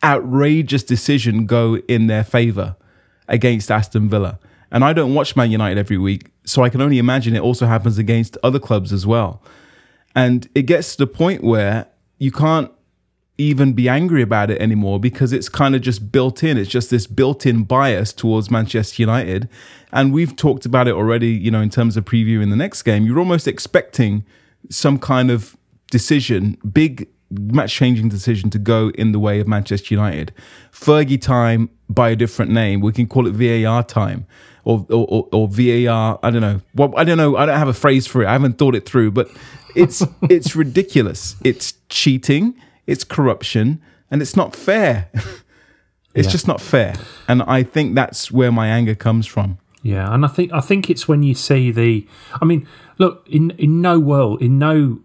outrageous 0.03 0.83
decision 0.83 1.47
go 1.47 1.77
in 1.89 2.09
their 2.09 2.25
favour 2.25 2.77
against 3.29 3.71
Aston 3.71 4.09
Villa. 4.09 4.39
And 4.71 4.85
I 4.85 4.93
don't 4.93 5.15
watch 5.15 5.37
Man 5.37 5.51
United 5.51 5.79
every 5.79 5.99
week, 5.99 6.31
so 6.45 6.63
I 6.63 6.69
can 6.69 6.83
only 6.83 6.99
imagine 6.99 7.35
it 7.35 7.41
also 7.41 7.67
happens 7.67 7.97
against 7.97 8.37
other 8.43 8.59
clubs 8.59 8.93
as 8.93 9.07
well. 9.07 9.41
And 10.15 10.49
it 10.55 10.63
gets 10.63 10.97
to 10.97 10.99
the 10.99 11.07
point 11.07 11.43
where 11.43 11.87
you 12.19 12.33
can't 12.33 12.71
even 13.37 13.73
be 13.73 13.89
angry 13.89 14.23
about 14.23 14.51
it 14.51 14.61
anymore 14.61 15.01
because 15.01 15.33
it's 15.33 15.49
kind 15.49 15.75
of 15.75 15.81
just 15.81 16.13
built 16.13 16.45
in. 16.45 16.57
It's 16.57 16.71
just 16.71 16.91
this 16.91 17.07
built 17.07 17.47
in 17.47 17.65
bias 17.65 18.13
towards 18.13 18.51
Manchester 18.51 19.03
United. 19.03 19.49
And 19.93 20.13
we've 20.13 20.37
talked 20.37 20.65
about 20.67 20.87
it 20.87 20.95
already, 20.95 21.31
you 21.31 21.51
know, 21.51 21.61
in 21.61 21.71
terms 21.71 21.97
of 21.97 22.05
previewing 22.05 22.51
the 22.51 22.57
next 22.57 22.83
game. 22.83 23.05
You're 23.05 23.19
almost 23.19 23.49
expecting 23.49 24.25
some 24.71 24.99
kind 24.99 25.31
of 25.31 25.57
decision, 25.91 26.57
big 26.73 27.09
match 27.31 27.75
changing 27.75 28.09
decision 28.09 28.51
to 28.51 28.59
go 28.59 28.91
in 28.91 29.13
the 29.13 29.19
way 29.19 29.41
of 29.41 29.49
Manchester 29.49 29.95
United. 29.95 30.33
Fergie 30.73 31.21
time 31.21 31.71
by 31.89 32.11
a 32.11 32.17
different 32.17 32.53
name. 32.53 32.81
We 32.81 32.93
can 32.93 33.07
call 33.07 33.27
it 33.27 33.33
VAR 33.33 33.83
time. 33.83 34.27
or 34.65 34.87
or, 34.91 35.29
or, 35.33 35.49
VAR. 35.49 36.19
I 36.23 36.31
don't 36.31 36.41
know. 36.41 36.61
Well, 36.75 36.95
I 36.97 37.05
don't 37.05 37.19
know. 37.19 37.37
I 37.37 37.47
don't 37.47 37.59
have 37.59 37.69
a 37.69 37.75
phrase 37.75 38.07
for 38.07 38.23
it. 38.23 38.27
I 38.27 38.33
haven't 38.33 38.59
thought 38.59 38.75
it 38.75 38.87
through, 38.87 39.11
but 39.11 39.29
it's 39.75 40.03
it's 40.23 40.55
ridiculous. 40.57 41.37
It's 41.45 41.75
cheating. 41.89 42.55
It's 42.87 43.05
corruption, 43.05 43.81
and 44.11 44.21
it's 44.23 44.37
not 44.37 44.55
fair. 44.55 45.09
it's 46.15 46.27
Yeah. 46.27 46.33
just 46.33 46.47
not 46.49 46.61
fair, 46.61 46.95
and 47.29 47.43
I 47.43 47.63
think 47.63 47.95
that's 47.95 48.31
where 48.31 48.53
my 48.53 48.69
anger 48.69 48.95
comes 48.95 49.27
from. 49.27 49.59
Yeah, 49.83 50.13
and 50.15 50.25
I 50.25 50.29
think 50.29 50.53
I 50.53 50.61
think 50.61 50.89
it's 50.91 51.07
when 51.09 51.23
you 51.23 51.35
see 51.35 51.71
the. 51.71 52.07
I 52.41 52.45
mean, 52.45 52.67
look 52.99 53.27
in 53.29 53.51
in 53.53 53.81
no 53.83 53.99
world, 54.01 54.41
in 54.43 54.59
no 54.59 55.01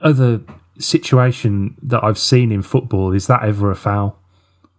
other 0.00 0.40
situation 0.78 1.76
that 1.82 2.02
I've 2.04 2.18
seen 2.18 2.52
in 2.52 2.62
football 2.62 3.12
is 3.12 3.26
that 3.26 3.42
ever 3.42 3.70
a 3.70 3.76
foul. 3.76 4.18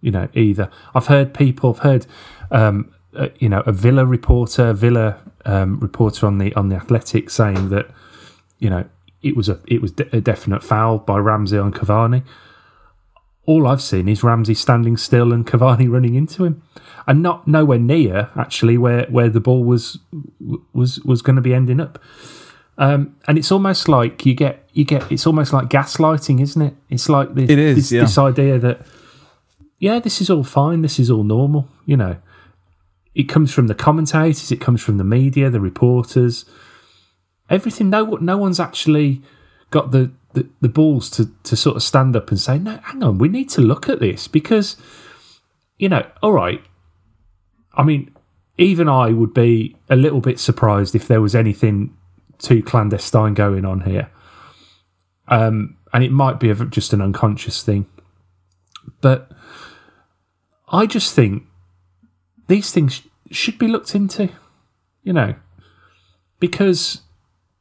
You 0.01 0.11
know, 0.11 0.27
either 0.33 0.69
I've 0.93 1.07
heard 1.07 1.33
people, 1.33 1.71
I've 1.73 1.79
heard, 1.79 2.05
um, 2.51 2.93
uh, 3.15 3.29
you 3.39 3.49
know, 3.49 3.63
a 3.65 3.71
Villa 3.71 4.05
reporter, 4.05 4.71
Villa 4.73 5.17
um, 5.45 5.79
reporter 5.79 6.27
on 6.27 6.37
the 6.37 6.53
on 6.55 6.69
the 6.69 6.75
Athletic 6.75 7.29
saying 7.29 7.69
that, 7.69 7.89
you 8.59 8.69
know, 8.69 8.85
it 9.25 9.35
was 9.35 9.49
a 9.49 9.59
it 9.67 9.81
was 9.81 9.91
de- 9.91 10.15
a 10.15 10.21
definite 10.21 10.63
foul 10.63 10.99
by 10.99 11.17
Ramsey 11.17 11.57
on 11.57 11.73
Cavani. 11.73 12.23
All 13.47 13.67
I've 13.67 13.81
seen 13.81 14.07
is 14.07 14.23
Ramsey 14.23 14.53
standing 14.53 14.97
still 14.97 15.33
and 15.33 15.45
Cavani 15.45 15.89
running 15.95 16.13
into 16.13 16.45
him, 16.45 16.61
and 17.07 17.23
not 17.23 17.47
nowhere 17.47 17.79
near 17.79 18.29
actually 18.35 18.77
where, 18.77 19.05
where 19.07 19.29
the 19.29 19.39
ball 19.39 19.63
was 19.63 19.97
was 20.73 20.99
was 20.99 21.23
going 21.23 21.35
to 21.37 21.41
be 21.41 21.55
ending 21.55 21.81
up. 21.81 21.99
Um, 22.77 23.15
and 23.27 23.37
it's 23.37 23.51
almost 23.51 23.87
like 23.87 24.25
you 24.25 24.35
get 24.35 24.69
you 24.73 24.85
get 24.85 25.11
it's 25.11 25.25
almost 25.25 25.51
like 25.51 25.69
gaslighting, 25.69 26.39
isn't 26.39 26.61
it? 26.61 26.75
It's 26.89 27.09
like 27.09 27.33
this, 27.33 27.49
It 27.49 27.57
is, 27.57 27.75
this, 27.75 27.91
yeah. 27.91 28.01
this 28.01 28.17
idea 28.19 28.59
that 28.59 28.85
yeah, 29.79 29.99
this 29.99 30.21
is 30.21 30.29
all 30.29 30.43
fine, 30.43 30.83
this 30.83 30.99
is 30.99 31.09
all 31.09 31.23
normal. 31.23 31.67
You 31.87 31.97
know, 31.97 32.17
it 33.15 33.23
comes 33.23 33.51
from 33.51 33.67
the 33.67 33.75
commentators, 33.75 34.51
it 34.51 34.61
comes 34.61 34.81
from 34.81 34.97
the 34.97 35.03
media, 35.03 35.49
the 35.49 35.59
reporters, 35.59 36.45
everything. 37.49 37.89
No, 37.89 38.05
no 38.21 38.37
one's 38.37 38.59
actually 38.59 39.21
got 39.71 39.91
the, 39.91 40.11
the, 40.33 40.47
the 40.61 40.69
balls 40.69 41.09
to, 41.11 41.31
to 41.43 41.55
sort 41.55 41.75
of 41.75 41.83
stand 41.83 42.15
up 42.15 42.29
and 42.29 42.39
say, 42.39 42.57
no, 42.57 42.77
hang 42.83 43.03
on, 43.03 43.17
we 43.17 43.27
need 43.27 43.49
to 43.49 43.61
look 43.61 43.89
at 43.89 43.99
this 43.99 44.27
because, 44.27 44.77
you 45.77 45.89
know, 45.89 46.05
all 46.21 46.33
right. 46.33 46.61
I 47.73 47.83
mean, 47.83 48.15
even 48.57 48.87
I 48.87 49.09
would 49.09 49.33
be 49.33 49.75
a 49.89 49.95
little 49.95 50.21
bit 50.21 50.39
surprised 50.39 50.95
if 50.95 51.07
there 51.07 51.21
was 51.21 51.35
anything 51.35 51.95
too 52.37 52.63
clandestine 52.63 53.33
going 53.33 53.65
on 53.65 53.81
here. 53.81 54.09
Um, 55.27 55.77
and 55.93 56.03
it 56.03 56.11
might 56.11 56.39
be 56.39 56.49
a, 56.49 56.55
just 56.65 56.93
an 56.93 57.01
unconscious 57.01 57.63
thing. 57.63 57.87
But 59.01 59.31
I 60.69 60.85
just 60.85 61.13
think 61.13 61.43
these 62.47 62.71
things 62.71 63.01
should 63.31 63.57
be 63.57 63.67
looked 63.67 63.95
into, 63.95 64.29
you 65.03 65.13
know, 65.13 65.35
because 66.39 67.01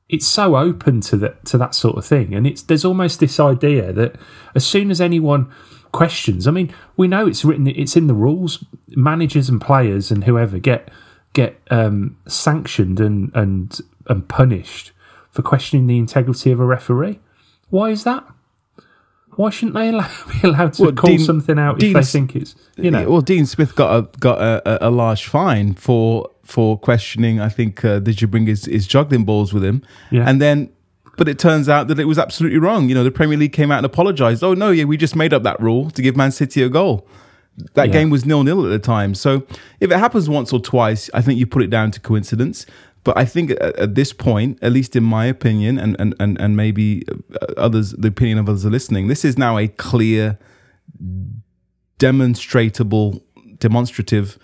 it's 0.09 0.27
so 0.27 0.57
open 0.57 1.01
to 1.03 1.17
that 1.19 1.45
to 1.47 1.59
that 1.59 1.75
sort 1.75 1.97
of 1.97 2.05
thing, 2.05 2.35
and 2.35 2.47
it's 2.47 2.63
there's 2.63 2.85
almost 2.85 3.21
this 3.21 3.41
idea 3.41 3.93
that 3.93 4.17
as 4.55 4.67
soon 4.67 4.91
as 4.91 5.01
anyone 5.01 5.51
questions, 5.93 6.47
I 6.49 6.51
mean, 6.51 6.73
we 6.97 7.07
know 7.09 7.27
it's 7.27 7.45
written, 7.45 7.67
it's 7.69 7.97
in 7.97 8.07
the 8.07 8.15
rules. 8.15 8.65
Managers 8.97 9.49
and 9.49 9.61
players 9.61 10.11
and 10.11 10.25
whoever 10.25 10.59
get 10.59 10.89
get 11.33 11.61
um, 11.71 12.17
sanctioned 12.27 13.01
and 13.01 13.31
and 13.35 13.81
and 14.09 14.29
punished 14.29 14.93
for 15.31 15.43
questioning 15.43 15.87
the 15.87 15.99
integrity 15.99 16.51
of 16.53 16.61
a 16.61 16.65
referee. 16.65 17.19
Why 17.71 17.91
is 17.91 18.05
that? 18.05 18.25
Why 19.37 19.51
shouldn't 19.51 19.75
they 19.75 19.89
allow, 19.95 20.09
be 20.31 20.47
allowed 20.47 20.75
to 20.75 20.83
Well, 20.85 20.93
call 20.93 21.11
Dean- 21.11 21.19
something 21.19 21.59
out 21.59 21.83
if 21.83 21.93
they 21.93 22.03
think 22.03 22.37
it's 22.37 22.55
you 22.77 22.91
know? 22.91 23.09
well, 23.11 23.21
Dean 23.21 23.47
Smith 23.47 23.75
got 23.75 23.97
a 23.97 24.19
got 24.19 24.41
a, 24.41 24.87
a 24.87 24.91
large 24.91 25.27
fine 25.27 25.75
for 25.75 26.31
for 26.45 26.79
questioning. 26.79 27.41
I 27.41 27.49
think 27.49 27.85
uh, 27.85 27.99
did 27.99 28.21
you 28.23 28.29
bring 28.29 28.47
his, 28.47 28.67
his 28.67 28.87
juggling 28.87 29.25
balls 29.25 29.53
with 29.53 29.65
him? 29.65 29.83
Yeah. 30.11 30.29
and 30.29 30.41
then. 30.41 30.71
But 31.17 31.29
it 31.29 31.39
turns 31.39 31.69
out 31.69 31.87
that 31.87 32.01
it 32.01 32.07
was 32.07 32.19
absolutely 32.19 32.59
wrong. 32.59 32.89
You 32.89 32.95
know, 32.97 33.05
the 33.05 33.11
Premier 33.13 33.37
League 33.39 33.53
came 33.53 33.71
out 33.71 33.77
and 33.77 33.87
apologized. 33.87 34.43
Oh 34.43 34.53
no, 34.53 34.73
yeah, 34.73 34.83
we 34.83 34.97
just 34.97 35.15
made 35.15 35.33
up 35.33 35.45
that 35.45 35.61
rule 35.61 35.89
to 35.93 36.03
give 36.03 36.17
Man 36.17 36.33
City 36.33 36.61
a 36.65 36.69
goal. 36.69 37.07
That 37.75 37.87
Yeah. 37.87 37.93
game 37.93 38.11
was 38.11 38.27
nil 38.27 38.43
nil 38.43 38.65
at 38.67 38.71
the 38.71 38.81
time. 38.81 39.15
So 39.15 39.47
if 39.79 39.93
it 39.93 39.99
happens 40.01 40.29
once 40.29 40.53
or 40.53 40.59
twice, 40.59 41.09
I 41.15 41.23
think 41.23 41.39
you 41.39 41.47
put 41.47 41.63
it 41.63 41.71
down 41.71 41.93
to 41.93 42.01
coincidence. 42.01 42.67
But 43.05 43.17
I 43.17 43.25
think 43.27 43.53
at, 43.53 43.77
at 43.77 43.95
this 43.95 44.13
point, 44.13 44.59
at 44.61 44.73
least 44.73 44.97
in 44.97 45.05
my 45.05 45.27
opinion, 45.27 45.79
and 45.79 45.95
and 46.01 46.17
and, 46.19 46.41
and 46.41 46.57
maybe 46.57 47.05
uh, 47.09 47.47
others, 47.57 47.93
the 47.93 48.09
opinion 48.09 48.39
of 48.39 48.49
others 48.49 48.67
are 48.67 48.71
listening, 48.71 49.07
this 49.07 49.25
is 49.25 49.39
now 49.39 49.57
a 49.57 49.69
clear 49.69 50.37
demonstratable, 52.01 53.23
demonstrative, 53.59 54.39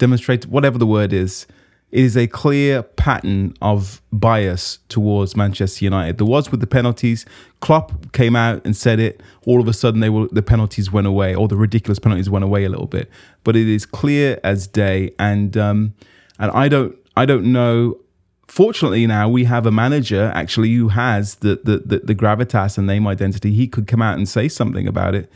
demonstrate 0.00 0.46
whatever 0.46 0.78
the 0.78 0.86
word 0.86 1.12
is. 1.12 1.46
It 1.92 2.04
is 2.04 2.16
a 2.16 2.26
clear 2.28 2.82
pattern 2.82 3.54
of 3.60 4.00
bias 4.12 4.78
towards 4.88 5.36
Manchester 5.36 5.84
United. 5.84 6.18
There 6.18 6.26
was 6.26 6.50
with 6.50 6.60
the 6.60 6.66
penalties. 6.66 7.26
Klopp 7.60 8.12
came 8.12 8.36
out 8.36 8.64
and 8.64 8.76
said 8.76 9.00
it. 9.00 9.20
All 9.44 9.60
of 9.60 9.66
a 9.66 9.72
sudden, 9.72 10.00
they 10.00 10.08
were 10.08 10.28
the 10.28 10.42
penalties 10.42 10.90
went 10.92 11.08
away, 11.08 11.34
or 11.34 11.48
the 11.48 11.56
ridiculous 11.56 11.98
penalties 11.98 12.30
went 12.30 12.44
away 12.44 12.64
a 12.64 12.68
little 12.68 12.86
bit. 12.86 13.10
But 13.42 13.56
it 13.56 13.68
is 13.68 13.86
clear 13.86 14.38
as 14.44 14.68
day, 14.68 15.12
and 15.18 15.56
um, 15.56 15.94
and 16.38 16.50
I 16.52 16.68
don't 16.68 16.96
I 17.16 17.26
don't 17.26 17.52
know. 17.52 17.98
Fortunately, 18.46 19.06
now 19.06 19.28
we 19.28 19.44
have 19.44 19.66
a 19.66 19.70
manager 19.72 20.30
actually 20.34 20.72
who 20.74 20.88
has 20.88 21.36
the 21.36 21.60
the 21.64 21.78
the, 21.78 21.98
the 22.04 22.14
gravitas 22.14 22.78
and 22.78 22.86
name 22.86 23.08
identity. 23.08 23.52
He 23.52 23.66
could 23.66 23.88
come 23.88 24.00
out 24.00 24.16
and 24.16 24.28
say 24.28 24.48
something 24.48 24.86
about 24.86 25.16
it, 25.16 25.30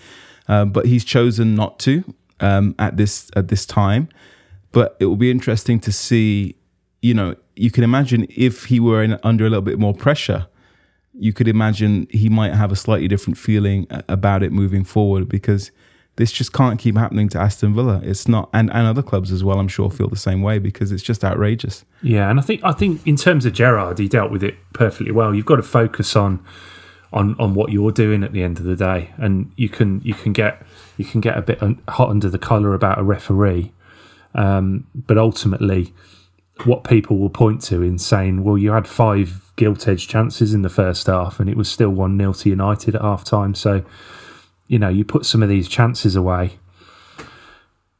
um, 0.47 0.71
but 0.71 0.87
he's 0.87 1.05
chosen 1.05 1.57
not 1.57 1.81
to 1.81 2.05
um, 2.39 2.77
at 2.79 2.97
this 2.97 3.29
at 3.35 3.49
this 3.49 3.67
time. 3.67 4.09
But 4.75 4.97
it 5.01 5.07
will 5.07 5.17
be 5.17 5.31
interesting 5.31 5.81
to 5.81 5.93
see. 5.93 6.57
You 7.01 7.15
know, 7.15 7.37
you 7.57 7.71
can 7.71 7.85
imagine 7.85 8.27
if 8.31 8.65
he 8.65 8.81
were 8.81 9.03
in, 9.03 9.19
under 9.23 9.47
a 9.47 9.51
little 9.51 9.63
bit 9.63 9.79
more 9.79 9.95
pressure, 9.95 10.47
you 11.13 11.33
could 11.33 11.49
imagine 11.49 12.07
he 12.11 12.29
might 12.29 12.55
have 12.55 12.73
a 12.73 12.77
slightly 12.77 13.09
different 13.09 13.39
feeling 13.39 13.87
about 14.09 14.43
it 14.43 14.53
moving 14.53 14.85
forward 14.85 15.29
because 15.29 15.71
this 16.17 16.31
just 16.31 16.53
can't 16.53 16.79
keep 16.79 16.97
happening 16.97 17.29
to 17.31 17.39
Aston 17.39 17.75
Villa. 17.75 18.01
It's 18.05 18.29
not, 18.29 18.49
and, 18.53 18.71
and 18.73 18.87
other 18.87 19.03
clubs 19.03 19.33
as 19.33 19.43
well. 19.43 19.59
I'm 19.59 19.69
sure 19.69 19.91
feel 19.91 20.09
the 20.09 20.17
same 20.17 20.43
way 20.43 20.59
because 20.59 20.93
it's 20.93 21.03
just 21.03 21.25
outrageous. 21.25 21.85
Yeah, 22.03 22.31
and 22.31 22.39
I 22.39 22.43
think 22.43 22.63
I 22.65 22.73
think 22.73 23.05
in 23.07 23.17
terms 23.17 23.47
of 23.47 23.53
Gerrard, 23.53 23.99
he 23.99 24.09
dealt 24.09 24.31
with 24.31 24.45
it 24.45 24.55
perfectly 24.73 25.13
well. 25.13 25.35
You've 25.35 25.47
got 25.47 25.57
to 25.57 25.63
focus 25.63 26.15
on 26.15 26.45
on 27.13 27.35
on 27.39 27.55
what 27.55 27.73
you're 27.73 27.93
doing 27.93 28.23
at 28.23 28.33
the 28.33 28.43
end 28.43 28.59
of 28.59 28.65
the 28.65 28.77
day, 28.77 29.13
and 29.17 29.53
you 29.57 29.69
can 29.69 30.01
you 30.05 30.15
can 30.15 30.33
get 30.33 30.63
you 30.97 31.05
can 31.05 31.21
get 31.21 31.37
a 31.37 31.43
bit 31.43 31.61
hot 31.89 32.11
under 32.11 32.29
the 32.29 32.39
collar 32.39 32.75
about 32.75 32.99
a 32.99 33.03
referee, 33.03 33.73
um, 34.35 34.87
but 34.95 35.19
ultimately, 35.19 35.93
what 36.65 36.85
people 36.85 37.19
will 37.19 37.31
point 37.31 37.63
to 37.63 37.83
in 37.83 37.99
saying, 37.99 38.45
"Well, 38.45 38.59
you 38.59 38.73
had 38.73 38.87
five 38.87 39.53
gilt 39.57 39.87
edged 39.89 40.09
chances 40.09 40.55
in 40.55 40.63
the 40.63 40.69
first 40.69 41.07
half, 41.07 41.41
and 41.41 41.49
it 41.49 41.57
was 41.57 41.71
still 41.71 41.91
one 41.91 42.19
0 42.19 42.33
to 42.33 42.49
United 42.49 42.95
at 42.95 43.03
half 43.03 43.25
time." 43.25 43.55
So, 43.55 43.85
you 44.69 44.79
know, 44.79 44.89
you 44.89 45.05
put 45.05 45.27
some 45.27 45.43
of 45.43 45.49
these 45.49 45.69
chances 45.69 46.17
away, 46.17 46.59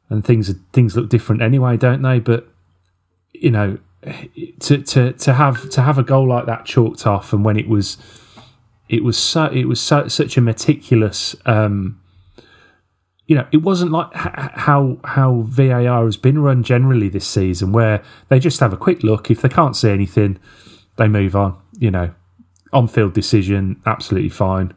and 0.09 0.25
things 0.25 0.53
things 0.73 0.97
look 0.97 1.09
different 1.09 1.43
anyway, 1.43 1.77
don't 1.77 2.03
they? 2.03 2.19
But 2.19 2.49
you 3.33 3.51
know, 3.51 3.79
to 4.61 4.79
to 4.79 5.13
to 5.13 5.33
have 5.35 5.71
to 5.71 5.83
have 5.83 5.99
a 5.99 6.03
goal 6.03 6.29
like 6.29 6.47
that 6.47 6.65
chalked 6.65 7.07
off, 7.07 7.33
and 7.33 7.45
when 7.45 7.57
it 7.57 7.69
was, 7.69 7.99
it 8.89 9.03
was 9.03 9.19
so 9.19 9.47
it 9.47 9.67
was 9.67 9.81
so, 9.81 10.09
such 10.09 10.37
a 10.37 10.41
meticulous. 10.41 11.37
Um, 11.47 12.01
you 13.27 13.35
know, 13.35 13.47
it 13.53 13.59
wasn't 13.59 13.91
like 13.91 14.13
how 14.13 14.99
how 15.05 15.43
VAR 15.47 16.05
has 16.05 16.17
been 16.17 16.41
run 16.41 16.63
generally 16.63 17.09
this 17.09 17.27
season, 17.27 17.73
where 17.73 18.03
they 18.29 18.39
just 18.39 18.61
have 18.61 18.73
a 18.73 18.77
quick 18.77 19.03
look. 19.03 19.31
If 19.31 19.41
they 19.41 19.49
can't 19.49 19.77
see 19.77 19.91
anything, 19.91 20.39
they 20.97 21.09
move 21.09 21.35
on. 21.35 21.57
You 21.79 21.91
know, 21.91 22.15
on 22.73 22.87
field 22.87 23.15
decision, 23.15 23.81
absolutely 23.87 24.29
fine. 24.29 24.75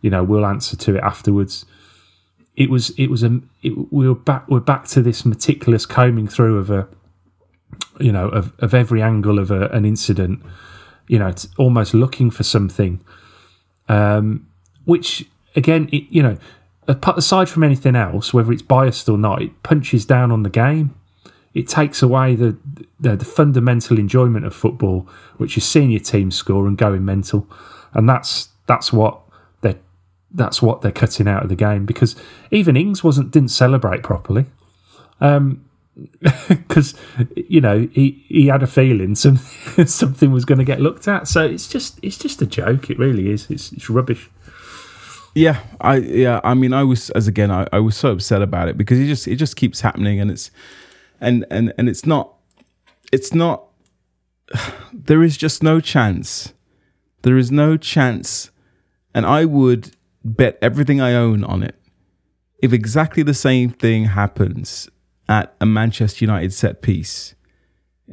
You 0.00 0.10
know, 0.10 0.24
we'll 0.24 0.46
answer 0.46 0.76
to 0.76 0.96
it 0.96 1.02
afterwards. 1.02 1.64
It 2.56 2.68
was 2.68 2.90
it 2.98 3.10
was 3.10 3.22
a 3.22 3.40
it, 3.62 3.92
we 3.92 4.08
were 4.08 4.14
back 4.14 4.48
we're 4.48 4.60
back 4.60 4.86
to 4.88 5.02
this 5.02 5.24
meticulous 5.24 5.86
combing 5.86 6.26
through 6.26 6.58
of 6.58 6.70
a 6.70 6.88
you 8.00 8.12
know 8.12 8.28
of, 8.28 8.52
of 8.58 8.74
every 8.74 9.02
angle 9.02 9.38
of 9.38 9.50
a, 9.50 9.68
an 9.68 9.84
incident 9.84 10.40
you 11.08 11.18
know 11.18 11.26
it's 11.26 11.48
almost 11.58 11.94
looking 11.94 12.30
for 12.30 12.42
something 12.42 13.00
um 13.88 14.46
which 14.84 15.28
again 15.56 15.88
it, 15.92 16.04
you 16.10 16.22
know 16.22 16.36
aside 16.86 17.48
from 17.48 17.62
anything 17.62 17.96
else 17.96 18.34
whether 18.34 18.52
it's 18.52 18.62
biased 18.62 19.08
or 19.08 19.16
not 19.18 19.40
it 19.42 19.62
punches 19.62 20.04
down 20.04 20.30
on 20.30 20.42
the 20.42 20.50
game 20.50 20.94
it 21.54 21.68
takes 21.68 22.02
away 22.02 22.34
the, 22.34 22.56
the 23.00 23.16
the 23.16 23.24
fundamental 23.24 23.98
enjoyment 23.98 24.44
of 24.44 24.54
football 24.54 25.08
which 25.36 25.56
is 25.56 25.64
seeing 25.64 25.90
your 25.90 26.00
team 26.00 26.30
score 26.30 26.66
and 26.66 26.76
going 26.76 27.04
mental 27.04 27.48
and 27.94 28.08
that's 28.08 28.48
that's 28.66 28.92
what 28.92 29.20
they're 29.62 29.78
that's 30.32 30.60
what 30.60 30.82
they're 30.82 30.92
cutting 30.92 31.28
out 31.28 31.42
of 31.42 31.48
the 31.48 31.56
game 31.56 31.86
because 31.86 32.16
even 32.50 32.76
Ings 32.76 33.02
wasn't 33.02 33.30
didn't 33.30 33.50
celebrate 33.50 34.02
properly 34.02 34.46
um, 35.20 35.64
because 36.48 36.94
you 37.36 37.60
know 37.60 37.88
he, 37.92 38.24
he 38.28 38.46
had 38.48 38.62
a 38.62 38.66
feeling 38.66 39.14
some, 39.14 39.36
something 39.86 40.32
was 40.32 40.44
going 40.44 40.58
to 40.58 40.64
get 40.64 40.80
looked 40.80 41.06
at. 41.08 41.28
So 41.28 41.44
it's 41.44 41.68
just 41.68 41.98
it's 42.02 42.18
just 42.18 42.42
a 42.42 42.46
joke. 42.46 42.90
It 42.90 42.98
really 42.98 43.30
is. 43.30 43.50
It's 43.50 43.72
it's 43.72 43.88
rubbish. 43.88 44.30
Yeah, 45.34 45.60
I 45.80 45.96
yeah, 45.96 46.40
I 46.44 46.54
mean, 46.54 46.72
I 46.72 46.84
was 46.84 47.10
as 47.10 47.26
again, 47.26 47.50
I, 47.50 47.66
I 47.72 47.80
was 47.80 47.96
so 47.96 48.12
upset 48.12 48.40
about 48.40 48.68
it 48.68 48.78
because 48.78 49.00
it 49.00 49.06
just 49.06 49.26
it 49.26 49.36
just 49.36 49.56
keeps 49.56 49.80
happening, 49.80 50.20
and 50.20 50.30
it's 50.30 50.50
and 51.20 51.44
and 51.50 51.72
and 51.76 51.88
it's 51.88 52.06
not 52.06 52.34
it's 53.12 53.34
not. 53.34 53.64
There 55.06 55.22
is 55.22 55.36
just 55.36 55.62
no 55.62 55.80
chance. 55.80 56.54
There 57.22 57.36
is 57.36 57.50
no 57.50 57.76
chance, 57.76 58.50
and 59.12 59.26
I 59.26 59.44
would 59.44 59.96
bet 60.24 60.56
everything 60.62 61.00
I 61.00 61.12
own 61.14 61.44
on 61.44 61.62
it. 61.62 61.78
If 62.62 62.72
exactly 62.72 63.22
the 63.22 63.34
same 63.34 63.68
thing 63.68 64.04
happens 64.06 64.88
at 65.28 65.54
a 65.60 65.66
Manchester 65.66 66.24
United 66.24 66.54
set 66.54 66.80
piece, 66.80 67.34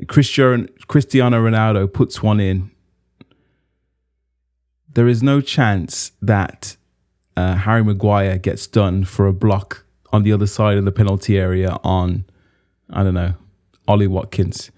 Cristiano 0.07 0.67
Cristiano 0.87 1.41
Ronaldo 1.41 1.93
puts 1.93 2.21
one 2.21 2.39
in. 2.39 2.71
There 4.93 5.07
is 5.07 5.23
no 5.23 5.39
chance 5.39 6.11
that 6.21 6.75
uh, 7.35 7.55
Harry 7.55 7.83
Maguire 7.83 8.37
gets 8.37 8.67
done 8.67 9.03
for 9.05 9.27
a 9.27 9.33
block 9.33 9.85
on 10.11 10.23
the 10.23 10.33
other 10.33 10.47
side 10.47 10.77
of 10.77 10.85
the 10.85 10.91
penalty 10.91 11.37
area 11.37 11.77
on, 11.83 12.25
I 12.89 13.03
don't 13.03 13.13
know, 13.13 13.35
Ollie 13.87 14.07
Watkins. 14.07 14.71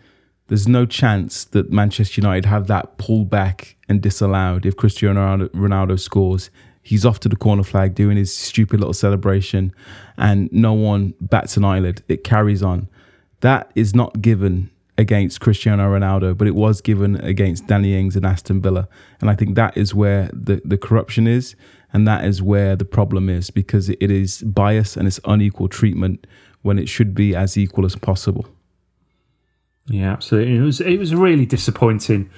There's 0.47 0.67
no 0.67 0.85
chance 0.85 1.45
that 1.45 1.71
Manchester 1.71 2.21
United 2.21 2.45
have 2.45 2.67
that 2.67 2.97
pulled 2.97 3.29
back 3.29 3.77
and 3.89 4.01
disallowed 4.01 4.65
if 4.65 4.75
Cristiano 4.75 5.47
Ronaldo 5.49 5.99
scores. 5.99 6.49
He's 6.81 7.05
off 7.05 7.19
to 7.21 7.29
the 7.29 7.35
corner 7.35 7.63
flag 7.63 7.95
doing 7.95 8.17
his 8.17 8.35
stupid 8.35 8.79
little 8.79 8.93
celebration, 8.93 9.73
and 10.17 10.51
no 10.51 10.73
one 10.73 11.13
bats 11.21 11.55
an 11.57 11.63
eyelid. 11.63 12.03
It 12.09 12.23
carries 12.23 12.61
on. 12.61 12.89
That 13.39 13.71
is 13.73 13.95
not 13.95 14.21
given 14.21 14.69
against 14.97 15.41
Cristiano 15.41 15.89
Ronaldo, 15.89 16.37
but 16.37 16.47
it 16.47 16.55
was 16.55 16.81
given 16.81 17.15
against 17.21 17.67
Danny 17.67 17.97
Ings 17.97 18.15
and 18.15 18.25
Aston 18.25 18.61
Villa. 18.61 18.87
And 19.21 19.29
I 19.29 19.35
think 19.35 19.55
that 19.55 19.75
is 19.75 19.95
where 19.95 20.29
the, 20.33 20.61
the 20.63 20.77
corruption 20.77 21.25
is. 21.25 21.55
And 21.93 22.07
that 22.07 22.25
is 22.25 22.41
where 22.41 22.75
the 22.75 22.85
problem 22.85 23.29
is 23.29 23.51
because 23.51 23.89
it 23.89 24.01
is 24.01 24.41
bias 24.41 24.97
and 24.97 25.07
it's 25.07 25.19
unequal 25.25 25.69
treatment 25.69 26.25
when 26.63 26.79
it 26.79 26.89
should 26.89 27.13
be 27.13 27.35
as 27.35 27.55
equal 27.55 27.85
as 27.85 27.95
possible. 27.95 28.47
Yeah, 29.85 30.11
absolutely. 30.11 30.57
It 30.57 30.61
was 30.61 30.81
it 30.81 30.97
was 30.97 31.11
a 31.11 31.17
really 31.17 31.45
disappointing 31.45 32.29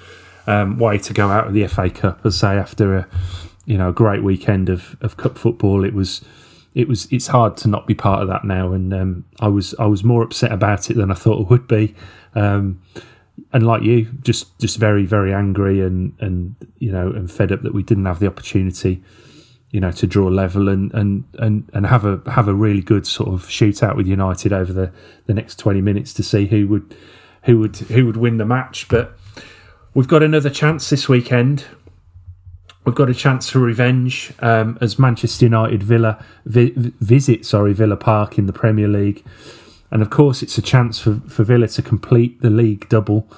um, 0.46 0.78
way 0.78 0.98
to 0.98 1.12
go 1.14 1.30
out 1.30 1.46
of 1.46 1.54
the 1.54 1.66
FA 1.68 1.88
Cup. 1.88 2.24
As 2.24 2.42
I 2.42 2.54
say, 2.54 2.58
after 2.58 2.96
a 2.96 3.08
you 3.64 3.78
know 3.78 3.88
a 3.88 3.92
great 3.92 4.22
weekend 4.22 4.68
of, 4.68 4.96
of 5.00 5.16
cup 5.16 5.38
football, 5.38 5.84
it 5.84 5.94
was 5.94 6.24
it 6.74 6.88
was 6.88 7.10
it's 7.10 7.28
hard 7.28 7.56
to 7.58 7.68
not 7.68 7.86
be 7.86 7.94
part 7.94 8.20
of 8.20 8.28
that 8.28 8.44
now. 8.44 8.72
And 8.72 8.92
um, 8.92 9.24
I 9.40 9.48
was 9.48 9.74
I 9.78 9.86
was 9.86 10.04
more 10.04 10.22
upset 10.22 10.52
about 10.52 10.90
it 10.90 10.96
than 10.96 11.10
I 11.10 11.14
thought 11.14 11.40
it 11.40 11.48
would 11.48 11.68
be. 11.68 11.94
Um, 12.34 12.82
and 13.52 13.64
like 13.64 13.82
you, 13.82 14.06
just 14.22 14.58
just 14.58 14.76
very 14.78 15.06
very 15.06 15.32
angry 15.32 15.80
and 15.80 16.14
and 16.20 16.56
you 16.78 16.90
know 16.90 17.10
and 17.10 17.30
fed 17.30 17.52
up 17.52 17.62
that 17.62 17.74
we 17.74 17.82
didn't 17.82 18.06
have 18.06 18.18
the 18.18 18.26
opportunity 18.26 19.02
you 19.70 19.80
know, 19.80 19.90
to 19.92 20.06
draw 20.06 20.28
level 20.28 20.68
and 20.68 20.92
and 20.94 21.24
and 21.38 21.68
and 21.74 21.86
have 21.86 22.04
a 22.04 22.20
have 22.30 22.48
a 22.48 22.54
really 22.54 22.82
good 22.82 23.06
sort 23.06 23.28
of 23.30 23.46
shootout 23.46 23.96
with 23.96 24.06
United 24.06 24.52
over 24.52 24.72
the 24.72 24.92
the 25.26 25.34
next 25.34 25.58
twenty 25.58 25.80
minutes 25.80 26.12
to 26.14 26.22
see 26.22 26.46
who 26.46 26.66
would 26.68 26.96
who 27.42 27.58
would 27.58 27.76
who 27.76 28.06
would 28.06 28.16
win 28.16 28.36
the 28.36 28.44
match. 28.44 28.88
But 28.88 29.16
we've 29.94 30.08
got 30.08 30.22
another 30.22 30.50
chance 30.50 30.88
this 30.88 31.08
weekend. 31.08 31.64
We've 32.84 32.94
got 32.94 33.10
a 33.10 33.14
chance 33.14 33.50
for 33.50 33.58
revenge 33.58 34.32
um, 34.38 34.78
as 34.80 34.96
Manchester 34.96 35.46
United 35.46 35.82
Villa 35.82 36.24
vi- 36.44 36.72
visit 37.00 37.44
sorry 37.44 37.72
Villa 37.72 37.96
Park 37.96 38.38
in 38.38 38.46
the 38.46 38.52
Premier 38.52 38.86
League, 38.86 39.24
and 39.90 40.02
of 40.02 40.10
course 40.10 40.42
it's 40.42 40.56
a 40.56 40.62
chance 40.62 41.00
for, 41.00 41.14
for 41.28 41.42
Villa 41.42 41.66
to 41.66 41.82
complete 41.82 42.40
the 42.42 42.50
league 42.50 42.88
double 42.88 43.28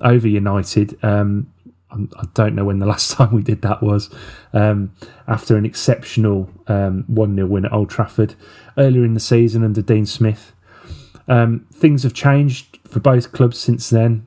over 0.00 0.28
United. 0.28 0.96
Um, 1.04 1.51
I 1.92 2.26
don't 2.34 2.54
know 2.54 2.64
when 2.64 2.78
the 2.78 2.86
last 2.94 3.12
time 3.12 3.34
we 3.34 3.42
did 3.42 3.62
that 3.62 3.82
was. 3.82 4.10
Um, 4.52 4.94
after 5.26 5.56
an 5.56 5.64
exceptional 5.64 6.50
um, 6.66 7.04
1 7.06 7.34
0 7.34 7.46
win 7.46 7.64
at 7.64 7.72
Old 7.72 7.90
Trafford 7.90 8.34
earlier 8.76 9.04
in 9.04 9.14
the 9.14 9.20
season 9.20 9.64
under 9.64 9.82
Dean 9.82 10.06
Smith. 10.06 10.52
Um, 11.28 11.66
things 11.72 12.02
have 12.02 12.14
changed 12.14 12.78
for 12.86 13.00
both 13.00 13.32
clubs 13.32 13.58
since 13.58 13.88
then, 13.90 14.26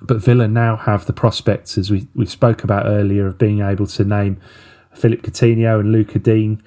but 0.00 0.18
Villa 0.18 0.46
now 0.46 0.76
have 0.76 1.06
the 1.06 1.12
prospects, 1.12 1.76
as 1.76 1.90
we, 1.90 2.06
we 2.14 2.26
spoke 2.26 2.62
about 2.62 2.86
earlier, 2.86 3.26
of 3.26 3.38
being 3.38 3.60
able 3.60 3.86
to 3.88 4.04
name 4.04 4.40
Philippe 4.94 5.28
Coutinho 5.28 5.80
and 5.80 5.92
Lucas 5.92 6.22
Digne 6.22 6.58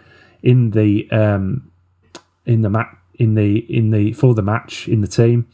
in 0.41 0.71
the 0.71 1.09
um, 1.11 1.71
in 2.45 2.61
the 2.61 2.69
mat 2.69 2.95
in 3.15 3.35
the 3.35 3.59
in 3.73 3.91
the 3.91 4.13
for 4.13 4.33
the 4.33 4.41
match 4.41 4.87
in 4.87 5.01
the 5.01 5.07
team, 5.07 5.47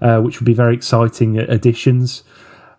uh, 0.00 0.20
which 0.20 0.40
would 0.40 0.46
be 0.46 0.54
very 0.54 0.74
exciting 0.74 1.38
additions. 1.38 2.24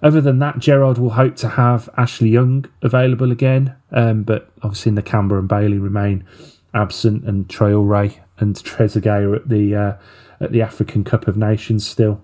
Other 0.04 0.20
than 0.20 0.40
that, 0.40 0.60
Gerrard 0.60 0.98
will 0.98 1.12
hope 1.12 1.38
to 1.38 1.48
have 1.48 1.90
Ashley 1.96 2.30
Young 2.30 2.66
available 2.82 3.32
again, 3.32 3.74
um, 3.94 4.24
but 4.24 4.52
obviously 4.62 4.92
Nakamba 4.92 5.40
and 5.40 5.48
Bailey 5.48 5.80
remain 5.80 6.26
absent, 6.74 7.24
and 7.24 7.48
Traore 7.48 8.20
and 8.38 8.54
Trezeguet 8.56 9.24
are 9.24 9.36
at 9.36 9.48
the 9.48 9.76
uh, 9.76 9.94
at 10.42 10.52
the 10.52 10.62
African 10.62 11.06
Cup 11.06 11.28
of 11.28 11.38
Nations 11.38 11.88
still. 11.88 12.22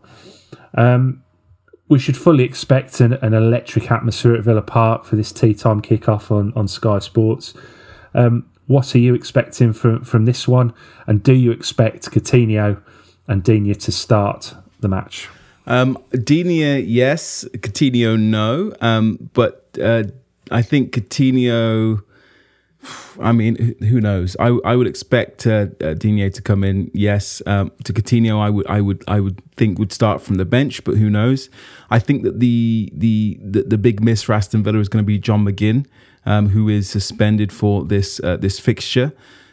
Um, 0.76 1.24
we 1.88 2.00
should 2.00 2.18
fully 2.18 2.44
expect 2.44 3.00
an, 3.00 3.14
an, 3.14 3.34
electric 3.34 3.90
atmosphere 3.90 4.36
at 4.36 4.44
Villa 4.44 4.62
Park 4.62 5.06
for 5.06 5.16
this 5.16 5.32
tea 5.32 5.56
time 5.56 5.82
kickoff 5.82 6.30
on, 6.30 6.54
on 6.56 6.68
Sky 6.68 7.00
Sports. 7.00 7.54
Um, 8.14 8.48
what 8.68 8.94
are 8.94 9.00
you 9.00 9.16
expecting 9.16 9.74
from, 9.74 10.04
from 10.04 10.26
this 10.26 10.48
one? 10.48 10.74
And 11.08 11.24
do 11.24 11.34
you 11.34 11.52
expect 11.52 12.12
Coutinho 12.12 12.80
and 13.28 13.42
Digne 13.42 13.74
to 13.74 13.92
start 13.92 14.54
the 14.82 14.88
match? 14.88 15.30
Um, 15.70 15.98
yes. 16.12 17.46
Coutinho, 17.54 18.20
no. 18.20 18.74
Um, 18.82 19.30
but 19.34 19.78
uh, 19.82 20.04
I 20.52 20.62
think 20.62 20.94
Coutinho. 20.94 22.04
I 23.22 23.34
mean, 23.34 23.76
who 23.82 24.00
knows? 24.00 24.38
I 24.40 24.58
I 24.64 24.76
would 24.76 24.88
expect 24.88 25.46
uh, 25.46 25.68
uh, 25.82 25.96
to 25.96 26.42
come 26.42 26.64
in. 26.64 26.90
Yes, 26.94 27.42
um, 27.46 27.72
to 27.84 27.94
Coutinho, 27.94 28.40
I 28.40 28.50
would 28.50 28.68
I 28.68 28.80
would 28.80 29.04
I 29.08 29.20
would 29.20 29.42
think 29.56 29.78
would 29.78 29.92
start 29.92 30.22
from 30.22 30.36
the 30.36 30.46
bench, 30.46 30.84
but 30.86 30.96
who 30.96 31.10
knows? 31.10 31.50
I 31.90 32.00
think 32.00 32.24
that 32.24 32.40
the 32.40 32.90
the 32.94 33.38
the, 33.44 33.64
the 33.64 33.78
big 33.78 34.02
miss 34.02 34.24
for 34.24 34.34
Aston 34.34 34.64
Villa 34.64 34.80
is 34.80 34.88
going 34.88 35.04
to 35.04 35.08
be 35.08 35.20
John 35.20 35.46
McGinn, 35.46 35.88
um, 36.26 36.50
who 36.50 36.70
is 36.70 36.90
suspended 36.90 37.52
for 37.52 37.84
this 37.84 38.22
uh, 38.24 38.38
this 38.38 38.60
fixture. 38.60 39.12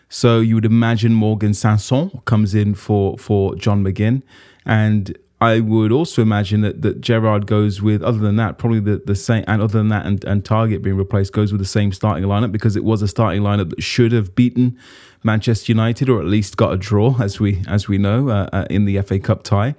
So 0.09 0.39
you 0.39 0.55
would 0.55 0.65
imagine 0.65 1.13
Morgan 1.13 1.53
Sanson 1.53 2.23
comes 2.27 2.55
in 2.55 2.75
for 2.77 3.19
for 3.19 3.57
John 3.57 3.83
McGinn, 3.83 4.23
and 4.65 5.19
I 5.47 5.61
would 5.61 5.93
also 5.93 6.23
imagine 6.23 6.63
that, 6.63 6.83
that 6.83 7.01
Gerrard 7.01 7.47
goes 7.47 7.81
with, 7.81 8.03
other 8.03 8.19
than 8.19 8.35
that, 8.37 8.59
probably 8.59 8.81
the, 8.81 9.03
the 9.05 9.15
same, 9.15 9.45
and 9.47 9.63
other 9.63 9.79
than 9.79 9.89
that, 9.91 10.05
and, 10.05 10.25
and 10.25 10.43
Targett 10.43 10.83
being 10.83 10.97
replaced, 10.97 11.33
goes 11.33 11.53
with 11.53 11.61
the 11.61 11.67
same 11.67 11.93
starting 11.93 12.25
lineup 12.25 12.51
because 12.51 12.75
it 12.75 12.83
was 12.83 13.01
a 13.01 13.07
starting 13.07 13.43
lineup 13.43 13.71
that 13.71 13.83
should 13.83 14.11
have 14.11 14.35
beaten 14.35 14.77
Manchester 15.23 15.71
United 15.71 16.09
or 16.09 16.21
at 16.21 16.27
least 16.27 16.57
got 16.57 16.73
a 16.73 16.77
draw, 16.77 17.17
as 17.21 17.39
we 17.39 17.63
as 17.69 17.87
we 17.87 17.97
know, 17.97 18.29
uh, 18.29 18.49
uh, 18.53 18.67
in 18.71 18.87
the 18.87 19.01
FA 19.03 19.19
Cup 19.21 19.45
tie. 19.45 19.75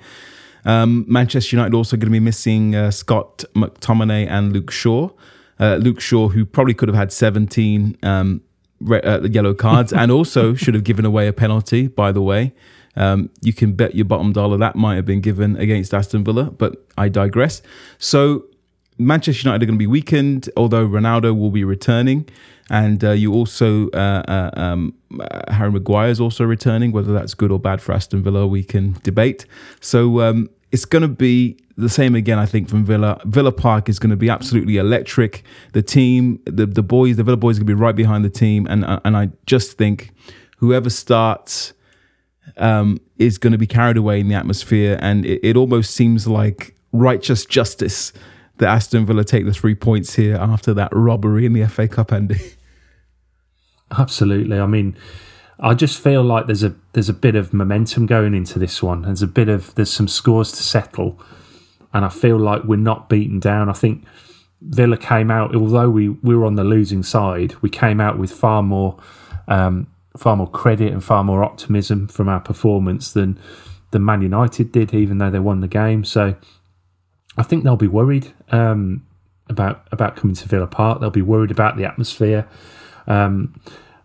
Um, 0.64 1.06
Manchester 1.07 1.56
United 1.56 1.73
also 1.76 1.98
going 1.98 2.07
to 2.07 2.11
be 2.11 2.19
missing 2.19 2.76
uh, 2.76 2.91
Scott 2.91 3.44
McTominay 3.53 4.27
and 4.30 4.53
Luke 4.53 4.72
Shaw. 4.72 5.10
Uh, 5.60 5.76
Luke 5.76 5.99
Shaw, 5.99 6.30
who 6.30 6.45
probably 6.45 6.73
could 6.76 6.88
have 6.88 6.95
had 6.95 7.11
17 7.11 7.98
um, 8.03 8.41
re- 8.80 9.02
uh, 9.02 9.22
yellow 9.23 9.53
cards 9.53 9.91
and 9.91 10.11
also 10.11 10.53
should 10.53 10.76
have 10.76 10.84
given 10.84 11.06
away 11.06 11.27
a 11.27 11.34
penalty, 11.34 11.88
by 11.88 12.11
the 12.11 12.22
way. 12.22 12.53
Um, 12.98 13.30
you 13.41 13.53
can 13.53 13.74
bet 13.74 13.95
your 13.95 14.06
bottom 14.06 14.34
dollar 14.34 14.57
that 14.57 14.76
might 14.76 14.95
have 14.95 15.06
been 15.06 15.22
given 15.22 15.56
against 15.56 15.94
Aston 15.94 16.24
Villa, 16.24 16.45
but 16.45 16.86
I 16.98 17.07
digress. 17.07 17.61
So 17.98 18.45
Manchester 18.98 19.48
United 19.48 19.64
are 19.64 19.65
going 19.68 19.78
to 19.78 19.80
be 19.80 19.88
weakened, 19.88 20.49
although 20.57 20.86
Ronaldo 20.88 21.38
will 21.38 21.52
be 21.52 21.64
returning. 21.64 22.28
And 22.69 23.03
uh, 23.03 23.11
you 23.11 23.34
also, 23.34 23.90
uh, 23.91 24.24
uh, 24.28 24.60
um, 24.60 24.94
uh, 25.19 25.53
Harry 25.53 25.72
Maguire 25.72 26.10
is 26.10 26.19
also 26.19 26.44
returning. 26.44 26.91
Whether 26.91 27.14
that's 27.14 27.34
good 27.34 27.52
or 27.52 27.60
bad 27.60 27.82
for 27.82 27.94
Aston 27.94 28.24
Villa, 28.24 28.45
we 28.45 28.64
can 28.64 28.98
debate. 29.03 29.45
So 29.80 30.19
um, 30.22 30.49
it's 30.72 30.86
going 30.86 31.03
to 31.03 31.07
be 31.07 31.57
the 31.78 31.90
same 31.90 32.15
again, 32.15 32.40
I 32.40 32.45
think, 32.45 32.68
from 32.68 32.84
Villa. 32.84 33.22
Villa 33.26 33.52
Park 33.52 33.88
is 33.88 33.99
going 33.99 34.10
to 34.10 34.18
be 34.18 34.30
absolutely 34.30 34.78
electric. 34.78 35.44
The 35.74 35.84
team, 35.84 36.41
the, 36.45 36.65
the 36.65 36.84
boys, 36.84 37.15
the 37.15 37.24
Villa 37.24 37.38
boys 37.38 37.57
are 37.57 37.61
going 37.61 37.68
to 37.68 37.76
be 37.76 37.82
right 37.82 37.95
behind 37.95 38.26
the 38.26 38.30
team. 38.30 38.68
And, 38.68 38.84
uh, 38.84 38.99
and 39.06 39.15
I 39.15 39.30
just 39.45 39.78
think 39.78 40.11
whoever 40.57 40.90
starts 40.90 41.74
um, 42.56 42.99
is 43.18 43.38
going 43.38 43.52
to 43.52 43.57
be 43.57 43.68
carried 43.68 43.98
away 43.98 44.19
in 44.19 44.28
the 44.28 44.36
atmosphere, 44.36 44.98
and 45.02 45.26
it, 45.26 45.40
it, 45.44 45.57
almost 45.57 45.91
seems 45.91 46.28
like 46.28 46.76
righteous 46.91 47.45
justice 47.45 48.14
that 48.57 48.69
Aston 48.69 49.06
Villa 49.06 49.24
take 49.24 49.45
the 49.45 49.53
three 49.53 49.76
points 49.76 50.15
here 50.15 50.36
after 50.36 50.74
that 50.74 50.90
robbery 50.91 51.45
in 51.45 51.53
the 51.53 51.68
FA 51.68 51.88
Cup, 51.88 52.11
Andy. 52.11 52.40
Absolutely. 53.98 54.60
I 54.60 54.65
mean, 54.65 54.98
I 55.60 55.74
just 55.74 56.02
feel 56.02 56.24
like 56.24 56.45
there's 56.45 56.64
a 56.64 56.76
there's 56.94 57.10
a 57.10 57.14
bit 57.14 57.36
of 57.36 57.53
momentum 57.53 58.06
going 58.06 58.34
into 58.34 58.60
this 58.60 58.82
one. 58.82 59.03
There's 59.03 59.22
a 59.22 59.28
bit 59.28 59.49
of 59.49 59.76
there's 59.76 59.91
some 59.91 60.07
scores 60.07 60.52
to 60.53 60.64
settle, 60.64 61.19
and 61.94 62.06
I 62.06 62.10
feel 62.10 62.38
like 62.38 62.64
we're 62.64 62.78
not 62.78 63.10
beaten 63.10 63.40
down. 63.40 63.69
I 63.69 63.74
think 63.74 64.06
Villa 64.61 64.98
came 64.98 65.30
out, 65.30 65.56
although 65.56 65.90
we, 65.90 66.10
we 66.10 66.36
were 66.36 66.45
on 66.45 66.56
the 66.56 66.64
losing 66.64 67.03
side, 67.03 67.56
we 67.61 67.69
came 67.69 68.02
out 68.02 68.18
with 68.18 68.32
far 68.32 68.64
more 68.64 68.98
um, 69.48 69.88
far 70.18 70.35
more 70.35 70.49
credit 70.49 70.91
and 70.91 71.03
far 71.03 71.23
more 71.23 71.44
optimism 71.44 72.07
from 72.07 72.27
our 72.27 72.39
performance 72.39 73.11
than 73.11 73.39
than 73.91 74.03
Man 74.03 74.22
United 74.22 74.72
did, 74.72 74.94
even 74.94 75.18
though 75.18 75.30
they 75.30 75.39
won 75.39 75.61
the 75.61 75.68
game. 75.68 76.03
So 76.03 76.35
I 77.38 77.44
think 77.44 77.64
they'll 77.64 77.77
be 77.77 77.88
worried 77.88 78.34
um, 78.52 79.06
about 79.48 79.88
about 79.91 80.15
coming 80.15 80.35
to 80.35 80.48
Villa 80.48 80.68
Park. 80.68 80.99
They'll 80.99 81.10
be 81.10 81.22
worried 81.22 81.52
about 81.52 81.77
the 81.77 81.85
atmosphere, 81.85 82.48
um, 83.06 83.60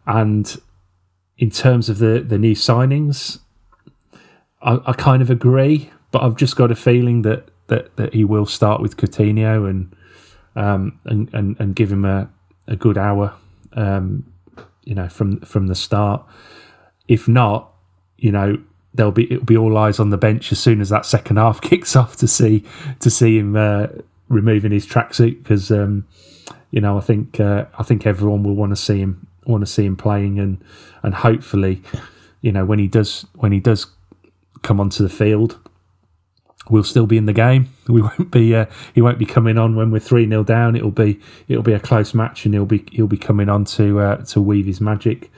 and 0.06 0.60
in 1.38 1.50
terms 1.50 1.88
of 1.88 1.98
the 1.98 2.20
the 2.20 2.38
new 2.38 2.54
signings, 2.54 3.40
I, 4.60 4.78
I, 4.86 4.92
kind 4.92 5.22
of 5.22 5.30
agree, 5.30 5.90
but 6.10 6.22
I've 6.22 6.36
just 6.36 6.56
got 6.56 6.70
a 6.70 6.76
feeling 6.76 7.22
that 7.22 7.48
that, 7.68 7.96
that 7.96 8.14
he 8.14 8.24
will 8.24 8.46
start 8.46 8.80
with 8.80 8.96
Coutinho 8.96 9.68
and 9.68 9.96
um, 10.54 11.00
and, 11.04 11.32
and 11.32 11.58
and 11.58 11.74
give 11.74 11.90
him 11.90 12.04
a, 12.04 12.30
a 12.68 12.76
good 12.76 12.98
hour, 12.98 13.34
um, 13.72 14.31
you 14.84 14.94
know, 14.94 15.08
from 15.08 15.40
from 15.40 15.66
the 15.66 15.74
start. 15.74 16.24
If 17.08 17.28
not, 17.28 17.72
you 18.16 18.32
know, 18.32 18.58
there'll 18.94 19.12
be 19.12 19.30
it'll 19.32 19.44
be 19.44 19.56
all 19.56 19.76
eyes 19.76 19.98
on 19.98 20.10
the 20.10 20.16
bench 20.16 20.52
as 20.52 20.58
soon 20.58 20.80
as 20.80 20.88
that 20.90 21.06
second 21.06 21.36
half 21.36 21.60
kicks 21.62 21.96
off 21.96 22.16
to 22.16 22.28
see 22.28 22.64
to 23.00 23.10
see 23.10 23.38
him 23.38 23.56
uh, 23.56 23.88
removing 24.28 24.72
his 24.72 24.86
tracksuit 24.86 25.42
because 25.42 25.70
um, 25.70 26.06
you 26.70 26.80
know 26.80 26.98
I 26.98 27.00
think 27.00 27.40
uh, 27.40 27.66
I 27.78 27.82
think 27.82 28.06
everyone 28.06 28.42
will 28.42 28.54
want 28.54 28.70
to 28.70 28.76
see 28.76 28.98
him 28.98 29.26
want 29.46 29.62
to 29.62 29.70
see 29.70 29.84
him 29.84 29.96
playing 29.96 30.38
and 30.38 30.62
and 31.02 31.14
hopefully 31.14 31.82
you 32.40 32.52
know 32.52 32.64
when 32.64 32.78
he 32.78 32.88
does 32.88 33.26
when 33.34 33.52
he 33.52 33.60
does 33.60 33.86
come 34.62 34.80
onto 34.80 35.02
the 35.02 35.08
field 35.08 35.58
we'll 36.70 36.84
still 36.84 37.06
be 37.06 37.16
in 37.16 37.26
the 37.26 37.32
game. 37.32 37.68
We 37.88 38.02
won't 38.02 38.30
be 38.30 38.54
uh, 38.54 38.66
he 38.94 39.00
won't 39.00 39.18
be 39.18 39.26
coming 39.26 39.58
on 39.58 39.74
when 39.76 39.90
we're 39.90 40.00
3 40.00 40.28
0 40.28 40.44
down. 40.44 40.76
It'll 40.76 40.90
be 40.90 41.20
it'll 41.48 41.62
be 41.62 41.72
a 41.72 41.80
close 41.80 42.14
match 42.14 42.44
and 42.44 42.54
he'll 42.54 42.66
be 42.66 42.84
he'll 42.92 43.06
be 43.06 43.18
coming 43.18 43.48
on 43.48 43.64
to 43.66 44.00
uh, 44.00 44.16
to 44.26 44.40
weave 44.40 44.66
his 44.66 44.80
magic. 44.80 45.30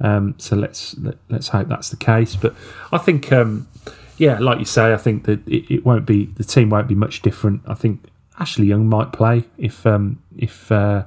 Um, 0.00 0.34
so 0.38 0.56
let's 0.56 0.98
let, 0.98 1.16
let's 1.28 1.48
hope 1.48 1.68
that's 1.68 1.90
the 1.90 1.96
case. 1.96 2.34
But 2.34 2.54
I 2.90 2.98
think 2.98 3.32
um, 3.32 3.68
yeah 4.18 4.38
like 4.38 4.58
you 4.58 4.64
say 4.64 4.92
I 4.92 4.96
think 4.96 5.24
that 5.24 5.46
it, 5.46 5.72
it 5.72 5.86
won't 5.86 6.06
be 6.06 6.26
the 6.26 6.44
team 6.44 6.70
won't 6.70 6.88
be 6.88 6.94
much 6.94 7.22
different. 7.22 7.62
I 7.66 7.74
think 7.74 8.04
Ashley 8.38 8.66
Young 8.66 8.88
might 8.88 9.12
play 9.12 9.44
if 9.58 9.86
um, 9.86 10.22
if 10.36 10.72
uh, 10.72 11.04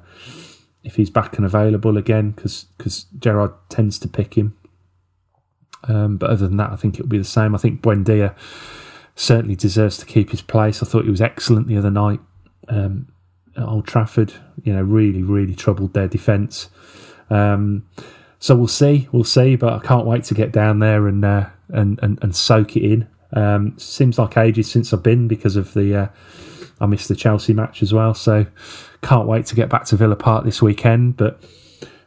if 0.84 0.96
he's 0.96 1.10
back 1.10 1.38
and 1.38 1.46
available 1.46 1.98
again 1.98 2.32
because 2.32 2.66
because 2.78 3.06
Gerrard 3.20 3.52
tends 3.70 4.00
to 4.00 4.08
pick 4.08 4.36
him. 4.36 4.56
Um, 5.88 6.18
but 6.18 6.32
other 6.32 6.48
than 6.48 6.58
that, 6.58 6.72
I 6.72 6.78
think 6.78 6.96
it'll 6.96 7.08
be 7.08 7.18
the 7.18 7.24
same. 7.24 7.54
I 7.54 7.60
think 7.60 7.82
Buendia 7.82 8.34
certainly 9.16 9.56
deserves 9.56 9.98
to 9.98 10.06
keep 10.06 10.32
his 10.32 10.42
place. 10.42 10.84
I 10.84 10.86
thought 10.86 11.06
he 11.06 11.12
was 11.12 11.22
excellent 11.22 11.68
the 11.68 11.78
other 11.78 11.92
night 11.92 12.20
um, 12.68 13.08
at 13.56 13.64
Old 13.64 13.88
Trafford. 13.88 14.34
You 14.64 14.74
know, 14.74 14.82
really, 14.84 15.24
really 15.24 15.56
troubled 15.56 15.94
their 15.94 16.08
defence. 16.08 16.70
Um, 17.30 17.88
so 18.40 18.56
we'll 18.56 18.68
see, 18.68 19.08
we'll 19.12 19.24
see. 19.24 19.56
But 19.56 19.74
I 19.74 19.80
can't 19.80 20.06
wait 20.06 20.26
to 20.26 20.34
get 20.34 20.52
down 20.52 20.80
there 20.80 21.08
and 21.08 21.24
uh, 21.24 21.48
and, 21.70 22.00
and 22.04 22.20
and 22.22 22.36
soak 22.36 22.76
it 22.76 22.84
in. 22.84 23.08
Um, 23.34 23.78
seems 23.78 24.20
like 24.20 24.38
ages 24.38 24.70
since 24.70 24.94
I've 24.94 25.04
been 25.04 25.28
because 25.28 25.56
of 25.56 25.74
the. 25.74 25.96
Uh, 25.96 26.08
I 26.80 26.88
missed 26.88 27.08
the 27.08 27.16
Chelsea 27.16 27.54
match 27.54 27.82
as 27.82 27.94
well, 27.94 28.14
so 28.14 28.46
can't 29.02 29.28
wait 29.28 29.46
to 29.48 29.56
get 29.56 29.70
back 29.70 29.86
to 29.86 29.96
Villa 29.96 30.18
Park 30.18 30.44
this 30.44 30.62
weekend. 30.62 31.16
But 31.16 31.42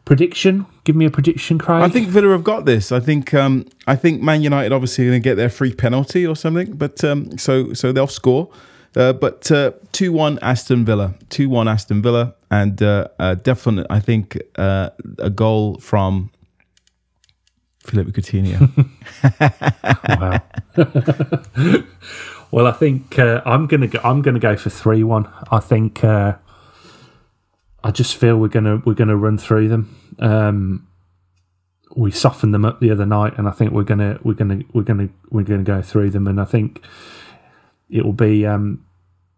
prediction, 0.08 0.64
give 0.84 0.96
me 0.96 1.04
a 1.04 1.10
prediction, 1.10 1.58
Craig. 1.58 1.82
I 1.82 1.88
think 1.90 2.08
Villa 2.08 2.30
have 2.30 2.42
got 2.42 2.64
this. 2.64 2.90
I 2.92 2.98
think 2.98 3.34
um, 3.34 3.66
I 3.86 3.94
think 3.94 4.22
Man 4.22 4.40
United 4.40 4.72
obviously 4.72 5.04
are 5.04 5.10
going 5.10 5.22
to 5.22 5.28
get 5.28 5.34
their 5.34 5.50
free 5.50 5.74
penalty 5.74 6.26
or 6.26 6.34
something, 6.34 6.72
but 6.72 7.04
um, 7.04 7.36
so 7.36 7.74
so 7.74 7.92
they'll 7.92 8.06
score. 8.06 8.50
Uh, 8.96 9.12
but 9.12 9.52
uh, 9.52 9.72
two 9.92 10.10
one 10.10 10.38
Aston 10.40 10.86
Villa, 10.86 11.14
two 11.28 11.50
one 11.50 11.68
Aston 11.68 12.00
Villa, 12.00 12.34
and 12.50 12.82
uh, 12.82 13.08
uh, 13.18 13.34
definitely 13.34 13.86
I 13.90 14.00
think 14.00 14.38
uh, 14.56 14.88
a 15.18 15.28
goal 15.28 15.78
from 15.78 16.30
Philippe 17.84 18.12
Coutinho. 18.12 18.58
wow. 21.68 21.82
well, 22.50 22.66
I 22.66 22.72
think 22.72 23.18
uh, 23.18 23.42
I'm 23.44 23.66
gonna 23.66 23.88
go, 23.88 24.00
I'm 24.02 24.22
gonna 24.22 24.38
go 24.38 24.56
for 24.56 24.70
three 24.70 25.04
one. 25.04 25.28
I 25.50 25.60
think 25.60 26.02
uh, 26.02 26.36
I 27.88 27.90
just 27.90 28.16
feel 28.16 28.36
we're 28.36 28.48
gonna 28.48 28.82
we're 28.84 28.92
gonna 28.92 29.16
run 29.16 29.38
through 29.38 29.68
them. 29.68 29.96
Um, 30.18 30.86
we 31.96 32.10
softened 32.10 32.52
them 32.52 32.66
up 32.66 32.80
the 32.80 32.90
other 32.90 33.06
night, 33.06 33.38
and 33.38 33.48
I 33.48 33.50
think 33.50 33.72
we're 33.72 33.82
gonna 33.82 34.18
we're 34.22 34.34
gonna 34.34 34.60
we're 34.74 34.82
gonna 34.82 35.08
we're 35.30 35.42
gonna 35.42 35.62
go 35.62 35.80
through 35.80 36.10
them. 36.10 36.26
And 36.26 36.38
I 36.38 36.44
think 36.44 36.84
it 37.88 38.04
will 38.04 38.12
be 38.12 38.44
um, 38.44 38.84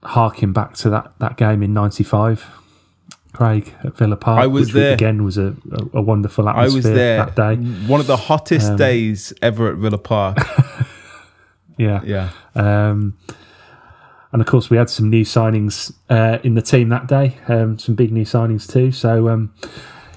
harking 0.03 0.53
back 0.53 0.75
to 0.79 0.91
that 0.91 1.13
that 1.21 1.37
game 1.37 1.63
in 1.63 1.73
'95. 1.73 2.45
Craig 3.33 3.73
at 3.85 3.97
Villa 3.97 4.17
Park. 4.17 4.43
I 4.43 4.49
was 4.49 4.73
there. 4.73 4.95
again. 4.95 5.23
Was 5.23 5.39
a, 5.39 5.55
a, 5.71 5.99
a 5.99 6.03
wonderful 6.03 6.49
I 6.49 6.51
atmosphere 6.65 6.77
was 6.77 6.85
there 6.85 7.17
that 7.25 7.37
day. 7.37 7.55
One 7.87 8.01
of 8.01 8.09
the 8.09 8.17
hottest 8.17 8.73
Um, 8.73 8.77
days 8.77 9.33
ever 9.41 9.71
at 9.71 9.77
Villa 9.77 9.99
Park. 9.99 10.39
Yeah, 11.79 12.01
Yeah. 12.05 12.31
Um, 12.55 13.17
and 14.33 14.41
of 14.41 14.47
course, 14.47 14.71
we 14.71 14.77
had 14.77 14.89
some 14.89 15.11
new 15.11 15.25
signings 15.25 15.93
uh, 16.09 16.39
in 16.45 16.55
the 16.55 16.63
team 16.63 16.89
that 16.91 17.09
day. 17.09 17.37
Um, 17.49 17.79
some 17.79 17.95
big 17.97 18.13
new 18.13 18.25
signings 18.25 18.71
too. 18.71 18.93
So, 18.93 19.29
um, 19.29 19.53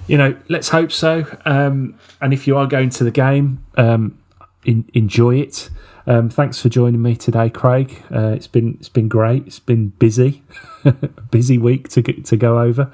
you 0.06 0.16
know, 0.16 0.36
let's 0.48 0.68
hope 0.68 0.92
so. 0.92 1.26
Um, 1.44 1.98
and 2.20 2.32
if 2.32 2.46
you 2.46 2.56
are 2.56 2.66
going 2.66 2.90
to 2.90 3.04
the 3.04 3.10
game, 3.10 3.64
um, 3.76 4.22
in, 4.64 4.88
enjoy 4.94 5.36
it. 5.40 5.68
Um, 6.06 6.28
thanks 6.28 6.60
for 6.60 6.68
joining 6.68 7.02
me 7.02 7.16
today, 7.16 7.50
Craig. 7.50 8.02
Uh, 8.14 8.28
it's 8.28 8.46
been 8.46 8.76
it's 8.78 8.90
been 8.90 9.08
great. 9.08 9.46
It's 9.46 9.58
been 9.58 9.88
busy, 9.88 10.42
busy 11.30 11.58
week 11.58 11.88
to 11.90 12.02
get, 12.02 12.24
to 12.26 12.36
go 12.36 12.60
over. 12.60 12.92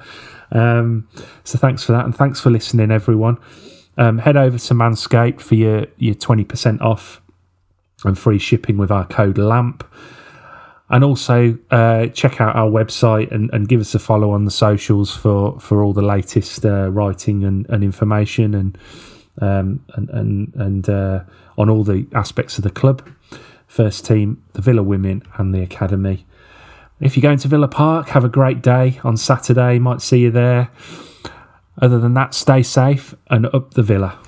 Um, 0.51 1.07
so 1.43 1.57
thanks 1.57 1.83
for 1.83 1.91
that, 1.91 2.05
and 2.05 2.15
thanks 2.15 2.39
for 2.39 2.49
listening, 2.49 2.89
everyone. 2.89 3.37
Head 3.97 4.37
over 4.37 4.57
to 4.57 4.73
Manscaped 4.73 5.41
for 5.41 5.55
your 5.55 5.87
your 5.97 6.15
twenty 6.15 6.45
percent 6.45 6.81
off 6.81 7.21
and 8.05 8.17
free 8.17 8.39
shipping 8.39 8.77
with 8.77 8.91
our 8.91 9.05
code 9.05 9.37
LAMP. 9.37 9.83
And 10.91 11.03
also 11.05 11.57
uh, 11.71 12.07
check 12.07 12.41
out 12.41 12.55
our 12.55 12.69
website 12.69 13.31
and, 13.31 13.49
and 13.53 13.67
give 13.67 13.79
us 13.79 13.95
a 13.95 13.99
follow 13.99 14.31
on 14.31 14.43
the 14.43 14.51
socials 14.51 15.15
for, 15.15 15.57
for 15.59 15.81
all 15.81 15.93
the 15.93 16.01
latest 16.01 16.65
uh, 16.65 16.91
writing 16.91 17.45
and, 17.45 17.65
and 17.69 17.83
information 17.83 18.53
and 18.53 18.77
um, 19.39 19.83
and 19.93 20.09
and, 20.09 20.53
and 20.55 20.89
uh, 20.89 21.23
on 21.57 21.69
all 21.69 21.83
the 21.83 22.07
aspects 22.13 22.57
of 22.57 22.63
the 22.63 22.69
club, 22.69 23.07
first 23.67 24.05
team, 24.05 24.43
the 24.53 24.61
Villa 24.61 24.83
Women, 24.83 25.23
and 25.37 25.53
the 25.53 25.61
academy. 25.61 26.25
If 26.99 27.15
you're 27.15 27.21
going 27.21 27.39
to 27.39 27.47
Villa 27.47 27.67
Park, 27.67 28.09
have 28.09 28.23
a 28.23 28.29
great 28.29 28.61
day 28.61 28.99
on 29.03 29.17
Saturday. 29.17 29.79
Might 29.79 30.01
see 30.01 30.19
you 30.19 30.31
there. 30.31 30.69
Other 31.81 31.99
than 31.99 32.13
that, 32.13 32.33
stay 32.33 32.61
safe 32.61 33.15
and 33.29 33.47
up 33.47 33.73
the 33.73 33.81
Villa. 33.81 34.19